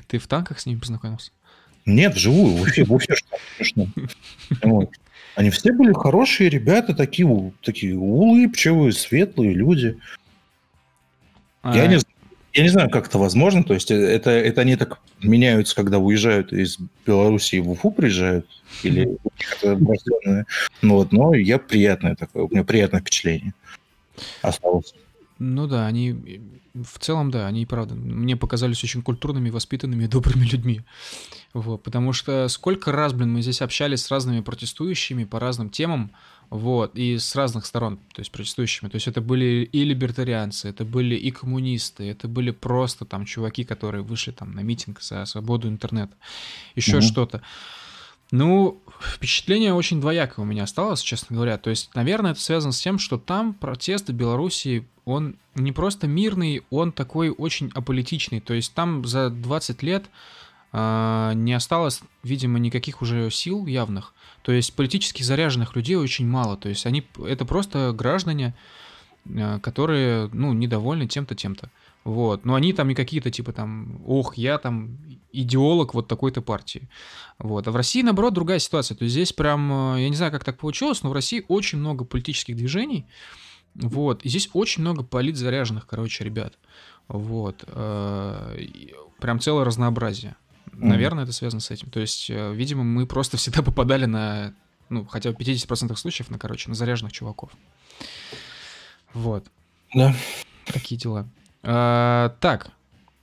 Ты 0.07 0.19
в 0.19 0.27
танках 0.27 0.59
с 0.59 0.65
ними 0.65 0.79
познакомился? 0.79 1.31
Нет, 1.85 2.15
вживую, 2.15 2.55
в 2.55 2.69
эфире, 2.69 2.85
в 2.85 2.97
эфире 2.97 3.15
что 3.61 3.87
вот. 4.63 4.91
Они 5.35 5.51
все 5.51 5.71
были 5.71 5.93
хорошие 5.93 6.49
ребята, 6.49 6.95
такие, 6.95 7.53
такие 7.61 7.95
улыбчивые, 7.95 8.91
светлые 8.91 9.53
люди. 9.53 9.97
А... 11.61 11.75
Я 11.75 11.87
не 11.87 11.99
знаю 11.99 12.16
я 12.57 12.63
не 12.63 12.69
знаю, 12.69 12.89
как 12.89 13.07
это 13.07 13.19
возможно. 13.19 13.63
То 13.63 13.75
есть 13.75 13.91
э, 13.91 13.95
это, 13.95 14.31
это 14.31 14.61
они 14.61 14.75
так 14.75 14.99
меняются, 15.21 15.75
когда 15.75 15.99
уезжают 15.99 16.51
из 16.51 16.79
Белоруссии 17.05 17.59
в 17.59 17.69
Уфу 17.69 17.91
приезжают? 17.91 18.47
Или 18.81 19.17
ну, 20.81 20.95
вот, 20.95 21.11
но 21.11 21.35
я 21.35 21.59
приятное 21.59 22.15
такое, 22.15 22.43
у 22.43 22.49
меня 22.49 22.63
приятное 22.63 23.01
впечатление 23.01 23.53
осталось. 24.41 24.95
Ну 25.37 25.67
да, 25.67 25.85
они 25.85 26.41
в 26.73 26.97
целом, 26.99 27.29
да, 27.29 27.45
они, 27.45 27.65
правда, 27.67 27.93
мне 27.93 28.35
показались 28.35 28.83
очень 28.83 29.03
культурными, 29.03 29.51
воспитанными, 29.51 30.05
добрыми 30.07 30.45
людьми. 30.45 30.81
Вот, 31.53 31.83
потому 31.83 32.11
что 32.11 32.47
сколько 32.47 32.91
раз, 32.91 33.13
блин, 33.13 33.33
мы 33.33 33.43
здесь 33.43 33.61
общались 33.61 34.01
с 34.01 34.11
разными 34.11 34.41
протестующими 34.41 35.25
по 35.25 35.39
разным 35.39 35.69
темам, 35.69 36.11
вот, 36.49 36.95
и 36.95 37.17
с 37.17 37.35
разных 37.35 37.65
сторон, 37.65 37.97
то 38.13 38.19
есть 38.19 38.31
протестующими. 38.31 38.89
То 38.89 38.95
есть 38.95 39.07
это 39.07 39.21
были 39.21 39.67
и 39.71 39.83
либертарианцы, 39.83 40.69
это 40.69 40.85
были 40.85 41.15
и 41.15 41.31
коммунисты, 41.31 42.09
это 42.09 42.27
были 42.27 42.51
просто 42.51 43.05
там 43.05 43.25
чуваки, 43.25 43.63
которые 43.63 44.03
вышли 44.03 44.31
там 44.31 44.53
на 44.53 44.61
митинг 44.61 45.01
за 45.01 45.25
свободу 45.25 45.67
интернета, 45.67 46.13
еще 46.75 46.97
mm-hmm. 46.97 47.01
что-то. 47.01 47.41
Ну, 48.31 48.81
впечатление 48.99 49.73
очень 49.73 50.01
двоякое 50.01 50.43
у 50.43 50.47
меня 50.47 50.63
осталось, 50.63 51.01
честно 51.01 51.35
говоря. 51.35 51.57
То 51.57 51.69
есть, 51.69 51.95
наверное, 51.95 52.31
это 52.31 52.41
связано 52.41 52.73
с 52.73 52.81
тем, 52.81 52.99
что 52.99 53.17
там 53.17 53.53
протест 53.53 54.09
в 54.09 54.13
Белоруссии, 54.13 54.85
он 55.05 55.37
не 55.55 55.71
просто 55.71 56.07
мирный, 56.07 56.63
он 56.69 56.91
такой 56.91 57.29
очень 57.29 57.71
аполитичный. 57.73 58.41
То 58.41 58.53
есть 58.53 58.73
там 58.73 59.05
за 59.05 59.29
20 59.29 59.81
лет 59.83 60.05
не 60.73 61.53
осталось, 61.53 62.01
видимо, 62.23 62.59
никаких 62.59 63.01
уже 63.01 63.31
сил 63.31 63.65
явных. 63.65 64.13
То 64.47 64.53
есть 64.53 64.73
политически 64.75 65.23
заряженных 65.23 65.75
людей 65.75 65.97
очень 65.97 66.25
мало. 66.25 66.55
То 66.55 66.69
есть 66.69 66.85
они 66.85 67.05
это 67.25 67.43
просто 67.43 67.91
граждане, 67.91 68.55
э, 69.25 69.59
которые, 69.59 70.29
ну, 70.31 70.53
недовольны 70.53 71.05
тем-то, 71.05 71.35
тем-то. 71.35 71.69
Вот. 72.05 72.45
Но 72.45 72.55
они 72.55 72.71
там 72.71 72.87
не 72.87 72.95
какие-то 72.95 73.29
типа 73.29 73.51
там, 73.51 74.01
ох, 74.05 74.37
я 74.37 74.57
там 74.57 74.99
идеолог 75.33 75.93
вот 75.93 76.07
такой-то 76.07 76.41
партии. 76.41 76.87
Вот. 77.39 77.67
А 77.67 77.71
в 77.71 77.75
России, 77.75 78.01
наоборот, 78.01 78.33
другая 78.33 78.59
ситуация. 78.59 78.95
То 78.95 79.03
есть 79.03 79.11
здесь 79.11 79.33
прям, 79.33 79.95
э, 79.95 80.03
я 80.03 80.09
не 80.09 80.15
знаю, 80.15 80.31
как 80.31 80.45
так 80.45 80.57
получилось, 80.57 81.03
но 81.03 81.09
в 81.09 81.13
России 81.13 81.43
очень 81.49 81.79
много 81.79 82.05
политических 82.05 82.55
движений. 82.55 83.05
Вот. 83.75 84.23
И 84.23 84.29
здесь 84.29 84.49
очень 84.53 84.79
много 84.79 85.03
политзаряженных, 85.03 85.87
короче, 85.87 86.23
ребят. 86.23 86.57
Вот. 87.09 87.65
Прям 87.65 89.39
целое 89.41 89.65
разнообразие. 89.65 90.37
Наверное, 90.77 91.23
это 91.23 91.33
связано 91.33 91.59
с 91.59 91.71
этим. 91.71 91.89
То 91.89 91.99
есть, 91.99 92.29
э, 92.29 92.53
видимо, 92.53 92.83
мы 92.83 93.05
просто 93.05 93.37
всегда 93.37 93.61
попадали 93.61 94.05
на, 94.05 94.53
ну, 94.89 95.05
хотя 95.05 95.31
бы 95.31 95.37
50% 95.37 95.95
случаев, 95.95 96.29
на, 96.29 96.37
короче, 96.37 96.69
на 96.69 96.75
заряженных 96.75 97.13
чуваков. 97.13 97.51
Вот. 99.13 99.45
Да. 99.93 100.13
Такие 100.65 100.99
дела. 100.99 101.27
А, 101.63 102.35
так, 102.39 102.71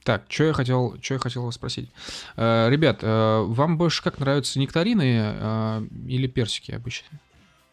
так, 0.02 0.24
что 0.28 0.44
я 0.44 0.52
хотел, 0.52 0.96
что 1.00 1.14
я 1.14 1.20
хотел 1.20 1.44
вас 1.44 1.54
спросить. 1.54 1.88
А, 2.36 2.68
ребят, 2.68 3.00
а, 3.02 3.42
вам 3.42 3.78
больше 3.78 4.02
как 4.02 4.18
нравятся 4.18 4.58
нектарины 4.58 5.18
а, 5.18 5.86
или 6.06 6.26
персики 6.26 6.72
обычно? 6.72 7.20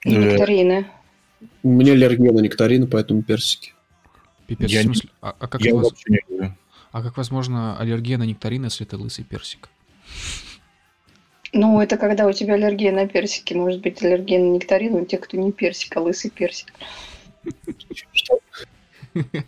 Нектарины. 0.06 0.88
У 1.64 1.70
меня 1.70 1.94
аллергия 1.94 2.32
на 2.32 2.40
нектарины, 2.40 2.88
поэтому 2.88 3.24
персики. 3.24 3.74
Пипец, 4.48 4.70
я 4.70 4.82
в 4.82 4.84
смысле? 4.84 5.10
Не... 5.12 5.18
А, 5.22 5.36
а 5.40 5.48
как 5.48 5.62
я 5.62 5.74
вас... 5.74 5.92
не 6.08 6.20
люблю. 6.30 6.56
А 6.92 7.02
как 7.02 7.18
возможно 7.18 7.80
аллергия 7.80 8.18
на 8.18 8.24
нектарины, 8.24 8.66
если 8.66 8.86
это 8.86 8.98
лысый 8.98 9.24
персик? 9.24 9.70
Ну, 11.54 11.82
это 11.82 11.98
когда 11.98 12.28
у 12.28 12.34
тебя 12.34 12.56
аллергия 12.56 12.92
на 12.92 13.08
персики. 13.08 13.54
Может 13.54 13.82
быть, 13.82 14.02
аллергия 14.02 14.40
на 14.40 14.56
нектарин 14.56 14.96
у 14.96 15.06
тех, 15.06 15.22
кто 15.22 15.38
не 15.38 15.52
персик, 15.52 15.96
а 15.98 16.02
лысый 16.02 16.32
персик. 16.32 16.74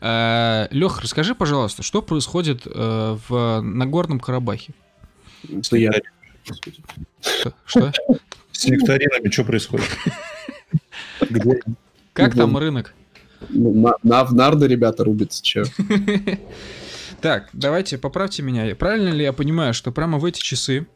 Э, 0.00 0.66
Лех, 0.72 1.00
расскажи, 1.00 1.36
пожалуйста, 1.36 1.84
что 1.84 2.02
происходит 2.02 2.66
э, 2.66 3.16
в 3.28 3.60
Нагорном 3.60 4.18
Карабахе? 4.18 4.72
Что? 5.62 5.76
С 8.50 8.66
нектаринами 8.66 9.30
что 9.30 9.44
происходит? 9.44 9.86
Как 12.12 12.34
там 12.34 12.58
рынок? 12.58 12.92
На, 13.48 13.94
на, 14.02 14.24
в 14.24 14.34
нарды 14.34 14.66
ребята 14.66 15.04
рубятся, 15.04 15.42
че? 15.42 15.64
Так, 17.20 17.48
давайте, 17.52 17.98
поправьте 17.98 18.42
меня. 18.44 18.72
Правильно 18.76 19.08
ли 19.08 19.24
я 19.24 19.32
понимаю, 19.32 19.74
что 19.74 19.90
прямо 19.90 20.18
в 20.18 20.24
эти 20.24 20.40
часы 20.40 20.86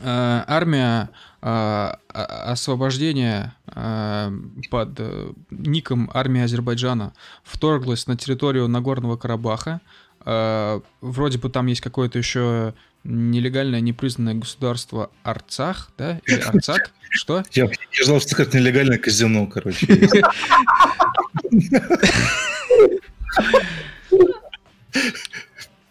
э, 0.00 0.44
армия 0.46 1.10
э, 1.42 1.92
освобождения 2.08 3.56
э, 3.66 4.30
под 4.70 5.00
э, 5.00 5.32
ником 5.50 6.08
армия 6.14 6.44
Азербайджана 6.44 7.14
вторглась 7.42 8.06
на 8.06 8.16
территорию 8.16 8.68
Нагорного 8.68 9.16
Карабаха. 9.16 9.80
Э, 10.24 10.80
вроде 11.00 11.38
бы 11.38 11.50
там 11.50 11.66
есть 11.66 11.80
какое-то 11.80 12.18
еще 12.18 12.74
нелегальное, 13.02 13.80
непризнанное 13.80 14.34
государство 14.34 15.10
Арцах, 15.24 15.90
да? 15.98 16.20
Или 16.26 16.40
Арцак? 16.40 16.92
Что? 17.10 17.42
Я, 17.50 17.64
я 17.64 18.04
ждал, 18.04 18.20
что 18.20 18.36
как 18.36 18.54
нелегальное 18.54 18.98
казино, 18.98 19.48
короче. 19.48 19.84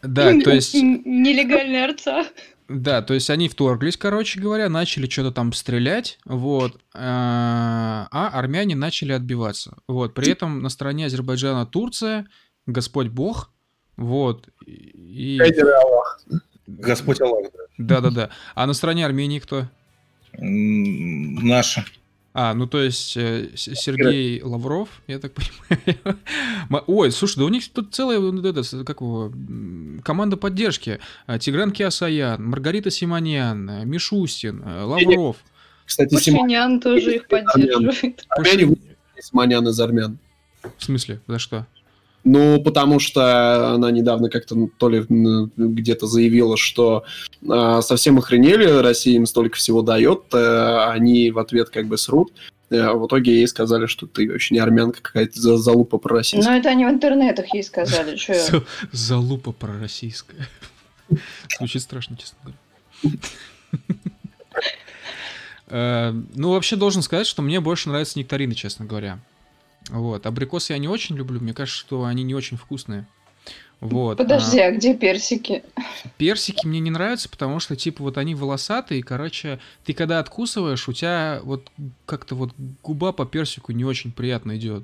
Да, 0.02 0.40
то 0.40 0.52
есть... 0.52 0.74
Нелегальный 0.74 1.84
Арцах. 1.84 2.28
Да, 2.70 3.02
то 3.02 3.16
есть 3.16 3.30
они 3.32 3.50
вторглись, 3.50 3.98
короче 3.98 4.40
говоря, 4.40 4.70
начали 4.70 5.10
что-то 5.10 5.32
там 5.32 5.54
стрелять, 5.54 6.20
вот, 6.24 6.76
э, 6.76 6.80
а 6.94 8.30
армяне 8.32 8.76
начали 8.76 9.12
отбиваться. 9.12 9.80
Вот, 9.88 10.14
при 10.14 10.32
этом 10.32 10.62
на 10.62 10.70
стороне 10.70 11.08
Азербайджана 11.08 11.66
Турция, 11.66 12.28
Господь 12.68 13.08
Бог, 13.08 13.52
вот, 13.98 14.50
и... 14.68 15.42
Господь 16.68 17.20
Аллах, 17.22 17.52
да. 17.52 17.60
Да-да-да. 17.80 18.30
А 18.54 18.68
на 18.68 18.74
стороне 18.74 19.04
Армении 19.04 19.40
кто? 19.40 19.68
Наша. 20.38 21.86
А, 22.42 22.54
ну 22.54 22.68
то 22.68 22.82
есть 22.82 23.18
э, 23.18 23.50
Сергей 23.56 24.42
Лавров, 24.42 24.88
я 25.08 25.20
так 25.20 25.34
понимаю. 25.34 26.84
Ой, 26.88 27.12
слушай, 27.12 27.38
да 27.38 27.44
у 27.44 27.50
них 27.50 27.68
тут 27.68 27.94
целая 27.94 28.18
это, 28.22 28.86
как 28.86 29.02
его, 29.02 29.30
команда 30.06 30.38
поддержки. 30.38 31.02
А, 31.28 31.38
Тигран 31.38 31.72
Киасаян, 31.72 32.42
Маргарита 32.42 32.92
Симоньян, 32.92 33.70
э, 33.70 33.84
Мишустин, 33.84 34.64
э, 34.66 34.84
Лавров. 34.84 35.36
Кстати, 35.84 36.14
Пашинян 36.14 36.80
тоже 36.80 37.16
их 37.16 37.28
поддерживает. 37.28 38.26
Симонян 39.20 39.68
из 39.68 39.78
армян. 39.82 40.18
В 40.78 40.82
смысле? 40.82 41.20
За 41.28 41.40
что? 41.40 41.68
Ну, 42.24 42.62
потому 42.62 43.00
что 43.00 43.74
она 43.74 43.92
недавно 43.92 44.30
как-то 44.30 44.68
то 44.78 44.90
ли 44.90 45.06
где-то 45.08 46.06
заявила, 46.06 46.58
что 46.58 47.06
э, 47.42 47.80
совсем 47.82 48.18
охренели, 48.18 48.66
Россия 48.66 49.16
им 49.16 49.26
столько 49.26 49.56
всего 49.56 49.82
дает, 49.82 50.24
э, 50.34 50.90
они 50.90 51.32
в 51.32 51.40
ответ 51.40 51.70
как 51.70 51.88
бы 51.88 51.98
срут. 51.98 52.34
Э, 52.70 52.92
в 52.94 53.08
итоге 53.08 53.36
ей 53.36 53.48
сказали, 53.48 53.86
что 53.86 54.06
ты 54.06 54.30
вообще 54.30 54.56
не 54.56 54.60
армянка 54.60 55.02
какая-то 55.02 55.40
за 55.40 55.58
залупа 55.58 55.98
пророссийская. 55.98 56.54
Ну, 56.54 56.60
это 56.60 56.70
они 56.70 56.86
в 56.86 56.90
интернетах 56.90 57.54
ей 57.54 57.64
сказали. 57.64 58.16
Что 58.16 58.64
Залупа 58.92 59.52
пророссийская. 59.52 60.48
Звучит 61.58 61.82
страшно, 61.82 62.18
честно 62.18 62.38
говоря. 62.44 63.18
Э, 65.72 66.12
ну, 66.34 66.50
вообще 66.50 66.76
должен 66.76 67.04
сказать, 67.04 67.28
что 67.28 67.44
мне 67.44 67.60
больше 67.60 67.90
нравятся 67.90 68.18
нектарины, 68.18 68.56
честно 68.56 68.86
говоря. 68.86 69.20
Вот. 69.90 70.26
Абрикосы 70.26 70.74
я 70.74 70.80
не 70.80 70.88
очень 70.88 71.16
люблю, 71.16 71.40
мне 71.40 71.54
кажется, 71.54 71.80
что 71.80 72.06
они 72.06 72.24
не 72.24 72.36
очень 72.36 72.58
вкусные. 72.58 73.06
Вот. 73.80 74.18
Подожди, 74.18 74.60
а 74.60 74.72
где 74.72 74.94
персики? 74.94 75.64
Персики 76.18 76.68
мне 76.68 76.80
не 76.80 76.92
нравятся, 76.92 77.30
потому 77.30 77.60
что, 77.60 77.76
типа, 77.78 78.04
вот 78.04 78.18
они 78.18 78.36
волосатые, 78.36 79.02
короче, 79.04 79.60
ты 79.86 79.94
когда 79.94 80.20
откусываешь, 80.20 80.88
у 80.90 80.94
тебя 80.94 81.40
вот 81.44 81.72
как-то 82.06 82.36
вот 82.36 82.52
губа 82.84 83.14
по 83.14 83.26
персику 83.26 83.72
не 83.72 83.86
очень 83.86 84.12
приятно 84.12 84.58
идет. 84.58 84.84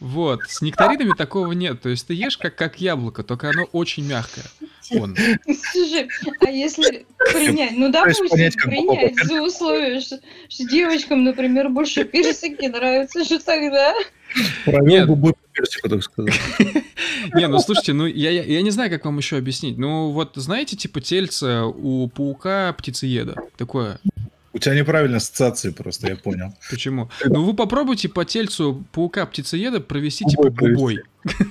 Вот, 0.00 0.40
с 0.48 0.62
нектаринами 0.62 1.12
такого 1.16 1.52
нет. 1.52 1.82
То 1.82 1.90
есть 1.90 2.06
ты 2.06 2.14
ешь 2.14 2.38
как, 2.38 2.56
как 2.56 2.80
яблоко, 2.80 3.22
только 3.22 3.50
оно 3.50 3.64
очень 3.64 4.06
мягкое. 4.06 4.44
Вон. 4.90 5.16
Слушай, 5.72 6.08
а 6.40 6.50
если 6.50 7.06
принять, 7.32 7.72
ну 7.76 7.90
допустим, 7.90 8.28
понять, 8.28 8.56
принять 8.56 9.16
за 9.24 9.42
условие, 9.42 10.00
что, 10.00 10.20
что 10.48 10.64
девочкам, 10.64 11.24
например, 11.24 11.68
больше 11.70 12.04
персики 12.04 12.66
нравятся, 12.66 13.24
что 13.24 13.38
тогда? 13.38 13.94
Провел 14.64 15.16
по 15.16 15.34
персику, 15.52 15.88
так 15.88 16.02
сказать. 16.02 16.34
Не, 17.34 17.46
ну 17.46 17.58
слушайте, 17.60 17.92
ну 17.92 18.06
я, 18.06 18.30
я, 18.30 18.42
я 18.42 18.62
не 18.62 18.70
знаю, 18.70 18.90
как 18.90 19.04
вам 19.04 19.18
еще 19.18 19.36
объяснить. 19.36 19.78
Ну 19.78 20.10
вот 20.10 20.32
знаете, 20.34 20.76
типа 20.76 21.00
тельце 21.00 21.62
у 21.62 22.08
паука 22.08 22.72
птицееда. 22.76 23.36
Такое. 23.56 24.00
У 24.54 24.58
тебя 24.58 24.74
неправильные 24.76 25.16
ассоциации 25.16 25.70
просто, 25.70 26.08
я 26.08 26.16
понял. 26.16 26.54
Почему? 26.70 27.10
Ну 27.24 27.42
вы 27.44 27.54
попробуйте 27.54 28.08
по 28.08 28.24
тельцу 28.24 28.84
паука 28.92 29.26
птицееда 29.26 29.80
провести 29.80 30.24
типа 30.24 30.48
Губой. 30.50 31.00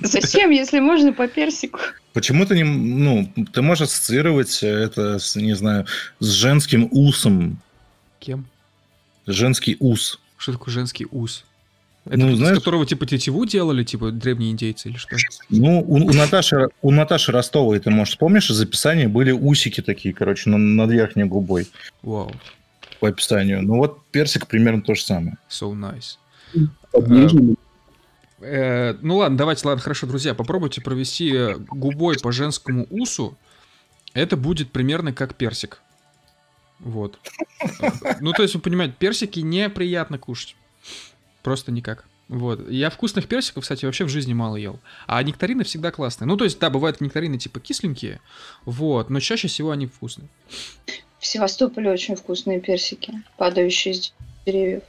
Зачем, 0.02 0.50
если 0.52 0.80
можно 0.80 1.12
по 1.14 1.28
персику? 1.28 1.80
Почему 2.14 2.46
ты 2.46 2.56
не, 2.56 2.64
ну, 2.64 3.32
ты 3.52 3.62
можешь 3.62 3.90
ассоциировать 3.90 4.64
это, 4.64 5.20
с, 5.20 5.36
не 5.36 5.54
знаю, 5.56 5.86
с 6.20 6.28
женским 6.28 6.88
усом, 6.92 7.58
Кем? 8.20 8.46
женский 9.28 9.76
ус. 9.80 10.20
Что 10.38 10.54
такое 10.54 10.74
женский 10.74 11.06
ус? 11.12 11.44
Это 12.06 12.18
Ну, 12.18 12.32
из 12.34 12.38
знаешь- 12.38 12.58
которого 12.58 12.86
типа 12.86 13.06
тетиву 13.06 13.46
делали, 13.46 13.84
типа 13.84 14.12
древние 14.12 14.52
индейцы 14.52 14.90
или 14.90 14.98
что? 14.98 15.16
Ну, 15.50 15.80
у, 15.80 15.96
у 15.96 16.14
Наташи, 16.14 16.68
у 16.82 16.92
Наташи 16.92 17.32
Ростовой, 17.32 17.80
ты, 17.80 17.90
может, 17.90 18.18
помнишь, 18.18 18.50
из 18.50 18.62
описания 18.62 19.08
были 19.08 19.32
усики 19.32 19.82
такие, 19.82 20.14
короче, 20.14 20.50
на- 20.50 20.58
над 20.58 20.92
верхней 20.92 21.24
губой 21.24 21.68
Вау, 22.02 22.32
по 23.04 23.10
описанию. 23.10 23.62
Ну, 23.62 23.80
вот 23.80 24.02
персик 24.12 24.48
примерно 24.48 24.82
то 24.82 24.96
же 24.96 25.04
самое. 25.04 25.38
so 25.50 25.74
nice. 25.74 26.16
Под 26.94 27.10
нижним. 27.10 27.58
Э, 28.40 28.94
ну 29.02 29.18
ладно, 29.18 29.38
давайте, 29.38 29.68
ладно, 29.68 29.84
хорошо, 29.84 30.08
друзья, 30.08 30.34
попробуйте 30.34 30.80
провести 30.80 31.30
э, 31.36 31.58
губой 31.58 32.16
по 32.24 32.32
женскому 32.32 32.88
усу. 32.90 33.38
Это 34.14 34.38
будет 34.38 34.72
примерно 34.72 35.12
как 35.12 35.36
персик. 35.36 35.82
Вот. 36.80 37.20
Ну, 38.22 38.32
то 38.32 38.42
есть, 38.42 38.56
вы 38.56 38.62
понимаете, 38.62 38.96
персики 38.98 39.42
неприятно 39.42 40.18
кушать. 40.18 40.56
Просто 41.42 41.74
никак. 41.74 42.06
Вот. 42.30 42.70
Я 42.70 42.90
вкусных 42.90 43.28
персиков, 43.28 43.64
кстати, 43.64 43.84
вообще 43.84 44.06
в 44.06 44.10
жизни 44.10 44.34
мало 44.34 44.56
ел. 44.56 44.80
А 45.08 45.22
нектарины 45.24 45.66
всегда 45.66 45.92
классные. 45.92 46.26
Ну, 46.26 46.38
то 46.38 46.46
есть, 46.46 46.58
да, 46.58 46.70
бывают 46.70 47.02
нектарины 47.02 47.38
типа 47.38 47.60
кисленькие, 47.60 48.22
вот, 48.64 49.10
но 49.10 49.20
чаще 49.20 49.50
всего 49.50 49.72
они 49.72 49.88
вкусные. 49.88 50.30
В 51.24 51.26
Севастополе 51.26 51.90
очень 51.90 52.18
вкусные 52.18 52.60
персики, 52.60 53.14
падающие 53.38 53.94
из 53.94 54.14
деревьев. 54.46 54.84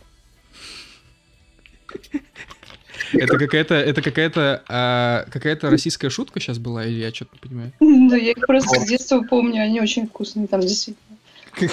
Это 3.13 3.39
какая-то, 3.39 3.75
это 3.77 4.03
какая-то, 4.03 4.65
а, 4.69 5.27
какая-то 5.31 5.71
российская 5.71 6.11
шутка 6.11 6.41
сейчас 6.41 6.59
была, 6.59 6.87
или 6.87 6.99
я 6.99 7.15
что-то 7.15 7.31
не 7.35 7.39
понимаю? 7.39 7.73
Да, 8.11 8.17
я 8.17 8.33
их 8.33 8.45
просто 8.49 8.81
с 8.81 8.89
детства 8.89 9.23
помню, 9.23 9.63
они 9.63 9.81
очень 9.81 10.09
вкусные 10.09 10.49
там 10.49 10.61
действительно. 10.61 11.17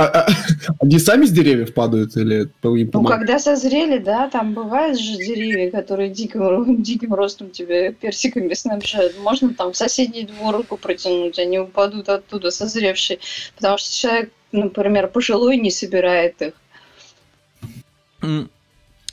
А- 0.00 0.06
а- 0.06 0.26
Они 0.80 0.98
сами 0.98 1.26
с 1.26 1.30
деревьев 1.30 1.74
падают 1.74 2.16
или 2.16 2.48
по- 2.62 2.74
им 2.74 2.88
Ну, 2.90 3.04
когда 3.04 3.38
созрели, 3.38 3.98
да, 3.98 4.30
там 4.30 4.54
бывают 4.54 4.98
же 4.98 5.16
деревья, 5.18 5.70
которые 5.70 6.08
диким, 6.08 6.82
диким 6.82 7.12
ростом 7.12 7.50
тебе 7.50 7.92
персиками 7.92 8.54
снабжают. 8.54 9.18
Можно 9.18 9.52
там 9.52 9.72
в 9.72 9.76
соседний 9.76 10.22
двор 10.22 10.56
руку 10.56 10.78
протянуть, 10.78 11.38
они 11.38 11.58
упадут 11.58 12.08
оттуда 12.08 12.50
созревшие. 12.50 13.18
Потому 13.56 13.76
что 13.76 13.94
человек, 13.94 14.32
например, 14.52 15.08
пожилой 15.08 15.58
не 15.58 15.70
собирает 15.70 16.40
их. 16.40 16.54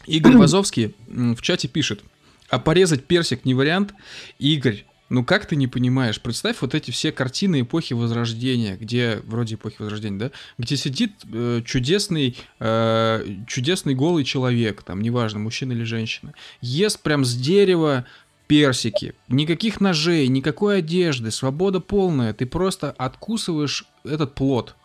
Игорь 0.06 0.38
Вазовский 0.38 0.96
в 1.10 1.42
чате 1.42 1.68
пишет, 1.68 2.00
а 2.50 2.60
порезать 2.60 3.04
персик 3.04 3.44
не 3.44 3.54
вариант? 3.54 3.94
Игорь, 4.40 4.86
ну 5.10 5.24
как 5.24 5.46
ты 5.46 5.56
не 5.56 5.68
понимаешь? 5.68 6.22
Представь 6.22 6.58
вот 6.62 6.76
эти 6.76 6.92
все 6.92 7.12
картины 7.12 7.62
эпохи 7.62 7.94
Возрождения, 7.94 8.76
где, 8.76 9.22
вроде 9.26 9.56
эпохи 9.56 9.76
Возрождения, 9.80 10.20
да? 10.20 10.32
Где 10.58 10.78
сидит 10.78 11.14
э, 11.32 11.62
чудесный, 11.66 12.36
э, 12.60 13.26
чудесный 13.48 13.96
голый 13.96 14.24
человек, 14.24 14.84
там, 14.84 15.02
неважно, 15.02 15.40
мужчина 15.40 15.72
или 15.74 15.84
женщина, 15.84 16.34
ест 16.62 17.02
прям 17.02 17.26
с 17.26 17.36
дерева 17.36 18.06
персики, 18.48 19.14
никаких 19.28 19.82
ножей, 19.82 20.28
никакой 20.28 20.80
одежды, 20.80 21.32
свобода 21.32 21.80
полная, 21.80 22.34
ты 22.34 22.46
просто 22.46 22.92
откусываешь 22.92 23.86
этот 24.04 24.36
плод 24.36 24.76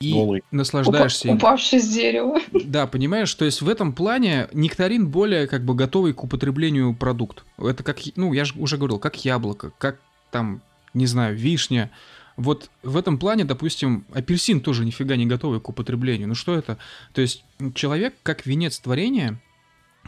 и 0.00 0.12
Голый. 0.12 0.42
наслаждаешься 0.50 1.28
Упа- 1.28 1.36
упавший 1.36 1.80
с 1.80 1.88
дерева. 1.88 2.38
Да, 2.52 2.86
понимаешь, 2.86 3.32
то 3.34 3.44
есть 3.44 3.62
в 3.62 3.68
этом 3.68 3.92
плане 3.92 4.48
нектарин 4.52 5.08
более 5.08 5.46
как 5.46 5.64
бы 5.64 5.74
готовый 5.74 6.12
к 6.12 6.22
употреблению 6.22 6.94
продукт. 6.94 7.44
Это 7.58 7.82
как, 7.82 7.98
ну, 8.16 8.32
я 8.32 8.44
же 8.44 8.54
уже 8.58 8.76
говорил, 8.76 8.98
как 8.98 9.24
яблоко, 9.24 9.72
как 9.78 9.98
там, 10.30 10.60
не 10.94 11.06
знаю, 11.06 11.36
вишня. 11.36 11.90
Вот 12.36 12.68
в 12.82 12.98
этом 12.98 13.18
плане, 13.18 13.44
допустим, 13.44 14.04
апельсин 14.12 14.60
тоже 14.60 14.84
нифига 14.84 15.16
не 15.16 15.24
готовый 15.24 15.60
к 15.60 15.68
употреблению. 15.70 16.28
Ну 16.28 16.34
что 16.34 16.54
это? 16.54 16.76
То 17.14 17.22
есть 17.22 17.44
человек 17.74 18.14
как 18.22 18.44
венец 18.44 18.78
творения, 18.78 19.40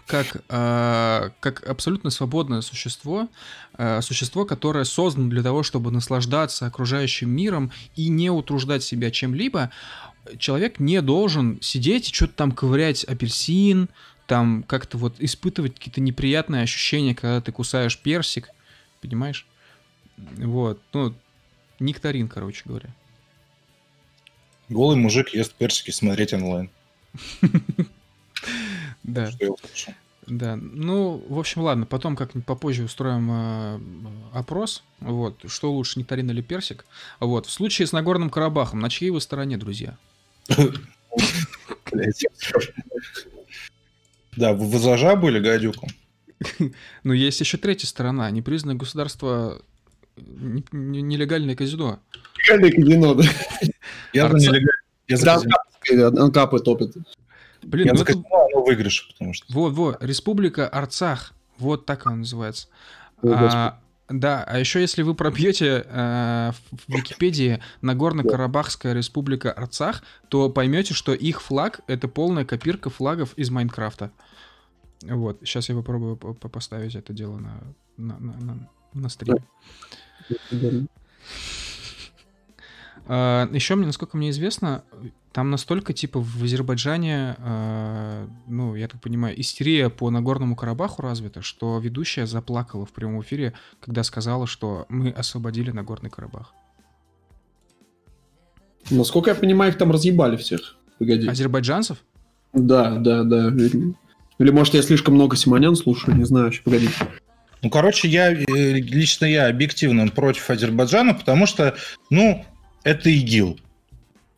как, 0.09 0.43
а, 0.49 1.31
как 1.39 1.69
абсолютно 1.69 2.11
свободное 2.11 2.63
существо, 2.63 3.29
а, 3.75 4.01
существо, 4.01 4.47
которое 4.47 4.85
создано 4.85 5.29
для 5.29 5.43
того, 5.43 5.63
чтобы 5.63 5.93
наслаждаться 5.93 6.67
окружающим 6.67 7.31
миром 7.31 7.71
и 7.95 8.09
не 8.09 8.31
утруждать 8.31 8.83
себя 8.83 9.11
чем-либо, 9.11 9.71
человек 10.39 10.81
не 10.81 11.03
должен 11.03 11.61
сидеть 11.61 12.11
и 12.11 12.15
что-то 12.15 12.33
там 12.33 12.53
ковырять 12.53 13.05
апельсин, 13.05 13.91
там 14.27 14.63
как-то 14.63 14.97
вот 14.97 15.17
испытывать 15.21 15.75
какие-то 15.75 16.01
неприятные 16.01 16.63
ощущения, 16.63 17.15
когда 17.15 17.43
ты 17.43 17.53
кусаешь 17.53 17.99
персик, 17.99 18.49
понимаешь? 19.03 19.47
Вот, 20.17 20.81
ну, 20.95 21.15
нектарин, 21.81 22.29
короче 22.29 22.63
говоря. 22.65 22.95
Голый 24.71 24.97
мужик 24.97 25.35
ест 25.35 25.53
персики, 25.55 25.91
смотреть 25.91 26.33
онлайн. 26.33 26.71
Да, 29.09 29.31
Что 29.31 29.45
я 29.45 29.51
услышал. 29.53 29.95
да. 30.27 30.57
Ну, 30.57 31.25
в 31.29 31.39
общем, 31.39 31.63
ладно, 31.63 31.87
потом 31.87 32.15
как-нибудь 32.17 32.47
попозже 32.47 32.85
устроим 32.85 33.29
э, 33.31 33.81
опрос, 34.33 34.83
вот, 35.01 35.41
что 35.47 35.73
лучше, 35.73 35.99
нектарин 35.99 36.31
или 36.31 36.43
персик. 36.43 36.85
Вот, 37.21 37.47
в 37.47 37.51
случае 37.51 37.87
с 37.87 37.93
Нагорным 37.93 38.29
Карабахом, 38.31 38.81
на 38.81 38.91
чьей 38.91 39.11
вы 39.11 39.21
стороне, 39.21 39.57
друзья? 39.57 39.97
Да, 44.37 44.53
вы 44.53 44.67
вы 44.67 44.79
за 44.79 44.97
жабу 44.97 45.29
или 45.29 45.39
гадюку? 45.41 45.89
Но 47.03 47.13
есть 47.15 47.41
еще 47.41 47.57
третья 47.57 47.87
сторона, 47.87 48.31
непризнанное 48.31 48.77
государство, 48.79 49.61
не- 50.17 50.65
не- 50.71 51.03
нелегальное 51.03 51.57
казино. 51.57 51.99
Легальное 52.45 52.71
казино, 52.71 53.15
да. 53.15 53.25
Я 54.13 54.29
за 55.17 55.35
анкапы- 55.35 56.19
анкапы 56.21 56.61
топят. 56.61 56.95
Блин, 57.63 57.87
Я 57.87 57.93
ну 57.93 57.99
за 57.99 58.05
это... 58.05 58.13
оно 58.13 58.65
выигрыш, 58.65 59.09
потому 59.13 59.35
что. 59.35 59.53
Вот, 59.53 59.73
вот, 59.73 60.03
Республика 60.03 60.69
Арцах. 60.69 61.33
Вот 61.59 61.87
так 61.87 62.07
она 62.07 62.17
называется. 62.17 62.69
А, 63.23 63.81
да, 64.09 64.45
а 64.45 64.59
еще 64.59 64.81
если 64.81 65.03
вы 65.03 65.15
пробьете 65.15 65.85
э, 65.85 66.53
в 66.71 66.95
Википедии 66.95 67.61
Нагорно-Карабахская 67.83 68.95
республика 68.95 69.53
Арцах, 69.53 70.03
то 70.29 70.49
поймете, 70.49 70.95
что 70.95 71.13
их 71.13 71.43
флаг 71.43 71.81
это 71.89 72.07
полная 72.09 72.45
копирка 72.45 72.91
флагов 72.91 73.35
из 73.35 73.51
Майнкрафта. 73.51 74.13
Вот, 75.03 75.41
сейчас 75.45 75.69
я 75.69 75.75
попробую 75.75 76.17
по- 76.17 76.33
по- 76.33 76.49
поставить 76.49 76.95
это 76.95 77.13
дело 77.13 77.39
на, 77.39 77.61
на, 77.97 78.19
на, 78.19 78.33
на- 78.39 78.69
на 78.95 79.09
стрим. 79.09 79.39
А, 83.07 83.49
еще 83.53 83.75
мне, 83.75 83.87
насколько 83.87 84.17
мне 84.17 84.31
известно, 84.31 84.85
там 85.39 85.51
настолько, 85.51 85.93
типа, 85.93 86.19
в 86.19 86.43
Азербайджане, 86.43 87.37
а, 87.39 88.27
ну, 88.49 88.75
я 88.75 88.89
так 88.89 89.01
понимаю, 89.01 89.41
истерия 89.41 89.89
по 89.89 90.11
Нагорному 90.11 90.57
Карабаху 90.57 91.01
развита, 91.01 91.43
что 91.43 91.79
ведущая 91.79 92.27
заплакала 92.27 92.85
в 92.85 92.91
прямом 92.91 93.23
эфире, 93.23 93.53
когда 93.79 94.03
сказала, 94.03 94.49
что 94.49 94.85
мы 94.89 95.11
освободили 95.11 95.71
Нагорный 95.71 96.11
Карабах. 96.11 96.53
Насколько 98.91 99.31
я 99.31 99.37
понимаю, 99.37 99.71
их 99.71 99.79
там 99.79 99.93
разъебали 99.93 100.37
всех. 100.37 100.75
Погоди. 100.99 101.29
Азербайджанцев? 101.29 101.99
Да, 102.53 102.97
да, 102.97 103.23
да. 103.23 103.53
Или 104.41 104.51
может 104.51 104.75
я 104.75 104.83
слишком 104.83 105.15
много 105.15 105.37
Симонян 105.37 105.77
слушаю, 105.77 106.17
не 106.17 106.25
знаю, 106.25 106.49
еще 106.49 106.63
погоди. 106.65 106.89
Ну, 107.63 107.71
короче, 107.71 108.09
я 108.09 108.33
э, 108.33 108.45
лично 108.45 109.25
я 109.25 109.47
объективно 109.47 110.09
против 110.09 110.51
Азербайджана, 110.51 111.15
потому 111.15 111.47
что, 111.47 111.77
ну, 112.11 112.45
это 112.83 113.09
ИГИЛ. 113.09 113.61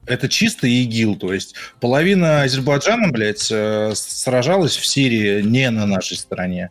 Это 0.07 0.29
чисто 0.29 0.67
ИГИЛ, 0.67 1.17
то 1.17 1.33
есть 1.33 1.55
половина 1.81 2.43
Азербайджана, 2.43 3.09
блядь, 3.11 3.49
э, 3.51 3.93
сражалась 3.95 4.77
в 4.77 4.87
Сирии 4.87 5.43
не 5.43 5.71
на 5.71 5.87
нашей 5.87 6.17
стороне. 6.17 6.71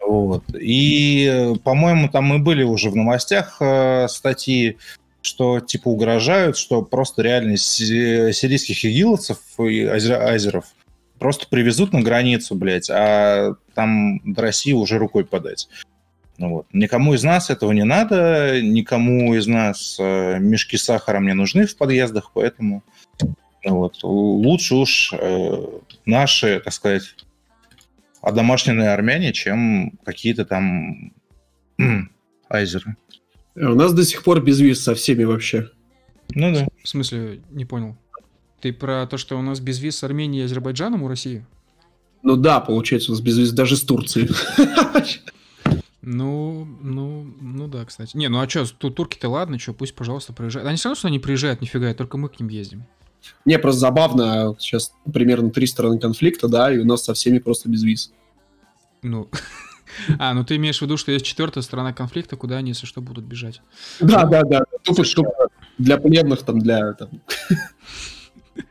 Вот. 0.00 0.44
И, 0.54 1.54
по-моему, 1.64 2.08
там 2.08 2.24
мы 2.26 2.38
были 2.38 2.62
уже 2.62 2.90
в 2.90 2.96
новостях 2.96 3.56
э, 3.60 4.06
статьи, 4.08 4.78
что 5.20 5.58
типа 5.58 5.88
угрожают, 5.88 6.56
что 6.56 6.82
просто 6.82 7.22
реально 7.22 7.56
сирийских 7.56 8.84
игиловцев 8.84 9.38
и 9.58 9.84
азеров 9.84 10.66
просто 11.18 11.46
привезут 11.48 11.92
на 11.92 12.02
границу, 12.02 12.54
блядь, 12.54 12.90
а 12.90 13.54
там 13.74 14.20
до 14.24 14.42
России 14.42 14.72
уже 14.72 14.98
рукой 14.98 15.24
подать. 15.24 15.68
Ну, 16.38 16.50
вот. 16.50 16.66
Никому 16.72 17.14
из 17.14 17.24
нас 17.24 17.50
этого 17.50 17.72
не 17.72 17.84
надо, 17.84 18.60
никому 18.60 19.34
из 19.34 19.46
нас 19.46 19.96
э, 19.98 20.38
мешки 20.38 20.76
с 20.76 20.84
сахаром 20.84 21.26
не 21.26 21.34
нужны 21.34 21.66
в 21.66 21.76
подъездах, 21.76 22.30
поэтому 22.34 22.82
вот, 23.64 23.98
лучше 24.02 24.74
уж 24.74 25.12
э, 25.12 25.66
наши, 26.04 26.60
так 26.60 26.72
сказать, 26.72 27.14
одомашненные 28.20 28.90
армяне, 28.90 29.32
чем 29.32 29.92
какие-то 30.04 30.44
там 30.44 31.12
айзеры. 32.50 32.96
У 33.54 33.74
нас 33.74 33.94
до 33.94 34.04
сих 34.04 34.22
пор 34.22 34.42
без 34.42 34.60
виз 34.60 34.82
со 34.82 34.94
всеми 34.94 35.24
вообще. 35.24 35.70
Ну 36.34 36.52
да. 36.52 36.66
В 36.82 36.88
смысле, 36.88 37.40
не 37.50 37.64
понял. 37.64 37.96
Ты 38.60 38.72
про 38.72 39.06
то, 39.06 39.16
что 39.16 39.38
у 39.38 39.42
нас 39.42 39.60
без 39.60 39.78
виз 39.80 39.98
с 39.98 40.04
Арменией 40.04 40.42
и 40.42 40.44
Азербайджаном 40.44 41.02
у 41.02 41.08
России? 41.08 41.46
Ну 42.22 42.36
да, 42.36 42.60
получается, 42.60 43.12
у 43.12 43.14
нас 43.14 43.22
без 43.22 43.38
виз 43.38 43.52
даже 43.52 43.76
с 43.76 43.82
Турцией. 43.82 44.28
Ну, 46.08 46.64
ну, 46.82 47.26
ну 47.40 47.66
да, 47.66 47.84
кстати. 47.84 48.16
Не, 48.16 48.28
ну 48.28 48.38
а 48.38 48.48
что, 48.48 48.64
тут 48.64 48.94
турки-то 48.94 49.28
ладно, 49.28 49.58
что, 49.58 49.72
пусть, 49.72 49.92
пожалуйста, 49.92 50.32
приезжают. 50.32 50.68
Они 50.68 50.76
все 50.76 50.88
равно, 50.88 50.96
что 50.96 51.08
они 51.08 51.18
приезжают, 51.18 51.60
нифига, 51.60 51.92
только 51.94 52.16
мы 52.16 52.28
к 52.28 52.38
ним 52.38 52.48
ездим. 52.48 52.84
Не, 53.44 53.58
просто 53.58 53.80
забавно, 53.80 54.54
сейчас 54.60 54.94
примерно 55.12 55.50
три 55.50 55.66
стороны 55.66 55.98
конфликта, 55.98 56.46
да, 56.46 56.72
и 56.72 56.78
у 56.78 56.84
нас 56.84 57.02
со 57.02 57.12
всеми 57.12 57.40
просто 57.40 57.68
без 57.68 57.82
виз. 57.82 58.12
Ну, 59.02 59.28
а, 60.20 60.32
ну 60.32 60.44
ты 60.44 60.54
имеешь 60.54 60.78
в 60.78 60.82
виду, 60.82 60.96
что 60.96 61.10
есть 61.10 61.26
четвертая 61.26 61.62
сторона 61.62 61.92
конфликта, 61.92 62.36
куда 62.36 62.58
они, 62.58 62.68
если 62.70 62.86
что, 62.86 63.00
будут 63.00 63.24
бежать. 63.24 63.60
Да, 63.98 64.26
да, 64.26 64.44
да. 64.44 64.62
Тупо, 64.84 65.02
чтобы 65.02 65.30
для 65.76 65.96
пленных, 65.98 66.44
там, 66.44 66.60
для... 66.60 66.92
Там. 66.92 67.20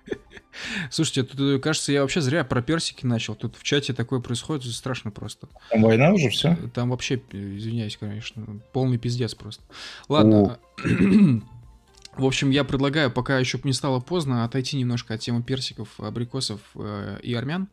Слушайте, 0.91 1.23
тут, 1.23 1.39
э, 1.39 1.59
кажется, 1.59 1.91
я 1.91 2.01
вообще 2.01 2.21
зря 2.21 2.43
про 2.43 2.61
персики 2.61 3.05
начал. 3.05 3.35
Тут 3.35 3.55
в 3.55 3.63
чате 3.63 3.93
такое 3.93 4.19
происходит, 4.19 4.65
страшно 4.73 5.11
просто. 5.11 5.47
Там 5.69 5.81
война 5.81 6.11
уже 6.11 6.29
все? 6.29 6.57
Там 6.73 6.89
вообще, 6.89 7.21
извиняюсь, 7.31 7.97
конечно, 7.97 8.45
полный 8.73 8.97
пиздец 8.97 9.35
просто. 9.35 9.63
Ладно. 10.07 10.59
В 12.17 12.25
общем, 12.25 12.49
я 12.49 12.63
предлагаю, 12.63 13.11
пока 13.11 13.37
еще 13.39 13.59
не 13.63 13.73
стало 13.73 13.99
поздно, 13.99 14.45
отойти 14.45 14.77
немножко 14.77 15.15
от 15.15 15.19
темы 15.19 15.43
персиков, 15.43 15.99
абрикосов 15.99 16.61
э, 16.75 17.19
и 17.21 17.33
армян. 17.33 17.67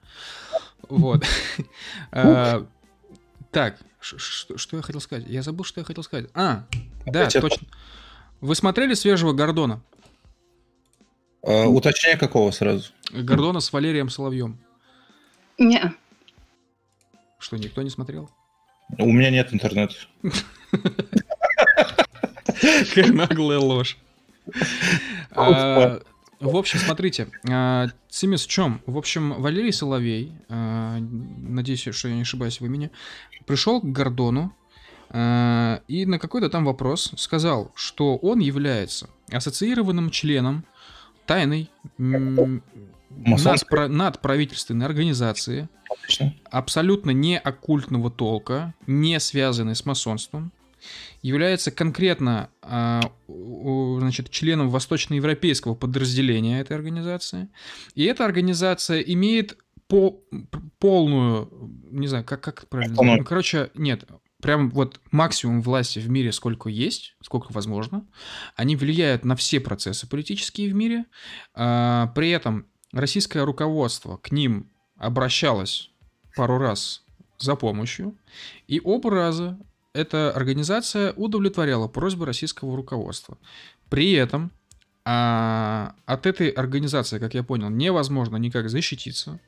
Вот. 0.89 1.25
Э, 2.11 2.65
так, 3.51 3.79
что 4.01 4.77
я 4.77 4.83
хотел 4.83 5.01
сказать? 5.01 5.27
Я 5.29 5.43
забыл, 5.43 5.65
что 5.65 5.81
я 5.81 5.85
хотел 5.85 6.03
сказать. 6.03 6.29
А, 6.35 6.67
да, 7.07 7.29
точно. 7.29 7.67
Вы 8.41 8.55
смотрели 8.55 8.95
свежего 8.95 9.33
Гордона? 9.33 9.83
Uh, 11.45 11.67
уточняй, 11.67 12.17
какого 12.17 12.53
сразу? 12.53 12.93
Гордона 13.11 13.61
с 13.61 13.73
Валерием 13.73 14.09
Соловьем. 14.09 14.59
Не. 15.59 15.93
Что, 17.39 17.57
никто 17.57 17.83
не 17.83 17.91
смотрел? 17.91 18.31
У 18.99 19.11
меня 19.11 19.31
нет 19.31 19.53
интернета. 19.53 19.95
Какая 22.45 23.13
наглая 23.13 23.59
ложь. 23.59 23.99
А, 25.33 26.01
в 26.41 26.57
общем, 26.57 26.79
смотрите, 26.79 27.29
Цимис 28.09 28.45
в 28.45 28.49
чем? 28.49 28.81
В 28.87 28.97
общем, 28.99 29.41
Валерий 29.41 29.73
Соловей, 29.73 30.33
а, 30.49 30.99
надеюсь, 30.99 31.89
что 31.91 32.09
я 32.09 32.15
не 32.15 32.23
ошибаюсь 32.23 32.61
в 32.61 32.67
имени, 32.67 32.91
пришел 33.47 33.81
к 33.81 33.85
Гордону 33.85 34.55
а, 35.11 35.81
и 35.89 36.07
на 36.07 36.19
какой-то 36.19 36.49
там 36.49 36.65
вопрос 36.65 37.13
сказал, 37.17 37.73
что 37.75 38.17
он 38.17 38.41
является 38.41 39.09
ассоциированным 39.31 40.11
членом 40.11 40.65
тайной 41.27 41.71
надпро- 41.99 43.89
надправительственной 43.89 44.87
организации, 44.87 45.69
Отлично. 45.89 46.35
абсолютно 46.51 47.11
не 47.11 47.39
оккультного 47.39 48.11
толка, 48.11 48.75
не 48.87 49.19
связанной 49.21 49.77
с 49.77 49.85
масонством, 49.85 50.53
является 51.23 51.71
конкретно 51.71 52.51
э, 52.63 53.01
значит, 53.29 54.31
членом 54.31 54.69
восточноевропейского 54.69 55.75
подразделения 55.75 56.61
этой 56.61 56.77
организации. 56.77 57.49
И 57.95 58.05
эта 58.05 58.25
организация 58.25 59.01
имеет 59.01 59.57
по, 59.87 60.19
полную, 60.79 61.49
не 61.91 62.09
знаю, 62.09 62.25
как, 62.25 62.41
как 62.41 62.69
правильно 62.69 62.97
ну, 63.01 63.25
короче, 63.25 63.71
нет, 63.75 64.05
прям 64.43 64.71
вот 64.71 65.01
максимум 65.13 65.63
власти 65.63 66.01
в 66.01 66.11
мире, 66.11 66.33
сколько 66.33 66.69
есть, 66.69 67.17
сколько 67.23 67.53
возможно. 67.53 68.05
Они 68.57 68.77
влияют 68.77 69.25
на 69.25 69.37
все 69.37 69.61
процессы 69.61 70.07
политические 70.07 70.71
в 70.71 70.75
мире. 70.75 71.07
А, 71.55 72.09
при 72.09 72.31
этом 72.31 72.67
российское 72.93 73.45
руководство 73.45 74.19
к 74.19 74.33
ним 74.33 74.71
обращалось 74.99 75.91
пару 76.37 76.59
раз 76.59 77.05
за 77.39 77.55
помощью, 77.55 78.19
и 78.67 78.81
оба 78.83 79.11
раза 79.11 79.59
эта 79.95 80.33
организация 80.33 81.13
удовлетворяла 81.13 81.87
просьбы 81.87 82.27
российского 82.27 82.77
руководства. 82.77 83.39
При 83.89 84.13
этом 84.13 84.51
а, 85.05 85.95
от 86.05 86.27
этой 86.27 86.49
организации, 86.49 87.19
как 87.19 87.35
я 87.35 87.45
понял, 87.45 87.71
невозможно 87.71 88.37
никак 88.37 88.69
защититься. 88.69 89.41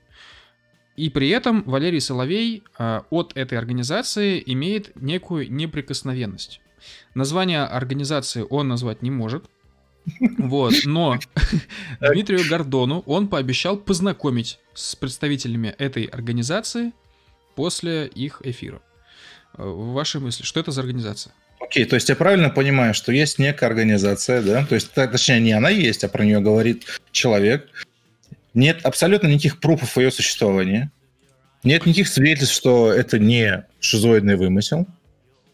И 0.97 1.11
при 1.11 1.29
этом 1.31 1.63
Валерий 1.65 2.01
Соловей 2.01 2.63
а, 2.79 3.05
от 3.11 3.33
этой 3.37 3.59
организации 3.59 4.43
имеет 4.47 4.95
некую 5.01 5.53
неприкосновенность. 5.53 6.61
Название 7.15 7.65
организации 7.65 8.45
он 8.49 8.69
назвать 8.69 9.03
не 9.03 9.11
может. 9.11 9.45
Вот, 10.39 10.75
но 10.85 11.19
Дмитрию 12.01 12.41
Гордону 12.49 13.03
он 13.07 13.29
пообещал 13.29 13.79
познакомить 13.79 14.59
с 14.75 14.95
представителями 14.95 15.75
этой 15.79 16.05
организации 16.05 16.93
после 17.55 18.07
их 18.07 18.43
эфира. 18.45 18.83
Э, 19.57 19.63
ваши 19.65 20.21
мысли, 20.21 20.45
что 20.45 20.61
это 20.61 20.73
за 20.73 20.83
организация? 20.83 21.33
Окей, 21.61 21.87
то 21.87 21.95
есть 21.95 22.09
я 22.09 22.17
правильно 22.17 22.51
понимаю, 22.51 22.93
что 22.93 23.13
есть 23.13 23.39
некая 23.39 23.67
организация, 23.67 24.43
да? 24.43 24.67
То 24.67 24.75
есть, 24.75 24.93
точнее, 24.93 25.41
не 25.41 25.53
она 25.53 25.71
есть, 25.71 26.05
а 26.05 26.09
про 26.09 26.25
нее 26.25 26.41
говорит 26.41 26.85
человек, 27.11 27.71
нет 28.55 28.85
абсолютно 28.85 29.27
никаких 29.27 29.61
пруфов 29.61 29.97
ее 29.99 30.11
существования. 30.11 30.91
Нет 31.63 31.87
никаких 31.87 32.09
свидетельств, 32.09 32.55
что 32.55 32.93
это 32.93 33.19
не 33.19 33.65
шизоидный 33.81 34.37
вымысел. 34.37 34.87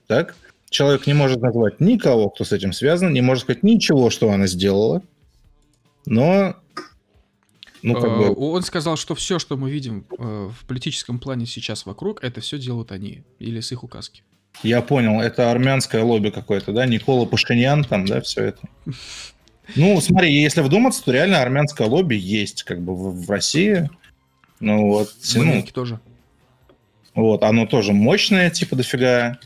Так? 0.06 0.34
Человек 0.68 1.06
не 1.06 1.14
может 1.14 1.40
назвать 1.40 1.80
никого, 1.80 2.30
кто 2.30 2.44
с 2.44 2.52
этим 2.52 2.72
связан, 2.72 3.12
не 3.12 3.22
может 3.22 3.44
сказать 3.44 3.62
ничего, 3.62 4.10
что 4.10 4.30
она 4.30 4.46
сделала. 4.46 5.02
Но 6.06 6.56
ну, 7.82 7.94
как 7.94 8.18
бы... 8.18 8.24
Э, 8.24 8.28
он 8.30 8.62
сказал, 8.62 8.96
что 8.96 9.14
все, 9.14 9.38
что 9.38 9.56
мы 9.56 9.70
видим 9.70 10.06
э, 10.18 10.50
в 10.52 10.66
политическом 10.66 11.18
плане 11.18 11.46
сейчас 11.46 11.86
вокруг, 11.86 12.22
это 12.22 12.40
все 12.40 12.58
делают 12.58 12.92
они 12.92 13.22
или 13.38 13.60
с 13.60 13.72
их 13.72 13.82
указки. 13.82 14.22
Я 14.62 14.82
понял, 14.82 15.20
это 15.20 15.50
армянское 15.50 16.02
лобби 16.02 16.30
какое-то, 16.30 16.72
да? 16.72 16.84
Никола 16.86 17.24
Пашинян 17.24 17.84
там, 17.84 18.04
да, 18.04 18.20
все 18.20 18.46
это. 18.46 18.60
Ну, 19.76 20.00
смотри, 20.00 20.32
если 20.32 20.60
вдуматься, 20.60 21.04
то 21.04 21.12
реально 21.12 21.40
армянское 21.40 21.86
лобби 21.86 22.14
есть 22.14 22.62
как 22.62 22.80
бы 22.80 22.94
в, 22.94 23.24
в 23.24 23.30
России. 23.30 23.88
Ну 24.60 24.86
вот. 24.88 25.10
В 25.10 25.36
ну, 25.36 25.62
тоже. 25.72 26.00
Вот, 27.14 27.42
оно 27.42 27.66
тоже 27.66 27.92
мощное, 27.92 28.50
типа 28.50 28.76
дофига. 28.76 29.38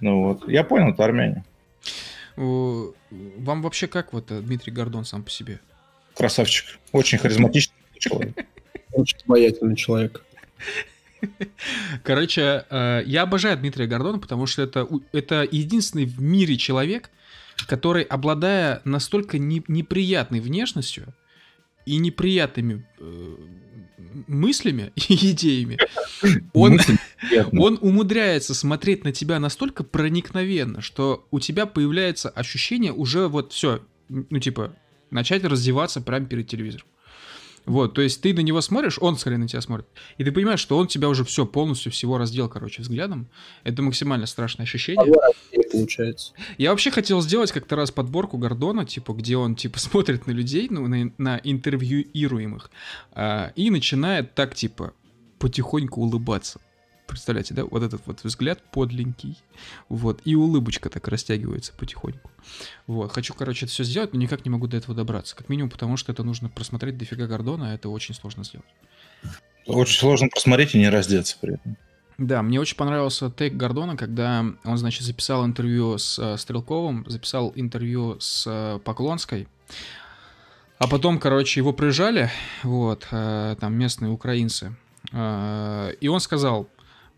Ну 0.00 0.24
вот, 0.24 0.48
я 0.48 0.62
понял, 0.62 0.90
это 0.90 1.04
армяне. 1.04 1.44
Вам 2.36 3.62
вообще 3.62 3.86
как 3.86 4.12
вот 4.12 4.30
э, 4.30 4.40
Дмитрий 4.40 4.72
Гордон 4.72 5.04
сам 5.04 5.22
по 5.22 5.30
себе? 5.30 5.58
Красавчик. 6.14 6.78
Очень 6.92 7.18
харизматичный 7.18 7.74
человек. 7.98 8.46
Очень 8.92 9.18
обаятельный 9.26 9.76
человек. 9.76 10.22
Короче, 12.02 12.64
э, 12.68 13.02
я 13.06 13.22
обожаю 13.22 13.56
Дмитрия 13.56 13.86
Гордона, 13.86 14.18
потому 14.18 14.46
что 14.46 14.62
это, 14.62 14.86
это 15.12 15.46
единственный 15.50 16.04
в 16.04 16.20
мире 16.20 16.56
человек, 16.56 17.10
который, 17.66 18.02
обладая 18.02 18.80
настолько 18.84 19.38
не, 19.38 19.62
неприятной 19.68 20.40
внешностью 20.40 21.14
и 21.86 21.96
неприятными 21.96 22.86
э, 22.98 23.36
мыслями 24.26 24.92
и 25.08 25.30
идеями, 25.30 25.78
он, 26.52 26.78
он 27.52 27.78
умудряется 27.80 28.54
смотреть 28.54 29.04
на 29.04 29.12
тебя 29.12 29.38
настолько 29.38 29.84
проникновенно, 29.84 30.80
что 30.80 31.26
у 31.30 31.40
тебя 31.40 31.66
появляется 31.66 32.28
ощущение 32.28 32.92
уже 32.92 33.28
вот 33.28 33.52
все, 33.52 33.82
ну 34.08 34.38
типа, 34.38 34.74
начать 35.10 35.44
раздеваться 35.44 36.00
прямо 36.00 36.26
перед 36.26 36.48
телевизором. 36.48 36.86
Вот, 37.66 37.94
то 37.94 38.00
есть 38.00 38.22
ты 38.22 38.32
на 38.32 38.40
него 38.40 38.60
смотришь, 38.60 38.96
он 39.00 39.18
скорее 39.18 39.38
на 39.38 39.48
тебя 39.48 39.60
смотрит, 39.60 39.86
и 40.18 40.24
ты 40.24 40.30
понимаешь, 40.30 40.60
что 40.60 40.78
он 40.78 40.86
тебя 40.86 41.08
уже 41.08 41.24
все 41.24 41.44
полностью 41.44 41.90
всего 41.90 42.16
раздел, 42.16 42.48
короче, 42.48 42.82
взглядом. 42.82 43.28
Это 43.64 43.82
максимально 43.82 44.26
страшное 44.26 44.64
ощущение. 44.64 45.12
Получается. 45.72 46.32
Я 46.58 46.70
вообще 46.70 46.92
хотел 46.92 47.20
сделать 47.20 47.50
как-то 47.50 47.74
раз 47.74 47.90
подборку 47.90 48.38
Гордона, 48.38 48.84
типа, 48.86 49.12
где 49.12 49.36
он, 49.36 49.56
типа, 49.56 49.78
смотрит 49.80 50.28
на 50.28 50.30
людей, 50.30 50.68
ну, 50.70 50.86
на, 50.86 51.12
на 51.18 51.40
интервьюируемых, 51.42 52.70
а, 53.12 53.52
и 53.56 53.70
начинает 53.70 54.34
так, 54.34 54.54
типа, 54.54 54.92
потихоньку 55.38 56.00
улыбаться. 56.00 56.60
Представляете, 57.06 57.54
да? 57.54 57.64
Вот 57.64 57.82
этот 57.82 58.02
вот 58.06 58.24
взгляд 58.24 58.60
подленький. 58.70 59.38
Вот. 59.88 60.20
И 60.24 60.34
улыбочка 60.34 60.88
так 60.90 61.06
растягивается 61.08 61.72
потихоньку. 61.72 62.30
Вот. 62.86 63.12
Хочу, 63.12 63.34
короче, 63.34 63.66
это 63.66 63.72
все 63.72 63.84
сделать, 63.84 64.12
но 64.12 64.18
никак 64.18 64.44
не 64.44 64.50
могу 64.50 64.66
до 64.66 64.76
этого 64.76 64.94
добраться. 64.94 65.36
Как 65.36 65.48
минимум, 65.48 65.70
потому 65.70 65.96
что 65.96 66.12
это 66.12 66.22
нужно 66.22 66.48
просмотреть 66.48 66.98
дофига 66.98 67.26
Гордона, 67.26 67.70
а 67.70 67.74
это 67.74 67.88
очень 67.88 68.14
сложно 68.14 68.44
сделать. 68.44 68.66
Очень 69.66 69.98
сложно 69.98 70.28
просмотреть 70.28 70.74
и 70.74 70.78
не 70.78 70.88
раздеться 70.88 71.36
при 71.40 71.54
этом. 71.54 71.76
Да, 72.18 72.42
мне 72.42 72.58
очень 72.58 72.76
понравился 72.76 73.30
тейк 73.30 73.54
Гордона, 73.54 73.96
когда 73.96 74.44
он, 74.64 74.78
значит, 74.78 75.02
записал 75.02 75.44
интервью 75.44 75.98
с 75.98 76.18
э, 76.18 76.38
Стрелковым, 76.38 77.04
записал 77.06 77.52
интервью 77.54 78.16
с 78.20 78.46
э, 78.46 78.78
Поклонской, 78.82 79.48
а 80.78 80.88
потом, 80.88 81.18
короче, 81.18 81.60
его 81.60 81.74
прижали, 81.74 82.30
вот, 82.62 83.06
э, 83.10 83.56
там 83.60 83.74
местные 83.74 84.10
украинцы, 84.10 84.74
э, 85.12 85.92
и 86.00 86.08
он 86.08 86.20
сказал, 86.20 86.68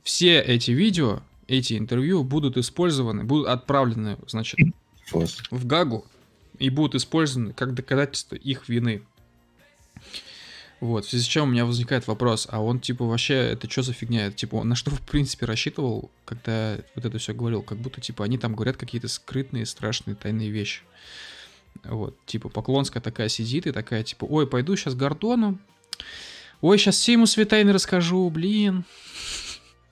все 0.08 0.40
эти 0.40 0.70
видео, 0.70 1.20
эти 1.48 1.76
интервью 1.76 2.24
будут 2.24 2.56
использованы, 2.56 3.24
будут 3.24 3.48
отправлены, 3.48 4.16
значит, 4.26 4.58
Вот. 5.12 5.28
в 5.50 5.66
Гагу 5.66 6.06
и 6.58 6.70
будут 6.70 6.94
использованы 6.94 7.52
как 7.52 7.74
доказательство 7.74 8.34
их 8.34 8.70
вины. 8.70 9.02
Вот, 10.80 11.04
в 11.04 11.10
связи 11.10 11.24
с 11.24 11.26
чем 11.26 11.44
у 11.44 11.52
меня 11.52 11.66
возникает 11.66 12.06
вопрос, 12.06 12.48
а 12.50 12.62
он, 12.62 12.80
типа, 12.80 13.04
вообще, 13.04 13.34
это 13.34 13.70
что 13.70 13.82
за 13.82 13.92
фигня? 13.92 14.28
Это, 14.28 14.36
типа, 14.36 14.54
он 14.54 14.70
на 14.70 14.76
что, 14.76 14.90
в 14.90 15.02
принципе, 15.02 15.44
рассчитывал, 15.44 16.10
когда 16.24 16.78
вот 16.94 17.04
это 17.04 17.18
все 17.18 17.34
говорил? 17.34 17.60
Как 17.60 17.76
будто, 17.76 18.00
типа, 18.00 18.24
они 18.24 18.38
там 18.38 18.54
говорят 18.54 18.78
какие-то 18.78 19.08
скрытные, 19.08 19.66
страшные, 19.66 20.14
тайные 20.14 20.48
вещи. 20.48 20.80
Вот, 21.84 22.16
типа, 22.24 22.48
Поклонская 22.48 23.02
такая 23.02 23.28
сидит 23.28 23.66
и 23.66 23.72
такая, 23.72 24.04
типа, 24.04 24.24
ой, 24.24 24.46
пойду 24.46 24.74
сейчас 24.74 24.94
Гордону, 24.94 25.58
ой, 26.62 26.78
сейчас 26.78 26.96
все 26.96 27.12
ему 27.12 27.26
свои 27.26 27.44
тайны 27.44 27.74
расскажу, 27.74 28.30
блин. 28.30 28.86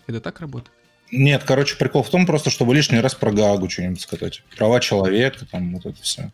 Это 0.07 0.21
так 0.21 0.41
работает? 0.41 0.73
Нет, 1.13 1.45
короче, 1.45 1.77
прикол 1.77 2.03
в 2.03 2.11
том 2.11 2.27
просто, 2.27 2.51
чтобы 2.51 2.75
лишний 2.75 3.01
раз 3.01 3.15
про 3.15 3.33
Гаагу 3.33 3.69
что-нибудь 3.71 4.01
сказать. 4.01 4.43
Права 4.57 4.81
человека, 4.81 5.47
там 5.51 5.75
вот 5.75 5.87
это 5.87 6.03
все. 6.03 6.33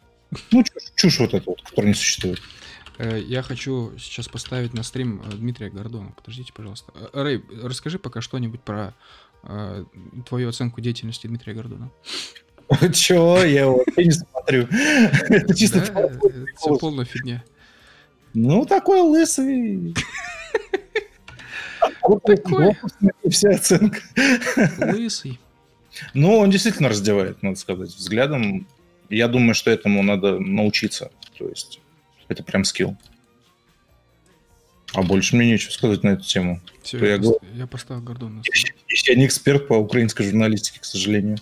Ну, 0.50 0.62
чушь, 0.62 0.92
чушь 0.94 1.18
вот 1.18 1.34
эта 1.34 1.50
вот, 1.50 1.60
которая 1.62 1.88
не 1.88 1.94
существует. 1.94 2.40
Э, 2.98 3.20
Я 3.20 3.42
хочу 3.42 3.92
сейчас 3.98 4.28
поставить 4.28 4.72
на 4.72 4.82
стрим 4.82 5.22
э, 5.24 5.32
Дмитрия 5.34 5.68
Гордона. 5.68 6.12
Подождите, 6.16 6.52
пожалуйста. 6.54 6.92
Э, 6.94 7.22
Рэй, 7.22 7.42
расскажи 7.62 7.98
пока 7.98 8.22
что-нибудь 8.22 8.62
про 8.62 8.94
э, 9.42 9.84
твою 10.26 10.48
оценку 10.48 10.80
деятельности 10.80 11.26
Дмитрия 11.26 11.52
Гордона. 11.52 11.90
Чего? 12.94 13.38
Я 13.42 13.62
его 13.62 13.76
вообще 13.76 14.04
не 14.06 14.12
смотрю. 14.12 14.66
Это 15.28 15.54
чисто... 15.54 15.82
Все 16.56 16.76
полная 16.78 17.04
фигня. 17.04 17.44
Ну, 18.32 18.64
такой 18.64 19.00
лысый. 19.00 19.94
Вся 23.28 23.50
оценка. 23.50 24.00
Лысый. 24.78 25.38
Ну, 26.14 26.38
он 26.38 26.50
действительно 26.50 26.88
раздевает, 26.88 27.42
надо 27.42 27.56
сказать, 27.56 27.90
взглядом. 27.90 28.66
Я 29.10 29.28
думаю, 29.28 29.54
что 29.54 29.70
этому 29.70 30.02
надо 30.02 30.38
научиться. 30.38 31.10
То 31.38 31.48
есть, 31.48 31.80
это 32.28 32.42
прям 32.42 32.64
скилл. 32.64 32.96
А 34.94 35.02
больше 35.02 35.36
мне 35.36 35.50
нечего 35.50 35.70
сказать 35.70 36.02
на 36.02 36.10
эту 36.10 36.24
тему. 36.24 36.60
Все, 36.82 36.98
я, 36.98 37.14
я 37.14 37.32
я 37.54 37.66
поставил 37.66 38.02
на 38.02 38.42
стрим. 38.42 38.74
Я 39.06 39.14
не 39.14 39.26
эксперт 39.26 39.68
по 39.68 39.74
украинской 39.74 40.24
журналистике, 40.24 40.80
к 40.80 40.84
сожалению. 40.84 41.38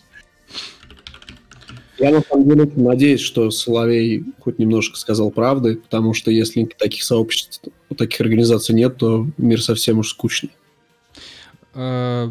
Я 2.01 2.13
на 2.13 2.23
самом 2.23 2.49
деле 2.49 2.73
надеюсь, 2.77 3.21
что 3.21 3.51
Соловей 3.51 4.25
хоть 4.41 4.59
немножко 4.59 4.97
сказал 4.97 5.31
правды, 5.31 5.77
потому 5.77 6.15
что 6.15 6.31
если 6.31 6.65
таких 6.65 7.05
сообществ, 7.05 7.63
таких 7.95 8.23
организаций 8.23 8.75
нет, 8.75 8.97
то 8.97 9.27
мир 9.37 9.63
совсем 9.63 9.99
уж 9.99 10.09
скучный. 10.09 10.51
Э, 11.75 12.31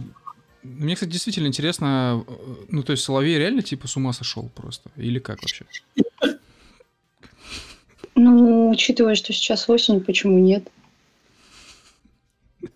Мне, 0.63 0.95
кстати, 0.95 1.11
действительно 1.11 1.45
интересно, 1.45 2.25
э, 2.27 2.31
ну, 2.69 2.81
то 2.81 2.93
есть 2.93 3.03
Соловей 3.03 3.37
реально 3.37 3.61
типа 3.61 3.87
с 3.87 3.95
ума 3.95 4.11
сошел 4.11 4.49
просто? 4.55 4.89
Или 4.97 5.19
как 5.19 5.39
вообще? 5.43 5.65
Ну, 8.15 8.71
учитывая, 8.71 9.13
что 9.13 9.33
сейчас 9.33 9.69
осень, 9.69 10.01
почему 10.01 10.39
нет? 10.39 10.67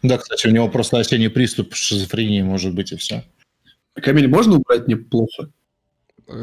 Да, 0.03 0.19
кстати, 0.19 0.45
у 0.45 0.51
него 0.51 0.69
просто 0.69 0.99
осенний 0.99 1.29
приступ 1.29 1.73
шизофрении 1.73 2.43
может 2.43 2.75
быть 2.75 2.91
и 2.91 2.97
все. 2.97 3.23
Камиль, 3.95 4.27
можно 4.27 4.57
убрать 4.57 4.85
мне 4.85 4.95
плохо? 4.95 5.49
Э, 5.49 5.62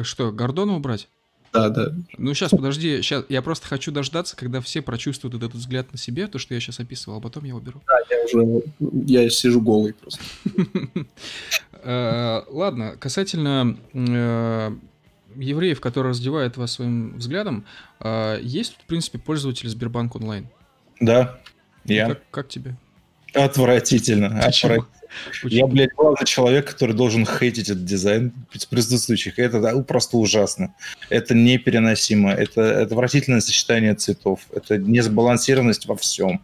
Что, 0.02 0.32
Гордона 0.32 0.74
убрать? 0.74 1.09
Да, 1.52 1.69
да. 1.69 1.93
Ну, 2.16 2.32
сейчас, 2.32 2.51
подожди, 2.51 3.02
сейчас 3.02 3.24
я 3.28 3.43
просто 3.43 3.66
хочу 3.66 3.90
дождаться, 3.90 4.36
когда 4.36 4.61
все 4.61 4.82
прочувствуют 4.82 5.35
этот 5.35 5.55
взгляд 5.55 5.90
на 5.90 5.98
себе, 5.98 6.28
то, 6.28 6.39
что 6.39 6.55
я 6.55 6.61
сейчас 6.61 6.78
описывал, 6.78 7.19
а 7.19 7.20
потом 7.20 7.44
я 7.44 7.57
уберу. 7.57 7.82
Я 8.09 8.24
уже 8.24 8.62
я 9.07 9.28
сижу 9.31 9.61
голый 9.61 9.94
просто. 9.94 10.23
Э, 11.82 12.43
Ладно, 12.48 12.94
касательно 12.98 13.74
э, 13.94 14.70
евреев, 15.35 15.81
которые 15.81 16.11
раздевают 16.11 16.59
вас 16.59 16.73
своим 16.73 17.16
взглядом, 17.16 17.65
э, 18.01 18.39
есть, 18.43 18.77
в 18.82 18.86
принципе, 18.86 19.19
пользователи 19.19 19.66
Сбербанк 19.66 20.15
онлайн. 20.15 20.47
Да, 21.01 21.40
я. 21.86 22.09
Как, 22.09 22.31
как 22.31 22.48
тебе? 22.48 22.77
Отвратительно. 23.35 24.40
Почему? 24.44 24.73
отвратительно. 24.73 25.01
Я, 25.43 25.66
блядь, 25.66 25.93
главный 25.94 26.24
человек, 26.24 26.70
который 26.70 26.94
должен 26.94 27.27
хейтить 27.27 27.69
этот 27.69 27.85
дизайн 27.85 28.32
из 28.52 28.66
предыдущих. 28.66 29.39
Это 29.39 29.61
да, 29.61 29.77
просто 29.82 30.16
ужасно. 30.16 30.74
Это 31.09 31.35
непереносимо. 31.35 32.32
Это 32.32 32.82
отвратительное 32.82 33.40
сочетание 33.40 33.94
цветов. 33.94 34.40
Это 34.55 34.78
несбалансированность 34.78 35.86
во 35.86 35.97
всем. 35.97 36.43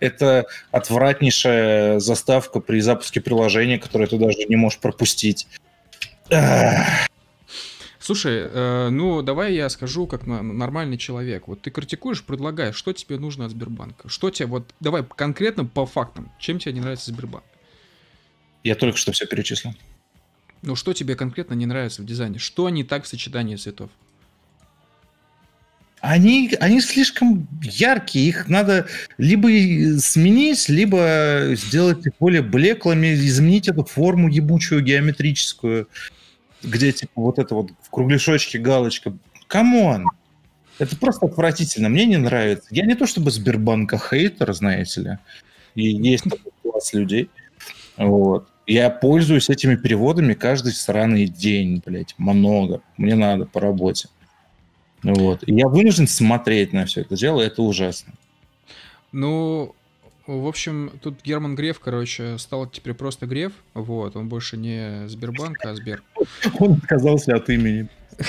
Это 0.00 0.46
отвратнейшая 0.70 1.98
заставка 1.98 2.60
при 2.60 2.80
запуске 2.80 3.20
приложения, 3.20 3.78
которое 3.78 4.06
ты 4.06 4.18
даже 4.18 4.44
не 4.48 4.56
можешь 4.56 4.78
пропустить. 4.78 5.46
Ах. 6.30 7.08
Слушай, 8.06 8.46
э, 8.48 8.88
ну 8.90 9.20
давай 9.20 9.54
я 9.54 9.68
скажу 9.68 10.06
как 10.06 10.28
нормальный 10.28 10.96
человек. 10.96 11.48
Вот 11.48 11.62
ты 11.62 11.72
критикуешь, 11.72 12.22
предлагаешь, 12.22 12.76
что 12.76 12.92
тебе 12.92 13.18
нужно 13.18 13.46
от 13.46 13.50
Сбербанка? 13.50 14.08
Что 14.08 14.30
тебе, 14.30 14.46
вот 14.46 14.72
давай 14.78 15.02
конкретно 15.02 15.64
по 15.64 15.86
фактам, 15.86 16.30
чем 16.38 16.60
тебе 16.60 16.74
не 16.74 16.80
нравится 16.80 17.10
Сбербанк? 17.10 17.42
Я 18.62 18.76
только 18.76 18.96
что 18.96 19.10
все 19.10 19.26
перечислил. 19.26 19.74
Ну 20.62 20.76
что 20.76 20.92
тебе 20.92 21.16
конкретно 21.16 21.54
не 21.54 21.66
нравится 21.66 22.00
в 22.00 22.06
дизайне? 22.06 22.38
Что 22.38 22.68
не 22.68 22.84
так 22.84 23.02
в 23.02 23.08
сочетании 23.08 23.56
цветов? 23.56 23.90
Они, 25.98 26.54
они 26.60 26.80
слишком 26.80 27.48
яркие, 27.60 28.28
их 28.28 28.46
надо 28.46 28.86
либо 29.18 29.48
сменить, 29.98 30.68
либо 30.68 31.54
сделать 31.56 32.06
их 32.06 32.12
более 32.20 32.42
блеклыми, 32.42 33.14
изменить 33.14 33.66
эту 33.66 33.82
форму 33.82 34.28
ебучую 34.28 34.82
геометрическую, 34.82 35.88
где 36.62 36.92
типа 36.92 37.20
вот 37.20 37.38
это 37.38 37.54
вот 37.54 37.70
в 37.82 37.90
кругляшочке 37.90 38.58
галочка. 38.58 39.16
Come 39.46 39.80
on! 39.80 40.06
Это 40.78 40.96
просто 40.96 41.26
отвратительно, 41.26 41.88
мне 41.88 42.04
не 42.04 42.18
нравится. 42.18 42.68
Я 42.70 42.84
не 42.84 42.94
то 42.94 43.06
чтобы 43.06 43.30
Сбербанка 43.30 43.98
хейтер, 43.98 44.52
знаете 44.52 45.00
ли, 45.00 45.18
и 45.74 45.82
есть 45.84 46.24
такой 46.24 46.52
класс 46.62 46.92
людей. 46.92 47.30
Вот. 47.96 48.48
Я 48.66 48.90
пользуюсь 48.90 49.48
этими 49.48 49.76
переводами 49.76 50.34
каждый 50.34 50.72
сраный 50.72 51.26
день, 51.26 51.80
блядь, 51.86 52.14
много. 52.18 52.82
Мне 52.96 53.14
надо 53.14 53.46
по 53.46 53.60
работе. 53.60 54.08
Вот. 55.02 55.44
И 55.46 55.54
я 55.54 55.68
вынужден 55.68 56.08
смотреть 56.08 56.72
на 56.72 56.84
все 56.84 57.02
это 57.02 57.16
дело, 57.16 57.40
это 57.40 57.62
ужасно. 57.62 58.12
Ну, 59.12 59.75
в 60.26 60.46
общем, 60.46 60.92
тут 61.02 61.22
Герман 61.22 61.54
Греф, 61.54 61.78
короче, 61.78 62.38
стал 62.38 62.66
теперь 62.66 62.94
просто 62.94 63.26
Греф. 63.26 63.52
Вот, 63.74 64.16
он 64.16 64.28
больше 64.28 64.56
не 64.56 65.08
Сбербанк, 65.08 65.64
а 65.64 65.74
Сбер. 65.74 66.02
Он 66.58 66.72
отказался 66.72 67.34
от 67.36 67.48
имени. 67.48 67.88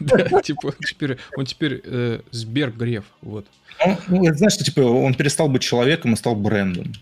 Да, 0.00 0.40
типа, 0.40 0.68
он 0.68 0.74
теперь, 0.78 1.18
он 1.36 1.44
теперь 1.44 1.82
э, 1.84 2.20
Сбер 2.30 2.70
Греф, 2.70 3.04
вот. 3.20 3.46
Он, 3.84 3.98
ну, 4.08 4.26
это 4.26 4.38
знаешь, 4.38 4.54
что, 4.54 4.64
типа, 4.64 4.80
он 4.80 5.12
перестал 5.12 5.50
быть 5.50 5.60
человеком 5.60 6.14
и 6.14 6.16
стал 6.16 6.34
брендом. 6.36 6.94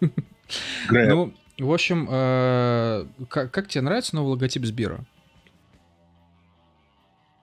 Грэб. 0.88 1.08
Ну, 1.10 1.34
в 1.58 1.70
общем, 1.70 2.08
э, 2.10 3.06
как, 3.28 3.50
как 3.50 3.68
тебе 3.68 3.82
нравится 3.82 4.16
новый 4.16 4.30
логотип 4.30 4.64
Сбера? 4.64 5.04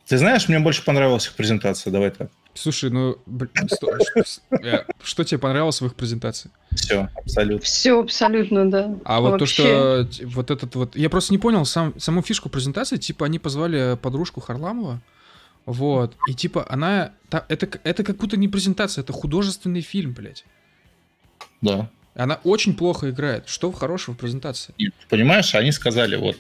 Ты 0.08 0.18
знаешь, 0.18 0.50
мне 0.50 0.60
больше 0.60 0.84
понравилась 0.84 1.28
их 1.28 1.36
презентация, 1.36 1.92
давай 1.92 2.10
так. 2.10 2.32
Слушай, 2.54 2.90
ну, 2.90 3.18
э, 4.62 4.84
что 5.02 5.24
тебе 5.24 5.38
понравилось 5.40 5.80
в 5.82 5.86
их 5.86 5.96
презентации? 5.96 6.52
Все, 6.72 7.08
абсолютно. 7.16 7.66
Все 7.66 8.00
абсолютно, 8.00 8.70
да. 8.70 8.96
А 9.06 9.22
вот 9.22 9.38
то, 9.38 9.40
Вообще. 9.40 9.64
что 9.64 10.06
т- 10.06 10.26
вот 10.26 10.52
этот 10.52 10.76
вот... 10.76 10.96
Я 10.96 11.10
просто 11.10 11.34
не 11.34 11.38
понял 11.38 11.66
сам, 11.66 11.98
саму 12.00 12.22
фишку 12.22 12.50
презентации. 12.50 12.98
Типа 12.98 13.26
они 13.26 13.40
позвали 13.40 13.98
подружку 14.02 14.42
Харламова, 14.42 15.02
Вот. 15.66 16.16
И 16.28 16.34
типа 16.34 16.66
она... 16.70 17.14
та- 17.30 17.46
это, 17.48 17.70
это 17.84 18.04
как 18.04 18.18
будто 18.18 18.36
не 18.38 18.50
презентация, 18.50 19.02
это 19.02 19.14
художественный 19.14 19.82
фильм, 19.82 20.14
блядь. 20.14 20.44
Да. 21.62 21.90
Она 22.16 22.40
очень 22.44 22.76
плохо 22.76 23.10
играет. 23.12 23.48
Что 23.48 23.72
хорошего 23.72 24.16
в 24.16 24.18
презентации? 24.18 24.74
Нет, 24.78 24.94
понимаешь, 25.10 25.56
они 25.56 25.72
сказали, 25.72 26.18
вот, 26.18 26.38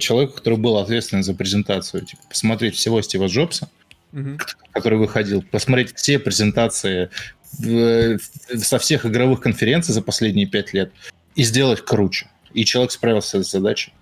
человеку, 0.00 0.34
который 0.34 0.58
был 0.58 0.76
ответственен 0.76 1.24
за 1.24 1.34
презентацию, 1.34 2.04
типа, 2.04 2.22
посмотреть 2.28 2.76
всего 2.76 3.02
Стива 3.02 3.26
Джобса, 3.26 3.68
Мгм. 4.12 4.38
который 4.72 4.98
выходил, 4.98 5.42
посмотреть 5.42 5.94
все 5.96 6.18
презентации 6.18 7.08
в- 7.58 8.18
со 8.58 8.78
всех 8.78 9.06
игровых 9.06 9.40
конференций 9.40 9.92
за 9.94 10.02
последние 10.02 10.46
пять 10.46 10.72
лет 10.74 10.92
и 11.34 11.42
сделать 11.42 11.82
круче. 11.84 12.26
И 12.52 12.64
человек 12.64 12.92
справился 12.92 13.42
с 13.42 13.50
задачей. 13.50 13.92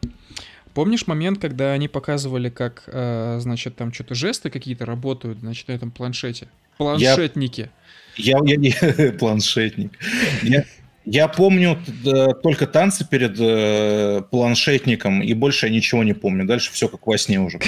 Помнишь 0.74 1.06
момент, 1.06 1.40
когда 1.40 1.72
они 1.72 1.88
показывали, 1.88 2.48
как, 2.50 2.84
э, 2.86 3.38
значит, 3.40 3.76
там 3.76 3.92
что-то 3.92 4.14
жесты 4.14 4.50
какие-то 4.50 4.86
работают, 4.86 5.40
значит, 5.40 5.68
на 5.68 5.72
этом 5.72 5.90
планшете? 5.90 6.48
Планшетники. 6.78 7.70
Я, 8.16 8.38
я 8.44 8.56
не 8.56 8.70
планшетник. 9.18 9.92
Я, 10.42 10.64
я 11.04 11.28
помню 11.28 11.78
э, 12.04 12.34
только 12.42 12.66
танцы 12.66 13.08
перед 13.08 13.36
э, 13.38 14.22
планшетником, 14.30 15.22
и 15.22 15.32
больше 15.32 15.66
я 15.66 15.72
ничего 15.72 16.04
не 16.04 16.12
помню. 16.12 16.44
Дальше 16.44 16.72
все 16.72 16.88
как 16.88 17.06
во 17.06 17.16
сне 17.16 17.40
уже. 17.40 17.58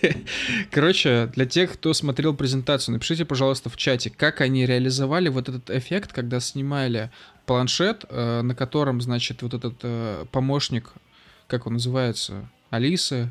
Короче, 0.70 1.30
для 1.34 1.44
тех, 1.44 1.74
кто 1.74 1.92
смотрел 1.92 2.34
презентацию, 2.34 2.94
напишите, 2.94 3.26
пожалуйста, 3.26 3.68
в 3.68 3.76
чате, 3.76 4.10
как 4.10 4.40
они 4.40 4.64
реализовали 4.64 5.28
вот 5.28 5.48
этот 5.48 5.68
эффект, 5.70 6.12
когда 6.12 6.40
снимали 6.40 7.10
планшет, 7.44 8.06
э, 8.08 8.40
на 8.40 8.54
котором, 8.54 9.02
значит, 9.02 9.42
вот 9.42 9.52
этот 9.52 9.74
э, 9.82 10.24
помощник, 10.32 10.92
как 11.46 11.66
он 11.66 11.74
называется, 11.74 12.48
Алиса, 12.70 13.30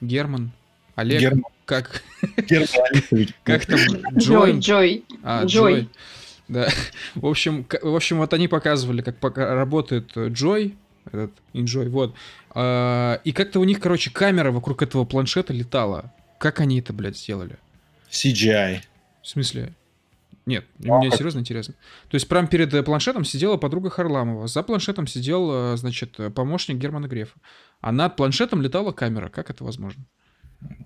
Герман, 0.00 0.50
Олег, 0.96 1.20
Герман- 1.20 1.44
как, 1.64 2.02
Герман 2.48 2.86
Алисович. 2.90 3.28
как 3.44 3.66
там, 3.66 3.78
Джой, 4.16 4.18
Джой, 4.18 4.58
Джой. 4.58 5.04
А, 5.22 5.44
Джой. 5.44 5.72
Джой. 5.74 5.88
Да. 6.48 6.68
В 7.14 7.26
общем, 7.26 7.66
в 7.82 7.94
общем, 7.94 8.18
вот 8.18 8.32
они 8.34 8.48
показывали, 8.48 9.02
как 9.02 9.16
пока 9.16 9.54
работает 9.54 10.12
э, 10.16 10.28
Джой, 10.28 10.76
этот 11.06 11.32
Enjoy, 11.52 11.88
вот. 11.88 12.14
А, 12.50 13.20
И 13.24 13.32
как-то 13.32 13.60
у 13.60 13.64
них, 13.64 13.80
короче, 13.80 14.10
камера 14.10 14.50
вокруг 14.50 14.82
этого 14.82 15.04
планшета 15.04 15.52
летала. 15.52 16.12
Как 16.38 16.60
они 16.60 16.80
это, 16.80 16.92
блядь, 16.92 17.16
сделали? 17.16 17.56
CGI. 18.10 18.80
В 19.22 19.28
смысле? 19.28 19.72
Нет, 20.46 20.66
а 20.86 20.98
мне 20.98 21.08
как? 21.08 21.18
серьезно 21.18 21.38
интересно. 21.38 21.74
То 22.10 22.16
есть 22.16 22.28
прям 22.28 22.46
перед 22.46 22.72
э, 22.74 22.82
планшетом 22.82 23.24
сидела 23.24 23.56
подруга 23.56 23.88
Харламова, 23.88 24.46
за 24.46 24.62
планшетом 24.62 25.06
сидел, 25.06 25.72
э, 25.72 25.76
значит, 25.78 26.18
помощник 26.34 26.76
Германа 26.76 27.06
Грефа. 27.06 27.34
А 27.80 27.92
над 27.92 28.16
планшетом 28.16 28.60
летала 28.60 28.92
камера. 28.92 29.28
Как 29.28 29.50
это 29.50 29.64
возможно? 29.64 30.04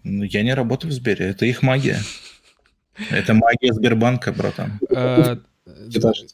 Ну, 0.05 0.25
Я 0.25 0.43
не 0.43 0.55
работаю 0.55 0.91
в 0.91 0.95
Сбере, 0.95 1.27
это 1.27 1.45
их 1.47 1.63
магия. 1.63 1.99
Это 3.11 3.35
магия 3.35 3.73
Сбербанка, 3.73 4.33
братан. 4.33 4.79
Подожди. 4.89 6.29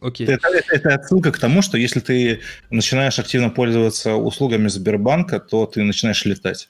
Окей. 0.00 0.26
Это, 0.28 0.48
это- 0.48 0.74
это 0.74 0.94
отсылка 0.94 1.32
к 1.32 1.38
тому, 1.38 1.62
что 1.62 1.78
если 1.78 2.00
ты 2.00 2.40
начинаешь 2.70 3.18
активно 3.18 3.48
пользоваться 3.50 4.14
услугами 4.16 4.68
Сбербанка, 4.68 5.40
то 5.40 5.66
ты 5.66 5.82
начинаешь 5.82 6.24
летать. 6.26 6.68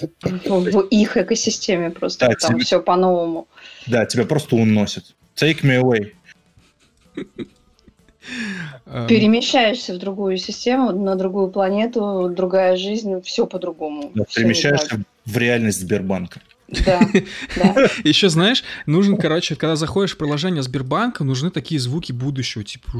В 0.00 0.80
их 0.90 1.16
экосистеме 1.18 1.90
просто 1.90 2.28
Да, 2.28 2.34
там 2.34 2.54
тебе- 2.54 2.64
все 2.64 2.80
по-новому. 2.80 3.46
Да, 3.86 4.06
тебя 4.06 4.24
просто 4.24 4.56
уносят. 4.56 5.14
Take 5.36 5.60
me 5.62 5.80
away. 5.82 6.12
Эм, 8.86 9.06
Перемещаешься 9.06 9.94
в 9.94 9.98
другую 9.98 10.38
систему, 10.38 10.92
на 10.92 11.16
другую 11.16 11.50
планету, 11.50 12.32
другая 12.34 12.76
жизнь, 12.76 13.20
все 13.22 13.46
по-другому. 13.46 14.12
Да, 14.14 14.24
перемещаешься 14.34 15.02
в 15.26 15.36
реальность 15.36 15.80
Сбербанка. 15.80 16.40
Да, 16.84 17.00
да. 17.56 17.88
Еще 18.04 18.28
знаешь, 18.28 18.64
нужен, 18.86 19.16
короче, 19.16 19.56
когда 19.56 19.76
заходишь 19.76 20.12
в 20.12 20.16
приложение 20.16 20.62
Сбербанка, 20.62 21.24
нужны 21.24 21.50
такие 21.50 21.80
звуки 21.80 22.12
будущего, 22.12 22.64
типа, 22.64 22.90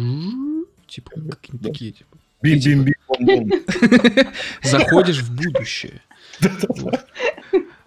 типа 0.86 1.10
какие-нибудь 1.10 1.62
такие, 1.62 1.92
типа. 1.92 2.16
Бим-бим-бим-бом-бом. 2.42 3.50
Заходишь 4.62 5.20
в 5.20 5.32
будущее. 5.32 6.02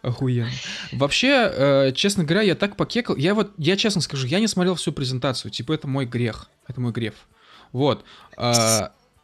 Охуенно. 0.02 0.50
Вообще, 0.94 1.52
э, 1.52 1.92
честно 1.94 2.24
говоря, 2.24 2.42
я 2.42 2.56
так 2.56 2.78
покекал. 2.78 3.16
Я 3.16 3.34
вот, 3.34 3.54
я 3.58 3.76
честно 3.76 4.02
скажу, 4.02 4.28
я 4.28 4.40
не 4.40 4.48
смотрел 4.48 4.76
всю 4.76 4.94
презентацию. 4.94 5.52
Типа, 5.52 5.74
это 5.74 5.88
мой 5.88 6.06
грех. 6.06 6.50
Это 6.68 6.80
мой 6.80 6.94
грех. 6.94 7.16
Вот. 7.72 8.06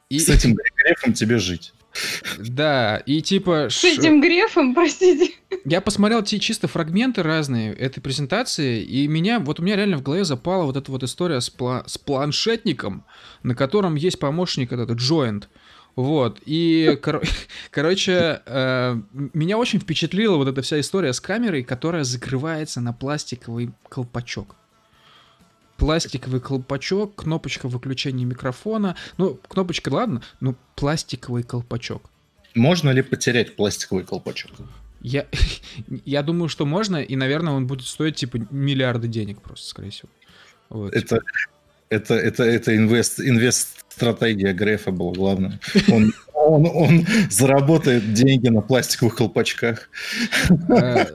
И, 0.09 0.19
С 0.19 0.27
этим 0.27 0.55
грехом 0.75 1.13
тебе 1.13 1.37
жить. 1.37 1.73
Да, 2.37 2.97
и 2.97 3.21
типа... 3.21 3.67
С 3.69 3.83
этим 3.83 4.21
грефом, 4.21 4.73
простите. 4.75 5.33
Я 5.65 5.81
посмотрел 5.81 6.21
те 6.23 6.39
чисто 6.39 6.67
фрагменты 6.67 7.23
разные 7.23 7.73
этой 7.73 8.01
презентации, 8.01 8.81
и 8.81 9.07
меня, 9.07 9.39
вот 9.39 9.59
у 9.59 9.63
меня 9.63 9.75
реально 9.75 9.97
в 9.97 10.03
голове 10.03 10.23
запала 10.23 10.63
вот 10.63 10.77
эта 10.77 10.91
вот 10.91 11.03
история 11.03 11.41
с, 11.41 11.51
пла- 11.53 11.83
с 11.87 11.97
планшетником, 11.97 13.05
на 13.43 13.55
котором 13.55 13.95
есть 13.95 14.19
помощник 14.19 14.71
этот 14.71 14.91
joint. 14.99 15.45
Вот, 15.95 16.39
и, 16.45 16.97
коро- 17.03 17.27
короче, 17.69 18.41
э, 18.45 19.01
меня 19.33 19.57
очень 19.57 19.79
впечатлила 19.79 20.37
вот 20.37 20.47
эта 20.47 20.61
вся 20.61 20.79
история 20.79 21.13
с 21.13 21.19
камерой, 21.19 21.63
которая 21.63 22.03
закрывается 22.03 22.79
на 22.79 22.93
пластиковый 22.93 23.71
колпачок. 23.89 24.55
Пластиковый 25.81 26.39
колпачок, 26.39 27.15
кнопочка 27.15 27.67
выключения 27.67 28.23
микрофона. 28.23 28.95
Ну, 29.17 29.39
кнопочка, 29.47 29.89
ладно, 29.89 30.21
но 30.39 30.55
пластиковый 30.75 31.41
колпачок. 31.41 32.03
Можно 32.53 32.91
ли 32.91 33.01
потерять 33.01 33.55
пластиковый 33.55 34.03
колпачок? 34.03 34.51
Я, 35.01 35.25
я 36.05 36.21
думаю, 36.21 36.49
что 36.49 36.67
можно, 36.67 37.01
и, 37.01 37.15
наверное, 37.15 37.53
он 37.53 37.65
будет 37.65 37.87
стоить, 37.87 38.15
типа, 38.15 38.37
миллиарды 38.51 39.07
денег 39.07 39.41
просто, 39.41 39.67
скорее 39.67 39.89
всего. 39.89 40.09
Вот. 40.69 40.93
Это, 40.93 41.21
это, 41.91 42.15
это, 42.15 42.43
это 42.43 42.75
инвест, 42.75 43.19
инвест-стратегия 43.19 44.53
Грефа 44.53 44.91
была 44.91 45.13
главное. 45.13 45.59
Он, 45.91 46.13
он, 46.33 46.65
он 46.73 47.05
заработает 47.29 48.13
деньги 48.13 48.47
на 48.47 48.61
пластиковых 48.61 49.15
колпачках. 49.15 49.89
Э, 50.69 51.05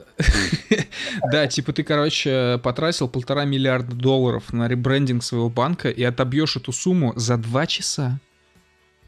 Да, 1.32 1.46
типа 1.46 1.72
ты, 1.72 1.82
короче, 1.82 2.60
потратил 2.62 3.08
полтора 3.08 3.44
миллиарда 3.44 3.96
долларов 3.96 4.52
на 4.52 4.68
ребрендинг 4.68 5.22
своего 5.22 5.48
банка 5.48 5.88
и 5.88 6.02
отобьешь 6.02 6.56
эту 6.56 6.72
сумму 6.72 7.12
за 7.16 7.36
два 7.38 7.66
часа 7.66 8.20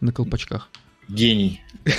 на 0.00 0.12
колпачках. 0.12 0.70
Гений. 1.08 1.62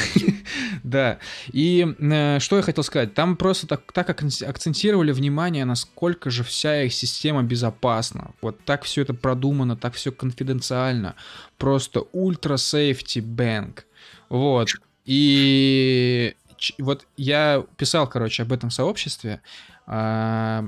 Да, 0.89 1.19
и 1.51 1.85
э, 1.99 2.39
что 2.39 2.55
я 2.55 2.63
хотел 2.63 2.83
сказать, 2.83 3.13
там 3.13 3.37
просто 3.37 3.67
так, 3.67 3.91
так 3.91 4.09
акцен- 4.09 4.43
акцентировали 4.43 5.11
внимание, 5.11 5.63
насколько 5.63 6.31
же 6.31 6.43
вся 6.43 6.81
их 6.81 6.93
система 6.93 7.43
безопасна. 7.43 8.31
Вот 8.41 8.65
так 8.65 8.83
все 8.83 9.03
это 9.03 9.13
продумано, 9.13 9.75
так 9.77 9.93
все 9.93 10.11
конфиденциально. 10.11 11.13
Просто 11.59 12.05
ультра 12.11 12.57
сейфти 12.57 13.19
бэнк. 13.19 13.85
Вот. 14.29 14.69
И 15.05 16.33
вот 16.79 17.05
я 17.17 17.63
писал, 17.77 18.09
короче, 18.09 18.41
об 18.41 18.51
этом 18.51 18.71
сообществе, 18.71 19.41
а, 19.85 20.65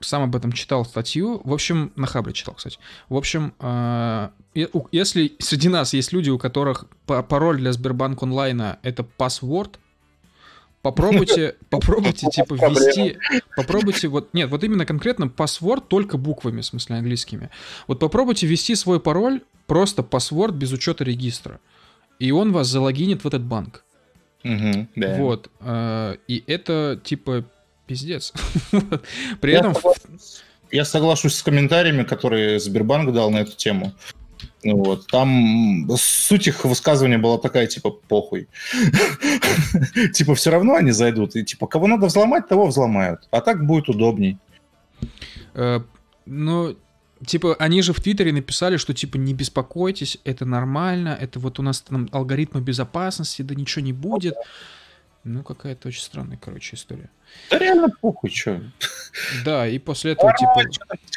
сам 0.00 0.22
об 0.22 0.34
этом 0.36 0.52
читал 0.52 0.84
статью. 0.84 1.40
В 1.44 1.52
общем, 1.52 1.92
на 1.96 2.06
Хабре 2.06 2.32
читал, 2.32 2.54
кстати. 2.54 2.78
В 3.08 3.16
общем, 3.16 3.52
у- 4.72 4.86
если 4.92 5.32
среди 5.38 5.68
нас 5.68 5.92
есть 5.94 6.12
люди, 6.12 6.30
у 6.30 6.38
которых 6.38 6.86
па- 7.06 7.22
пароль 7.22 7.58
для 7.58 7.72
Сбербанк 7.72 8.22
онлайна 8.22 8.78
это 8.82 9.02
паспорт, 9.04 9.78
попробуйте, 10.82 11.56
попробуйте, 11.70 12.28
типа, 12.30 12.54
ввести, 12.54 13.18
попробуйте, 13.56 14.08
вот, 14.08 14.32
нет, 14.34 14.50
вот 14.50 14.64
именно 14.64 14.86
конкретно 14.86 15.28
паспорт 15.28 15.88
только 15.88 16.16
буквами, 16.16 16.60
в 16.62 16.66
смысле 16.66 16.96
английскими. 16.96 17.50
Вот 17.86 17.98
попробуйте 17.98 18.46
ввести 18.46 18.74
свой 18.74 19.00
пароль, 19.00 19.42
просто 19.66 20.02
паспорт 20.02 20.54
без 20.54 20.72
учета 20.72 21.04
регистра, 21.04 21.60
и 22.18 22.30
он 22.32 22.52
вас 22.52 22.68
залогинит 22.68 23.22
в 23.24 23.26
этот 23.26 23.42
банк. 23.42 23.84
Мгм, 24.42 24.88
да. 24.96 25.16
Вот. 25.18 25.50
э, 25.60 26.16
И 26.26 26.42
это, 26.46 26.98
типа, 27.04 27.44
пиздец. 27.90 28.32
При 29.40 29.52
этом... 29.52 29.74
Я 30.70 30.84
соглашусь 30.84 31.34
с 31.34 31.42
комментариями, 31.42 32.04
которые 32.04 32.60
Сбербанк 32.60 33.12
дал 33.12 33.30
на 33.32 33.38
эту 33.38 33.56
тему. 33.56 33.92
Ну 34.62 34.76
Вот. 34.76 35.08
Там 35.08 35.88
суть 35.96 36.46
их 36.46 36.64
высказывания 36.64 37.18
была 37.18 37.38
такая, 37.38 37.66
типа, 37.66 37.90
похуй. 37.90 38.46
Типа, 40.14 40.34
все 40.34 40.50
равно 40.50 40.74
они 40.74 40.92
зайдут. 40.92 41.34
И, 41.34 41.44
типа, 41.44 41.66
кого 41.66 41.88
надо 41.88 42.06
взломать, 42.06 42.48
того 42.48 42.66
взломают. 42.66 43.20
А 43.32 43.40
так 43.40 43.66
будет 43.66 43.88
удобней. 43.88 44.38
Э, 45.54 45.80
Ну, 46.26 46.76
типа, 47.26 47.56
они 47.58 47.82
же 47.82 47.92
в 47.92 48.00
Твиттере 48.00 48.32
написали, 48.32 48.76
что, 48.76 48.94
типа, 48.94 49.16
не 49.16 49.34
беспокойтесь, 49.34 50.18
это 50.24 50.44
нормально, 50.44 51.18
это 51.20 51.40
вот 51.40 51.58
у 51.58 51.62
нас 51.62 51.80
там 51.80 52.08
алгоритмы 52.12 52.60
безопасности, 52.60 53.42
да 53.42 53.54
ничего 53.56 53.84
не 53.84 53.92
будет. 53.92 54.34
Ну, 55.24 55.42
какая-то 55.42 55.88
очень 55.88 56.02
странная, 56.02 56.38
короче, 56.38 56.76
история. 56.76 57.10
Да 57.50 57.58
реально 57.58 57.88
похуй, 58.00 58.30
что? 58.30 58.60
Да, 59.44 59.66
и 59.68 59.78
после 59.78 60.12
этого, 60.12 60.32
типа, 60.36 60.62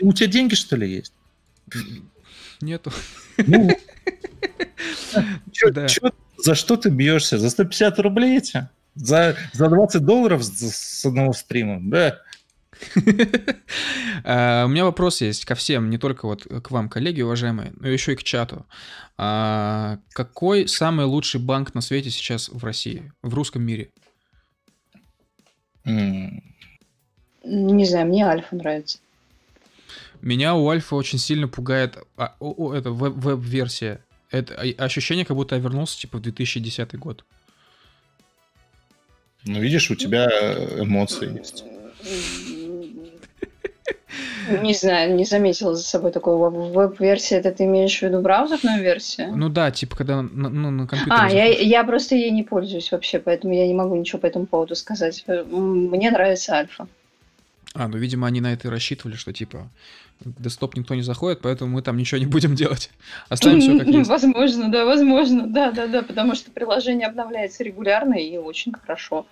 У 0.02 0.12
тебя 0.14 0.28
деньги, 0.28 0.56
что 0.56 0.76
ли, 0.76 0.90
есть? 0.96 1.14
нету. 2.62 2.92
Ну, 3.38 3.70
чё- 5.52 5.72
Да. 5.72 5.88
чё- 5.88 6.12
за 6.38 6.56
что 6.56 6.76
ты 6.78 6.90
бьешься? 6.90 7.38
За 7.40 7.50
150 7.50 8.00
рублей 8.00 8.38
эти? 8.38 8.68
За, 8.96 9.36
за 9.54 9.70
20 9.70 10.06
долларов 10.06 10.44
с 10.44 11.06
одного 11.06 11.34
стрима, 11.34 11.80
да. 11.82 12.20
А, 14.24 14.64
у 14.66 14.70
меня 14.70 14.86
вопрос 14.86 15.22
есть 15.22 15.46
ко 15.46 15.56
всем, 15.56 15.90
не 15.90 15.98
только 15.98 16.26
вот 16.26 16.44
к 16.44 16.72
вам, 16.72 16.90
коллеги 16.90 17.22
уважаемые, 17.22 17.74
но 17.80 17.88
еще 17.88 18.14
и 18.14 18.16
к 18.16 18.24
чату. 18.24 18.66
А, 19.18 20.00
какой 20.10 20.68
самый 20.68 21.06
лучший 21.06 21.40
банк 21.40 21.74
на 21.74 21.82
свете 21.82 22.10
сейчас 22.10 22.50
в 22.50 22.64
России, 22.64 23.12
в 23.22 23.34
русском 23.34 23.64
мире? 23.64 23.92
Не 25.86 27.86
знаю, 27.86 28.08
мне 28.08 28.26
Альфа 28.26 28.56
нравится. 28.56 29.00
Меня 30.22 30.56
у 30.56 30.70
Альфа 30.70 30.96
очень 30.96 31.20
сильно 31.20 31.50
пугает 31.50 31.98
а, 32.16 32.36
о, 32.40 32.70
о, 32.70 32.74
это 32.74 32.90
веб- 32.90 33.16
веб-версия. 33.16 34.04
Это 34.32 34.56
ощущение, 34.78 35.26
как 35.26 35.36
будто 35.36 35.56
я 35.56 35.62
вернулся 35.62 36.00
типа 36.00 36.18
в 36.18 36.22
2010 36.22 36.98
год. 36.98 37.26
Ну, 39.46 39.60
видишь, 39.60 39.92
у 39.92 39.96
тебя 39.96 40.30
эмоции 40.80 41.38
есть. 41.38 41.66
Не 44.62 44.74
знаю, 44.74 45.16
не 45.16 45.26
заметила 45.26 45.76
за 45.76 45.84
собой 45.84 46.12
такого 46.12 46.50
веб-версии. 46.50 47.36
Это 47.36 47.52
ты 47.52 47.66
имеешь 47.66 47.98
в 47.98 48.02
виду 48.02 48.22
браузерную 48.22 48.82
версию? 48.82 49.36
Ну 49.36 49.50
да, 49.50 49.72
типа 49.72 49.96
когда 49.96 50.22
на, 50.22 50.50
ну, 50.50 50.72
на 50.72 50.88
компьютере. 50.88 51.18
А, 51.18 51.30
я, 51.30 51.46
я 51.46 51.84
просто 51.84 52.16
ей 52.16 52.32
не 52.32 52.44
пользуюсь 52.44 52.92
вообще, 52.92 53.20
поэтому 53.20 53.54
я 53.54 53.68
не 53.68 53.74
могу 53.74 53.96
ничего 53.96 54.20
по 54.20 54.26
этому 54.26 54.46
поводу 54.46 54.76
сказать. 54.76 55.24
Мне 55.28 56.12
нравится 56.12 56.54
альфа. 56.54 56.88
А, 57.74 57.88
ну, 57.88 57.98
видимо, 57.98 58.28
они 58.28 58.42
на 58.42 58.54
это 58.54 58.68
и 58.68 58.72
рассчитывали, 58.72 59.16
что 59.16 59.34
типа 59.34 59.70
десктоп 60.26 60.76
никто 60.76 60.96
не 60.96 61.02
заходит, 61.02 61.40
поэтому 61.42 61.72
мы 61.72 61.82
там 61.82 61.98
ничего 61.98 62.20
не 62.20 62.26
будем 62.26 62.56
делать. 62.56 62.92
Оставим 63.30 63.60
все 63.60 63.80
как 63.80 63.88
есть. 63.88 64.10
Возможно, 64.10 64.72
да, 64.72 64.86
возможно, 64.86 65.48
да, 65.48 65.72
да, 65.72 65.88
да, 65.88 66.04
потому 66.04 66.36
что 66.36 66.52
приложение 66.52 67.08
обновляется 67.08 67.64
регулярно 67.64 68.14
и 68.14 68.38
очень 68.38 68.74
хорошо. 68.74 69.26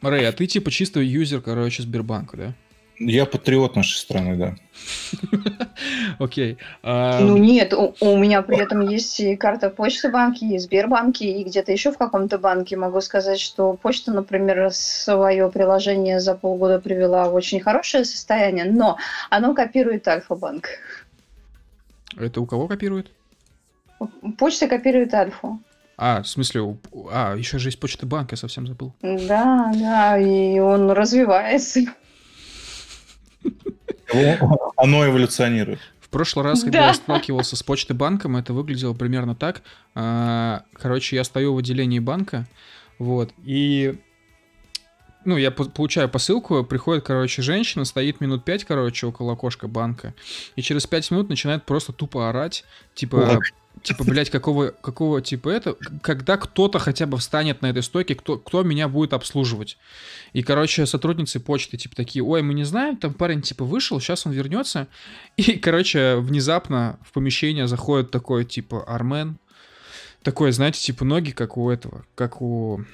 Рэй, 0.00 0.28
а 0.28 0.32
ты 0.32 0.46
типа 0.46 0.70
чисто 0.70 1.00
юзер, 1.00 1.40
короче, 1.40 1.82
Сбербанка, 1.82 2.36
да? 2.36 2.54
Я 3.04 3.26
патриот 3.26 3.76
нашей 3.76 3.96
страны, 3.96 4.36
да. 4.36 4.54
Окей. 6.18 6.58
Ну 6.82 7.36
нет, 7.36 7.74
у 7.74 8.16
меня 8.16 8.42
при 8.42 8.58
этом 8.58 8.80
есть 8.80 9.18
и 9.20 9.36
карта 9.36 9.70
Почты 9.70 10.10
банки, 10.10 10.44
и 10.44 10.58
Сбербанки, 10.58 11.24
и 11.24 11.44
где-то 11.44 11.72
еще 11.72 11.92
в 11.92 11.98
каком-то 11.98 12.38
банке. 12.38 12.76
Могу 12.76 13.00
сказать, 13.00 13.40
что 13.40 13.74
почта, 13.74 14.12
например, 14.12 14.70
свое 14.72 15.50
приложение 15.50 16.20
за 16.20 16.34
полгода 16.34 16.78
привела 16.78 17.28
в 17.28 17.34
очень 17.34 17.60
хорошее 17.60 18.04
состояние, 18.04 18.64
но 18.64 18.98
оно 19.30 19.54
копирует 19.54 20.06
Альфа-банк. 20.06 20.68
Это 22.16 22.40
у 22.40 22.46
кого 22.46 22.68
копирует? 22.68 23.10
Почта 24.38 24.68
копирует 24.68 25.14
Альфу. 25.14 25.60
А, 25.96 26.22
в 26.22 26.28
смысле, 26.28 26.76
а, 27.10 27.34
еще 27.36 27.58
же 27.58 27.68
есть 27.68 27.78
почта 27.78 28.06
банк, 28.06 28.30
я 28.32 28.36
совсем 28.36 28.66
забыл. 28.66 28.92
Да, 29.02 29.72
да, 29.74 30.18
и 30.18 30.58
он 30.58 30.90
развивается. 30.90 31.80
Оно 34.76 35.06
эволюционирует. 35.06 35.78
В 36.00 36.08
прошлый 36.08 36.44
раз, 36.44 36.62
когда 36.62 36.80
да. 36.80 36.86
я 36.88 36.94
сталкивался 36.94 37.56
с 37.56 37.62
почтой 37.62 37.96
банком, 37.96 38.36
это 38.36 38.52
выглядело 38.52 38.92
примерно 38.92 39.34
так. 39.34 39.62
А, 39.94 40.62
короче, 40.74 41.16
я 41.16 41.24
стою 41.24 41.54
в 41.54 41.58
отделении 41.58 42.00
банка, 42.00 42.46
вот, 42.98 43.30
и 43.44 43.98
ну, 45.24 45.36
я 45.36 45.50
получаю 45.50 46.08
посылку, 46.08 46.64
приходит, 46.64 47.04
короче, 47.04 47.42
женщина, 47.42 47.84
стоит 47.84 48.20
минут 48.20 48.44
пять, 48.44 48.64
короче, 48.64 49.06
около 49.06 49.34
окошка 49.34 49.68
банка, 49.68 50.14
и 50.56 50.62
через 50.62 50.86
пять 50.86 51.10
минут 51.10 51.28
начинает 51.28 51.64
просто 51.64 51.92
тупо 51.92 52.28
орать, 52.28 52.64
типа, 52.94 53.40
типа, 53.82 54.04
блядь, 54.04 54.30
какого, 54.30 54.68
какого 54.70 55.20
типа 55.20 55.48
это, 55.48 55.76
когда 56.02 56.36
кто-то 56.36 56.78
хотя 56.78 57.06
бы 57.06 57.18
встанет 57.18 57.62
на 57.62 57.66
этой 57.66 57.82
стойке, 57.82 58.14
кто, 58.14 58.38
кто 58.38 58.62
меня 58.62 58.88
будет 58.88 59.12
обслуживать. 59.12 59.78
И, 60.32 60.42
короче, 60.42 60.86
сотрудницы 60.86 61.40
почты, 61.40 61.76
типа, 61.76 61.96
такие, 61.96 62.22
ой, 62.22 62.42
мы 62.42 62.54
не 62.54 62.64
знаем, 62.64 62.96
там 62.96 63.14
парень, 63.14 63.42
типа, 63.42 63.64
вышел, 63.64 64.00
сейчас 64.00 64.26
он 64.26 64.32
вернется. 64.32 64.88
И, 65.36 65.58
короче, 65.58 66.16
внезапно 66.16 66.98
в 67.04 67.12
помещение 67.12 67.66
заходит 67.66 68.10
такой, 68.10 68.44
типа, 68.44 68.84
Армен. 68.84 69.38
Такой, 70.22 70.52
знаете, 70.52 70.80
типа, 70.80 71.04
ноги, 71.04 71.30
как 71.32 71.56
у 71.56 71.68
этого, 71.70 72.04
как 72.14 72.40
у... 72.40 72.84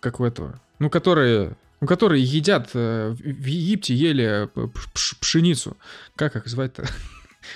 Как 0.00 0.20
у 0.20 0.24
этого. 0.24 0.58
Ну, 0.78 0.88
которые 0.88 1.56
ну, 1.80 1.86
которые 1.86 2.22
едят 2.22 2.70
э, 2.74 3.14
в 3.18 3.44
Египте 3.46 3.94
ели 3.94 4.48
пшеницу. 5.20 5.76
Как 6.14 6.36
их 6.36 6.46
звать-то? 6.46 6.86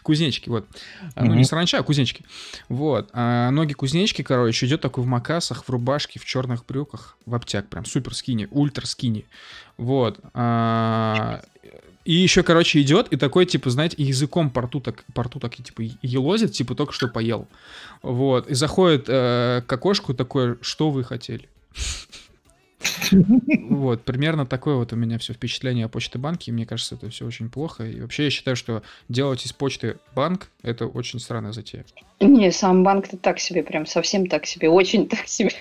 Кузнечики, 0.03 0.49
вот. 0.49 0.67
Mm-hmm. 0.67 1.25
Ну, 1.25 1.35
не 1.35 1.45
саранча, 1.45 1.79
а 1.79 1.83
кузнечики. 1.83 2.25
Вот. 2.69 3.11
А 3.13 3.51
ноги 3.51 3.73
кузнечки, 3.73 4.23
короче, 4.23 4.67
идет 4.67 4.81
такой 4.81 5.05
в 5.05 5.07
макасах, 5.07 5.65
в 5.65 5.71
рубашке, 5.71 6.19
в 6.19 6.25
черных 6.25 6.65
брюках, 6.67 7.17
в 7.27 7.35
обтяг, 7.35 7.69
прям 7.69 7.85
супер 7.85 8.15
скини, 8.15 8.49
ультра 8.51 8.87
скини. 8.87 9.25
Вот. 9.77 10.21
А, 10.33 11.43
и 12.05 12.13
еще, 12.13 12.43
короче, 12.43 12.81
идет 12.83 13.09
и 13.13 13.17
такой, 13.17 13.47
типа, 13.47 13.71
знаете, 13.71 14.03
языком 14.03 14.51
порту 14.51 14.81
так, 14.81 15.05
порту 15.15 15.41
так, 15.41 15.57
типа, 15.57 15.83
елозит, 16.03 16.53
типа, 16.53 16.75
только 16.75 16.93
что 16.93 17.09
поел. 17.09 17.49
Вот. 18.03 18.47
И 18.49 18.55
заходит 18.55 19.07
э, 19.09 19.63
к 19.67 19.73
окошку 19.73 20.13
такое, 20.13 20.59
что 20.61 20.91
вы 20.91 21.03
хотели? 21.03 21.49
Вот, 23.69 24.03
примерно 24.03 24.47
такое 24.47 24.77
вот 24.77 24.93
у 24.93 24.97
меня 24.97 25.19
все 25.19 25.33
впечатление 25.33 25.87
о 25.87 25.89
почте 25.89 26.19
банке. 26.19 26.53
Мне 26.53 26.67
кажется, 26.67 26.95
это 26.95 27.11
все 27.11 27.27
очень 27.27 27.51
плохо. 27.51 27.85
И 27.85 28.01
вообще 28.01 28.25
я 28.25 28.31
считаю, 28.31 28.57
что 28.57 28.83
делать 29.09 29.45
из 29.45 29.53
почты 29.53 29.97
банк— 30.15 30.49
это 30.63 30.87
очень 30.87 31.19
странная 31.21 31.53
затея. 31.53 31.85
Не, 32.21 32.51
сам 32.53 32.85
банк-то 32.85 33.17
так 33.17 33.39
себе, 33.41 33.63
прям 33.63 33.87
совсем 33.87 34.27
так 34.27 34.47
себе, 34.47 34.69
очень 34.69 35.09
так 35.09 35.27
себе. 35.29 35.53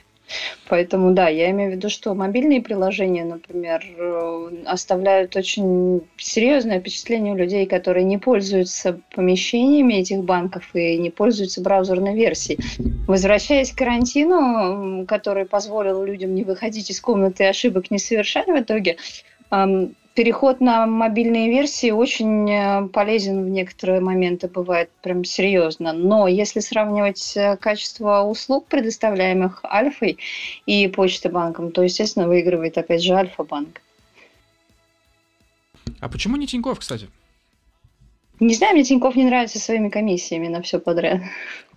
Поэтому 0.69 1.11
да, 1.11 1.27
я 1.27 1.51
имею 1.51 1.71
в 1.71 1.75
виду, 1.75 1.89
что 1.89 2.13
мобильные 2.13 2.61
приложения, 2.61 3.23
например, 3.23 3.83
э, 3.97 4.63
оставляют 4.65 5.35
очень 5.35 6.01
серьезное 6.17 6.79
впечатление 6.79 7.33
у 7.33 7.37
людей, 7.37 7.65
которые 7.65 8.03
не 8.03 8.17
пользуются 8.17 8.99
помещениями 9.15 9.95
этих 9.95 10.23
банков 10.23 10.69
и 10.73 10.97
не 10.97 11.09
пользуются 11.09 11.61
браузерной 11.61 12.15
версией. 12.15 12.59
Возвращаясь 13.07 13.71
к 13.71 13.77
карантину, 13.77 15.05
который 15.07 15.45
позволил 15.45 16.03
людям 16.03 16.33
не 16.33 16.43
выходить 16.43 16.89
из 16.89 16.99
комнаты 17.01 17.43
и 17.43 17.47
ошибок 17.47 17.91
не 17.91 17.99
совершать 17.99 18.47
в 18.47 18.59
итоге, 18.59 18.97
переход 20.13 20.61
на 20.61 20.85
мобильные 20.85 21.49
версии 21.49 21.91
очень 21.91 22.49
э, 22.49 22.87
полезен 22.89 23.43
в 23.45 23.49
некоторые 23.49 23.99
моменты, 23.99 24.47
бывает 24.47 24.89
прям 25.01 25.23
серьезно. 25.23 25.93
Но 25.93 26.27
если 26.27 26.59
сравнивать 26.59 27.35
э, 27.35 27.57
качество 27.57 28.21
услуг, 28.21 28.67
предоставляемых 28.67 29.63
Альфой 29.65 30.17
и 30.65 30.87
Почтой 30.87 31.31
банком, 31.31 31.71
то, 31.71 31.81
естественно, 31.81 32.27
выигрывает 32.27 32.77
опять 32.77 33.03
же 33.03 33.13
Альфа-банк. 33.13 33.81
А 35.99 36.09
почему 36.09 36.37
не 36.37 36.47
Тинькофф, 36.47 36.79
кстати? 36.79 37.09
Не 38.39 38.53
знаю, 38.55 38.73
мне 38.73 38.83
Тинькофф 38.83 39.15
не 39.15 39.25
нравится 39.25 39.59
своими 39.59 39.89
комиссиями 39.89 40.47
на 40.47 40.61
все 40.61 40.79
подряд. 40.79 41.21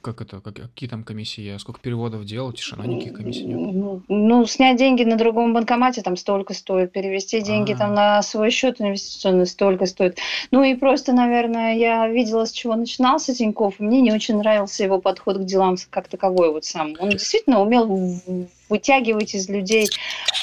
Как 0.07 0.21
это? 0.21 0.41
Как, 0.41 0.55
какие 0.55 0.89
там 0.89 1.03
комиссии? 1.03 1.41
Я 1.41 1.59
сколько 1.59 1.81
переводов 1.81 2.25
делал, 2.25 2.53
тишина, 2.53 2.87
никаких 2.87 3.15
комиссий 3.15 3.45
нет. 3.45 3.75
Ну, 3.75 4.03
ну, 4.07 4.47
снять 4.47 4.79
деньги 4.79 5.03
на 5.03 5.17
другом 5.17 5.53
банкомате 5.53 6.01
там 6.01 6.17
столько 6.17 6.55
стоит, 6.55 6.93
перевести 6.93 7.41
деньги 7.41 7.73
А-а-а. 7.73 7.79
там 7.79 7.95
на 7.95 8.23
свой 8.23 8.53
счет 8.53 8.81
инвестиционный 8.81 9.47
столько 9.47 9.87
стоит. 9.87 10.19
Ну 10.53 10.63
и 10.63 10.77
просто, 10.77 11.13
наверное, 11.13 11.75
я 11.75 12.07
видела, 12.07 12.45
с 12.45 12.53
чего 12.53 12.77
начинался 12.77 13.35
Тинькофф, 13.35 13.81
и 13.81 13.83
мне 13.83 14.01
не 14.01 14.13
очень 14.13 14.37
нравился 14.37 14.85
его 14.85 15.01
подход 15.01 15.39
к 15.39 15.45
делам 15.45 15.75
как 15.91 16.07
таковой 16.07 16.53
вот 16.53 16.65
сам. 16.65 16.95
Он 17.01 17.11
действительно 17.11 17.61
умел 17.61 18.21
вытягивать 18.69 19.35
из 19.35 19.49
людей 19.49 19.89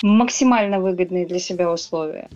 максимально 0.02 0.82
выгодные 0.82 1.26
для 1.26 1.40
себя 1.40 1.72
условия. 1.72 2.28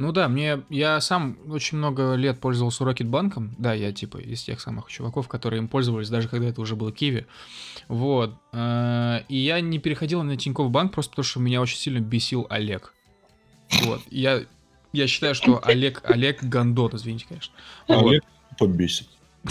Ну 0.00 0.12
да, 0.12 0.28
мне 0.28 0.62
я 0.70 0.98
сам 1.02 1.36
очень 1.46 1.76
много 1.76 2.14
лет 2.14 2.40
пользовался 2.40 2.86
Рокетбанком. 2.86 3.54
Да, 3.58 3.74
я 3.74 3.92
типа 3.92 4.16
из 4.16 4.42
тех 4.42 4.58
самых 4.58 4.88
чуваков, 4.88 5.28
которые 5.28 5.58
им 5.58 5.68
пользовались, 5.68 6.08
даже 6.08 6.26
когда 6.26 6.48
это 6.48 6.62
уже 6.62 6.74
было 6.74 6.90
Киви. 6.90 7.26
Вот. 7.86 8.34
Э, 8.52 9.20
и 9.28 9.36
я 9.36 9.60
не 9.60 9.78
переходил 9.78 10.22
на 10.22 10.38
Тинькофф 10.38 10.70
банк 10.70 10.94
просто 10.94 11.10
потому, 11.10 11.24
что 11.24 11.40
меня 11.40 11.60
очень 11.60 11.76
сильно 11.76 12.00
бесил 12.00 12.46
Олег. 12.48 12.94
Вот. 13.82 14.00
Я, 14.10 14.44
я 14.94 15.06
считаю, 15.06 15.34
что 15.34 15.60
Олег, 15.62 16.00
Олег 16.04 16.42
Гандот, 16.44 16.94
извините, 16.94 17.26
конечно. 17.28 17.54
Олег 17.86 18.24
побесит. 18.58 19.06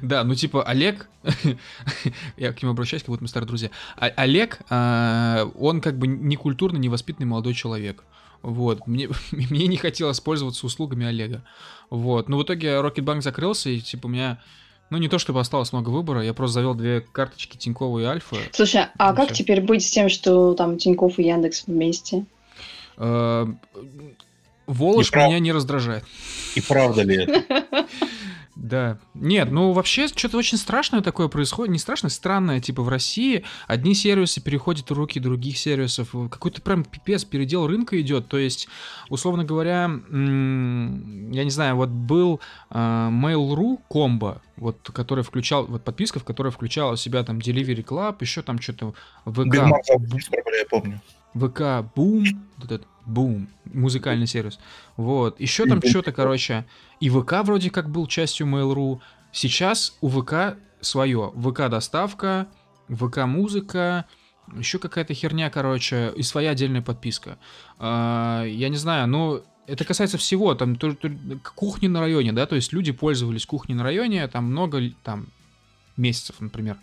Да, 0.00 0.22
ну 0.22 0.36
типа 0.36 0.62
Олег, 0.62 1.08
я 2.36 2.52
к 2.52 2.62
нему 2.62 2.70
обращаюсь, 2.70 3.02
как 3.02 3.10
будто 3.10 3.24
мы 3.24 3.28
старые 3.28 3.48
друзья. 3.48 3.70
А, 3.96 4.06
Олег, 4.06 4.60
а, 4.70 5.50
он 5.58 5.80
как 5.80 5.98
бы 5.98 6.06
не 6.06 6.36
культурный, 6.36 6.78
не 6.78 6.88
воспитанный 6.88 7.26
молодой 7.26 7.54
человек. 7.54 8.04
Вот, 8.42 8.86
мне, 8.86 9.08
мне 9.32 9.66
не 9.66 9.76
хотелось 9.76 10.20
пользоваться 10.20 10.66
услугами 10.66 11.06
Олега. 11.06 11.42
Вот, 11.90 12.28
но 12.28 12.38
в 12.38 12.42
итоге 12.42 12.80
Рокетбанк 12.80 13.22
закрылся, 13.22 13.70
и 13.70 13.80
типа 13.80 14.06
у 14.06 14.08
меня, 14.10 14.40
ну 14.90 14.98
не 14.98 15.08
то 15.08 15.18
чтобы 15.18 15.40
осталось 15.40 15.72
много 15.72 15.90
выбора, 15.90 16.22
я 16.22 16.34
просто 16.34 16.54
завел 16.54 16.74
две 16.74 17.00
карточки 17.00 17.56
Тинькова 17.56 18.00
и 18.00 18.04
Альфа. 18.04 18.36
Слушай, 18.52 18.86
а 18.98 19.12
как 19.14 19.26
все. 19.26 19.42
теперь 19.42 19.60
быть 19.60 19.84
с 19.84 19.90
тем, 19.90 20.08
что 20.08 20.54
там 20.54 20.78
Тиньков 20.78 21.18
и 21.18 21.24
Яндекс 21.24 21.64
вместе? 21.66 22.26
Э, 22.96 23.46
Волош 24.66 25.12
меня 25.12 25.38
не 25.38 25.52
раздражает. 25.52 26.04
И 26.54 26.60
правда 26.60 27.02
ли 27.02 27.24
это? 27.24 27.86
Да. 28.58 28.98
Нет, 29.14 29.52
ну 29.52 29.70
вообще 29.70 30.08
что-то 30.08 30.36
очень 30.36 30.58
страшное 30.58 31.00
такое 31.00 31.28
происходит. 31.28 31.70
Не 31.70 31.78
страшное, 31.78 32.10
странное. 32.10 32.60
Типа 32.60 32.82
в 32.82 32.88
России 32.88 33.44
одни 33.68 33.94
сервисы 33.94 34.40
переходят 34.40 34.90
в 34.90 34.92
руки 34.92 35.20
других 35.20 35.56
сервисов. 35.56 36.10
Какой-то 36.28 36.60
прям 36.60 36.82
пипец, 36.82 37.24
передел 37.24 37.68
рынка 37.68 38.00
идет. 38.00 38.26
То 38.26 38.36
есть, 38.36 38.66
условно 39.10 39.44
говоря, 39.44 39.82
я 40.10 41.44
не 41.44 41.50
знаю, 41.50 41.76
вот 41.76 41.90
был 41.90 42.40
э, 42.70 42.74
Mail.ru 42.74 43.78
комбо, 43.88 44.42
вот, 44.56 44.90
который 44.92 45.22
включал, 45.22 45.66
вот 45.66 45.84
подписка, 45.84 46.18
в 46.18 46.24
которой 46.24 46.50
включала 46.50 46.96
в 46.96 47.00
себя 47.00 47.22
там 47.22 47.38
Delivery 47.38 47.84
Club, 47.84 48.16
еще 48.20 48.42
там 48.42 48.60
что-то 48.60 48.92
ВК. 49.24 49.54
я 50.58 50.66
помню. 50.68 51.00
ВК 51.34 51.88
Бум, 51.94 52.24
вот 52.56 52.72
этот 52.72 52.88
Бум, 53.06 53.48
музыкальный 53.64 54.26
сервис. 54.26 54.58
Вот. 54.96 55.40
Еще 55.40 55.64
там 55.64 55.80
что-то, 55.82 56.12
короче. 56.12 56.66
И 57.00 57.10
ВК 57.10 57.42
вроде 57.42 57.70
как 57.70 57.90
был 57.90 58.06
частью 58.06 58.46
Mail.ru. 58.46 59.00
Сейчас 59.32 59.96
у 60.00 60.08
ВК 60.08 60.56
свое. 60.80 61.32
ВК 61.36 61.68
доставка, 61.68 62.48
ВК 62.88 63.18
музыка, 63.26 64.06
еще 64.56 64.78
какая-то 64.78 65.14
херня, 65.14 65.50
короче, 65.50 66.12
и 66.16 66.22
своя 66.22 66.50
отдельная 66.50 66.82
подписка. 66.82 67.38
А, 67.78 68.44
я 68.44 68.68
не 68.68 68.76
знаю, 68.76 69.06
но 69.08 69.42
это 69.66 69.84
касается 69.84 70.16
всего, 70.18 70.54
там, 70.54 70.76
то, 70.76 70.94
то, 70.94 71.10
кухни 71.54 71.88
на 71.88 72.00
районе, 72.00 72.32
да, 72.32 72.46
то 72.46 72.56
есть 72.56 72.72
люди 72.72 72.90
пользовались 72.90 73.44
кухней 73.44 73.74
на 73.74 73.84
районе, 73.84 74.26
там 74.28 74.44
много, 74.44 74.80
там, 75.02 75.28
месяцев, 75.96 76.36
например. 76.40 76.78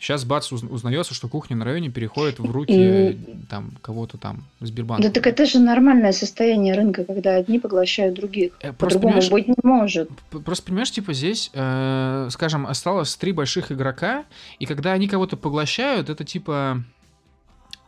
Сейчас 0.00 0.24
бац 0.24 0.50
узнается, 0.50 1.12
что 1.12 1.28
кухня 1.28 1.56
на 1.56 1.66
районе 1.66 1.90
переходит 1.90 2.38
в 2.38 2.50
руки 2.50 3.18
там 3.50 3.72
кого-то 3.82 4.16
там 4.16 4.44
Сбербанка. 4.60 5.06
Да 5.06 5.12
так 5.12 5.26
это 5.26 5.44
же 5.44 5.58
нормальное 5.58 6.12
состояние 6.12 6.74
рынка, 6.74 7.04
когда 7.04 7.34
одни 7.34 7.58
поглощают 7.58 8.14
других. 8.14 8.52
Э, 8.60 8.72
По-другому 8.72 9.20
быть 9.30 9.48
не 9.48 9.54
может. 9.62 10.08
Просто 10.30 10.64
понимаешь, 10.64 10.90
типа 10.90 11.12
здесь, 11.12 11.50
э, 11.52 12.28
скажем, 12.30 12.66
осталось 12.66 13.14
три 13.16 13.32
больших 13.32 13.72
игрока, 13.72 14.24
и 14.58 14.64
когда 14.64 14.92
они 14.92 15.06
кого-то 15.06 15.36
поглощают, 15.36 16.08
это 16.08 16.24
типа 16.24 16.82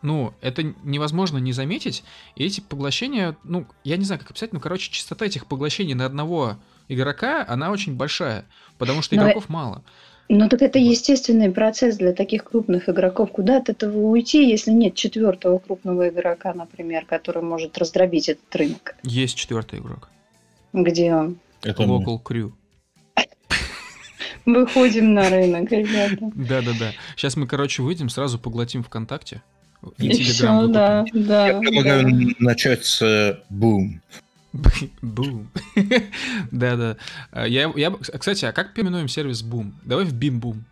ну, 0.03 0.35
это 0.43 0.65
невозможно 0.83 1.39
не 1.39 1.53
заметить. 1.53 2.05
И 2.37 2.45
эти 2.45 2.61
поглощения, 2.61 3.37
ну, 3.45 3.67
я 3.85 3.97
не 3.97 4.05
знаю, 4.05 4.21
как 4.21 4.33
описать, 4.33 4.53
но, 4.53 4.61
короче, 4.61 4.91
частота 4.91 5.25
этих 5.25 5.47
поглощений 5.47 5.95
на 5.95 6.05
одного 6.05 6.57
игрока, 6.89 7.45
она 7.49 7.71
очень 7.71 7.95
большая, 7.97 8.45
потому 8.79 9.01
что 9.01 9.17
игроков 9.17 9.49
но... 9.49 9.55
мало. 9.55 9.83
Ну 10.35 10.49
так 10.49 10.63
это 10.63 10.79
естественный 10.79 11.51
процесс 11.51 11.99
для 11.99 12.15
таких 12.15 12.45
крупных 12.45 12.89
игроков. 12.89 13.31
Куда 13.33 13.59
от 13.59 13.69
этого 13.69 13.99
уйти, 13.99 14.49
если 14.49 14.71
нет 14.71 14.95
четвертого 14.95 15.59
крупного 15.59 16.09
игрока, 16.09 16.55
например, 16.55 17.05
который 17.05 17.43
может 17.43 17.77
раздробить 17.77 18.31
этот 18.31 18.57
рынок? 18.57 18.97
Есть 19.03 19.37
четвертый 19.37 19.81
игрок. 19.81 20.09
Где 20.73 21.15
он? 21.15 21.37
Это 21.63 21.83
Local 21.83 22.19
Crew. 22.25 22.53
Выходим 24.47 25.13
на 25.13 25.29
рынок, 25.29 25.71
ребята. 25.71 26.17
Да-да-да. 26.35 26.93
Сейчас 27.15 27.37
мы, 27.37 27.47
короче, 27.47 27.83
выйдем, 27.83 28.09
сразу 28.09 28.39
поглотим 28.39 28.83
ВКонтакте. 28.83 29.43
И, 29.99 30.07
и 30.07 30.23
все, 30.23 30.67
да, 30.67 31.05
да. 31.13 31.49
Я 31.49 31.59
предлагаю 31.59 32.11
да. 32.11 32.35
начать 32.39 32.87
с 32.87 33.39
бум. 33.51 34.01
Бум. 35.01 35.49
Да-да. 36.51 36.97
А, 37.31 37.47
я, 37.47 37.73
я, 37.77 37.91
кстати, 37.91 38.45
а 38.45 38.53
как 38.53 38.75
переименуем 38.75 39.09
сервис 39.09 39.43
Бум? 39.43 39.75
Давай 39.85 40.05
в 40.05 40.13
Бим-Бум. 40.13 40.65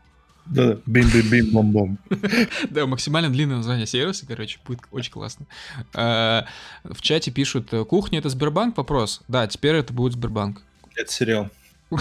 Да, 0.46 0.78
бим-бим-бим-бом-бом. 0.86 1.98
Да, 2.70 2.86
максимально 2.86 3.30
длинное 3.30 3.58
название 3.58 3.86
сервиса, 3.86 4.26
короче, 4.26 4.58
будет 4.66 4.80
очень 4.90 5.12
классно. 5.12 5.46
А, 5.94 6.46
в 6.82 7.00
чате 7.02 7.30
пишут, 7.30 7.70
кухня 7.88 8.18
это 8.18 8.28
Сбербанк? 8.28 8.76
Вопрос. 8.76 9.22
Да, 9.28 9.46
теперь 9.46 9.76
это 9.76 9.92
будет 9.92 10.14
Сбербанк. 10.14 10.62
Это 10.96 11.12
сериал. 11.12 11.50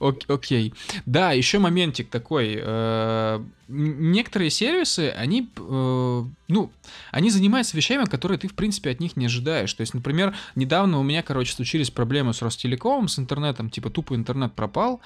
Окей. 0.00 0.74
Да, 1.06 1.32
еще 1.32 1.58
моментик 1.58 2.08
такой. 2.08 2.58
Э, 2.58 3.42
некоторые 3.68 4.50
сервисы, 4.50 5.10
они, 5.16 5.50
э, 5.56 6.24
ну, 6.48 6.70
они 7.10 7.30
занимаются 7.30 7.76
вещами, 7.76 8.04
которые 8.04 8.38
ты, 8.38 8.48
в 8.48 8.54
принципе, 8.54 8.90
от 8.90 9.00
них 9.00 9.16
не 9.16 9.26
ожидаешь. 9.26 9.72
То 9.74 9.82
есть, 9.82 9.94
например, 9.94 10.34
недавно 10.54 10.98
у 10.98 11.02
меня, 11.02 11.22
короче, 11.22 11.52
случились 11.52 11.90
проблемы 11.90 12.34
с 12.34 12.42
Ростелекомом, 12.42 13.08
с 13.08 13.18
интернетом, 13.18 13.70
типа, 13.70 13.90
тупо 13.90 14.14
интернет 14.14 14.54
пропал. 14.54 15.00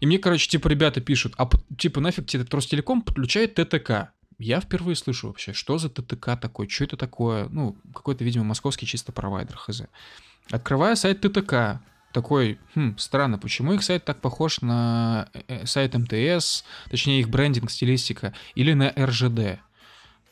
И 0.00 0.06
мне, 0.06 0.18
короче, 0.18 0.48
типа, 0.48 0.68
ребята 0.68 1.00
пишут, 1.00 1.34
а 1.36 1.48
типа 1.76 2.00
нафиг 2.00 2.26
тебе 2.26 2.42
этот 2.42 2.54
Ростелеком 2.54 3.02
подключает 3.02 3.54
ТТК? 3.54 4.12
Я 4.38 4.60
впервые 4.60 4.96
слышу 4.96 5.26
вообще, 5.26 5.52
что 5.52 5.76
за 5.76 5.90
ТТК 5.90 6.34
такой, 6.34 6.66
что 6.66 6.84
это 6.84 6.96
такое? 6.96 7.48
Ну, 7.50 7.76
какой-то, 7.94 8.24
видимо, 8.24 8.44
московский 8.44 8.86
чисто 8.86 9.12
провайдер, 9.12 9.56
хз. 9.56 9.82
Открываю 10.50 10.96
сайт 10.96 11.20
ТТК, 11.20 11.82
такой, 12.12 12.58
хм, 12.74 12.96
странно, 12.98 13.38
почему 13.38 13.72
их 13.74 13.82
сайт 13.82 14.04
так 14.04 14.20
похож 14.20 14.60
на 14.60 15.28
э, 15.32 15.42
э, 15.48 15.66
сайт 15.66 15.94
МТС, 15.94 16.64
точнее 16.90 17.20
их 17.20 17.28
брендинг, 17.28 17.70
стилистика, 17.70 18.34
или 18.54 18.72
на 18.72 18.92
РЖД. 18.96 19.60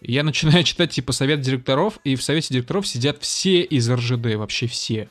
Я 0.01 0.23
начинаю 0.23 0.63
читать 0.65 0.91
типа 0.91 1.13
совет 1.13 1.41
директоров, 1.41 1.99
и 2.05 2.17
в 2.17 2.23
совете 2.23 2.55
директоров 2.55 2.87
сидят 2.87 3.23
все 3.23 3.63
из 3.63 3.91
РЖД, 3.91 4.35
вообще 4.37 4.67
все. 4.67 5.09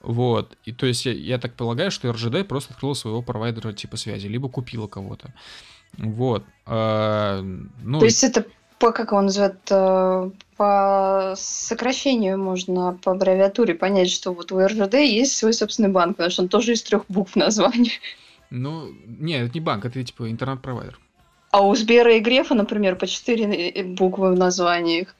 Вот. 0.00 0.56
И 0.64 0.72
то 0.72 0.86
есть 0.86 1.06
я, 1.06 1.12
я 1.12 1.38
так 1.38 1.54
полагаю, 1.54 1.90
что 1.90 2.12
РЖД 2.12 2.46
просто 2.46 2.74
открыла 2.74 2.94
своего 2.94 3.22
провайдера 3.22 3.72
типа 3.72 3.96
связи, 3.96 4.26
либо 4.26 4.48
купила 4.48 4.86
кого-то. 4.86 5.32
Вот. 5.96 6.44
А, 6.66 7.40
ну, 7.42 7.98
то 7.98 8.04
есть 8.04 8.22
это 8.24 8.46
по, 8.84 8.92
как 8.92 9.12
его 9.12 9.22
называют, 9.22 9.56
э, 9.70 10.30
по 10.58 11.32
сокращению 11.38 12.38
можно 12.38 12.98
по 13.02 13.12
аббревиатуре 13.12 13.74
понять, 13.74 14.10
что 14.10 14.34
вот 14.34 14.52
у 14.52 14.62
РЖД 14.62 14.96
есть 14.96 15.38
свой 15.38 15.54
собственный 15.54 15.88
банк, 15.88 16.18
потому 16.18 16.30
что 16.30 16.42
он 16.42 16.48
тоже 16.48 16.72
из 16.72 16.82
трех 16.82 17.06
букв 17.08 17.34
названия. 17.34 17.92
Ну, 18.50 18.90
нет, 19.06 19.46
это 19.46 19.54
не 19.54 19.60
банк, 19.60 19.86
это 19.86 20.04
типа 20.04 20.30
интернет-провайдер. 20.30 20.98
А 21.50 21.66
у 21.66 21.74
Сбера 21.74 22.14
и 22.14 22.20
Грефа, 22.20 22.54
например, 22.54 22.96
по 22.96 23.06
четыре 23.06 23.84
буквы 23.84 24.34
в 24.34 24.38
названиях. 24.38 25.16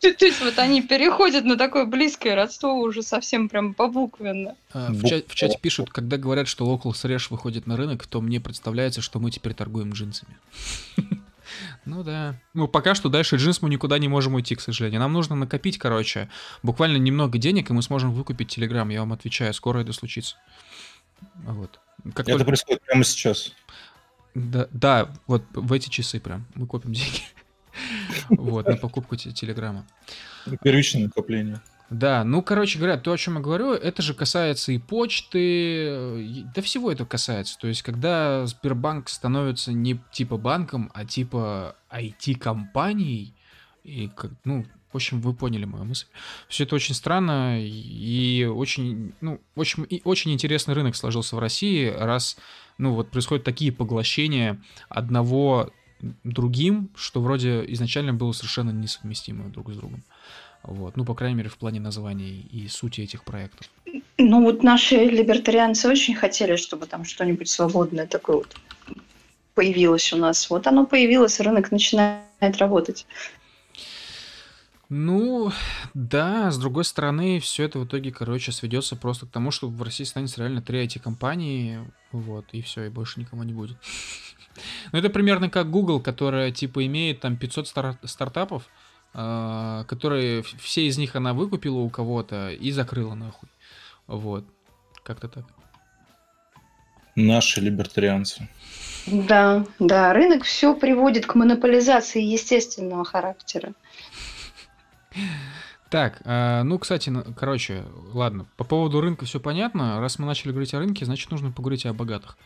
То 0.00 0.24
есть 0.24 0.40
вот 0.40 0.58
они 0.58 0.82
переходят 0.82 1.44
на 1.44 1.56
такое 1.56 1.84
близкое 1.84 2.34
родство 2.34 2.74
уже 2.74 3.02
совсем 3.02 3.48
прям 3.48 3.74
побуквенно. 3.74 4.54
А, 4.72 4.92
в, 4.92 5.02
чате, 5.02 5.24
в 5.28 5.34
чате 5.34 5.58
пишут, 5.60 5.90
когда 5.90 6.16
говорят, 6.16 6.48
что 6.48 6.64
Local 6.64 6.92
Thresh 6.92 7.26
выходит 7.30 7.66
на 7.66 7.76
рынок, 7.76 8.06
то 8.06 8.20
мне 8.20 8.40
представляется, 8.40 9.00
что 9.00 9.18
мы 9.18 9.30
теперь 9.30 9.54
торгуем 9.54 9.92
джинсами. 9.92 10.36
Ну 11.84 12.02
да. 12.04 12.38
Ну, 12.52 12.68
пока 12.68 12.94
что 12.94 13.08
дальше 13.08 13.36
джинс 13.36 13.62
мы 13.62 13.70
никуда 13.70 13.98
не 13.98 14.06
можем 14.06 14.34
уйти, 14.34 14.54
к 14.54 14.60
сожалению. 14.60 15.00
Нам 15.00 15.12
нужно 15.14 15.34
накопить, 15.34 15.78
короче, 15.78 16.28
буквально 16.62 16.98
немного 16.98 17.38
денег, 17.38 17.70
и 17.70 17.72
мы 17.72 17.82
сможем 17.82 18.12
выкупить 18.12 18.48
Телеграм. 18.48 18.88
Я 18.90 19.00
вам 19.00 19.14
отвечаю, 19.14 19.54
скоро 19.54 19.80
это 19.80 19.92
случится. 19.92 20.36
Вот. 21.34 21.80
Как 22.14 22.20
это 22.20 22.32
только... 22.32 22.44
происходит 22.44 22.82
прямо 22.82 23.02
сейчас. 23.02 23.54
Да, 24.34 24.68
да, 24.70 25.10
вот 25.26 25.42
в 25.52 25.72
эти 25.72 25.88
часы 25.88 26.20
прям 26.20 26.46
мы 26.54 26.66
копим 26.66 26.92
деньги. 26.92 27.22
Вот, 28.28 28.66
на 28.66 28.76
покупку 28.76 29.16
Телеграма. 29.16 29.86
Первичное 30.62 31.04
накопление. 31.04 31.60
Да, 31.90 32.22
ну, 32.22 32.42
короче 32.42 32.78
говоря, 32.78 32.98
то, 32.98 33.12
о 33.12 33.16
чем 33.16 33.36
я 33.36 33.40
говорю, 33.40 33.72
это 33.72 34.02
же 34.02 34.12
касается 34.12 34.72
и 34.72 34.78
почты, 34.78 36.44
да 36.54 36.60
всего 36.60 36.92
это 36.92 37.06
касается. 37.06 37.58
То 37.58 37.66
есть, 37.66 37.82
когда 37.82 38.44
Сбербанк 38.46 39.08
становится 39.08 39.72
не 39.72 39.98
типа 40.12 40.36
банком, 40.36 40.90
а 40.92 41.06
типа 41.06 41.76
IT-компанией, 41.90 43.34
и, 43.84 44.10
ну, 44.44 44.66
в 44.92 44.96
общем, 44.96 45.20
вы 45.22 45.32
поняли 45.32 45.64
мою 45.64 45.84
мысль. 45.84 46.06
Все 46.48 46.64
это 46.64 46.74
очень 46.74 46.94
странно 46.94 47.58
и 47.58 48.44
очень, 48.44 49.14
ну, 49.22 49.40
очень, 49.54 49.86
и 49.88 50.02
очень 50.04 50.32
интересный 50.32 50.74
рынок 50.74 50.94
сложился 50.94 51.36
в 51.36 51.38
России, 51.38 51.88
раз, 51.88 52.36
ну, 52.76 52.92
вот 52.94 53.10
происходят 53.10 53.44
такие 53.44 53.72
поглощения 53.72 54.62
одного 54.90 55.70
другим, 56.24 56.90
что 56.96 57.20
вроде 57.20 57.64
изначально 57.72 58.14
было 58.14 58.32
совершенно 58.32 58.70
несовместимо 58.70 59.48
друг 59.48 59.72
с 59.72 59.76
другом. 59.76 60.02
Вот. 60.62 60.96
Ну, 60.96 61.04
по 61.04 61.14
крайней 61.14 61.36
мере, 61.36 61.48
в 61.48 61.56
плане 61.56 61.80
названий 61.80 62.48
и 62.52 62.68
сути 62.68 63.00
этих 63.02 63.24
проектов. 63.24 63.70
Ну, 64.18 64.42
вот 64.42 64.62
наши 64.62 64.96
либертарианцы 64.96 65.88
очень 65.88 66.14
хотели, 66.14 66.56
чтобы 66.56 66.86
там 66.86 67.04
что-нибудь 67.04 67.48
свободное 67.48 68.06
такое 68.06 68.38
вот 68.38 68.56
появилось 69.54 70.12
у 70.12 70.16
нас. 70.16 70.50
Вот 70.50 70.66
оно 70.66 70.86
появилось, 70.86 71.40
рынок 71.40 71.72
начинает 71.72 72.22
работать. 72.58 73.06
Ну, 74.88 75.52
да, 75.92 76.50
с 76.50 76.58
другой 76.58 76.84
стороны, 76.84 77.40
все 77.40 77.64
это 77.64 77.78
в 77.78 77.84
итоге, 77.84 78.10
короче, 78.10 78.52
сведется 78.52 78.96
просто 78.96 79.26
к 79.26 79.30
тому, 79.30 79.50
что 79.50 79.68
в 79.68 79.82
России 79.82 80.04
станет 80.04 80.38
реально 80.38 80.62
три 80.62 80.82
IT-компании, 80.86 81.80
вот, 82.10 82.46
и 82.52 82.62
все, 82.62 82.84
и 82.84 82.88
больше 82.88 83.20
никого 83.20 83.44
не 83.44 83.52
будет. 83.52 83.76
Ну, 84.92 84.98
это 84.98 85.10
примерно 85.10 85.50
как 85.50 85.70
Google, 85.70 86.00
которая, 86.00 86.50
типа, 86.50 86.84
имеет 86.86 87.20
там 87.20 87.36
500 87.36 87.68
стар- 87.68 87.98
стартапов, 88.04 88.64
э- 89.14 89.84
которые, 89.88 90.42
все 90.42 90.86
из 90.86 90.98
них 90.98 91.16
она 91.16 91.32
выкупила 91.32 91.78
у 91.78 91.90
кого-то 91.90 92.50
и 92.50 92.70
закрыла 92.70 93.14
нахуй. 93.14 93.48
Вот. 94.06 94.44
Как-то 95.02 95.28
так. 95.28 95.44
Наши 97.14 97.60
либертарианцы. 97.60 98.48
Да, 99.06 99.64
да, 99.78 100.12
рынок 100.12 100.44
все 100.44 100.74
приводит 100.74 101.26
к 101.26 101.34
монополизации 101.34 102.22
естественного 102.22 103.04
характера. 103.04 103.72
Так, 105.90 106.20
э, 106.24 106.62
ну, 106.64 106.78
кстати, 106.78 107.10
короче, 107.36 107.84
ладно, 108.12 108.46
по 108.56 108.64
поводу 108.64 109.00
рынка 109.00 109.24
все 109.24 109.40
понятно. 109.40 110.00
Раз 110.00 110.18
мы 110.18 110.26
начали 110.26 110.50
говорить 110.50 110.74
о 110.74 110.78
рынке, 110.78 111.06
значит, 111.06 111.30
нужно 111.30 111.50
поговорить 111.50 111.86
о 111.86 111.94
богатых. 111.94 112.36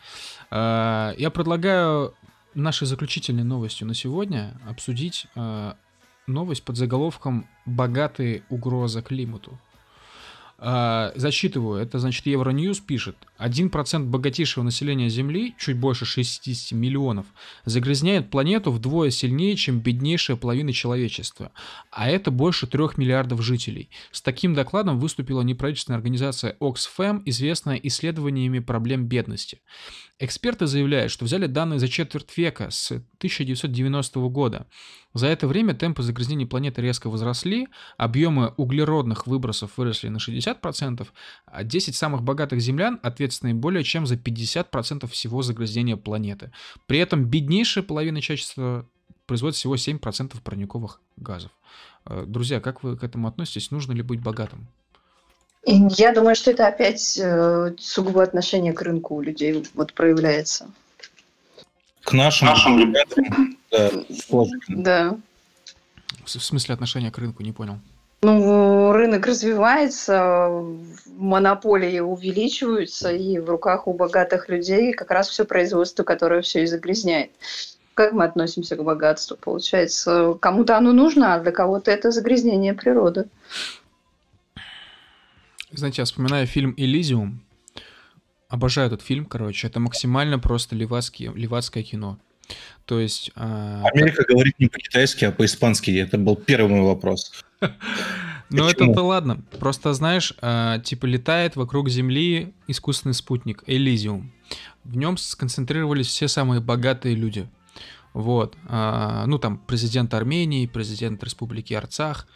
Э, 0.49 1.13
я 1.17 1.29
предлагаю 1.29 2.13
нашей 2.53 2.87
заключительной 2.87 3.43
новостью 3.43 3.87
на 3.87 3.93
сегодня 3.93 4.53
обсудить 4.67 5.27
э, 5.35 5.73
новость 6.27 6.63
под 6.63 6.77
заголовком 6.77 7.47
«Богатые 7.65 8.43
угроза 8.49 9.01
климату». 9.01 9.59
А, 10.57 11.11
зачитываю, 11.15 11.81
это 11.81 11.99
значит 11.99 12.25
Евроньюз 12.25 12.79
пишет. 12.79 13.17
1% 13.39 14.05
богатейшего 14.05 14.63
населения 14.63 15.09
Земли, 15.09 15.55
чуть 15.59 15.77
больше 15.77 16.05
60 16.05 16.71
миллионов, 16.77 17.25
загрязняет 17.65 18.29
планету 18.29 18.71
вдвое 18.71 19.09
сильнее, 19.09 19.55
чем 19.55 19.79
беднейшая 19.79 20.37
половина 20.37 20.71
человечества. 20.71 21.51
А 21.91 22.09
это 22.09 22.31
больше 22.31 22.67
3 22.67 22.81
миллиардов 22.97 23.41
жителей. 23.41 23.89
С 24.11 24.21
таким 24.21 24.53
докладом 24.53 24.99
выступила 24.99 25.41
неправительственная 25.41 25.97
организация 25.97 26.55
Oxfam, 26.61 27.21
известная 27.25 27.75
исследованиями 27.77 28.59
проблем 28.59 29.05
бедности. 29.05 29.59
Эксперты 30.23 30.67
заявляют, 30.67 31.11
что 31.11 31.25
взяли 31.25 31.47
данные 31.47 31.79
за 31.79 31.89
четверть 31.89 32.37
века 32.37 32.69
с 32.71 32.91
1990 32.91 34.19
года. 34.29 34.67
За 35.13 35.27
это 35.27 35.49
время 35.49 35.73
темпы 35.73 36.01
загрязнения 36.01 36.47
планеты 36.47 36.81
резко 36.81 37.09
возросли, 37.09 37.67
объемы 37.97 38.53
углеродных 38.55 39.27
выбросов 39.27 39.71
выросли 39.75 40.07
на 40.07 40.19
60%, 40.19 41.05
а 41.45 41.63
10 41.65 41.95
самых 41.97 42.23
богатых 42.23 42.61
землян 42.61 43.01
ответственны 43.03 43.53
более 43.53 43.83
чем 43.83 44.05
за 44.07 44.15
50% 44.15 45.07
всего 45.09 45.41
загрязнения 45.41 45.97
планеты. 45.97 46.53
При 46.85 46.99
этом 46.99 47.25
беднейшая 47.25 47.83
половина 47.83 48.21
человечества 48.21 48.87
производит 49.25 49.57
всего 49.57 49.75
7% 49.75 50.41
парниковых 50.41 51.01
газов. 51.17 51.51
Э, 52.05 52.23
друзья, 52.25 52.61
как 52.61 52.81
вы 52.81 52.95
к 52.95 53.03
этому 53.03 53.27
относитесь? 53.27 53.71
Нужно 53.71 53.91
ли 53.91 54.01
быть 54.03 54.21
богатым? 54.21 54.69
Я 55.65 56.13
думаю, 56.13 56.35
что 56.35 56.51
это 56.51 56.67
опять 56.67 57.17
э, 57.17 57.73
сугубо 57.79 58.21
отношение 58.21 58.73
к 58.73 58.81
рынку 58.81 59.15
у 59.15 59.21
людей 59.21 59.63
вот 59.75 59.93
проявляется. 59.93 60.69
К 62.03 62.11
нашим, 62.11 62.47
нашим 62.49 62.79
ребятам, 62.79 63.57
да, 63.71 63.91
Да. 64.67 65.17
В 66.25 66.29
смысле 66.29 66.73
отношения 66.73 67.11
к 67.11 67.17
рынку, 67.17 67.43
не 67.43 67.53
понял. 67.53 67.79
Ну, 68.23 68.93
рынок 68.93 69.25
развивается, 69.25 70.49
монополии 71.07 71.99
увеличиваются, 71.99 73.11
и 73.11 73.37
в 73.39 73.49
руках 73.49 73.87
у 73.87 73.93
богатых 73.93 74.47
людей 74.47 74.93
как 74.93 75.11
раз 75.11 75.27
все 75.27 75.43
производство, 75.43 76.03
которое 76.03 76.41
все 76.41 76.63
и 76.63 76.65
загрязняет. 76.65 77.31
Как 77.93 78.13
мы 78.13 78.23
относимся 78.23 78.77
к 78.77 78.83
богатству? 78.83 79.35
Получается, 79.35 80.35
кому-то 80.39 80.77
оно 80.77 80.93
нужно, 80.93 81.35
а 81.35 81.39
для 81.39 81.51
кого-то 81.51 81.91
это 81.91 82.11
загрязнение 82.11 82.73
природы. 82.73 83.25
Знаете, 85.73 86.01
я 86.01 86.05
вспоминаю 86.05 86.45
фильм 86.45 86.73
«Элизиум». 86.77 87.43
Обожаю 88.47 88.87
этот 88.87 89.01
фильм, 89.01 89.25
короче. 89.25 89.67
Это 89.67 89.79
максимально 89.79 90.37
просто 90.37 90.75
левацкий, 90.75 91.31
левацкое 91.33 91.83
кино. 91.83 92.19
То 92.85 92.99
есть... 92.99 93.31
Э, 93.35 93.81
Америка 93.91 94.17
так... 94.17 94.27
говорит 94.27 94.59
не 94.59 94.67
по-китайски, 94.67 95.25
а 95.25 95.31
по-испански. 95.31 95.89
Это 95.91 96.19
был 96.19 96.35
первый 96.35 96.69
мой 96.69 96.81
вопрос. 96.81 97.43
Ну, 98.49 98.67
это-то 98.67 99.01
ладно. 99.01 99.41
Просто, 99.57 99.93
знаешь, 99.95 100.31
э, 100.39 100.77
типа 100.83 101.07
летает 101.07 101.55
вокруг 101.55 101.89
Земли 101.89 102.53
искусственный 102.67 103.15
спутник 103.15 103.63
Элизиум. 103.65 104.31
В 104.83 104.95
нем 104.95 105.17
сконцентрировались 105.17 106.05
все 106.05 106.27
самые 106.27 106.61
богатые 106.61 107.15
люди. 107.15 107.49
Вот. 108.13 108.55
Ну, 108.69 109.39
там, 109.39 109.57
президент 109.57 110.13
Армении, 110.13 110.67
президент 110.67 111.23
Республики 111.23 111.73
Арцах, 111.73 112.27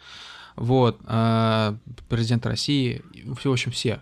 вот, 0.58 1.00
э, 1.06 1.76
президент 2.08 2.44
России, 2.44 3.02
в 3.24 3.50
общем, 3.50 3.70
все. 3.70 4.00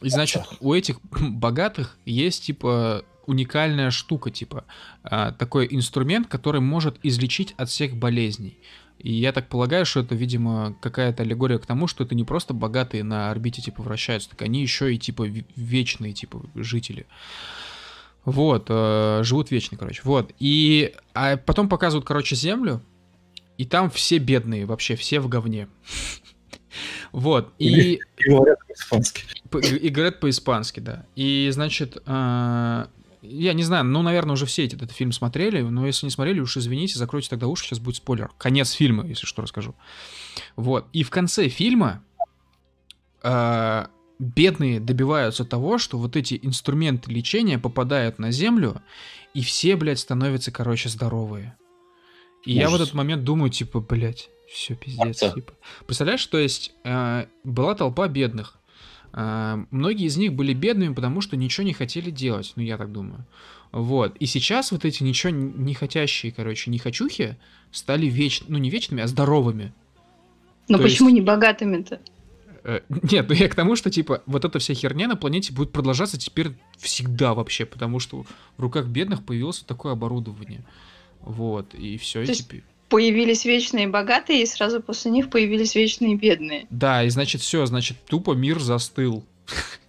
И 0.00 0.08
значит, 0.08 0.42
у 0.60 0.74
этих 0.74 1.00
богатых 1.20 1.96
есть, 2.04 2.44
типа, 2.44 3.04
уникальная 3.26 3.90
штука, 3.92 4.30
типа, 4.30 4.64
э, 5.04 5.32
такой 5.38 5.68
инструмент, 5.70 6.26
который 6.26 6.60
может 6.60 6.98
излечить 7.04 7.54
от 7.56 7.68
всех 7.68 7.96
болезней. 7.96 8.58
И 8.98 9.12
я 9.12 9.32
так 9.32 9.48
полагаю, 9.48 9.86
что 9.86 10.00
это, 10.00 10.16
видимо, 10.16 10.76
какая-то 10.80 11.22
аллегория 11.22 11.58
к 11.58 11.66
тому, 11.66 11.86
что 11.86 12.02
это 12.02 12.16
не 12.16 12.24
просто 12.24 12.52
богатые 12.52 13.04
на 13.04 13.30
орбите, 13.30 13.62
типа, 13.62 13.82
вращаются, 13.82 14.30
так 14.30 14.42
они 14.42 14.60
еще 14.60 14.92
и, 14.92 14.98
типа, 14.98 15.28
вечные, 15.54 16.12
типа, 16.12 16.42
жители. 16.56 17.06
Вот, 18.24 18.66
э, 18.68 19.20
живут 19.22 19.52
вечно, 19.52 19.76
короче. 19.76 20.00
Вот. 20.04 20.32
И 20.40 20.94
а 21.14 21.36
потом 21.36 21.68
показывают, 21.68 22.06
короче, 22.06 22.34
Землю, 22.34 22.82
и 23.62 23.64
там 23.64 23.90
все 23.90 24.18
бедные, 24.18 24.66
вообще 24.66 24.96
все 24.96 25.20
в 25.20 25.28
говне. 25.28 25.68
Вот, 27.12 27.52
и... 27.60 27.92
И 27.94 28.00
говорят 28.26 28.58
по-испански. 28.66 29.24
И 29.80 29.88
говорят 29.88 30.18
по-испански, 30.18 30.80
да. 30.80 31.06
И, 31.14 31.48
значит, 31.52 32.02
а, 32.06 32.88
я 33.20 33.52
не 33.52 33.62
знаю, 33.62 33.84
ну, 33.84 34.02
наверное, 34.02 34.32
уже 34.32 34.46
все 34.46 34.66
этот 34.66 34.90
фильм 34.90 35.12
смотрели, 35.12 35.60
но 35.60 35.86
если 35.86 36.06
не 36.06 36.10
смотрели, 36.10 36.40
уж 36.40 36.56
извините, 36.56 36.98
закройте 36.98 37.30
тогда 37.30 37.46
уши, 37.46 37.66
сейчас 37.66 37.78
будет 37.78 37.96
спойлер. 37.96 38.32
Конец 38.36 38.72
фильма, 38.72 39.06
если 39.06 39.26
что, 39.26 39.42
расскажу. 39.42 39.76
Вот, 40.56 40.88
и 40.92 41.04
в 41.04 41.10
конце 41.10 41.48
фильма 41.48 42.02
э, 43.22 43.86
бедные 44.18 44.80
добиваются 44.80 45.44
того, 45.44 45.78
что 45.78 45.98
вот 45.98 46.16
эти 46.16 46.40
инструменты 46.42 47.12
лечения 47.12 47.60
попадают 47.60 48.18
на 48.18 48.32
землю, 48.32 48.82
и 49.34 49.42
все, 49.42 49.76
блядь, 49.76 50.00
становятся, 50.00 50.50
короче, 50.50 50.88
здоровые. 50.88 51.56
И 52.44 52.52
Ужас. 52.52 52.60
я 52.60 52.70
в 52.70 52.74
этот 52.74 52.94
момент 52.94 53.24
думаю, 53.24 53.50
типа, 53.50 53.80
блядь, 53.80 54.30
все 54.48 54.74
пиздец. 54.74 55.22
Отца. 55.22 55.30
Типа. 55.30 55.52
Представляешь, 55.86 56.24
то 56.26 56.38
есть 56.38 56.72
э, 56.84 57.26
была 57.44 57.74
толпа 57.74 58.08
бедных. 58.08 58.58
Э, 59.12 59.64
многие 59.70 60.06
из 60.06 60.16
них 60.16 60.32
были 60.32 60.52
бедными, 60.52 60.94
потому 60.94 61.20
что 61.20 61.36
ничего 61.36 61.64
не 61.64 61.72
хотели 61.72 62.10
делать, 62.10 62.52
ну 62.56 62.62
я 62.62 62.76
так 62.76 62.92
думаю. 62.92 63.26
Вот. 63.70 64.16
И 64.18 64.26
сейчас 64.26 64.72
вот 64.72 64.84
эти 64.84 65.02
ничего 65.02 65.30
не 65.32 65.74
хотящие, 65.74 66.32
короче, 66.32 66.70
не 66.70 66.78
хочухи 66.78 67.38
стали 67.70 68.06
вечными, 68.06 68.52
ну 68.52 68.58
не 68.58 68.70
вечными, 68.70 69.02
а 69.02 69.06
здоровыми. 69.06 69.72
Но 70.68 70.76
то 70.76 70.84
почему 70.84 71.08
есть... 71.08 71.20
не 71.20 71.24
богатыми-то? 71.24 72.00
Э, 72.64 72.80
нет, 72.88 73.28
ну 73.28 73.34
я 73.34 73.48
к 73.48 73.54
тому, 73.54 73.76
что, 73.76 73.90
типа, 73.90 74.22
вот 74.26 74.44
эта 74.44 74.58
вся 74.58 74.74
херня 74.74 75.08
на 75.08 75.16
планете 75.16 75.52
будет 75.52 75.72
продолжаться 75.72 76.18
теперь 76.18 76.52
всегда 76.78 77.34
вообще, 77.34 77.64
потому 77.64 77.98
что 77.98 78.24
в 78.56 78.60
руках 78.60 78.86
бедных 78.86 79.24
появилось 79.24 79.60
такое 79.60 79.92
оборудование. 79.92 80.64
Вот, 81.22 81.74
и 81.74 81.96
все, 81.98 82.22
и 82.22 82.26
теперь... 82.26 82.64
Появились 82.88 83.46
вечные 83.46 83.88
богатые, 83.88 84.42
и 84.42 84.46
сразу 84.46 84.82
после 84.82 85.10
них 85.10 85.30
появились 85.30 85.74
вечные 85.74 86.14
бедные. 86.16 86.66
Да, 86.68 87.02
и 87.04 87.08
значит, 87.08 87.40
все, 87.40 87.64
значит, 87.64 87.96
тупо 88.04 88.32
мир 88.32 88.60
застыл. 88.60 89.24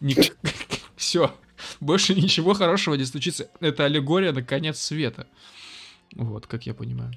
Все. 0.96 1.34
Больше 1.80 2.14
ничего 2.14 2.54
хорошего 2.54 2.94
не 2.94 3.04
случится. 3.04 3.48
Это 3.60 3.84
аллегория 3.84 4.32
на 4.32 4.42
конец 4.42 4.78
света. 4.78 5.26
Вот, 6.14 6.46
как 6.46 6.66
я 6.66 6.74
понимаю. 6.74 7.12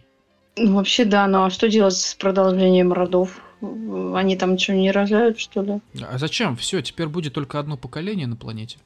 Ну, 0.57 0.76
вообще, 0.76 1.06
да, 1.06 1.27
ну 1.27 1.44
а 1.44 1.49
что 1.49 1.69
делать 1.69 1.95
с 1.95 2.15
продолжением 2.15 2.91
родов? 2.94 3.41
Они 3.61 4.35
там 4.35 4.57
что, 4.57 4.73
не 4.73 4.91
рожают, 4.91 5.39
что 5.39 5.61
ли? 5.61 5.81
А 6.02 6.18
зачем? 6.18 6.56
Все, 6.56 6.81
теперь 6.81 7.07
будет 7.07 7.34
только 7.34 7.60
одно 7.60 7.77
поколение 7.77 8.27
на 8.27 8.35
планете. 8.35 8.77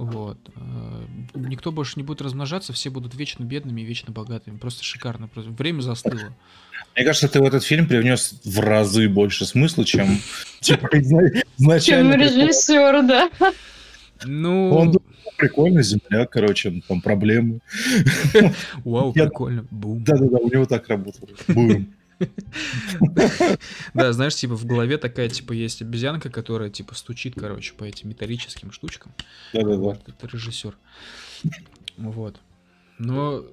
Вот. 0.00 0.38
Э, 0.56 1.04
никто 1.34 1.70
больше 1.72 1.92
не 1.96 2.02
будет 2.02 2.22
размножаться, 2.22 2.72
все 2.72 2.88
будут 2.88 3.14
вечно 3.14 3.44
бедными 3.44 3.82
и 3.82 3.84
вечно 3.84 4.10
богатыми. 4.10 4.56
Просто 4.56 4.82
шикарно. 4.82 5.28
Просто 5.28 5.50
время 5.50 5.82
застыло. 5.82 6.34
Мне 6.96 7.04
кажется, 7.04 7.28
ты 7.28 7.38
в 7.38 7.44
этот 7.44 7.62
фильм 7.62 7.86
привнес 7.86 8.40
в 8.42 8.60
разы 8.60 9.10
больше 9.10 9.44
смысла, 9.44 9.84
чем 9.84 10.18
изначально. 10.62 11.80
Чем 11.80 12.12
режиссер, 12.14 13.06
да. 13.06 13.30
Ну... 14.24 14.74
Он 14.74 14.98
прикольно, 15.36 15.82
земля, 15.82 16.24
короче, 16.24 16.80
там 16.88 17.02
проблемы. 17.02 17.60
Вау, 18.84 19.12
прикольно. 19.12 19.66
Да-да-да, 19.70 20.38
у 20.38 20.48
него 20.48 20.64
так 20.64 20.88
работало. 20.88 21.28
Бум. 21.48 21.88
Да, 23.94 24.12
знаешь, 24.12 24.36
типа 24.36 24.54
в 24.54 24.66
голове 24.66 24.98
такая, 24.98 25.28
типа, 25.28 25.52
есть 25.52 25.82
обезьянка, 25.82 26.30
которая, 26.30 26.70
типа, 26.70 26.94
стучит, 26.94 27.34
короче, 27.34 27.74
по 27.74 27.84
этим 27.84 28.08
металлическим 28.08 28.72
штучкам. 28.72 29.12
Да-да-да. 29.52 29.98
Это 30.06 30.26
режиссер. 30.26 30.76
Вот. 31.96 32.40
Но, 32.98 33.44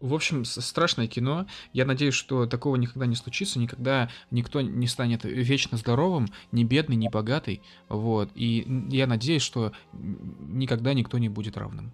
в 0.00 0.14
общем, 0.14 0.44
страшное 0.44 1.06
кино. 1.06 1.46
Я 1.72 1.84
надеюсь, 1.84 2.14
что 2.14 2.46
такого 2.46 2.76
никогда 2.76 3.06
не 3.06 3.16
случится, 3.16 3.58
никогда 3.58 4.10
никто 4.30 4.60
не 4.60 4.86
станет 4.86 5.24
вечно 5.24 5.76
здоровым, 5.76 6.28
ни 6.52 6.64
бедный, 6.64 6.96
ни 6.96 7.08
богатый. 7.08 7.62
Вот. 7.88 8.30
И 8.34 8.66
я 8.90 9.06
надеюсь, 9.06 9.42
что 9.42 9.72
никогда 9.92 10.94
никто 10.94 11.18
не 11.18 11.28
будет 11.28 11.56
равным. 11.56 11.92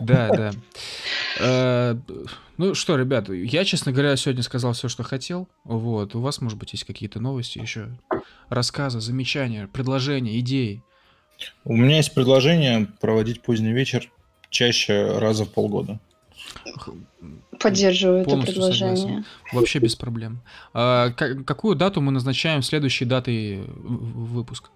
Да, 0.00 0.28
да. 0.30 0.50
Э, 1.40 1.96
ну 2.56 2.74
что, 2.74 2.96
ребят, 2.96 3.28
я, 3.28 3.64
честно 3.64 3.92
говоря, 3.92 4.16
сегодня 4.16 4.42
сказал 4.42 4.72
все, 4.72 4.88
что 4.88 5.02
хотел. 5.02 5.48
Вот. 5.64 6.14
У 6.14 6.20
вас, 6.20 6.40
может 6.40 6.58
быть, 6.58 6.72
есть 6.72 6.84
какие-то 6.84 7.20
новости 7.20 7.58
еще? 7.58 7.88
Рассказы, 8.48 9.00
замечания, 9.00 9.68
предложения, 9.72 10.38
идеи? 10.40 10.82
У 11.64 11.76
меня 11.76 11.96
есть 11.96 12.14
предложение 12.14 12.88
проводить 13.00 13.42
поздний 13.42 13.72
вечер 13.72 14.10
чаще 14.50 15.18
раза 15.18 15.44
в 15.44 15.50
полгода. 15.52 16.00
Поддерживаю 17.60 18.22
это 18.22 18.36
предложение. 18.38 18.96
согласен. 18.96 19.24
Вообще 19.52 19.78
без 19.78 19.96
проблем. 19.96 20.40
А, 20.72 21.10
ка- 21.10 21.42
какую 21.44 21.74
дату 21.74 22.00
мы 22.00 22.12
назначаем 22.12 22.62
следующей 22.62 23.04
датой 23.04 23.64
выпуска? 23.66 24.70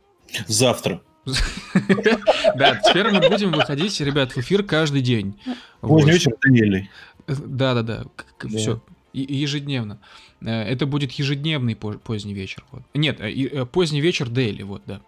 Завтра. 0.46 1.00
Да, 2.56 2.76
теперь 2.76 3.10
мы 3.10 3.28
будем 3.28 3.52
выходить, 3.52 4.00
ребят, 4.00 4.32
в 4.32 4.38
эфир 4.38 4.62
каждый 4.62 5.02
день. 5.02 5.38
Поздний 5.80 6.12
вечер 6.12 6.32
Даниэлей. 6.42 6.90
Да, 7.26 7.74
да, 7.74 7.82
да. 7.82 8.04
Да. 8.42 8.58
Все. 8.58 8.80
Ежедневно. 9.12 9.98
Э, 10.40 10.62
Это 10.62 10.86
будет 10.86 11.12
ежедневный 11.12 11.76
по- 11.76 11.92
поздний 11.92 12.34
вечер. 12.34 12.64
Вот. 12.70 12.82
Нет, 12.94 13.20
э, 13.20 13.30
э, 13.30 13.66
поздний 13.66 14.00
вечер 14.00 14.28
дейли, 14.28 14.62
вот, 14.62 14.82
да. 14.86 15.00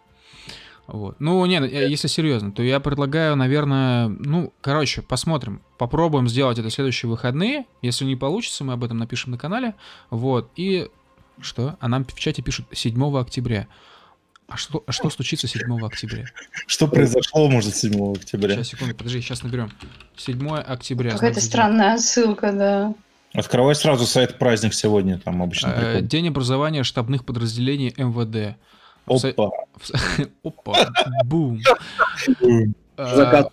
Вот. 0.87 1.21
Ну, 1.21 1.45
нет, 1.47 1.71
если 1.73 2.09
серьезно, 2.09 2.51
то 2.53 2.63
я 2.63 2.81
предлагаю, 2.81 3.37
наверное, 3.37 4.09
ну, 4.09 4.53
короче, 4.61 5.01
посмотрим. 5.01 5.63
Попробуем 5.79 6.29
сделать 6.29 6.59
это 6.59 6.71
следующие 6.71 7.09
выходные. 7.09 7.67
Если 7.83 8.05
не 8.05 8.17
получится, 8.17 8.65
мы 8.65 8.73
об 8.75 8.85
этом 8.85 8.99
напишем 8.99 9.31
на 9.31 9.39
канале. 9.39 9.75
Вот. 10.11 10.51
И 10.57 10.89
что? 11.41 11.77
А 11.81 11.89
нам 11.89 12.05
в 12.05 12.15
чате 12.19 12.43
пишут 12.43 12.67
7 12.73 13.17
октября. 13.19 13.69
А 14.53 14.57
что, 14.59 14.85
а 14.87 14.93
что 14.93 15.09
случится 15.09 15.49
7 15.49 15.83
октября? 15.83 16.27
Что 16.67 16.87
произошло, 16.87 17.49
может, 17.49 17.75
7 17.75 18.13
октября? 18.13 18.57
Сейчас, 18.57 18.69
секунду, 18.69 18.95
подожди, 18.95 19.23
сейчас 19.23 19.43
наберем. 19.43 19.73
7 20.17 20.57
октября. 20.57 21.13
Какая-то 21.13 21.41
странная 21.41 21.95
отсылка, 21.95 22.53
да. 22.53 22.95
Открывай 23.33 23.75
сразу 23.75 24.05
сайт 24.05 24.39
праздник 24.39 24.75
сегодня, 24.75 25.19
там 25.19 25.43
обычно. 25.43 25.69
Э. 25.69 26.03
День 26.03 26.29
образования 26.29 26.83
штабных 26.83 27.25
подразделений 27.25 27.95
МВД. 27.97 28.59
Опа. 29.07 29.51
Опа, 30.45 30.91
бум. 31.25 31.61
Э, 32.43 32.67
Закат. 32.99 33.53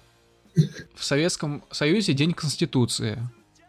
В 0.95 1.05
Советском 1.05 1.63
Союзе 1.71 2.13
День 2.13 2.33
Конституции. 2.33 3.19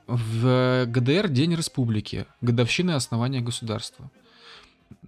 В 0.08 0.84
ГДР 0.86 1.28
День 1.28 1.54
Республики. 1.54 2.26
Годовщина 2.40 2.96
основания 2.96 3.40
государства. 3.40 4.10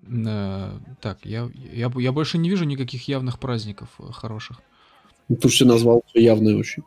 Э, 0.07 0.79
Так, 1.01 1.19
я, 1.25 1.51
я, 1.73 1.91
я 1.95 2.13
больше 2.13 2.39
не 2.39 2.51
вижу 2.51 2.65
никаких 2.65 3.09
явных 3.09 3.39
праздников 3.39 3.89
э, 3.99 4.05
хороших. 4.13 4.61
Ну, 5.29 5.37
Ты 5.37 5.49
все 5.49 5.65
назвал 5.65 6.03
явно 6.15 6.57
очень. 6.59 6.83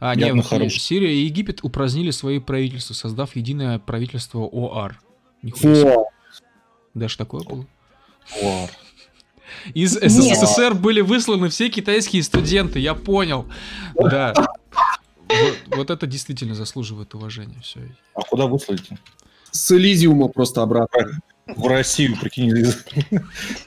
А, 0.00 0.14
не, 0.14 0.22
Явно 0.22 0.42
вот 0.42 0.50
хороших. 0.50 0.82
Сирия 0.82 1.14
и 1.14 1.24
Египет 1.24 1.60
упразднили 1.62 2.10
свои 2.10 2.38
правительства, 2.40 2.94
создав 2.94 3.36
единое 3.36 3.78
правительство 3.78 4.40
ОАР. 4.40 5.00
Нихуя. 5.42 5.96
Даже 6.94 7.16
такое 7.16 7.42
было? 7.42 7.66
Вар. 8.42 8.70
Из 9.74 9.92
СССР 9.92 10.74
были 10.74 11.00
высланы 11.00 11.48
все 11.48 11.68
китайские 11.68 12.22
студенты, 12.22 12.78
я 12.80 12.94
понял. 12.94 13.46
Да. 13.94 14.34
Вот, 15.28 15.58
вот 15.76 15.90
это 15.90 16.06
действительно 16.06 16.54
заслуживает 16.54 17.14
уважения. 17.14 17.60
Все. 17.62 17.80
А 18.14 18.22
куда 18.22 18.46
выслали-то? 18.46 18.98
С 19.50 19.70
Элизиума 19.72 20.28
просто 20.28 20.62
обратно. 20.62 21.20
В 21.46 21.68
Россию, 21.68 22.16
прикинь, 22.20 22.52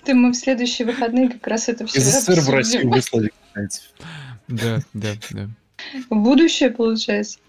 Ты 0.04 0.14
мы 0.14 0.32
в 0.32 0.36
следующие 0.36 0.86
выходные 0.86 1.30
как 1.30 1.48
раз 1.48 1.70
это 1.70 1.88
все 1.88 2.00
из 2.00 2.06
СССР 2.06 2.42
в 2.42 2.50
Россию 2.50 2.90
выслали 2.90 3.32
китайцев. 3.50 3.84
Да, 4.50 4.80
да, 4.94 5.14
да. 5.32 5.50
В 6.10 6.16
будущее, 6.16 6.72
получается. 6.72 7.40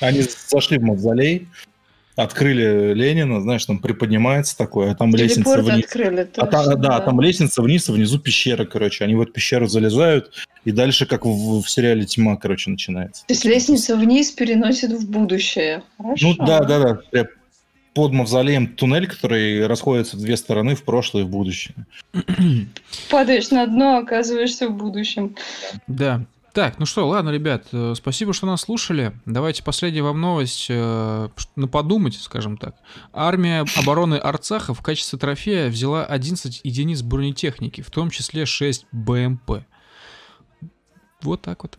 Они 0.00 0.22
зашли 0.48 0.78
в 0.78 0.82
мавзолей, 0.82 1.46
открыли 2.16 2.94
Ленина, 2.94 3.40
знаешь, 3.40 3.64
там 3.64 3.78
приподнимается 3.78 4.58
такое, 4.58 4.90
а 4.90 4.94
там 4.96 5.14
лестница 5.14 5.54
Телепорт 5.54 5.74
вниз. 5.74 5.84
открыли. 5.84 6.28
А 6.36 6.46
точно, 6.46 6.76
да, 6.76 7.00
там 7.00 7.20
лестница 7.20 7.62
вниз, 7.62 7.88
а 7.88 7.92
внизу 7.92 8.18
пещера, 8.18 8.64
короче. 8.64 9.04
Они 9.04 9.14
в 9.14 9.20
эту 9.20 9.32
пещеру 9.32 9.68
залезают, 9.68 10.32
и 10.64 10.72
дальше, 10.72 11.06
как 11.06 11.24
в, 11.24 11.62
в 11.62 11.70
сериале 11.70 12.06
«Тьма», 12.06 12.36
короче, 12.36 12.70
начинается. 12.70 13.24
То 13.26 13.34
есть 13.34 13.44
лестница 13.44 13.96
вниз 13.96 14.32
переносит 14.32 14.90
в 14.90 15.08
будущее. 15.08 15.84
Хорошо. 15.96 16.26
Ну 16.26 16.44
да, 16.44 16.64
да, 16.64 16.98
да. 17.12 17.26
Под 17.96 18.12
мавзолеем 18.12 18.76
туннель, 18.76 19.06
который 19.06 19.66
расходится 19.66 20.18
в 20.18 20.20
две 20.20 20.36
стороны, 20.36 20.74
в 20.74 20.82
прошлое 20.82 21.22
и 21.22 21.24
в 21.24 21.30
будущее. 21.30 21.74
Падаешь 23.10 23.50
на 23.50 23.66
дно, 23.66 23.96
оказываешься 23.96 24.68
в 24.68 24.76
будущем. 24.76 25.34
Да. 25.86 26.26
Так, 26.52 26.78
ну 26.78 26.84
что, 26.84 27.08
ладно, 27.08 27.30
ребят, 27.30 27.68
э, 27.72 27.94
спасибо, 27.96 28.34
что 28.34 28.46
нас 28.46 28.62
слушали. 28.62 29.12
Давайте 29.24 29.62
последняя 29.62 30.02
вам 30.02 30.20
новость, 30.20 30.66
э, 30.68 31.28
на 31.56 31.68
подумать, 31.68 32.16
скажем 32.16 32.58
так. 32.58 32.74
Армия 33.14 33.64
обороны 33.78 34.16
Арцаха 34.16 34.74
в 34.74 34.82
качестве 34.82 35.18
трофея 35.18 35.70
взяла 35.70 36.04
11 36.04 36.60
единиц 36.64 37.00
бронетехники, 37.00 37.80
в 37.80 37.90
том 37.90 38.10
числе 38.10 38.44
6 38.44 38.86
БМП. 38.92 39.64
Вот 41.22 41.40
так 41.40 41.62
вот. 41.62 41.78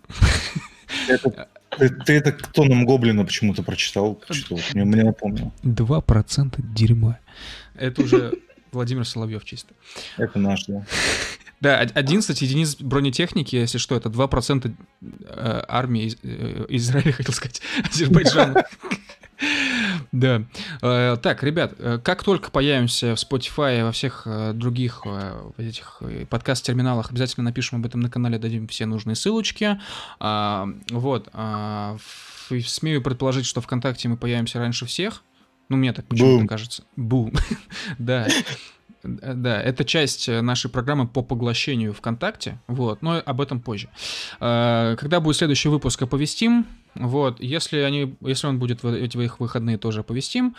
Ты, 1.78 1.90
ты 1.90 2.14
это 2.14 2.32
тоном 2.32 2.86
гоблина 2.86 3.26
почему-то 3.26 3.64
прочитал, 3.64 4.22
что 4.32 4.58
мне, 4.74 4.84
мне 4.86 5.04
напомнил. 5.04 5.52
2% 5.64 6.56
дерьма. 6.74 7.20
Это 7.76 8.02
уже 8.02 8.34
Владимир 8.72 9.06
Соловьев 9.06 9.46
чисто. 9.46 9.74
Это 10.18 10.40
наш, 10.40 10.66
да. 10.66 10.86
Да, 11.60 11.82
од- 11.82 11.92
11 11.98 12.40
единиц 12.44 12.76
бронетехники, 12.76 13.56
если 13.56 13.80
что, 13.80 13.96
это 13.96 14.10
2% 14.10 14.72
э, 15.02 15.62
армии 15.68 16.14
э, 16.22 16.66
Израиля, 16.70 17.12
хотел 17.14 17.34
сказать, 17.34 17.62
Азербайджана. 17.92 18.66
Да. 20.12 20.44
Э, 20.82 21.18
Так, 21.22 21.44
ребят, 21.44 21.74
э, 21.78 22.00
как 22.04 22.24
только 22.24 22.50
появимся 22.52 23.16
в 23.16 23.20
Spotify 23.20 23.80
и 23.80 23.84
во 23.84 23.92
всех 23.92 24.24
э, 24.26 24.54
других 24.54 25.04
этих 25.58 26.02
подкаст-терминалах, 26.30 27.12
обязательно 27.12 27.46
напишем 27.46 27.80
об 27.80 27.86
этом 27.86 28.02
на 28.02 28.10
канале, 28.10 28.38
дадим 28.40 28.68
все 28.68 28.86
нужные 28.86 29.16
ссылочки. 29.16 29.80
А, 30.20 30.68
Вот. 30.92 31.30
а, 31.34 31.98
Смею 32.66 33.02
предположить, 33.02 33.46
что 33.46 33.60
ВКонтакте 33.62 34.08
мы 34.08 34.16
появимся 34.18 34.60
раньше 34.60 34.86
всех. 34.86 35.24
Ну, 35.70 35.76
мне 35.76 35.92
так 35.92 36.06
почему-то 36.06 36.48
кажется. 36.48 36.84
Бум. 36.96 37.34
Да. 37.98 38.28
Да, 39.04 39.62
это 39.62 39.86
часть 39.86 40.28
нашей 40.28 40.70
программы 40.70 41.08
по 41.08 41.22
поглощению 41.22 41.94
ВКонтакте, 41.94 42.60
вот, 42.68 43.02
но 43.02 43.22
об 43.24 43.42
этом 43.42 43.62
позже. 43.62 43.90
Когда 44.40 45.20
будет 45.22 45.38
следующий 45.38 45.70
выпуск, 45.70 46.02
оповестим, 46.02 46.66
вот, 47.00 47.40
если, 47.40 47.80
они, 47.80 48.16
если 48.22 48.48
он 48.48 48.60
будет 48.60 48.84
в 48.84 48.88
эти 48.88 49.18
их 49.18 49.40
выходные, 49.40 49.78
тоже 49.78 50.02
оповестим. 50.02 50.56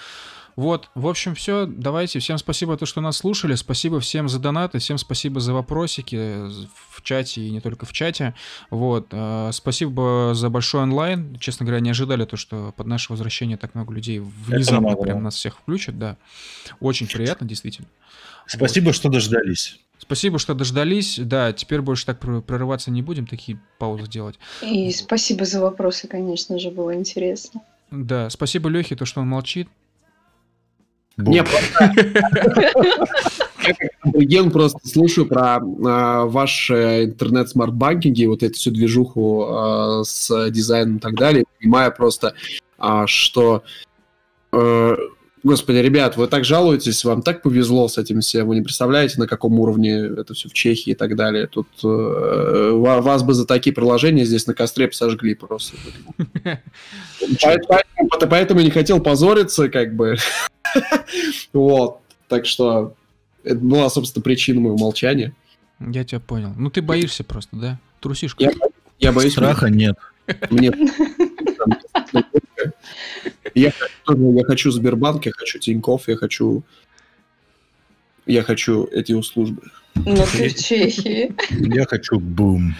Вот, 0.56 0.90
в 0.96 1.06
общем, 1.06 1.36
все, 1.36 1.66
давайте, 1.66 2.18
всем 2.18 2.36
спасибо, 2.36 2.76
то, 2.76 2.84
что 2.84 3.00
нас 3.00 3.18
слушали, 3.18 3.54
спасибо 3.54 4.00
всем 4.00 4.28
за 4.28 4.40
донаты, 4.40 4.80
всем 4.80 4.98
спасибо 4.98 5.38
за 5.38 5.54
вопросики 5.54 6.16
в 6.90 7.00
чате 7.02 7.42
и 7.42 7.50
не 7.50 7.60
только 7.60 7.86
в 7.86 7.92
чате, 7.92 8.34
вот, 8.68 9.06
э, 9.12 9.50
спасибо 9.52 10.32
за 10.34 10.50
большой 10.50 10.82
онлайн, 10.82 11.36
честно 11.38 11.64
говоря, 11.64 11.80
не 11.80 11.90
ожидали 11.90 12.24
то, 12.24 12.36
что 12.36 12.74
под 12.76 12.88
наше 12.88 13.12
возвращение 13.12 13.56
так 13.56 13.76
много 13.76 13.94
людей 13.94 14.18
внезапно 14.18 14.80
много, 14.80 15.02
прям 15.04 15.18
да. 15.18 15.24
нас 15.26 15.36
всех 15.36 15.58
включат, 15.58 15.96
да, 15.96 16.16
очень 16.80 17.06
приятно, 17.06 17.46
действительно. 17.46 17.86
Спасибо, 18.48 18.92
что 18.92 19.08
дождались. 19.10 19.78
Спасибо, 19.98 20.38
что 20.38 20.54
дождались. 20.54 21.18
Да, 21.18 21.52
теперь 21.52 21.80
больше 21.80 22.06
так 22.06 22.18
пр- 22.18 22.40
прорываться 22.40 22.90
не 22.90 23.02
будем, 23.02 23.26
такие 23.26 23.60
паузы 23.78 24.08
делать. 24.08 24.38
И 24.62 24.90
спасибо 24.92 25.44
за 25.44 25.60
вопросы, 25.60 26.08
конечно 26.08 26.58
же, 26.58 26.70
было 26.70 26.94
интересно. 26.94 27.62
Да, 27.90 28.30
спасибо 28.30 28.68
Лехе, 28.68 28.96
то, 28.96 29.04
что 29.04 29.20
он 29.20 29.28
молчит. 29.28 29.68
Бум. 31.16 31.34
Не, 31.34 31.42
просто... 31.42 31.92
Я 34.14 34.44
просто 34.44 34.88
слушаю 34.88 35.26
про 35.26 35.56
а, 35.56 36.24
ваш 36.24 36.70
э, 36.70 37.04
интернет-смарт-банкинги, 37.04 38.24
вот 38.26 38.42
эту 38.42 38.54
всю 38.54 38.70
движуху 38.70 39.46
а, 39.46 40.04
с 40.04 40.50
дизайном 40.50 40.96
и 40.96 41.00
так 41.00 41.14
далее, 41.16 41.44
понимаю 41.60 41.92
просто, 41.94 42.34
а, 42.78 43.06
что... 43.06 43.64
э, 45.38 45.40
Господи, 45.42 45.78
ребят, 45.78 46.16
вы 46.16 46.26
так 46.26 46.44
жалуетесь, 46.44 47.04
вам 47.04 47.22
так 47.22 47.42
повезло 47.42 47.88
с 47.88 47.98
этим 47.98 48.20
всем, 48.20 48.48
вы 48.48 48.56
не 48.56 48.62
представляете, 48.62 49.18
на 49.18 49.26
каком 49.26 49.58
уровне 49.58 49.92
это 49.92 50.34
все 50.34 50.48
в 50.48 50.52
Чехии 50.52 50.90
и 50.90 50.94
так 50.94 51.16
далее. 51.16 51.46
Тут 51.46 51.68
э, 51.82 52.70
ва- 52.72 53.00
вас 53.00 53.22
бы 53.22 53.34
за 53.34 53.46
такие 53.46 53.74
приложения 53.74 54.24
здесь 54.24 54.46
на 54.46 54.54
костре 54.54 54.90
сожгли 54.92 55.34
просто. 55.34 55.76
Поэтому, 58.28 58.60
не 58.60 58.70
хотел 58.70 59.00
позориться, 59.00 59.68
как 59.68 59.94
бы. 59.94 60.16
Вот. 61.52 62.00
Так 62.28 62.46
что 62.46 62.94
это 63.44 63.58
была, 63.58 63.88
собственно, 63.88 64.22
причина 64.22 64.60
моего 64.60 64.76
молчания. 64.76 65.34
Я 65.80 66.04
тебя 66.04 66.20
понял. 66.20 66.52
Ну 66.56 66.70
ты 66.70 66.82
боишься 66.82 67.24
просто, 67.24 67.56
да? 67.56 67.80
Трусишка. 68.00 68.44
Я, 68.44 68.50
я 68.98 69.12
боюсь... 69.12 69.32
Страха 69.32 69.70
нет. 69.70 69.96
Мне... 70.50 70.72
Я 73.58 73.72
я 74.06 74.44
хочу 74.44 74.70
Сбербанк, 74.70 75.26
я 75.26 75.32
хочу 75.32 75.58
Тинькофф, 75.58 76.08
я 76.08 76.16
хочу... 76.16 76.62
Я 78.26 78.42
хочу 78.42 78.84
эти 78.84 79.12
услуги. 79.12 79.56
Но 79.94 80.26
ты 80.26 80.48
в 80.50 80.54
Чехии. 80.54 81.34
Я 81.74 81.86
хочу 81.86 82.20
бум. 82.20 82.74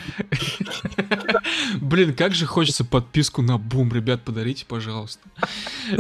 Блин, 1.81 2.15
как 2.15 2.35
же 2.35 2.47
хочется 2.47 2.85
подписку 2.85 3.43
на 3.43 3.59
бум, 3.59 3.93
ребят, 3.93 4.23
подарите, 4.23 4.67
пожалуйста. 4.67 5.23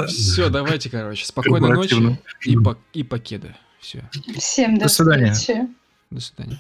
Все, 0.06 0.48
давайте, 0.50 0.90
короче. 0.90 1.24
Спокойной 1.26 1.70
ночи 1.70 2.18
и, 2.44 2.56
по- 2.56 2.78
и 2.92 3.02
покеда. 3.02 3.56
Все, 3.80 4.04
Всем 4.38 4.74
до, 4.76 4.84
До 4.84 4.88
свидания. 4.88 5.32
встречи. 5.32 5.68
до 6.10 6.20
свидания. 6.20 6.58